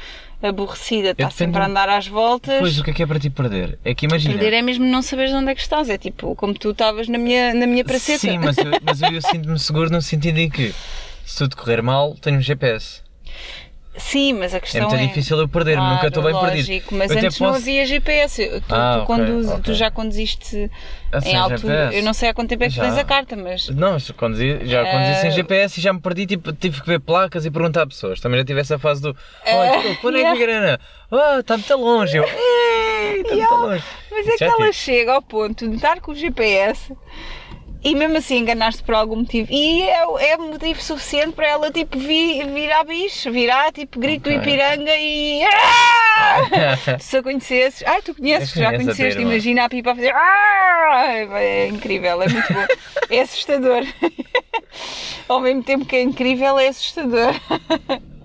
aborrecida, 0.41 1.11
está 1.11 1.29
sempre 1.29 1.61
a 1.61 1.67
andar 1.67 1.89
às 1.89 2.07
voltas. 2.07 2.59
Pois, 2.59 2.79
o 2.79 2.83
que 2.83 2.91
é 2.91 2.93
que 2.93 3.03
é 3.03 3.05
para 3.05 3.19
ti 3.19 3.29
perder? 3.29 3.77
É 3.83 3.93
que 3.93 4.05
imagina. 4.05 4.33
Perder 4.33 4.57
é 4.57 4.61
mesmo 4.61 4.85
não 4.85 5.01
saberes 5.01 5.33
onde 5.33 5.51
é 5.51 5.55
que 5.55 5.61
estás, 5.61 5.89
é 5.89 5.97
tipo, 5.97 6.35
como 6.35 6.53
tu 6.53 6.71
estavas 6.71 7.07
na 7.07 7.17
minha, 7.17 7.53
na 7.53 7.67
minha 7.67 7.83
praceta. 7.83 8.19
Sim, 8.19 8.37
mas 8.37 8.57
eu, 8.57 8.71
mas 8.83 9.01
eu, 9.01 9.09
eu 9.11 9.21
sinto-me 9.23 9.59
seguro 9.59 9.89
no 9.89 10.01
sentido 10.01 10.37
em 10.39 10.49
que 10.49 10.73
se 11.25 11.37
tudo 11.37 11.55
correr 11.55 11.81
mal, 11.81 12.15
tenho 12.15 12.37
um 12.37 12.41
GPS. 12.41 13.01
Sim, 13.97 14.33
mas 14.33 14.53
a 14.53 14.57
É 14.57 14.59
questão 14.61 14.87
muito 14.87 14.95
é... 15.01 15.05
difícil 15.05 15.37
eu 15.37 15.49
perder-me, 15.49 15.81
Claro, 15.81 15.95
nunca 15.95 16.07
estou 16.07 16.23
bem 16.23 16.31
lógico, 16.31 16.55
perdido. 16.55 16.85
mas 16.91 17.11
Eu 17.11 17.17
antes 17.17 17.39
não 17.41 17.47
posso- 17.49 17.61
havia 17.61 17.85
GPS. 17.85 18.61
Tu, 18.67 18.73
Ah, 18.73 18.93
tu 18.93 19.03
ok, 19.03 19.05
conduzes- 19.05 19.51
ok. 19.51 19.61
tu 19.63 19.73
já 19.73 19.91
conduziste 19.91 20.71
Ah, 21.11 21.19
em 21.25 21.35
altura. 21.35 21.57
GPS? 21.87 21.97
Eu 21.97 22.03
não 22.03 22.13
sei 22.13 22.29
há 22.29 22.33
quanto 22.33 22.49
tempo 22.49 22.63
é 22.63 22.69
que 22.69 22.75
Já. 22.75 22.83
tens 22.83 22.97
a 22.97 23.03
carta, 23.03 23.35
mas. 23.35 23.67
Não, 23.67 23.97
conduzi, 24.15 24.59
já 24.65 24.85
conduzi 24.85 25.15
sem 25.19 25.27
Eh, 25.29 25.31
GPS 25.31 25.77
e 25.79 25.83
já 25.83 25.91
me 25.91 25.99
perdi, 25.99 26.25
tipo, 26.25 26.53
tive 26.53 26.79
que 26.81 26.87
ver 26.87 26.99
placas 27.01 27.45
e 27.45 27.51
perguntar 27.51 27.81
a 27.81 27.87
pessoas. 27.87 28.21
Também 28.21 28.39
já 28.39 28.45
tive 28.45 28.61
essa 28.61 28.79
fase 28.79 29.01
do. 29.01 29.15
Olha, 29.45 29.71
desculpa, 29.71 30.01
quando 30.01 30.17
é 30.17 30.23
que 30.23 30.31
Vigarana? 30.39 30.79
Ah, 31.11 31.39
está 31.41 31.57
muito 31.57 31.75
longe. 31.77 32.15
Eu, 32.17 32.23
"Ei, 32.23 33.21
está 33.21 33.35
muito 33.35 33.53
longe. 33.55 33.83
Mas 34.09 34.27
é 34.27 34.31
que 34.31 34.37
Já 34.37 34.45
ela 34.45 34.55
tive. 34.57 34.73
chega 34.73 35.13
ao 35.13 35.21
ponto 35.21 35.67
de 35.67 35.75
estar 35.75 35.99
com 35.99 36.11
o 36.11 36.15
GPS 36.15 36.95
e 37.83 37.95
mesmo 37.95 38.17
assim 38.17 38.37
enganaste 38.37 38.83
por 38.83 38.93
algum 38.93 39.17
motivo. 39.17 39.47
E 39.51 39.81
é, 39.81 40.33
é 40.33 40.37
motivo 40.37 40.81
suficiente 40.81 41.33
para 41.33 41.47
ela 41.47 41.71
tipo 41.71 41.97
vi, 41.97 42.43
virar 42.43 42.83
bicho, 42.83 43.31
virar 43.31 43.71
tipo 43.71 43.99
grito 43.99 44.29
do 44.29 44.35
Ok. 44.35 44.41
Ipiranga 44.41 44.95
e. 44.95 45.41
Ah! 46.13 46.99
Se 46.99 47.17
a 47.17 47.23
conhecesses. 47.23 47.83
Ai, 47.87 48.01
tu 48.01 48.13
conheces, 48.13 48.51
já 48.51 48.69
a 48.69 48.75
conheceste, 48.75 49.19
irmã. 49.19 49.31
imagina 49.31 49.65
a 49.65 49.69
pipa 49.69 49.91
a 49.91 49.95
fazer. 49.95 50.13
Ah! 50.13 51.39
É 51.39 51.67
incrível, 51.67 52.21
é 52.21 52.27
muito 52.27 52.53
bom. 52.53 52.65
É 53.09 53.21
assustador. 53.21 53.83
Ao 55.27 55.39
mesmo 55.39 55.63
tempo 55.63 55.85
que 55.85 55.95
é 55.95 56.01
incrível, 56.01 56.59
é 56.59 56.67
assustador. 56.67 57.33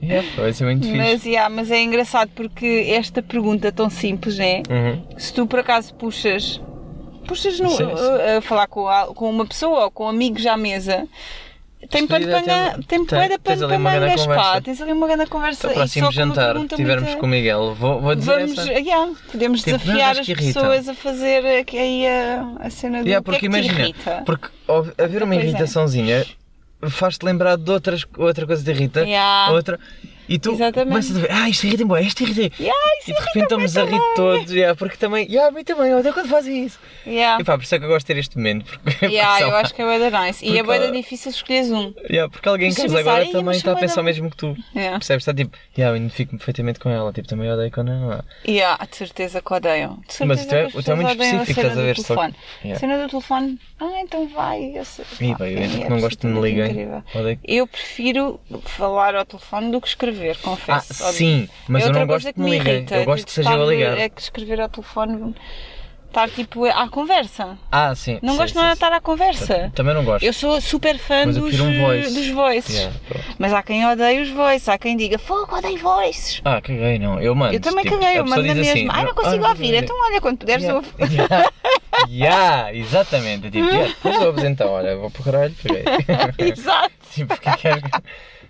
Yeah, 0.02 0.28
vai 0.36 0.52
ser 0.52 0.64
muito 0.64 0.84
fixe. 0.84 0.96
Mas, 0.98 1.24
yeah, 1.24 1.48
mas 1.48 1.70
é 1.70 1.80
engraçado 1.80 2.30
porque 2.34 2.86
esta 2.90 3.22
pergunta 3.22 3.72
tão 3.72 3.88
simples, 3.88 4.36
né? 4.36 4.62
Uhum. 4.68 5.02
se 5.16 5.32
tu 5.32 5.46
por 5.46 5.60
acaso 5.60 5.94
puxas, 5.94 6.60
puxas 7.26 7.58
no, 7.60 7.70
Sim, 7.70 7.76
sim. 7.76 8.36
a, 8.38 8.40
falar 8.40 8.66
com, 8.66 8.88
a- 8.88 9.06
com 9.14 9.28
uma 9.30 9.46
pessoa 9.46 9.84
ou 9.84 9.90
com 9.90 10.08
amigos 10.08 10.44
à 10.46 10.56
mesa, 10.56 11.06
tem 11.90 12.06
pano 12.06 12.26
para 12.26 12.42
tem- 12.88 13.04
poeda 13.04 13.38
tens 13.38 13.60
pano 13.60 13.64
ali 13.64 13.68
para 13.68 13.76
uma 13.78 13.90
grande 13.92 14.26
mangas, 14.26 14.26
pá, 14.26 14.60
tens 14.60 14.80
ali 14.80 14.92
uma 14.92 15.06
grande 15.06 15.26
conversa 15.30 15.60
Para 15.60 15.68
o 15.68 15.72
e 15.72 15.74
próximo 15.76 16.12
jantar, 16.12 16.54
tivermos 16.74 17.04
muito- 17.08 17.20
com 17.20 17.26
o 17.26 17.28
Miguel, 17.28 17.74
vou, 17.74 18.00
vou 18.00 18.14
dizer 18.14 18.32
Vamos, 18.40 18.58
essa. 18.58 18.72
yeah, 18.72 19.12
podemos 19.30 19.62
Tipo, 19.62 19.78
desafiar 19.78 20.18
as 20.18 20.26
que 20.26 20.34
pessoas 20.34 20.88
a 20.88 20.94
fazer 20.94 21.44
aí 21.46 22.06
a, 22.06 22.48
a 22.60 22.70
cena 22.70 23.02
do 23.02 23.08
Yeah, 23.08 23.22
que 23.24 23.30
é 23.30 23.38
porque 23.38 23.38
que 23.38 23.38
te 23.40 23.46
imagina, 23.46 23.80
irrita. 23.80 24.22
porque 24.26 24.48
haver 24.98 25.22
uma 25.22 25.34
Pois 25.34 25.44
é. 25.46 25.48
irritaçãozinha 25.48 26.26
faz-te 26.88 27.24
lembrar 27.24 27.56
de 27.56 27.70
outras, 27.70 28.04
outra 28.18 28.46
coisa 28.46 28.62
que 28.64 28.70
te 28.72 28.76
irrita, 28.76 29.00
Yeah. 29.04 29.52
outra, 29.52 29.78
e 30.28 30.38
tu 30.38 30.52
Exatamente. 30.52 30.88
começas 30.90 31.16
a 31.16 31.20
ver, 31.20 31.30
ah, 31.32 31.48
isto 31.48 31.66
irrita-me, 31.66 32.00
isto 32.06 32.22
irrita 32.22 32.56
Yeah, 32.62 32.74
E 33.06 33.12
de 33.12 33.18
repente 33.20 33.42
estamos 33.44 33.76
a 33.76 33.84
rir 33.84 34.00
todos, 34.14 34.50
yeah, 34.52 34.74
porque 34.76 34.96
também, 34.96 35.26
yeah, 35.26 35.48
a 35.48 35.50
mim 35.50 35.64
também, 35.64 35.94
olha 35.94 36.12
quando 36.12 36.28
fazem 36.28 36.64
isso. 36.64 36.78
Yeah. 37.06 37.40
E 37.40 37.44
pá, 37.44 37.56
por 37.56 37.64
isso 37.64 37.74
é 37.74 37.78
que 37.78 37.84
eu 37.84 37.88
gosto 37.88 38.06
de 38.06 38.14
ter 38.14 38.20
este 38.20 38.36
momento, 38.36 38.64
porque, 38.64 39.06
Yeah, 39.06 39.40
eu 39.42 39.54
acho 39.56 39.74
que 39.74 39.82
é 39.82 39.84
bué 39.84 40.10
nice. 40.10 40.44
E 40.44 40.58
é 40.58 40.62
bué 40.62 40.90
difícil 40.90 41.30
escolheres 41.30 41.70
um. 41.70 41.92
yeah, 42.10 42.30
porque 42.30 42.48
alguém 42.48 42.68
Mas 42.68 42.76
casa 42.76 42.98
agora 43.00 43.24
"Ei, 43.24 43.32
também 43.32 43.56
está 43.56 43.72
a 43.72 43.76
pensar 43.76 44.00
o 44.00 44.04
mesmo 44.04 44.30
que 44.30 44.36
tu. 44.36 44.56
Yeah. 44.74 44.98
Percebes? 44.98 45.22
Está 45.22 45.34
tipo, 45.34 45.56
yeah, 45.76 45.92
eu 45.92 46.00
identifico-me 46.00 46.38
perfeitamente 46.38 46.80
com 46.80 46.90
ela, 46.90 47.12
tipo, 47.12 47.28
também 47.28 47.50
odeio 47.50 47.70
quando 47.70 47.88
não 47.88 48.10
há. 48.12 48.24
Yeah, 48.46 48.84
de 48.84 48.96
certeza 48.96 49.40
que 49.40 49.52
odeiam. 49.54 49.98
De 50.06 50.12
certeza 50.14 50.26
Mas 50.26 50.46
tu 50.46 50.54
é- 50.54 50.70
que 50.70 50.78
as 50.78 50.84
tu 50.84 50.90
é 50.90 50.94
muito 50.94 51.08
a 51.08 51.12
específico, 51.12 51.60
estás 51.60 51.78
a 51.78 51.82
ver, 51.82 51.96
só 51.98 52.14
que-. 52.14 52.34
Yeah. 52.64 52.76
A 52.76 52.78
cena 52.78 53.02
do 53.02 53.08
telefone, 53.08 53.58
ah, 53.80 54.00
então 54.00 54.28
vai. 54.28 54.72
Eu 54.76 54.84
sei- 54.84 55.04
pá, 55.36 55.48
eu 55.48 55.68
que 55.68 55.82
é 55.84 55.88
não 55.88 56.00
gosto 56.00 56.20
de 56.20 56.26
me. 56.26 56.38
Odeio. 57.14 57.38
Eu 57.44 57.66
prefiro 57.66 58.40
falar 58.64 59.14
ao 59.14 59.24
telefone 59.24 59.70
do 59.70 59.80
que 59.80 59.88
escrever, 59.88 60.15
Ah, 60.20 60.36
confesso. 60.42 61.02
Odeio. 61.04 61.14
sim, 61.16 61.48
mas 61.68 61.84
É 61.84 61.88
eu 61.88 61.92
não 61.92 62.06
gosto 62.06 62.32
que 62.32 62.40
me 62.40 62.56
irrita, 62.56 62.96
Eu 62.96 63.04
gosto 63.04 63.20
de 63.20 63.26
que 63.26 63.32
seja 63.32 63.50
eu 63.50 63.54
a 63.54 63.56
estar- 63.64 63.70
ligar. 63.74 63.98
É 63.98 64.08
que 64.08 64.20
escrever 64.20 64.60
ao 64.60 64.68
telefone, 64.68 65.34
estar 66.08 66.30
tipo 66.30 66.64
à 66.64 66.88
conversa. 66.88 67.58
Ah, 67.70 67.94
sim. 67.94 68.18
Não 68.22 68.32
sim, 68.34 68.38
gosto 68.38 68.52
sim, 68.54 68.58
nada 68.60 68.68
de 68.70 68.74
estar 68.76 68.92
à 68.92 69.00
conversa. 69.00 69.70
Também 69.74 69.92
não 69.94 70.02
gosto. 70.04 70.24
Eu 70.24 70.32
sou 70.32 70.58
super 70.62 70.96
fã 70.98 71.26
dos, 71.26 71.36
um 71.60 71.80
voice. 71.80 72.14
dos 72.14 72.28
voices. 72.30 72.74
Yeah. 72.74 72.96
Mas 73.38 73.52
há 73.52 73.62
quem 73.62 73.84
odeie 73.86 74.20
os 74.22 74.30
voices, 74.30 74.66
há 74.68 74.78
quem 74.78 74.96
diga, 74.96 75.18
fogo, 75.18 75.56
odeio 75.56 75.78
voices. 75.78 76.40
Ah, 76.44 76.60
caguei, 76.62 76.98
não. 76.98 77.20
Eu 77.20 77.34
mando. 77.34 77.52
Eu 77.54 77.60
também 77.60 77.84
tipo, 77.84 77.98
caguei, 77.98 78.18
eu 78.18 78.24
mando 78.24 78.42
na 78.42 78.54
diz 78.54 78.66
mesma. 78.66 78.72
assim, 78.72 78.88
Ai, 78.90 79.04
não 79.04 79.14
consigo 79.14 79.44
ah, 79.44 79.48
ouvir. 79.50 79.74
Então, 79.74 79.96
olha, 80.06 80.20
quando 80.20 80.38
puderes, 80.38 80.64
Yeah. 80.64 80.86
ouve. 80.98 81.14
Yeah. 81.14 81.50
Yeah, 82.08 82.74
exatamente. 82.74 83.50
Tipo, 83.50 83.66
yeah, 83.68 83.88
depois 83.88 84.20
ouves 84.22 84.44
então, 84.44 84.68
olha, 84.70 84.96
vou 84.96 85.10
para 85.10 85.20
o 85.20 85.24
caralho, 85.24 85.54
peguei. 85.62 85.84
Exato. 86.38 86.92
tipo, 87.12 87.34
o 87.34 87.38
que 87.38 87.48
é 87.48 87.56
que 87.56 87.68
és? 87.68 87.80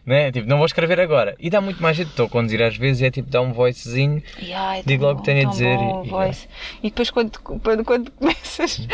Né? 0.06 0.30
Tipo, 0.30 0.48
não 0.48 0.58
vou 0.58 0.66
escrever 0.66 1.00
agora. 1.00 1.34
E 1.40 1.50
dá 1.50 1.60
muito 1.60 1.82
mais 1.82 1.96
jeito, 1.96 2.10
estou 2.10 2.26
a 2.26 2.28
conduzir 2.28 2.62
às 2.62 2.76
vezes 2.76 3.02
e 3.02 3.06
é 3.06 3.10
tipo, 3.10 3.28
dá 3.28 3.40
um 3.40 3.52
voicezinho. 3.52 4.22
Ai, 4.54 4.82
Digo 4.86 5.00
tão 5.02 5.08
logo 5.08 5.18
o 5.18 5.22
que 5.24 5.30
tenho 5.32 5.48
a 5.48 5.50
dizer 5.50 5.76
bom 5.76 6.04
e- 6.04 6.06
o 6.06 6.10
voice. 6.10 6.48
E 6.80 6.90
depois 6.90 7.10
quando, 7.10 7.36
quando, 7.40 7.84
quando 7.84 8.10
começas 8.12 8.86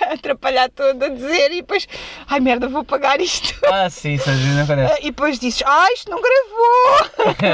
a 0.00 0.14
atrapalhar 0.14 0.70
todo 0.70 1.02
a 1.04 1.08
dizer 1.10 1.52
e 1.52 1.56
depois, 1.56 1.86
ai 2.26 2.40
merda, 2.40 2.66
vou 2.66 2.82
pagar 2.82 3.20
isto. 3.20 3.54
Ah, 3.66 3.90
sim, 3.90 4.14
isso 4.14 4.30
às 4.30 4.38
vezes 4.38 4.58
acontece. 4.58 5.00
E 5.02 5.04
depois 5.10 5.38
dizes, 5.38 5.62
ai, 5.66 5.92
isto 5.92 6.10
não 6.10 6.18
gravou. 6.22 7.44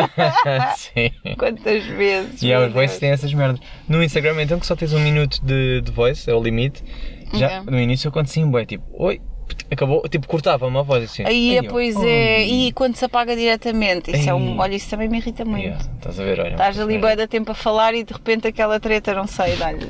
sim. 0.76 1.10
Quantas 1.36 1.84
vezes? 1.86 2.42
E 2.42 2.46
meu 2.46 2.66
os 2.68 2.72
voices 2.72 2.98
têm 3.00 3.10
essas 3.10 3.34
merdas. 3.34 3.60
No 3.88 4.02
Instagram, 4.04 4.40
então, 4.40 4.60
que 4.60 4.66
só 4.66 4.76
tens 4.76 4.92
um 4.92 5.00
minuto 5.00 5.44
de, 5.44 5.80
de 5.80 5.90
voice, 5.90 6.30
é 6.30 6.34
o 6.34 6.40
limite. 6.40 6.84
Já 7.32 7.60
Ok. 7.60 7.72
no 7.72 7.78
início 7.80 8.08
acontecia 8.08 8.44
um 8.44 8.50
bué, 8.50 8.64
tipo, 8.66 8.84
oi, 8.92 9.20
acabou, 9.70 10.02
tipo, 10.08 10.26
cortava 10.26 10.66
uma 10.66 10.82
voz 10.82 11.04
assim. 11.04 11.24
Aí, 11.24 11.58
Ai, 11.58 11.66
pois 11.68 11.96
oi. 11.96 12.08
é, 12.08 12.42
e 12.46 12.72
quando 12.72 12.96
se 12.96 13.04
apaga 13.04 13.34
diretamente, 13.36 14.10
isso 14.10 14.28
é 14.30 14.34
um, 14.34 14.58
olha, 14.58 14.74
isso 14.74 14.88
também 14.90 15.08
me 15.08 15.18
irrita 15.18 15.44
muito. 15.44 15.64
Yeah, 15.64 15.84
estás 15.96 16.18
a 16.20 16.24
ver, 16.24 16.40
olha. 16.40 16.50
Estás 16.50 16.78
ali 16.80 16.94
coisa 16.98 17.06
bem 17.08 17.16
da 17.16 17.26
tempo 17.28 17.50
a 17.52 17.54
falar 17.54 17.94
e 17.94 18.04
de 18.04 18.12
repente 18.12 18.46
aquela 18.46 18.78
treta, 18.80 19.14
não 19.14 19.26
sei, 19.26 19.56
dá-lhe. 19.56 19.86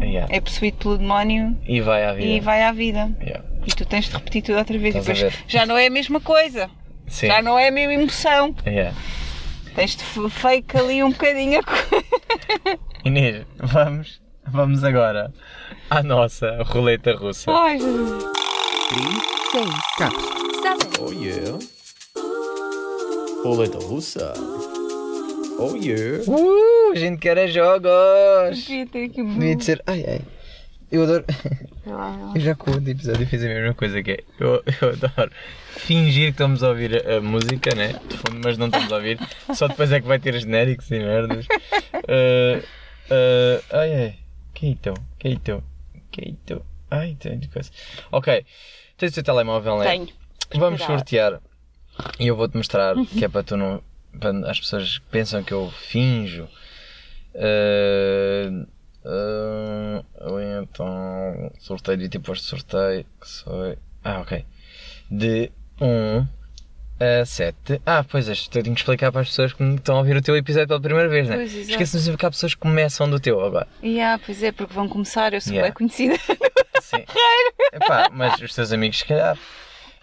Yeah. 0.00 0.34
É 0.34 0.40
possuído 0.40 0.76
pelo 0.78 0.96
demónio 0.98 1.56
E 1.66 1.80
vai 1.80 2.04
à 2.04 2.12
vida. 2.12 2.26
e 2.26 2.40
vai 2.40 2.62
à 2.62 2.72
vida. 2.72 3.10
Yeah. 3.20 3.44
E 3.66 3.70
tu 3.74 3.84
tens 3.84 4.06
de 4.06 4.12
repetir 4.14 4.42
tudo 4.42 4.58
outra 4.58 4.78
vez. 4.78 4.94
Estás 4.94 5.18
depois 5.18 5.34
já 5.46 5.66
não 5.66 5.76
é 5.76 5.86
a 5.86 5.90
mesma 5.90 6.20
coisa. 6.20 6.70
Sim. 7.08 7.26
Já 7.26 7.42
não 7.42 7.58
é 7.58 7.68
a 7.68 7.70
mesma 7.70 7.94
emoção. 7.94 8.54
Yeah. 8.66 8.94
Tens 9.74 9.96
de 9.96 10.02
fake 10.30 10.76
ali 10.76 11.02
um 11.02 11.10
bocadinho 11.10 11.60
a 11.60 11.62
co- 11.62 12.78
Inês, 13.04 13.44
vamos, 13.58 14.20
vamos 14.46 14.82
agora 14.84 15.32
à 15.90 16.02
nossa 16.02 16.62
roleta 16.64 17.14
russa. 17.14 17.50
Ai, 17.50 17.78
Jesus. 17.78 18.24
Oh 20.98 21.12
yeah. 21.12 21.58
Roleta 23.44 23.78
russa. 23.78 24.32
Oh 25.58 25.76
yeah. 25.76 26.22
Uh, 26.26 26.92
a 26.92 26.96
gente 26.96 27.18
quer 27.20 27.36
é 27.36 27.48
jogos! 27.48 28.56
Devia 28.66 28.86
ter 28.86 29.04
aqui 29.04 29.20
um- 29.22 29.34
Devia 29.34 29.56
de 29.56 29.64
ser. 29.64 29.82
Ai 29.86 30.04
ai. 30.08 30.20
Eu 30.90 31.02
adoro. 31.02 31.24
Eu 32.34 32.40
já 32.40 32.54
com 32.54 32.70
o 32.70 32.76
episódio 32.76 33.26
fiz 33.26 33.42
a 33.44 33.48
mesma 33.48 33.74
coisa 33.74 34.02
que 34.02 34.10
é. 34.12 34.24
Eu, 34.40 34.62
eu 34.80 34.88
adoro 34.88 35.30
fingir 35.68 36.24
que 36.28 36.30
estamos 36.30 36.62
a 36.62 36.70
ouvir 36.70 37.06
a, 37.06 37.16
a 37.16 37.20
música, 37.20 37.74
né? 37.74 37.92
De 38.08 38.16
fundo, 38.16 38.40
mas 38.42 38.56
não 38.56 38.66
estamos 38.68 38.90
a 38.90 38.96
ouvir. 38.96 39.18
Só 39.54 39.68
depois 39.68 39.92
é 39.92 40.00
que 40.00 40.06
vai 40.06 40.18
ter 40.18 40.32
genéricos 40.40 40.90
e 40.90 40.98
merdas. 40.98 41.46
Uh, 41.94 42.58
uh, 43.10 43.62
ai 43.70 43.94
ai. 43.94 44.14
Keito, 44.54 44.94
Keito, 45.18 45.62
Keito. 46.10 46.64
Ai, 46.90 47.16
tem 47.20 47.38
de 47.38 47.48
coisa. 47.48 47.70
Ok. 48.10 48.46
Tens 48.98 49.12
o 49.12 49.14
teu 49.14 49.22
telemóvel, 49.22 49.78
né? 49.78 49.84
Tenho. 49.86 50.08
Vamos 50.56 50.82
sortear 50.82 51.40
e 52.18 52.26
eu 52.26 52.36
vou-te 52.36 52.56
mostrar 52.56 52.94
que 53.06 53.24
é 53.24 53.28
para 53.28 53.42
tu 53.42 53.56
não. 53.56 53.82
Para 54.18 54.50
as 54.50 54.58
pessoas 54.58 54.98
que 54.98 55.04
pensam 55.10 55.42
que 55.42 55.52
eu 55.52 55.70
finjo. 55.70 56.48
Uh, 57.34 58.66
uh, 59.04 60.40
então. 60.62 61.52
Sorteio, 61.58 61.96
devia 61.98 62.10
ter 62.10 62.18
posto 62.18 62.44
sorteio. 62.44 63.04
Que 63.20 63.28
foi. 63.44 63.78
Ah, 64.02 64.20
ok. 64.20 64.44
De 65.10 65.50
1 65.80 66.26
a 67.00 67.24
7. 67.24 67.80
Ah, 67.86 68.04
pois 68.08 68.28
é, 68.28 68.32
eu 68.32 68.62
tenho 68.62 68.74
que 68.74 68.80
explicar 68.80 69.12
para 69.12 69.20
as 69.20 69.28
pessoas 69.28 69.52
que 69.52 69.62
estão 69.62 69.96
a 69.96 69.98
ouvir 69.98 70.16
o 70.16 70.22
teu 70.22 70.36
episódio 70.36 70.68
pela 70.68 70.80
primeira 70.80 71.08
vez, 71.08 71.28
não 71.28 71.36
é? 71.36 71.44
Esquece-me 71.44 72.02
sempre 72.02 72.18
que 72.18 72.26
há 72.26 72.30
pessoas 72.30 72.54
que 72.54 72.60
começam 72.60 73.08
do 73.08 73.20
teu 73.20 73.40
agora. 73.44 73.68
Yeah, 73.82 74.20
pois 74.24 74.42
é, 74.42 74.50
porque 74.50 74.74
vão 74.74 74.88
começar, 74.88 75.32
eu 75.32 75.40
sou 75.40 75.52
Yeah. 75.52 75.68
bem 75.68 75.74
conhecida. 75.74 76.18
Sim. 76.90 77.04
Epá, 77.72 78.08
mas 78.12 78.40
os 78.40 78.54
teus 78.54 78.72
amigos, 78.72 78.98
se 78.98 79.04
calhar. 79.04 79.36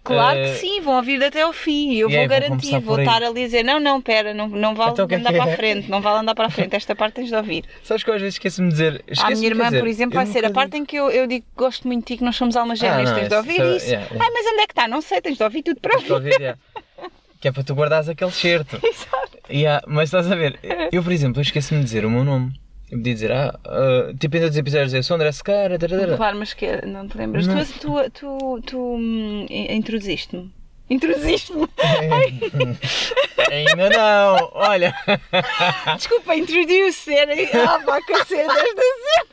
Claro 0.03 0.37
Eh, 0.37 0.51
que 0.53 0.59
sim, 0.59 0.81
vão 0.81 0.97
ouvir 0.97 1.23
até 1.23 1.41
ao 1.41 1.51
fim. 1.51 1.95
Eu 1.95 2.07
vou 2.07 2.19
aí, 2.19 2.27
vou 2.27 2.37
garantir, 2.39 2.69
começar 2.69 2.79
vou 2.79 2.95
aí. 2.97 3.03
estar 3.07 3.23
ali 3.23 3.41
a 3.41 3.45
dizer: 3.45 3.63
não, 3.63 3.79
não, 3.79 3.99
pera, 3.99 4.35
não, 4.35 4.47
não 4.47 4.75
vale 4.75 4.91
Então 4.91 5.05
o 5.05 5.07
que 5.07 5.15
é 5.15 5.17
andar 5.17 5.31
que 5.33 5.39
para 5.39 5.49
é? 5.49 5.53
a 5.53 5.57
frente, 5.57 5.89
não 5.89 5.99
vale 5.99 6.19
andar 6.19 6.35
para 6.35 6.45
a 6.45 6.49
frente, 6.51 6.75
esta 6.75 6.95
parte 6.95 7.15
tens 7.15 7.29
de 7.29 7.35
ouvir. 7.35 7.65
Sabes 7.83 8.03
que 8.03 8.09
eu 8.11 8.13
às 8.13 8.21
vezes 8.21 8.35
esqueço-me 8.35 8.67
de 8.67 8.73
dizer. 8.73 8.93
A 9.07 9.11
esqueço-me, 9.13 9.35
minha 9.37 9.47
irmã, 9.49 9.63
dizer, 9.65 9.79
por 9.79 9.87
exemplo, 9.87 10.13
eu 10.19 10.23
vai 10.23 10.31
ser 10.31 10.45
a 10.45 10.51
parte 10.51 10.77
em 10.77 10.85
que 10.85 10.95
eu, 10.95 11.09
eu 11.09 11.25
digo 11.25 11.43
que 11.43 11.51
gosto 11.57 11.87
muito 11.87 12.01
de 12.01 12.13
ti, 12.13 12.17
que 12.19 12.23
nós 12.23 12.35
somos 12.35 12.55
almas 12.55 12.77
gêmeas, 12.77 13.09
Ah, 13.09 13.13
não, 13.13 13.19
tens 13.19 13.29
de 13.29 13.33
isso- 13.33 13.35
ouvir 13.37 13.51
isso- 13.53 13.75
isso. 13.77 13.85
yeah, 13.87 14.05
yeah. 14.11 14.23
Ai, 14.25 14.31
mas 14.31 14.45
onde 14.45 14.61
é 14.61 14.67
que 14.67 14.71
está? 14.73 14.87
Não 14.87 15.01
sei, 15.01 15.21
tens 15.21 15.37
de 15.37 15.43
ouvir 15.43 15.63
tudo 15.63 15.79
para 15.81 15.95
a 15.95 15.97
ouvir. 15.97 16.11
ouvir, 16.13 16.33
yeah. 16.39 16.59
Que 17.41 17.47
é 17.47 17.51
para 17.51 17.63
tu 17.63 17.73
guardares 17.73 18.07
aquele 18.07 18.31
certo. 18.31 18.79
Exato. 18.83 19.37
Yeah, 19.51 19.83
mas 19.87 20.09
estás 20.09 20.31
a 20.31 20.35
ver, 20.35 20.59
eu 20.91 21.01
por 21.03 21.11
exemplo, 21.11 21.39
eu 21.39 21.41
esqueço-me 21.43 21.79
de 21.79 21.85
dizer 21.85 22.05
o 22.05 22.09
meu 22.11 22.23
nome. 22.23 22.53
Eu 22.95 22.99
podia 22.99 23.13
dizer, 23.13 23.31
ah, 23.33 23.59
ah, 23.65 24.13
tipo 24.17 24.37
em 24.37 24.39
todos 24.39 24.55
os 24.55 24.57
episódios, 24.57 24.93
eu 24.93 25.03
sou 25.03 25.15
André 25.15 25.29
Secara, 25.33 25.77
tararara. 25.77 26.15
Claro, 26.15 26.37
mas 26.39 26.53
que 26.53 26.85
não 26.85 27.05
te 27.05 27.17
lembras. 27.17 27.45
Não. 27.45 27.65
Tu, 27.65 27.79
tu, 27.79 28.09
tu, 28.11 28.61
tu 28.65 28.77
hum, 28.77 29.45
introduziste-me. 29.49 30.49
Introduziste-me. 30.89 31.67
Ainda 33.51 33.89
não, 33.89 34.49
olha. 34.53 34.95
Desculpa, 35.97 36.35
introduce. 36.35 37.13
Era... 37.13 37.33
Ah, 37.33 37.79
pá, 37.85 37.99
cacete, 38.01 38.33
esta 38.33 38.47
cena. 38.49 39.25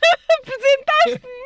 Apresentaste-me. 0.43 1.43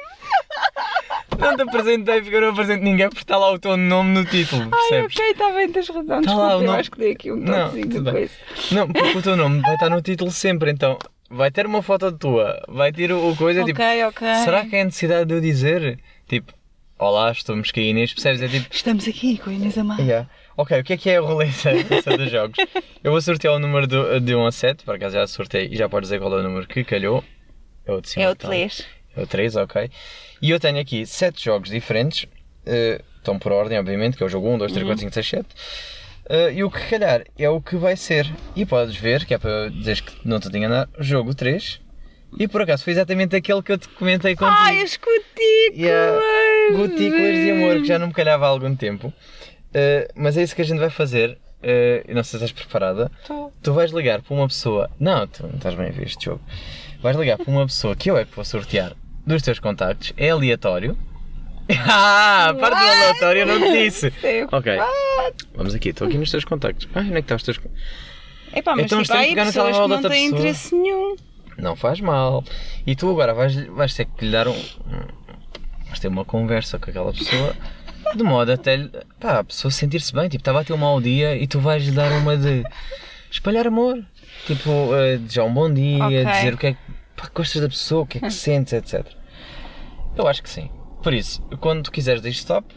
Não 1.37 1.55
te 1.55 1.61
apresentei 1.61 2.21
porque 2.21 2.35
eu 2.35 2.41
não 2.41 2.49
apresento 2.49 2.83
ninguém 2.83 3.09
porque 3.09 3.21
está 3.21 3.37
lá 3.37 3.51
o 3.51 3.59
teu 3.59 3.77
nome 3.77 4.11
no 4.11 4.25
título, 4.25 4.63
Ai, 4.63 4.69
percebes? 4.89 5.15
ok, 5.15 5.31
está 5.31 5.51
bem, 5.51 5.71
tens 5.71 5.87
razão. 5.87 6.05
Tá 6.07 6.19
Desculpa, 6.19 6.41
lá 6.41 6.57
o 6.57 6.61
eu 6.61 6.65
nome. 6.65 6.79
acho 6.79 6.91
que 6.91 6.97
dei 6.97 7.11
aqui 7.11 7.31
um 7.31 7.35
Não, 7.35 7.69
de 7.69 8.01
coisa. 8.01 8.33
Não, 8.71 8.87
porque 8.87 9.17
o 9.19 9.21
teu 9.21 9.37
nome 9.37 9.61
vai 9.61 9.75
estar 9.75 9.89
no 9.89 10.01
título 10.01 10.31
sempre, 10.31 10.71
então 10.71 10.97
vai 11.29 11.51
ter 11.51 11.65
uma 11.65 11.81
foto 11.81 12.11
tua, 12.11 12.63
vai 12.67 12.91
ter 12.91 13.11
o, 13.11 13.31
o 13.31 13.35
coisa 13.35 13.63
tipo. 13.63 13.81
Ok, 13.81 14.03
ok. 14.05 14.27
Será 14.43 14.65
que 14.65 14.75
é 14.75 14.83
necessidade 14.83 15.25
de 15.25 15.33
eu 15.33 15.41
dizer? 15.41 15.99
Tipo, 16.27 16.53
olá, 16.97 17.31
estou 17.31 17.55
Mosca 17.55 17.79
Inês, 17.79 18.13
percebes? 18.13 18.41
É 18.41 18.47
tipo, 18.47 18.67
Estamos 18.73 19.07
aqui 19.07 19.37
com 19.37 19.49
a 19.49 19.53
Inês 19.53 19.77
Amar. 19.77 19.99
yeah. 19.99 20.29
Ok, 20.55 20.79
o 20.79 20.83
que 20.83 20.93
é 20.93 20.97
que 20.97 21.09
é 21.09 21.17
a 21.17 21.21
roleta 21.21 21.71
dos 22.17 22.31
jogos? 22.31 22.57
Eu 23.03 23.11
vou 23.11 23.21
sortear 23.21 23.53
o 23.53 23.59
número 23.59 23.85
do, 23.85 24.19
de 24.19 24.33
1 24.35 24.45
a 24.45 24.51
7, 24.51 24.83
por 24.83 24.95
acaso 24.95 25.15
já 25.15 25.27
sorteei 25.27 25.67
e 25.71 25.77
já 25.77 25.87
podes 25.87 26.09
dizer 26.09 26.19
qual 26.19 26.33
é 26.35 26.39
o 26.39 26.43
número 26.43 26.67
que 26.67 26.83
calhou. 26.83 27.23
É 27.85 27.91
o 27.91 28.01
de 28.01 28.09
cima. 28.09 28.25
É 28.25 28.29
o 28.29 28.31
então. 28.31 28.49
3. 28.49 28.87
É 29.15 29.21
o 29.21 29.27
3, 29.27 29.55
ok. 29.55 29.91
E 30.41 30.49
eu 30.49 30.59
tenho 30.59 30.79
aqui 30.79 31.05
7 31.05 31.43
jogos 31.43 31.69
diferentes, 31.69 32.25
eh, 32.65 33.01
estão 33.17 33.37
por 33.37 33.51
ordem, 33.51 33.77
obviamente, 33.77 34.17
que 34.17 34.23
é 34.23 34.25
o 34.25 34.29
jogo 34.29 34.49
1, 34.49 34.57
2, 34.57 34.71
3, 34.71 34.85
4, 34.87 35.01
5, 35.01 35.13
6, 35.13 35.27
7. 35.29 35.45
Eh, 36.29 36.53
e 36.55 36.63
o 36.63 36.69
que 36.69 36.89
calhar 36.89 37.23
é 37.37 37.49
o 37.49 37.61
que 37.61 37.75
vai 37.75 37.95
ser. 37.95 38.29
E 38.55 38.65
podes 38.65 38.95
ver, 38.95 39.25
que 39.25 39.33
é 39.33 39.37
para 39.37 39.69
dizeres 39.69 40.01
que 40.01 40.13
não 40.27 40.39
te 40.39 40.49
nada, 40.59 40.89
jogo 40.99 41.33
3. 41.33 41.81
E 42.37 42.47
por 42.47 42.61
acaso 42.61 42.83
foi 42.83 42.93
exatamente 42.93 43.35
aquele 43.35 43.61
que 43.61 43.71
eu 43.71 43.77
te 43.77 43.87
comentei 43.89 44.35
contigo. 44.35 44.57
Ai, 44.59 44.81
as 44.81 44.97
cutículas! 44.97 45.77
Yeah. 45.77 46.19
De 46.71 47.51
amor, 47.51 47.81
que 47.81 47.85
já 47.85 47.97
não 47.97 48.07
me 48.07 48.13
calhava 48.13 48.45
há 48.45 48.49
algum 48.49 48.75
tempo. 48.75 49.07
Uh, 49.07 50.11
mas 50.15 50.37
é 50.37 50.43
isso 50.43 50.55
que 50.55 50.61
a 50.61 50.65
gente 50.65 50.79
vai 50.79 50.89
fazer. 50.89 51.37
Uh, 51.63 52.13
não 52.13 52.23
sei 52.23 52.39
se 52.39 52.45
estás 52.45 52.51
preparada. 52.51 53.09
Tô. 53.25 53.51
Tu 53.63 53.73
vais 53.73 53.91
ligar 53.91 54.21
para 54.21 54.35
uma 54.35 54.47
pessoa. 54.47 54.89
Não, 54.99 55.25
tu 55.25 55.43
não 55.43 55.55
estás 55.55 55.73
bem 55.75 55.87
a 55.87 55.91
ver 55.91 56.05
este 56.05 56.25
jogo. 56.25 56.41
Vais 57.01 57.15
ligar 57.15 57.37
para 57.37 57.49
uma 57.49 57.65
pessoa 57.65 57.95
que 57.95 58.11
eu 58.11 58.17
é 58.17 58.25
que 58.25 58.35
vou 58.35 58.43
sortear 58.43 58.93
dos 59.25 59.41
teus 59.41 59.59
contactos. 59.59 60.13
É 60.17 60.29
aleatório. 60.29 60.97
ah, 61.87 62.55
parte 62.59 62.79
do 62.79 62.85
aleatório 62.85 63.39
eu 63.41 63.47
não 63.47 63.59
te 63.59 63.83
disse. 63.83 64.11
Sei. 64.21 64.43
Ok. 64.51 64.77
Vamos 65.55 65.75
aqui, 65.75 65.89
estou 65.89 66.07
aqui 66.07 66.17
nos 66.17 66.31
teus 66.31 66.45
contactos. 66.45 66.87
Ai, 66.95 67.03
onde 67.03 67.11
é 67.11 67.21
que 67.21 67.33
estão 67.33 67.35
os 67.37 67.43
teus. 67.43 67.59
Epá, 68.55 68.75
mas 68.75 68.85
Então, 68.85 69.01
tipo, 69.01 69.13
há 69.13 69.19
aí 69.19 69.35
pessoas 69.35 69.77
que 69.77 69.87
não 69.87 70.01
têm 70.01 70.09
pessoa. 70.09 70.39
interesse 70.39 70.75
nenhum. 70.75 71.15
Não 71.57 71.75
faz 71.75 71.99
mal. 71.99 72.43
E 72.85 72.95
tu 72.95 73.09
agora 73.09 73.33
vais, 73.33 73.55
vais 73.67 73.93
ter 73.93 74.05
que 74.05 74.25
lhe 74.25 74.31
dar 74.31 74.47
um. 74.47 74.55
Vais 75.87 75.99
ter 75.99 76.07
uma 76.07 76.23
conversa 76.23 76.77
com 76.79 76.89
aquela 76.89 77.11
pessoa 77.11 77.55
de 78.15 78.23
modo 78.23 78.51
até 78.53 78.89
pá, 79.19 79.39
a 79.39 79.43
pessoa 79.43 79.69
sentir-se 79.71 80.13
bem. 80.13 80.29
Tipo, 80.29 80.41
estava 80.41 80.61
a 80.61 80.63
ter 80.63 80.71
um 80.73 80.77
mau 80.77 81.01
dia 81.01 81.35
e 81.35 81.45
tu 81.47 81.59
vais 81.59 81.83
lhe 81.83 81.91
dar 81.91 82.11
uma 82.13 82.37
de 82.37 82.63
espalhar 83.29 83.67
amor. 83.67 84.01
Tipo, 84.45 84.95
eh, 84.95 85.17
desejar 85.17 85.43
um 85.43 85.53
bom 85.53 85.71
dia, 85.73 86.05
Ok. 86.05 86.25
dizer 86.25 86.53
o 86.53 86.57
que 86.57 86.67
é 86.67 86.73
que 86.73 86.79
pá, 87.15 87.29
gostas 87.35 87.61
da 87.61 87.67
pessoa, 87.67 88.03
o 88.03 88.07
que 88.07 88.19
é 88.19 88.21
que 88.21 88.31
sentes, 88.31 88.71
etc. 88.73 89.05
Eu 90.15 90.27
acho 90.27 90.41
que 90.41 90.49
sim. 90.49 90.69
Por 91.07 91.13
isso, 91.13 91.41
quando 91.61 91.83
tu 91.83 91.89
quiseres 91.89 92.21
dizer 92.21 92.31
stop, 92.31 92.75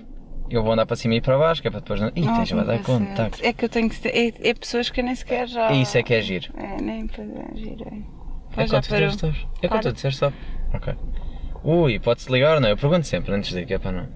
eu 0.48 0.62
vou 0.62 0.72
andar 0.72 0.86
para 0.86 0.94
cima 0.94 1.16
e 1.16 1.20
para 1.20 1.36
baixo, 1.36 1.60
que 1.60 1.66
é 1.66 1.70
para 1.72 1.80
depois 1.80 2.00
não. 2.00 2.12
Ih, 2.14 2.22
tens 2.22 2.48
já 2.48 2.54
vai 2.54 2.64
dar 2.64 2.80
contacto. 2.80 3.44
É 3.44 3.52
que 3.52 3.64
eu 3.64 3.68
tenho 3.68 3.90
que. 3.90 4.06
É, 4.06 4.50
é 4.50 4.54
pessoas 4.54 4.88
que 4.88 5.00
eu 5.00 5.04
nem 5.04 5.16
sequer 5.16 5.48
já. 5.48 5.72
Isso 5.72 5.98
é 5.98 6.02
que 6.04 6.14
é 6.14 6.22
giro. 6.22 6.46
É, 6.56 6.80
nem 6.80 7.08
para 7.08 7.24
giro. 7.56 7.84
É, 8.56 8.62
É 8.62 8.68
quando 8.68 8.82
tu 8.82 8.94
dizes 8.94 9.14
stop. 9.16 9.48
É 9.60 9.66
quando 9.66 9.82
tu 9.82 9.92
dizes 9.94 10.14
stop. 10.14 10.36
Ok. 10.72 10.94
Ui, 11.64 11.98
pode-se 11.98 12.30
ligar 12.30 12.54
ou 12.54 12.60
não? 12.60 12.68
Eu 12.68 12.76
pergunto 12.76 13.04
sempre 13.04 13.34
antes 13.34 13.50
de 13.50 13.62
ir, 13.62 13.66
que 13.66 13.74
é 13.74 13.80
para 13.80 13.90
não. 13.90 14.08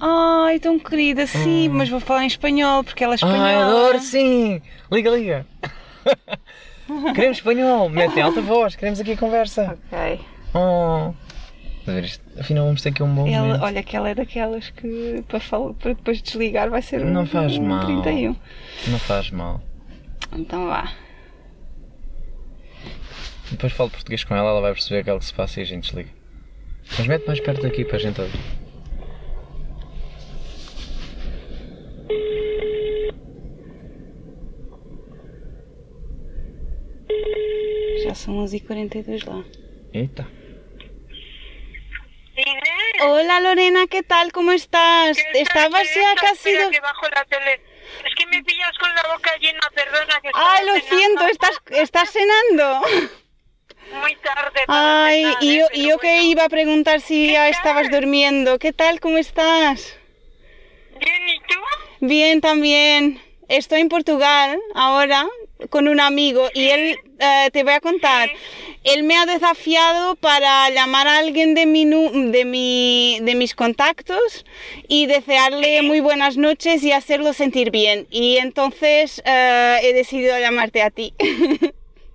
Ai, 0.00 0.58
tão 0.58 0.76
querida, 0.76 1.24
sim, 1.24 1.68
mas 1.68 1.88
vou 1.88 2.00
falar 2.00 2.24
em 2.24 2.26
espanhol 2.26 2.82
porque 2.82 3.04
ela 3.04 3.14
é 3.14 3.18
espanhola. 3.18 3.44
Ai, 3.44 3.54
adoro, 3.54 4.00
sim! 4.00 4.60
Liga, 4.90 5.10
liga! 5.10 5.46
queremos 7.14 7.36
espanhol, 7.36 7.88
mete 7.88 8.18
em 8.18 8.22
alta 8.22 8.40
voz, 8.40 8.74
queremos 8.74 8.98
aqui 8.98 9.12
a 9.12 9.16
conversa. 9.16 9.78
Ok. 9.92 10.20
Oh. 10.52 10.54
Estás 10.54 11.12
a 11.12 11.12
ver 11.12 11.12
isto? 11.12 11.24
Afinal, 12.38 12.64
vamos 12.64 12.80
ter 12.82 12.88
aqui 12.88 13.02
um 13.02 13.14
bom 13.14 13.26
Ela, 13.26 13.46
momento. 13.46 13.62
olha 13.62 13.82
que 13.82 13.94
ela 13.96 14.08
é 14.08 14.14
daquelas 14.14 14.70
que 14.70 15.22
para, 15.28 15.38
fal- 15.40 15.74
para 15.74 15.92
depois 15.92 16.22
desligar 16.22 16.70
vai 16.70 16.80
ser 16.80 17.04
um, 17.04 17.10
Não 17.10 17.26
faz 17.26 17.58
um 17.58 17.62
mal. 17.62 17.84
31. 17.84 18.36
Não 18.88 18.98
faz 18.98 19.30
mal. 19.30 19.60
Então 20.32 20.66
vá. 20.66 20.90
Depois 23.50 23.72
falo 23.74 23.90
português 23.90 24.24
com 24.24 24.34
ela, 24.34 24.48
ela 24.50 24.60
vai 24.62 24.72
perceber 24.72 25.00
aquilo 25.00 25.18
que 25.18 25.26
se 25.26 25.34
passa 25.34 25.60
e 25.60 25.62
a 25.62 25.66
gente 25.66 25.84
desliga. 25.84 26.08
Mas 26.98 27.06
mete 27.06 27.26
mais 27.26 27.40
perto 27.40 27.62
daqui 27.62 27.84
para 27.84 27.96
a 27.96 28.00
gente 28.00 28.20
ouvir. 28.20 28.40
Já 38.02 38.14
são 38.14 38.34
11h42 38.44 39.26
lá. 39.26 39.44
Eita. 39.92 40.26
Hola 43.02 43.40
Lorena, 43.40 43.86
¿qué 43.88 44.02
tal? 44.02 44.32
¿Cómo 44.32 44.52
estás? 44.52 45.16
¿qué 45.16 45.40
Estabas 45.40 45.92
ya 45.94 46.14
casi... 46.20 46.50
que 46.70 46.80
bajo 46.80 47.08
la 47.08 47.24
tele. 47.24 47.60
Es 48.04 48.14
que 48.16 48.26
me 48.26 48.42
pillas 48.42 48.76
con 48.78 48.94
la 48.94 49.02
boca 49.14 49.36
llena, 49.38 49.60
perdona. 49.74 50.20
Que 50.20 50.28
estaba 50.28 50.62
lo 50.62 50.74
cenando 50.74 50.96
siento, 50.96 51.26
estás, 51.26 51.60
estás 51.70 52.10
cenando. 52.10 52.80
Muy 54.00 54.16
tarde 54.16 54.60
para 54.66 55.04
Ay, 55.06 55.22
cenar, 55.24 55.42
y 55.42 55.54
¿eh? 55.54 55.58
yo, 55.58 55.66
y 55.72 55.88
yo 55.88 55.98
que 55.98 56.22
iba 56.22 56.44
a 56.44 56.48
preguntar 56.48 57.00
si 57.00 57.26
¿Qué 57.26 57.32
ya 57.32 57.42
tal? 57.42 57.50
estabas 57.50 57.90
durmiendo. 57.90 58.58
¿Qué 58.58 58.72
tal? 58.72 59.00
¿Cómo 59.00 59.18
estás? 59.18 59.96
Bien, 60.98 61.28
¿y 61.28 61.38
tú? 61.40 61.60
Bien, 62.00 62.40
también. 62.40 63.22
Estoy 63.48 63.80
en 63.82 63.88
Portugal 63.88 64.58
ahora 64.74 65.26
con 65.70 65.88
un 65.88 66.00
amigo 66.00 66.48
y 66.54 66.68
él, 66.68 66.96
eh, 67.18 67.50
te 67.52 67.62
voy 67.62 67.72
a 67.72 67.80
contar, 67.80 68.30
él 68.84 69.02
me 69.04 69.16
ha 69.16 69.26
desafiado 69.26 70.16
para 70.16 70.68
llamar 70.70 71.06
a 71.08 71.18
alguien 71.18 71.54
de, 71.54 71.66
mi, 71.66 71.84
nu- 71.84 72.30
de, 72.30 72.44
mi, 72.44 73.18
de 73.22 73.34
mis 73.34 73.54
contactos 73.54 74.44
y 74.88 75.06
desearle 75.06 75.82
muy 75.82 76.00
buenas 76.00 76.36
noches 76.36 76.82
y 76.82 76.92
hacerlo 76.92 77.32
sentir 77.32 77.70
bien. 77.70 78.06
Y 78.10 78.36
entonces 78.38 79.22
eh, 79.24 79.78
he 79.82 79.92
decidido 79.92 80.38
llamarte 80.38 80.82
a 80.82 80.90
ti, 80.90 81.14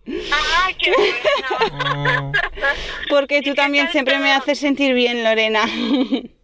¡Ay, 0.05 0.75
qué 0.79 0.91
bueno! 0.91 2.31
porque 3.09 3.37
¿Y 3.37 3.41
tú 3.41 3.51
qué 3.51 3.55
también 3.55 3.89
siempre 3.91 4.17
me 4.19 4.31
haces 4.31 4.57
sentir 4.59 4.93
bien, 4.93 5.23
Lorena. 5.23 5.65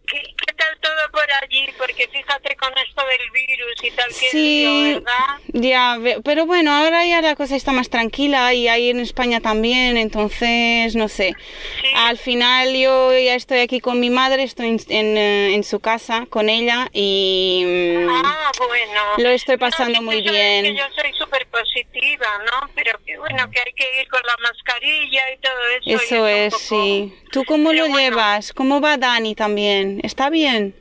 ¿Qué, 0.06 0.22
qué 0.46 0.52
tal 0.54 0.78
todo 0.80 1.10
por 1.12 1.26
allí? 1.42 1.66
Porque 1.76 2.08
fíjate 2.08 2.54
con 2.56 2.72
esto 2.78 3.02
del 3.06 3.30
virus 3.32 3.74
y 3.82 3.90
tal, 3.90 4.06
que 4.08 4.30
Sí, 4.30 4.60
lío, 4.62 5.00
¿verdad? 5.00 5.40
ya, 5.52 5.98
pero 6.24 6.46
bueno, 6.46 6.72
ahora 6.72 7.04
ya 7.06 7.20
la 7.22 7.34
cosa 7.34 7.56
está 7.56 7.72
más 7.72 7.90
tranquila 7.90 8.52
y 8.54 8.68
ahí 8.68 8.90
en 8.90 9.00
España 9.00 9.40
también, 9.40 9.96
entonces 9.96 10.94
no 10.94 11.08
sé. 11.08 11.34
Sí. 11.82 11.88
Al 11.96 12.18
final 12.18 12.74
yo 12.76 13.12
ya 13.18 13.34
estoy 13.34 13.58
aquí 13.60 13.80
con 13.80 13.98
mi 14.00 14.10
madre, 14.10 14.42
estoy 14.44 14.68
en, 14.68 14.80
en, 14.88 15.16
eh, 15.18 15.54
en 15.54 15.64
su 15.64 15.80
casa 15.80 16.26
con 16.30 16.48
ella 16.48 16.88
y 16.92 17.64
mm, 17.66 18.08
Ah, 18.08 18.50
bueno. 18.58 19.00
lo 19.18 19.30
estoy 19.30 19.56
No, 19.56 19.60
pasando 19.60 19.98
sí, 19.98 20.04
muy 20.04 20.22
bien. 20.22 20.64
que 20.64 20.74
yo 20.76 20.84
soy 20.94 21.12
súper 21.18 21.46
positiva, 21.48 22.26
¿no? 22.44 22.70
Pero 22.74 22.98
que 23.04 23.18
bueno, 23.18 23.50
que 23.50 23.60
hay 23.60 23.72
que 23.74 24.00
ir 24.02 24.08
con 24.08 24.20
la 24.24 24.36
mascarilla 24.42 25.32
y 25.32 25.38
todo 25.38 25.96
eso. 25.96 26.04
eso 26.04 26.26
es, 26.28 26.52
poco- 26.54 26.64
sí. 26.84 27.12
¿Tú 27.32 27.44
cómo 27.44 27.70
Pero 27.70 27.84
lo 27.86 27.90
bueno. 27.90 27.98
llevas? 28.10 28.52
¿Cómo 28.52 28.80
va 28.80 28.96
Dani 28.96 29.34
también? 29.34 29.95
¿Está 30.02 30.30
bien? 30.30 30.74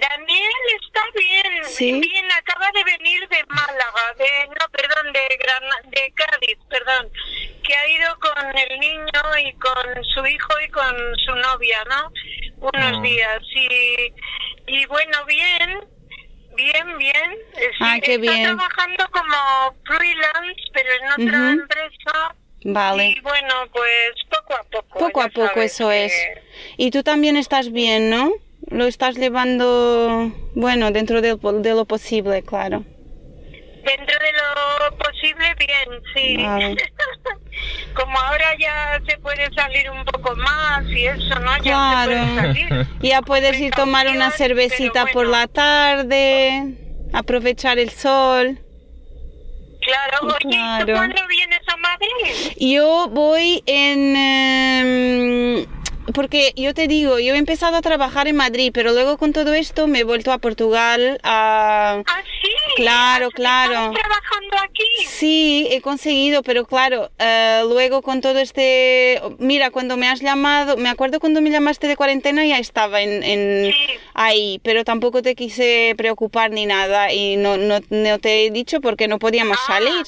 Daniel 0.00 0.50
está 0.82 1.00
bien, 1.16 1.64
Sí. 1.66 1.92
bien, 2.00 2.26
acaba 2.32 2.66
de 2.72 2.82
venir 2.84 3.28
de 3.28 3.44
Málaga, 3.48 4.14
de, 4.18 4.48
no, 4.48 4.68
perdón, 4.72 5.12
de, 5.12 5.38
Gran- 5.38 5.90
de 5.90 6.12
Cádiz, 6.14 6.58
perdón, 6.68 7.12
que 7.62 7.74
ha 7.76 7.88
ido 7.88 8.18
con 8.18 8.58
el 8.58 8.80
niño 8.80 9.38
y 9.46 9.52
con 9.54 10.04
su 10.14 10.26
hijo 10.26 10.60
y 10.66 10.68
con 10.70 11.16
su 11.24 11.34
novia, 11.36 11.84
¿no? 11.88 12.12
Unos 12.58 12.98
Ah. 12.98 13.02
días 13.02 13.42
y, 13.54 14.12
y 14.66 14.86
bueno, 14.86 15.24
bien, 15.26 15.80
Bien, 16.56 16.96
bien. 16.98 17.36
Sí, 17.52 17.66
Ah, 17.80 17.98
qué 18.00 18.14
está 18.14 18.20
bien. 18.32 18.44
trabajando 18.44 19.04
como 19.10 19.74
freelance, 19.86 20.62
pero 20.72 20.88
en 20.92 21.26
otra 21.26 21.50
empresa. 21.50 22.36
Vale. 22.64 23.08
Y 23.10 23.20
bueno, 23.20 23.54
pues 23.72 24.14
poco 24.30 24.54
a 24.54 24.62
poco. 24.64 24.98
Poco 24.98 25.20
a 25.20 25.24
ya 25.28 25.30
poco, 25.30 25.60
eso 25.60 25.88
que 25.90 26.06
es. 26.06 26.12
Y 26.78 26.90
tú 26.90 27.02
también 27.02 27.36
estás 27.36 27.70
bien, 27.72 28.08
¿no? 28.10 28.32
Lo 28.70 28.86
estás 28.86 29.16
llevando, 29.16 30.32
bueno, 30.54 30.90
dentro 30.90 31.20
po- 31.36 31.52
de 31.52 31.70
lo 31.74 31.84
posible, 31.84 32.42
claro. 32.42 32.82
Dentro 33.84 34.16
de 34.18 34.32
lo 34.32 34.96
posible, 34.96 35.54
bien, 35.58 36.02
sí. 36.14 36.36
Vale. 36.42 36.76
Como 37.94 38.18
ahora 38.18 38.56
ya 38.58 38.98
se 39.06 39.18
puede 39.18 39.52
salir 39.54 39.90
un 39.90 40.04
poco 40.06 40.34
más 40.36 40.84
y 40.88 41.06
eso, 41.06 41.38
¿no? 41.40 41.56
Ya 41.58 41.62
Claro. 41.62 42.12
se 42.12 42.16
puede 42.18 42.36
salir. 42.36 42.86
Ya 43.02 43.20
puedes 43.22 43.60
ir 43.60 43.72
tomar 43.74 44.08
una 44.08 44.30
cervecita 44.30 45.04
por 45.12 45.26
la 45.26 45.46
tarde, 45.46 46.74
aprovechar 47.12 47.78
el 47.78 47.90
sol. 47.90 48.58
Claro, 49.84 50.26
oye, 50.28 50.48
claro. 50.48 50.94
¿cuándo 50.94 51.26
viene 51.28 51.56
esa 51.56 51.76
madre? 51.76 52.08
Yo 52.58 53.08
voy 53.10 53.62
en... 53.66 54.16
Em, 54.16 55.66
porque 56.12 56.52
yo 56.56 56.74
te 56.74 56.86
digo, 56.86 57.18
yo 57.18 57.34
he 57.34 57.38
empezado 57.38 57.76
a 57.76 57.82
trabajar 57.82 58.28
en 58.28 58.36
Madrid, 58.36 58.70
pero 58.74 58.92
luego 58.92 59.16
con 59.16 59.32
todo 59.32 59.54
esto 59.54 59.86
me 59.86 60.00
he 60.00 60.04
vuelto 60.04 60.32
a 60.32 60.38
Portugal 60.38 61.18
a... 61.22 62.02
Ah, 62.06 62.22
sí. 62.42 62.50
Claro, 62.76 63.28
¿Estabas 63.28 63.68
claro. 63.68 63.92
trabajando 63.92 64.56
aquí? 64.64 64.82
Sí, 65.06 65.66
he 65.70 65.80
conseguido, 65.80 66.42
pero 66.42 66.66
claro, 66.66 67.10
eh, 67.18 67.62
luego 67.68 68.02
con 68.02 68.20
todo 68.20 68.38
este... 68.38 69.20
Mira, 69.38 69.70
cuando 69.70 69.96
me 69.96 70.08
has 70.08 70.20
llamado, 70.20 70.76
me 70.76 70.88
acuerdo 70.88 71.20
cuando 71.20 71.40
me 71.40 71.50
llamaste 71.50 71.86
de 71.88 71.96
cuarentena 71.96 72.44
ya 72.44 72.58
estaba 72.58 73.00
en, 73.00 73.22
en- 73.22 73.72
Sí. 73.72 73.78
ahí, 74.14 74.60
pero 74.62 74.84
tampoco 74.84 75.22
te 75.22 75.34
quise 75.34 75.94
preocupar 75.96 76.50
ni 76.50 76.66
nada 76.66 77.12
y 77.12 77.36
no, 77.36 77.56
no, 77.56 77.78
no 77.90 78.18
te 78.18 78.44
he 78.46 78.50
dicho 78.50 78.80
porque 78.80 79.08
no 79.08 79.18
podíamos 79.18 79.56
Ah. 79.62 79.78
salir. 79.78 80.06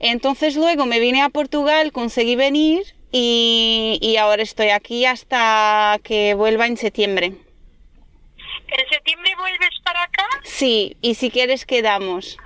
Entonces 0.00 0.54
luego 0.54 0.86
me 0.86 1.00
vine 1.00 1.22
a 1.22 1.28
Portugal, 1.28 1.90
conseguí 1.92 2.36
venir 2.36 2.82
y, 3.12 3.98
y 4.00 4.16
ahora 4.16 4.42
estoy 4.42 4.68
aquí 4.70 5.04
hasta 5.06 5.98
que 6.02 6.34
vuelva 6.34 6.66
en 6.66 6.76
septiembre. 6.76 7.26
¿En 7.26 8.88
septiembre 8.90 9.32
vuelves 9.38 9.70
para 9.82 10.02
acá? 10.02 10.26
Sí, 10.44 10.96
y 11.00 11.14
si 11.14 11.30
quieres 11.30 11.64
quedamos. 11.64 12.36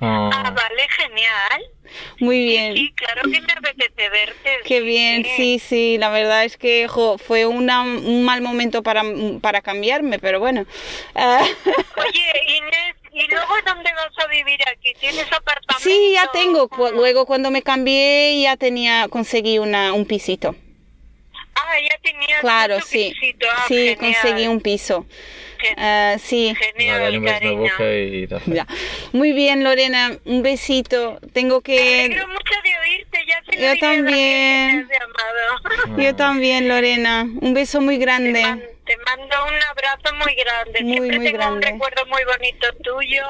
Oh. 0.00 0.30
Ah, 0.32 0.50
vale, 0.50 0.88
genial. 0.98 1.62
Muy 2.20 2.44
bien. 2.44 2.74
Sí, 2.74 2.92
claro 2.96 3.22
que 3.22 3.40
me 3.40 3.52
apetece 3.52 4.08
verte. 4.08 4.58
Qué 4.64 4.80
bien, 4.80 5.24
sí, 5.36 5.58
sí, 5.58 5.96
la 5.98 6.08
verdad 6.10 6.44
es 6.44 6.56
que 6.56 6.88
jo, 6.88 7.18
fue 7.18 7.46
una- 7.46 7.82
un 7.82 8.24
mal 8.24 8.40
momento 8.40 8.82
para, 8.82 9.02
para 9.40 9.60
cambiarme, 9.62 10.18
pero 10.18 10.40
bueno. 10.40 10.64
Ah, 11.14 11.44
Oye, 11.96 12.56
Inés, 12.56 12.94
¿y 13.12 13.26
luego 13.28 13.52
dónde 13.66 13.90
vas 13.94 14.12
a 14.24 14.26
vivir 14.28 14.60
aquí? 14.68 14.94
¿Tienes 14.98 15.30
apartamento? 15.32 15.78
sí, 15.80 16.12
ya 16.14 16.30
tengo. 16.32 16.68
Luego 16.92 17.26
cuando 17.26 17.50
me 17.50 17.62
cambié 17.62 18.40
ya 18.42 18.56
tenía, 18.56 19.08
conseguí 19.08 19.58
una, 19.58 19.92
un 19.92 20.06
pisito. 20.06 20.54
Ah, 21.54 21.74
ya 21.80 21.98
tenías 22.02 22.40
Claro, 22.40 22.80
sí. 22.80 23.12
pisito. 23.14 23.46
Ah, 23.50 23.64
Sí, 23.68 23.74
genial. 23.74 23.98
conseguí 23.98 24.46
un 24.48 24.60
piso. 24.60 25.06
Ah, 25.76 26.16
sí. 26.18 26.54
Cariño. 26.58 27.08
y. 27.92 28.28
Ya. 28.46 28.66
Muy 29.12 29.32
bien, 29.32 29.62
Lorena, 29.64 30.12
un 30.24 30.42
besito. 30.42 31.18
Tengo 31.32 31.56
Me 31.56 31.62
que... 31.62 32.04
alegro 32.04 32.28
mucho 32.28 32.54
de 32.64 32.78
oírte, 32.90 33.18
ya 33.26 33.42
se 33.48 33.56
lo 33.60 33.74
Yo 33.74 33.80
también. 33.80 34.86
me 34.88 34.94
llamado. 34.94 35.98
Yo 36.02 36.16
también, 36.16 36.68
Lorena. 36.68 37.26
Un 37.40 37.54
beso 37.54 37.80
muy 37.80 37.98
Te, 37.98 38.04
grande. 38.04 38.42
te 38.84 38.96
mando 38.98 39.36
un 39.46 39.62
abrazo 39.70 40.14
muy 40.24 40.34
grande. 40.34 40.80
Muy, 40.82 40.92
Siempre 40.92 41.16
muy 41.18 41.26
tengo 41.26 41.38
grande. 41.38 41.56
un 41.56 41.72
recuerdo 41.72 42.06
muy 42.06 42.22
bonito 42.24 42.66
tuyo. 42.82 43.24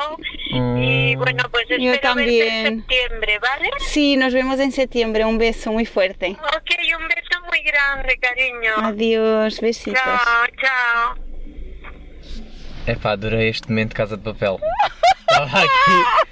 Mm. 0.52 0.82
Y 0.82 1.16
bueno, 1.16 1.44
pues 1.50 1.64
espero 1.64 1.84
verte 1.90 1.98
también. 2.00 2.66
en 2.66 2.78
septiembre, 2.80 3.38
¿vale? 3.38 3.70
Sí, 3.80 4.16
nos 4.16 4.32
vemos 4.34 4.58
en 4.60 4.72
septiembre. 4.72 5.24
Un 5.24 5.38
beso 5.38 5.72
muy 5.72 5.86
fuerte. 5.86 6.30
Ok, 6.30 6.70
un 6.98 7.08
beso 7.08 7.40
muy 7.48 7.62
grande, 7.62 8.18
cariño. 8.18 8.72
Adiós, 8.78 9.60
besitos. 9.60 10.00
Chao, 10.02 10.46
chao. 10.60 11.31
Epá, 12.86 13.12
adorei 13.12 13.48
este 13.48 13.68
momento 13.68 13.90
de 13.90 13.94
Casa 13.94 14.16
de 14.16 14.22
Papel. 14.22 14.60
Estava 15.30 15.58
aqui. 15.58 16.22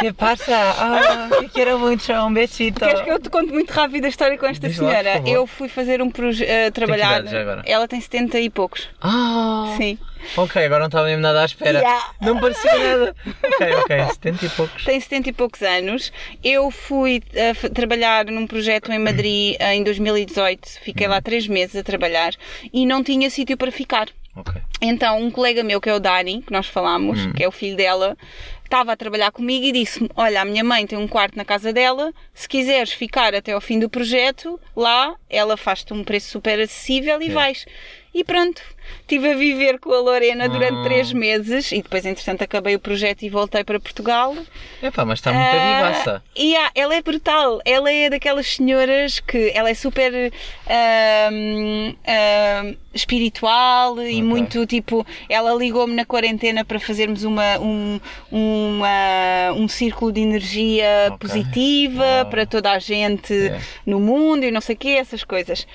Que 0.00 0.12
passa? 0.12 0.52
Ah, 0.56 1.28
que 1.40 1.48
quero 1.50 1.78
muito, 1.78 2.12
um 2.12 2.32
besito. 2.32 2.80
Queres 2.80 3.00
que 3.02 3.10
eu 3.10 3.20
te 3.20 3.30
conte 3.30 3.52
muito 3.52 3.70
rápido 3.70 4.04
a 4.04 4.08
história 4.08 4.36
com 4.36 4.46
esta 4.46 4.68
Diz 4.68 4.78
lá, 4.78 4.90
senhora? 4.90 5.12
favor. 5.14 5.28
eu 5.28 5.46
fui 5.46 5.68
fazer 5.68 6.02
um 6.02 6.10
projeto, 6.10 6.74
trabalhar. 6.74 7.20
idade 7.20 7.30
já 7.30 7.40
agora? 7.40 7.62
Ela 7.64 7.86
tem 7.86 8.00
70 8.00 8.40
e 8.40 8.50
poucos. 8.50 8.88
Ah, 9.00 9.74
Sim. 9.76 9.96
ok, 10.36 10.64
agora 10.64 10.80
não 10.80 10.86
estava 10.86 11.06
mesmo 11.06 11.22
nada 11.22 11.42
à 11.42 11.44
espera. 11.44 11.78
Yeah. 11.78 12.04
Não 12.20 12.40
parecia 12.40 12.74
nada. 12.78 13.14
Ok, 13.44 13.72
ok, 13.76 14.04
70 14.12 14.44
e 14.44 14.48
poucos. 14.50 14.84
Tem 14.84 15.00
70 15.00 15.28
e 15.28 15.32
poucos 15.32 15.62
anos. 15.62 16.12
Eu 16.42 16.70
fui 16.70 17.22
eh, 17.34 17.50
f- 17.50 17.70
trabalhar 17.70 18.24
num 18.26 18.46
projeto 18.46 18.90
em 18.90 18.98
Madrid 18.98 19.56
eh, 19.60 19.74
em 19.76 19.84
2018. 19.84 20.80
Fiquei 20.82 21.06
lá 21.06 21.20
três 21.22 21.46
meses 21.46 21.76
a 21.76 21.82
trabalhar 21.84 22.32
e 22.72 22.84
não 22.86 23.04
tinha 23.04 23.30
sítio 23.30 23.56
para 23.56 23.70
ficar. 23.70 24.08
Ok. 24.34 24.60
Então, 24.80 25.20
um 25.20 25.30
colega 25.30 25.62
meu, 25.62 25.80
que 25.80 25.90
é 25.90 25.94
o 25.94 26.00
Dani, 26.00 26.42
que 26.42 26.52
nós 26.52 26.66
falámos, 26.66 27.18
Hum. 27.20 27.32
que 27.34 27.44
é 27.44 27.48
o 27.48 27.52
filho 27.52 27.76
dela, 27.76 28.16
estava 28.64 28.92
a 28.92 28.96
trabalhar 28.96 29.30
comigo 29.30 29.64
e 29.66 29.72
disse-me: 29.72 30.08
Olha, 30.16 30.40
a 30.40 30.44
minha 30.44 30.64
mãe 30.64 30.86
tem 30.86 30.98
um 30.98 31.06
quarto 31.06 31.36
na 31.36 31.44
casa 31.44 31.72
dela, 31.72 32.12
se 32.32 32.48
quiseres 32.48 32.92
ficar 32.92 33.34
até 33.34 33.52
ao 33.52 33.60
fim 33.60 33.78
do 33.78 33.90
projeto, 33.90 34.58
lá 34.74 35.14
ela 35.28 35.56
faz-te 35.58 35.92
um 35.92 36.02
preço 36.02 36.30
super 36.30 36.58
acessível 36.60 37.20
e 37.20 37.28
É. 37.28 37.30
vais. 37.32 37.66
E 38.14 38.22
pronto, 38.24 38.60
estive 39.00 39.30
a 39.30 39.34
viver 39.34 39.78
com 39.78 39.90
a 39.92 39.98
Lorena 40.00 40.46
durante 40.46 40.80
Ah. 40.80 40.82
três 40.84 41.12
meses 41.14 41.72
e 41.72 41.76
depois, 41.80 42.04
entretanto, 42.04 42.42
acabei 42.42 42.74
o 42.74 42.78
projeto 42.78 43.22
e 43.22 43.30
voltei 43.30 43.64
para 43.64 43.80
Portugal. 43.80 44.36
Epá, 44.82 45.04
mas 45.06 45.18
está 45.18 45.32
muito 45.32 45.46
Ah, 45.46 45.76
vivaça. 45.92 46.22
E 46.36 46.54
ah, 46.54 46.70
ela 46.74 46.94
é 46.94 47.00
brutal. 47.00 47.60
Ela 47.64 47.90
é 47.90 48.10
daquelas 48.10 48.46
senhoras 48.48 49.18
que 49.18 49.50
ela 49.54 49.70
é 49.70 49.74
super 49.74 50.12
ahm, 50.68 51.94
ahm, 52.06 52.76
espiritual 52.92 53.98
e 54.02 54.16
Ok. 54.16 54.22
muito 54.22 54.66
tipo. 54.66 55.06
Ela 55.28 55.54
ligou-me 55.54 55.94
na 55.94 56.04
quarentena 56.04 56.62
para 56.64 56.78
fazermos 56.78 57.24
uma, 57.24 57.58
um, 57.60 57.98
uma- 58.30 59.52
um 59.56 59.66
círculo 59.68 60.12
de 60.12 60.20
energia 60.20 61.08
Ok. 61.12 61.18
positiva 61.18 62.26
para 62.30 62.44
toda 62.44 62.70
a 62.72 62.78
gente 62.78 63.32
Yeah. 63.32 63.64
no 63.86 63.98
mundo 64.00 64.44
e 64.44 64.50
não 64.50 64.60
sei 64.60 64.74
o 64.74 64.78
quê, 64.78 64.88
essas 64.90 65.24
coisas. 65.24 65.66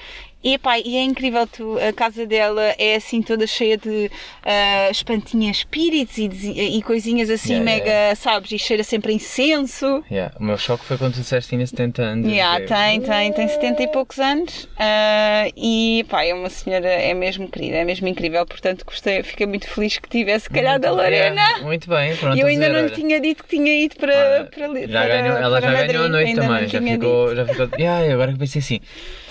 E, 0.43 0.57
pá, 0.57 0.77
e 0.79 0.95
é 0.95 1.01
incrível, 1.01 1.45
tu, 1.47 1.77
a 1.79 1.91
casa 1.91 2.25
dela 2.25 2.61
é 2.77 2.95
assim 2.95 3.21
toda 3.21 3.45
cheia 3.47 3.75
de 3.77 4.09
ah, 4.45 4.87
espantinhas 4.91 5.57
espíritos 5.57 6.17
e, 6.17 6.77
e 6.77 6.81
coisinhas 6.83 7.29
assim 7.29 7.53
Yeah, 7.53 7.65
mega, 7.65 7.85
yeah. 7.89 8.15
sabes, 8.15 8.51
e 8.51 8.59
cheira 8.59 8.83
sempre 8.83 9.11
a 9.11 9.15
incenso. 9.15 10.03
Yeah. 10.11 10.33
O 10.39 10.43
meu 10.43 10.57
choque 10.57 10.85
foi 10.85 10.97
quando 10.97 11.15
tu 11.15 11.21
disseste 11.21 11.49
que 11.49 11.55
tinha 11.55 11.65
70 11.65 12.01
anos. 12.01 12.31
Yeah, 12.31 12.61
Eu- 12.61 12.67
tem, 12.67 13.01
tem, 13.01 13.33
tem 13.33 13.47
70 13.47 13.83
e 13.83 13.87
poucos 13.87 14.19
anos 14.19 14.69
ah, 14.77 15.47
e 15.57 16.05
pá, 16.07 16.23
é 16.23 16.33
uma 16.33 16.49
senhora, 16.49 16.87
é 16.87 17.13
mesmo 17.15 17.49
querida, 17.49 17.77
é 17.77 17.83
mesmo 17.83 18.07
incrível, 18.07 18.45
portanto 18.45 18.85
gostei, 18.85 19.23
fiquei 19.23 19.47
muito 19.47 19.67
feliz 19.67 19.97
que 19.97 20.07
tivesse 20.07 20.49
calhado 20.49 20.85
a 20.87 20.91
Lorena. 20.91 21.41
Yeah, 21.41 21.63
muito 21.65 21.89
bem, 21.89 22.15
pronto. 22.15 22.37
E 22.37 22.39
eu 22.41 22.47
ainda 22.47 22.69
não 22.69 22.81
lhe 22.85 22.91
tinha 22.91 23.19
dito 23.19 23.43
que 23.43 23.49
tinha 23.57 23.83
ido 23.83 23.95
para, 23.95 24.13
Olha, 24.13 24.45
para, 24.45 24.87
já 24.87 24.99
para- 25.01 25.07
ganhou, 25.21 25.37
ela 25.37 25.59
para 25.59 25.67
já 25.71 25.73
Madrid. 25.73 25.91
ganhou 25.91 26.05
a 26.05 26.09
noite 26.09 26.35
também, 26.35 26.67
já 26.67 26.81
ficou, 26.81 27.25
dito. 27.29 27.35
já 27.35 27.45
ficou. 27.47 27.69
Yeah, 27.79 28.13
agora 28.13 28.31
que 28.31 28.39
pensei 28.39 28.59
assim, 28.59 28.79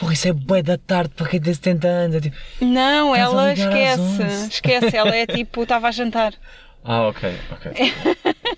porra, 0.01 0.13
isso 0.13 0.29
é 0.29 0.33
bué 0.33 0.63
da 0.63 0.77
tarde 0.77 0.96
para 1.09 1.29
quem 1.29 1.41
tem 1.41 1.53
70 1.55 1.87
anos. 1.89 2.15
Eu 2.17 2.21
tipo, 2.21 2.37
Não, 2.61 3.15
ela 3.15 3.53
esquece, 3.53 4.01
11. 4.01 4.49
esquece, 4.49 4.97
ela 4.97 5.15
é 5.15 5.27
tipo, 5.29 5.63
estava 5.63 5.89
a 5.89 5.91
jantar. 5.91 6.35
ah, 6.85 7.09
ok, 7.09 7.33
ok. 7.53 7.93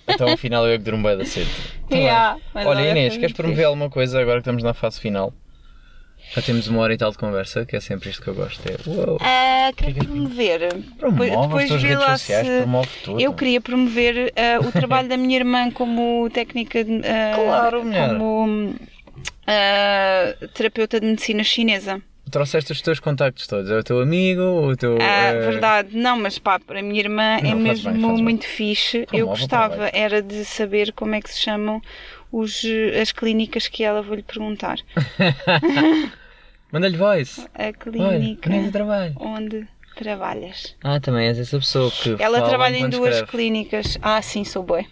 então 0.07 0.29
afinal 0.33 0.65
eu 0.67 0.73
é 0.73 0.77
que 0.77 0.83
durmo 0.83 1.01
bué 1.03 1.15
da 1.15 1.25
cedo. 1.25 1.49
Tá 1.89 1.95
bem. 1.95 1.99
Yeah, 2.05 2.37
Olha, 2.55 2.91
Inês, 2.91 3.17
queres 3.17 3.33
promover 3.35 3.65
alguma 3.65 3.89
coisa 3.89 4.19
agora 4.21 4.37
que 4.37 4.41
estamos 4.41 4.63
na 4.63 4.73
fase 4.73 4.99
final? 4.99 5.33
Já 6.35 6.41
temos 6.43 6.67
uma 6.67 6.81
hora 6.81 6.93
e 6.93 6.97
tal 6.97 7.09
de 7.09 7.17
conversa, 7.17 7.65
que 7.65 7.75
é 7.75 7.79
sempre 7.79 8.09
isto 8.11 8.21
que 8.21 8.27
eu 8.27 8.35
gosto. 8.35 8.61
É, 8.69 8.75
uou, 8.87 9.17
Ah, 9.19 9.71
quero 9.75 9.93
que 9.93 9.99
é 9.99 10.01
que- 10.03 10.07
promover. 10.07 10.59
promove 10.99 11.31
as 11.31 11.41
Depois 11.41 11.67
tuas 11.69 11.81
vê 11.81 11.87
redes 11.87 12.05
sociais, 12.05 12.45
se- 12.47 12.57
promove 12.59 12.89
tudo. 13.03 13.19
Eu 13.19 13.33
queria 13.33 13.59
promover 13.61 14.33
ah, 14.35 14.59
o 14.63 14.71
trabalho 14.71 15.07
da 15.09 15.17
minha 15.17 15.37
irmã 15.39 15.71
como 15.71 16.29
técnica, 16.31 16.83
de- 16.83 17.01
ah, 17.03 17.31
Claro, 17.35 17.81
como 17.81 18.75
ah, 19.47 20.35
terapeuta 20.53 20.99
de 20.99 21.07
medicina 21.07 21.43
chinesa. 21.43 21.99
Trouxeste 22.31 22.71
os 22.71 22.81
teus 22.81 22.99
contactos 22.99 23.47
todos, 23.47 23.69
é 23.71 23.77
o 23.77 23.83
teu 23.83 23.99
amigo, 24.01 24.41
o 24.41 24.75
teu... 24.77 24.97
Ah, 25.01 25.29
eh, 25.29 25.39
verdade, 25.39 25.97
não, 25.97 26.17
mas 26.19 26.37
pá, 26.37 26.59
para 26.59 26.79
a 26.79 26.83
minha 26.83 26.99
irmã 26.99 27.37
é 27.37 27.41
Não, 27.43 27.49
faz 27.51 27.61
mesmo 27.63 27.91
bem, 27.91 28.01
faz 28.01 28.13
bem. 28.15 28.23
muito 28.23 28.45
fixe. 28.45 29.07
Eu 29.11 29.27
gostava 29.27 29.89
era 29.93 30.21
de 30.21 30.45
saber 30.45 30.91
como 30.93 31.15
é 31.15 31.21
que 31.21 31.29
se 31.31 31.39
chamam 31.39 31.81
os, 32.31 32.61
as 33.01 33.11
clínicas 33.11 33.67
que 33.67 33.83
ela 33.83 34.01
vou-lhe 34.01 34.21
perguntar. 34.23 34.77
Manda-lhe 36.71 36.97
voice. 36.97 37.41
A 37.55 37.63
Olha, 37.65 37.73
clínica 37.73 38.53
é 38.53 38.69
trabalho? 38.71 39.15
onde 39.19 39.67
trabalhas. 39.95 40.75
Ah, 40.83 40.99
também 40.99 41.27
és 41.27 41.39
essa 41.39 41.57
pessoa 41.57 41.89
que 41.91 42.15
Ela 42.21 42.41
trabalha 42.47 42.77
em 42.77 42.89
duas 42.89 43.15
escreve. 43.15 43.31
clínicas. 43.31 43.97
Ah, 44.01 44.21
sim, 44.21 44.43
sou 44.43 44.63
boa. 44.63 44.83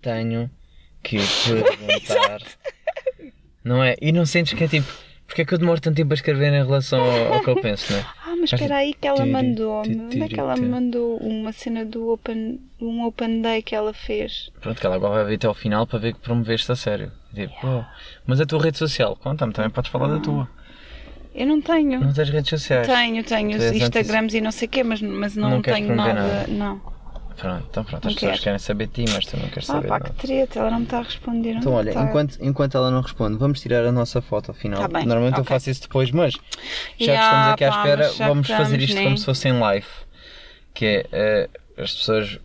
Tenho 0.00 0.50
que 1.02 1.18
perguntar. 1.46 2.40
não 3.62 3.82
é? 3.82 3.96
E 4.00 4.10
não 4.12 4.24
sentes 4.24 4.54
que 4.54 4.64
é 4.64 4.68
tipo, 4.68 4.90
porque 5.32 5.42
é 5.42 5.44
que 5.46 5.54
eu 5.54 5.58
demoro 5.58 5.80
tanto 5.80 5.96
tempo 5.96 6.12
a 6.12 6.14
escrever 6.14 6.52
em 6.52 6.62
relação 6.62 7.02
ao, 7.02 7.34
ao 7.34 7.40
que 7.40 7.48
eu 7.48 7.56
penso, 7.56 7.90
não 7.90 7.98
é? 7.98 8.04
Ah, 8.32 8.36
mas 8.38 8.52
espera 8.52 8.76
aí 8.76 8.94
que 8.94 9.06
ela 9.06 9.26
mandou-me. 9.26 9.96
Onde 9.96 10.22
é 10.22 10.28
que 10.28 10.40
ela 10.40 10.56
me 10.56 10.66
mandou 10.66 11.16
uma 11.18 11.52
cena 11.52 11.84
do 11.84 12.10
Open, 12.10 12.60
um 12.80 13.04
Open 13.04 13.40
Day 13.42 13.62
que 13.62 13.74
ela 13.74 13.92
fez? 13.92 14.50
Pronto, 14.60 14.80
que 14.80 14.86
ela 14.86 14.96
agora 14.96 15.14
vai 15.16 15.24
ver 15.26 15.34
até 15.34 15.46
ao 15.46 15.54
final 15.54 15.86
para 15.86 15.98
ver 15.98 16.14
que 16.14 16.20
promoveste 16.20 16.70
a 16.72 16.76
sério. 16.76 17.12
Tipo, 17.34 17.54
oh, 17.64 17.84
mas 18.26 18.40
a 18.40 18.46
tua 18.46 18.62
rede 18.62 18.78
social, 18.78 19.16
conta-me, 19.16 19.52
também 19.52 19.70
podes 19.70 19.90
falar 19.90 20.08
da 20.08 20.18
tua. 20.18 20.48
Eu 21.34 21.46
não 21.46 21.60
tenho. 21.60 22.00
Não 22.00 22.12
tens 22.12 22.28
redes 22.30 22.50
sociais? 22.50 22.86
Tenho, 22.86 23.24
tenho 23.24 23.74
Instagrams 23.74 24.34
e 24.34 24.40
não 24.40 24.50
sei 24.50 24.68
o 24.68 24.70
quê, 24.70 24.82
mas, 24.82 25.00
mas 25.00 25.36
não, 25.36 25.50
Não 25.50 25.62
tenho 25.62 25.94
nada. 25.94 26.14
nada? 26.14 26.46
Não. 26.48 26.80
Pronto, 27.42 27.66
então 27.68 27.82
pronto, 27.82 28.04
Não 28.04 28.08
as 28.10 28.14
pessoas 28.14 28.32
quero. 28.34 28.42
querem 28.44 28.58
saber 28.60 28.86
de 28.86 29.04
ti, 29.04 29.12
mas 29.12 29.26
tu 29.26 29.36
não 29.36 29.48
queres 29.48 29.68
Ah 29.68 29.72
saber 29.74 29.88
pá, 29.88 29.98
de 29.98 30.10
que 30.10 30.16
treta, 30.16 30.58
ela 30.60 30.70
não 30.70 30.78
me 30.78 30.84
está 30.84 30.98
a 30.98 31.02
responder. 31.02 31.50
Então, 31.56 31.72
olha, 31.72 31.88
está. 31.88 32.04
enquanto, 32.04 32.38
enquanto 32.40 32.76
ela 32.76 32.88
não 32.92 33.00
responde, 33.00 33.36
vamos 33.36 33.60
tirar 33.60 33.84
a 33.84 33.90
nossa 33.90 34.22
foto 34.22 34.50
ao 34.52 34.54
final. 34.54 34.80
Tá 34.80 34.86
bem, 34.86 35.04
Normalmente 35.04 35.38
eu 35.38 35.42
ok. 35.42 35.56
faço 35.56 35.68
isso 35.68 35.82
depois, 35.82 36.12
mas 36.12 36.34
já 37.00 37.12
Ya, 37.12 37.18
que 37.18 37.24
estamos 37.24 37.46
aqui 37.48 37.64
à 37.64 37.70
pá, 37.72 37.76
espera, 37.78 38.06
mas 38.06 38.16
já 38.16 38.28
vamos 38.28 38.46
fazer 38.46 38.80
isto 38.80 38.94
né? 38.94 39.02
como 39.02 39.18
se 39.18 39.24
fosse 39.24 39.48
em 39.48 39.58
live. 39.58 39.86
Que 40.72 40.86
é 40.86 41.06
eh, 41.10 41.50
as 41.76 41.92
pessoas. 41.96 42.38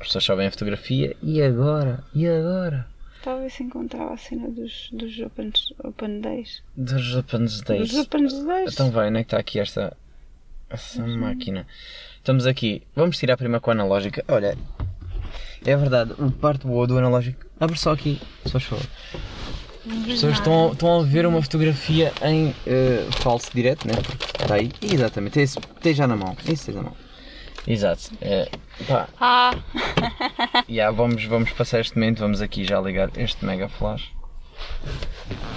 As 0.00 0.06
pessoas 0.06 0.24
só 0.24 0.34
veem 0.34 0.48
a 0.48 0.50
fotografia 0.50 1.14
e 1.22 1.42
agora? 1.42 2.02
E 2.14 2.26
agora? 2.26 2.86
Ver 3.24 3.50
se 3.50 3.62
encontrava 3.62 4.14
a 4.14 4.16
cena 4.16 4.48
dos, 4.48 4.88
dos 4.92 5.16
open, 5.20 5.52
open 5.84 6.20
Days. 6.22 6.62
Dos 6.74 7.14
Open 7.14 7.44
Days. 7.66 7.90
Dos 7.90 7.98
Open 7.98 8.26
Days? 8.26 8.72
Então 8.72 8.90
vai, 8.90 9.08
onde 9.10 9.18
é 9.18 9.22
que 9.22 9.26
está 9.26 9.38
aqui 9.38 9.60
esta, 9.60 9.96
esta 10.70 11.06
máquina? 11.06 11.66
Estamos 12.22 12.46
aqui. 12.46 12.82
Vamos 12.94 13.18
tirar 13.18 13.36
primeiro 13.36 13.60
com 13.60 13.72
a 13.72 13.74
analógica. 13.74 14.24
Olha, 14.28 14.56
é 15.66 15.76
verdade, 15.76 16.12
o 16.16 16.30
parte 16.30 16.68
boa 16.68 16.86
do 16.86 16.96
analógico. 16.96 17.44
Abre 17.58 17.76
só 17.76 17.90
aqui, 17.90 18.20
se 18.46 18.52
faz 18.52 18.62
favor. 18.62 18.86
As 19.90 20.04
pessoas 20.04 20.34
estão, 20.34 20.70
estão 20.70 21.00
a 21.00 21.02
ver 21.02 21.26
uma 21.26 21.42
fotografia 21.42 22.12
em 22.22 22.54
eh, 22.64 23.04
falso 23.10 23.50
direto, 23.52 23.88
né? 23.88 23.94
Porque 23.94 24.24
está 24.40 24.54
aí. 24.54 24.70
Exatamente, 24.80 25.40
é 25.40 25.42
esse, 25.42 25.58
tem 25.80 25.92
já 25.92 26.06
na 26.06 26.14
mão. 26.14 26.36
É 26.46 26.52
Isso 26.52 26.66
tem 26.66 26.76
na 26.76 26.82
mão. 26.82 26.96
Exato. 27.66 28.12
É, 28.20 28.48
pá, 28.86 29.08
Ah, 29.20 29.56
já, 30.70 30.92
vamos, 30.92 31.24
vamos 31.24 31.50
passar 31.50 31.80
este 31.80 31.96
momento, 31.96 32.20
vamos 32.20 32.40
aqui 32.40 32.64
já 32.64 32.80
ligar 32.80 33.10
este 33.16 33.44
mega 33.44 33.68
flash. 33.68 34.12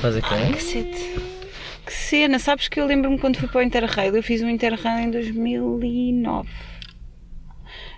Faz 0.02 0.16
aqui, 0.16 0.34
né? 0.34 0.52
cacete. 0.54 1.45
Que 1.86 1.94
cena, 1.94 2.40
sabes 2.40 2.68
que 2.68 2.80
eu 2.80 2.86
lembro-me 2.86 3.20
quando 3.20 3.38
fui 3.38 3.48
para 3.48 3.60
o 3.60 3.64
Interrail, 3.64 4.16
eu 4.16 4.24
fiz 4.24 4.42
um 4.42 4.50
Interrail 4.50 5.08
em 5.08 5.12
2009. 5.12 6.50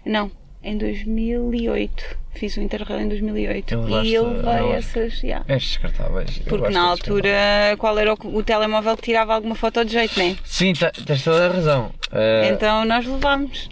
Não, 0.06 0.32
em 0.64 0.78
2008. 0.78 2.18
Fiz 2.36 2.56
um 2.58 2.62
Interrail 2.62 3.02
em 3.02 3.08
2008. 3.10 3.74
Eu 3.74 3.82
levaste 3.82 4.08
e 4.10 4.14
eu 4.14 4.28
levei 4.28 4.72
essas, 4.74 5.20
já. 5.20 5.44
És 5.48 5.64
descartáveis. 5.64 6.40
Eu 6.40 6.44
Porque 6.46 6.70
na 6.70 6.82
altura, 6.82 7.32
qual 7.80 7.98
era 7.98 8.14
o, 8.14 8.18
o 8.36 8.44
telemóvel 8.44 8.96
que 8.96 9.04
tirava 9.04 9.34
alguma 9.34 9.56
foto 9.56 9.84
de 9.84 9.94
jeito, 9.94 10.20
nem? 10.20 10.38
Sim, 10.44 10.74
tá- 10.74 10.92
tens 10.92 11.24
toda 11.24 11.48
a 11.48 11.52
razão. 11.52 11.92
Eh, 12.12 12.52
Então 12.54 12.86
nós 12.86 13.06
levámos. 13.08 13.68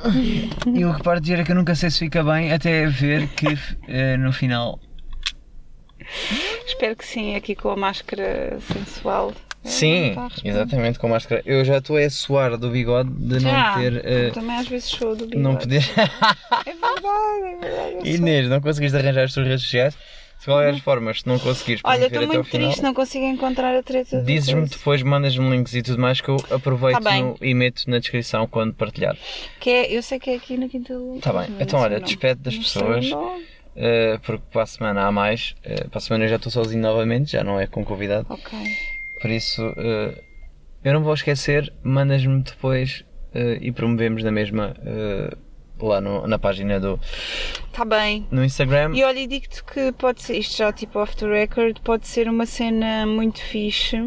E 0.73 0.83
o 0.83 0.91
reparo 0.91 1.19
de 1.21 1.33
é 1.33 1.43
que 1.43 1.51
eu 1.51 1.55
nunca 1.55 1.75
sei 1.75 1.91
se 1.91 1.99
fica 1.99 2.23
bem 2.23 2.51
até 2.51 2.87
ver 2.87 3.27
que 3.29 3.47
eh, 3.87 4.17
no 4.17 4.31
final. 4.33 4.79
Espero 6.65 6.95
que 6.95 7.05
sim, 7.05 7.35
aqui 7.35 7.53
com 7.55 7.69
a 7.69 7.75
máscara 7.75 8.57
sensual. 8.73 9.31
Sim, 9.65 10.13
Tá 10.15 10.27
exatamente, 10.43 10.99
com 10.99 11.09
máscara. 11.09 11.41
Eu 11.45 11.65
já 11.65 11.77
estou 11.79 11.97
a 11.97 12.09
suar 12.09 12.55
do 12.57 12.69
bigode 12.69 13.09
de 13.09 13.39
Já, 13.39 13.73
não 13.73 13.81
ter. 13.81 14.05
eh, 14.05 14.29
também 14.31 14.55
às 14.57 14.67
vezes 14.67 14.89
sou 14.89 15.15
do 15.15 15.25
bigode. 15.25 15.37
não 15.43 15.55
poder. 15.55 15.83
É 16.65 16.73
verdade, 16.73 17.45
é 17.45 17.57
verdade. 17.59 18.07
Inês, 18.15 18.47
não 18.49 18.61
conseguiste 18.61 18.95
arranjar 18.97 19.23
as 19.23 19.33
tuas 19.33 19.47
redes 19.47 19.63
sociais? 19.63 19.97
De 20.39 20.45
qualquer 20.51 20.73
das 20.73 20.81
formas, 20.81 21.21
se 21.21 21.27
não 21.27 21.39
conseguires 21.39 21.81
Uhum. 21.83 21.89
Olha, 21.89 22.05
estou 22.05 22.27
muito 22.27 22.43
final, 22.43 22.67
triste, 22.67 22.83
não 22.83 22.93
consigo 22.93 23.25
encontrar 23.25 23.75
a 23.75 23.81
treta. 23.81 24.21
dizes-me 24.21 24.67
depois, 24.67 25.01
mandas-me 25.01 25.49
links 25.49 25.73
e 25.73 25.81
tudo 25.81 25.99
mais 25.99 26.21
que 26.21 26.29
eu 26.29 26.37
aproveito 26.51 27.01
Tá 27.01 27.17
no- 27.17 27.35
e 27.41 27.53
meto 27.55 27.89
na 27.89 27.97
descrição 27.97 28.45
quando 28.45 28.73
partilhar. 28.75 29.17
Que 29.59 29.69
é, 29.71 29.91
eu 29.97 30.03
sei 30.03 30.19
que 30.19 30.29
é 30.29 30.35
aqui 30.35 30.55
na 30.57 30.69
Quinta 30.69 30.93
do 30.93 31.11
Leite. 31.13 31.23
Tá 31.23 31.33
bem, 31.33 31.47
então 31.59 31.79
olha, 31.79 31.99
despede 31.99 32.41
das 32.41 32.53
Não 32.53 32.61
pessoas. 32.61 33.05
eh, 33.75 34.19
porque 34.23 34.43
para 34.51 34.61
a 34.63 34.65
semana 34.67 35.07
há 35.07 35.11
mais. 35.11 35.55
eh, 35.63 35.85
para 35.89 35.97
a 35.97 36.01
semana 36.01 36.25
eu 36.25 36.29
já 36.29 36.35
estou 36.35 36.51
sozinho 36.51 36.81
novamente, 36.81 37.31
já 37.31 37.43
não 37.43 37.59
é 37.59 37.65
com 37.65 37.83
convidado. 37.83 38.27
Ok. 38.29 38.55
Por 39.21 39.29
isso, 39.31 39.61
eh, 39.77 40.21
eu 40.83 40.93
não 40.93 41.03
vou 41.03 41.13
esquecer, 41.13 41.71
mandas-me 41.83 42.41
depois 42.43 43.03
eh, 43.33 43.57
e 43.61 43.71
promovemos 43.71 44.23
na 44.23 44.31
mesma 44.31 44.75
eh, 44.85 45.35
lá 45.79 45.99
no- 45.99 46.27
na 46.27 46.37
página 46.39 46.79
do 46.79 46.99
Tá 47.73 47.83
bem. 47.83 48.27
no 48.31 48.43
Instagram. 48.43 48.91
E 48.95 49.03
olha, 49.03 49.19
e 49.19 49.27
digo-te 49.27 49.63
que 49.63 49.91
pode 49.93 50.21
ser, 50.21 50.37
isto 50.37 50.57
já 50.57 50.71
tipo 50.71 50.99
off 50.99 51.15
the 51.17 51.27
record, 51.27 51.79
pode 51.81 52.07
ser 52.07 52.27
uma 52.29 52.45
cena 52.45 53.05
muito 53.05 53.41
fixe. 53.41 53.97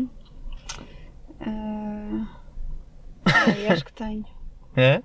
Ah, 1.40 2.26
ai, 3.26 3.66
acho 3.68 3.84
que 3.84 3.92
tenho. 3.92 4.24
É? 4.76 5.02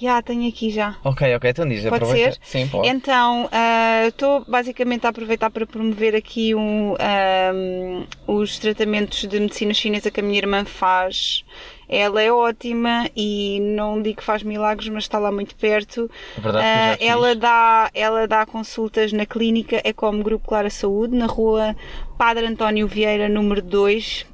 Já, 0.00 0.22
tenho 0.22 0.48
aqui 0.48 0.70
já. 0.70 0.96
Ok, 1.04 1.34
ok, 1.36 1.50
então 1.50 1.68
diz, 1.68 1.82
Pode 1.84 1.96
aproveita. 1.96 2.32
ser? 2.32 2.40
Sim, 2.42 2.68
pode. 2.68 2.88
Então, 2.88 3.48
ah, 3.52 4.04
estou 4.06 4.44
basicamente 4.48 5.06
a 5.06 5.10
aproveitar 5.10 5.50
para 5.50 5.66
promover 5.66 6.14
aqui 6.16 6.54
um, 6.54 6.94
ahm, 6.98 8.04
os 8.26 8.58
tratamentos 8.58 9.28
de 9.28 9.38
medicina 9.38 9.74
chinesa 9.74 10.10
que 10.10 10.20
a 10.20 10.22
minha 10.22 10.38
irmã 10.38 10.64
faz. 10.64 11.44
Ela 11.88 12.22
é 12.22 12.32
ótima 12.32 13.10
e 13.16 13.58
não 13.60 14.00
digo 14.00 14.18
que 14.18 14.24
faz 14.24 14.42
milagres, 14.44 14.88
mas 14.88 15.04
está 15.04 15.18
lá 15.18 15.30
muito 15.32 15.54
perto. 15.56 16.08
É 16.38 16.40
verdade 16.40 16.64
que 16.64 16.70
eu 16.70 16.84
já 16.92 16.96
fiz. 16.96 17.08
ela, 17.08 17.34
dá, 17.34 17.90
ela 17.92 18.28
dá 18.28 18.46
consultas 18.46 19.12
na 19.12 19.26
clínica 19.26 19.80
É 19.82 19.92
como 19.92 20.22
Grupo 20.22 20.46
Clara 20.48 20.70
Saúde, 20.70 21.16
na 21.16 21.26
rua 21.26 21.74
Padre 22.16 22.46
António 22.46 22.86
Vieira, 22.86 23.28
número 23.28 23.60
2. 23.60 24.24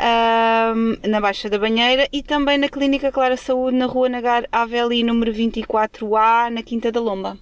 Ahm, 0.00 0.96
na 1.06 1.20
Baixa 1.20 1.48
da 1.50 1.58
Banheira 1.58 2.08
e 2.12 2.22
também 2.22 2.56
na 2.58 2.68
Clínica 2.68 3.12
Clara 3.12 3.36
Saúde 3.36 3.76
na 3.76 3.86
Rua 3.86 4.08
Nagar 4.08 4.44
Aveli 4.50 5.02
número 5.04 5.32
24A 5.32 6.50
na 6.50 6.62
Quinta 6.62 6.90
da 6.90 7.00
Lomba. 7.00 7.36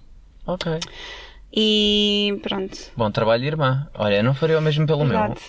Ok. 0.45 0.79
E 1.51 2.37
pronto, 2.43 2.77
Bom 2.95 3.09
trabalho, 3.09 3.43
irmã. 3.45 3.87
Olha, 3.95 4.17
eu 4.17 4.23
não 4.23 4.35
faria 4.35 4.59
o 4.59 4.61
mesmo 4.61 4.85
pelo 4.85 5.03
verdade. 5.05 5.39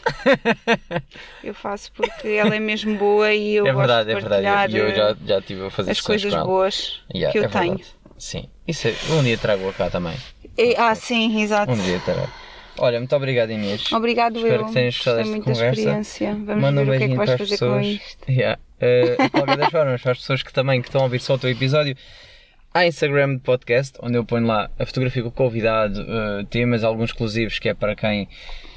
eu 1.45 1.53
faço 1.53 1.93
porque 1.93 2.29
ela 2.29 2.55
é 2.55 2.59
mesmo 2.59 2.97
boa 2.97 3.33
e 3.35 3.57
eu 3.57 3.65
meu. 3.65 3.73
É 3.73 3.75
gosto 3.75 3.87
verdade, 3.87 4.07
de 4.07 4.13
é 4.13 4.15
verdade. 4.15 4.47
partilhar 4.47 4.71
E 4.71 4.77
eu 4.79 4.97
já, 4.97 5.11
eh, 5.11 5.17
já 5.27 5.39
estive 5.41 5.67
a 5.67 5.71
fazer 5.71 5.91
as 5.91 6.01
coisas 6.01 6.33
boas 6.35 7.01
Yeah, 7.15 7.33
que 7.33 7.39
eu 7.39 7.45
é 7.45 7.49
tenho. 7.49 7.81
Sim. 8.19 8.49
Isso 8.67 8.89
é, 8.89 8.95
um 9.13 9.23
dia 9.23 9.37
trago-a 9.37 9.73
cá 9.75 9.91
também. 9.91 10.17
E- 10.57 10.75
ah, 10.79 10.95
sim, 10.95 11.43
exato. 11.43 11.71
Um 11.71 11.77
dia 11.77 12.01
trago. 12.01 12.31
Olha, 12.79 12.99
muito 12.99 13.15
obrigado, 13.15 13.51
Inês. 13.51 13.93
Obrigado 13.93 14.37
Espero 14.37 14.63
eu. 14.63 14.67
que 14.67 14.73
tenhas 14.73 14.95
gostado 14.95 15.17
desta 15.19 15.41
conversa. 15.41 15.81
experiência. 15.81 16.35
Vamos 16.35 16.63
Manda 16.63 16.81
um 16.81 16.85
ver 16.85 16.91
o 16.95 16.99
que 16.99 17.05
é 17.05 17.09
que 17.09 17.17
beijinho 17.17 17.25
para 17.25 17.35
as 17.35 17.51
pessoas. 17.51 18.01
Yeah. 18.29 18.61
Uh, 18.81 19.23
de 19.23 19.31
qualquer 19.31 19.57
das 19.59 19.71
formas, 19.71 20.03
para 20.03 20.13
as 20.13 20.19
pessoas 20.19 20.43
que 20.43 20.53
também 20.53 20.81
que 20.81 20.89
estão 20.89 21.03
a 21.03 21.05
ouvir 21.05 21.21
só 21.21 21.35
o 21.35 21.39
teu 21.39 21.51
episódio, 21.51 21.97
há 22.73 22.87
Instagram 22.87 23.35
de 23.37 23.41
podcast, 23.41 23.99
onde 24.03 24.17
eu 24.17 24.25
ponho 24.25 24.47
lá 24.47 24.71
a 24.79 24.87
fotografia 24.87 25.23
com 25.23 25.29
o 25.29 25.33
convidado, 25.33 26.01
uh, 26.03 26.45
temas, 26.47 26.85
alguns 26.85 27.11
exclusivos, 27.11 27.59
que 27.59 27.69
é 27.69 27.75
para 27.75 27.95
quem, 27.95 28.29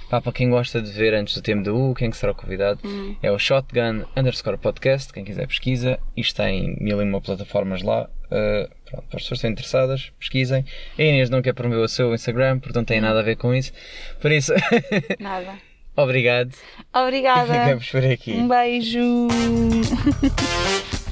pá, 0.09 0.19
para 0.19 0.31
quem 0.33 0.49
gosta 0.49 0.81
de 0.81 0.91
ver 0.91 1.13
antes 1.13 1.35
do 1.35 1.41
tema 1.41 1.63
do 1.63 1.91
U, 1.91 1.93
quem 1.93 2.09
que 2.09 2.17
será 2.17 2.31
o 2.31 2.35
convidado. 2.35 2.79
Hum. 2.83 3.15
É 3.21 3.31
o 3.31 3.39
Shotgun 3.39 4.03
underscore 4.17 4.57
podcast, 4.57 5.13
quem 5.13 5.23
quiser 5.23 5.47
pesquisa. 5.47 5.99
Isto 6.17 6.37
tem 6.37 6.75
mil 6.79 6.99
e 7.01 7.03
uma 7.03 7.21
plataformas 7.21 7.81
lá. 7.81 8.09
Uh, 8.33 8.67
pronto, 8.89 9.05
para 9.09 9.17
as 9.17 9.23
pessoas 9.23 9.27
que 9.27 9.33
estão 9.33 9.51
interessadas, 9.51 10.11
pesquisem. 10.19 10.65
A 10.97 11.01
Inês 11.03 11.29
não 11.29 11.39
quer 11.41 11.53
promover 11.53 11.83
o 11.83 11.87
seu 11.87 12.13
Instagram, 12.15 12.57
porque 12.59 12.75
não 12.75 12.83
tem 12.83 12.99
nada 12.99 13.19
a 13.19 13.23
ver 13.23 13.35
com 13.35 13.53
isso. 13.53 13.71
Por 14.19 14.31
isso, 14.31 14.51
Nada. 15.19 15.53
obrigado. 15.95 16.51
Obrigada. 16.91 17.53
Ficamos 17.53 17.89
por 17.89 18.03
aqui. 18.03 18.31
Um 18.33 18.47
beijo. 18.47 19.27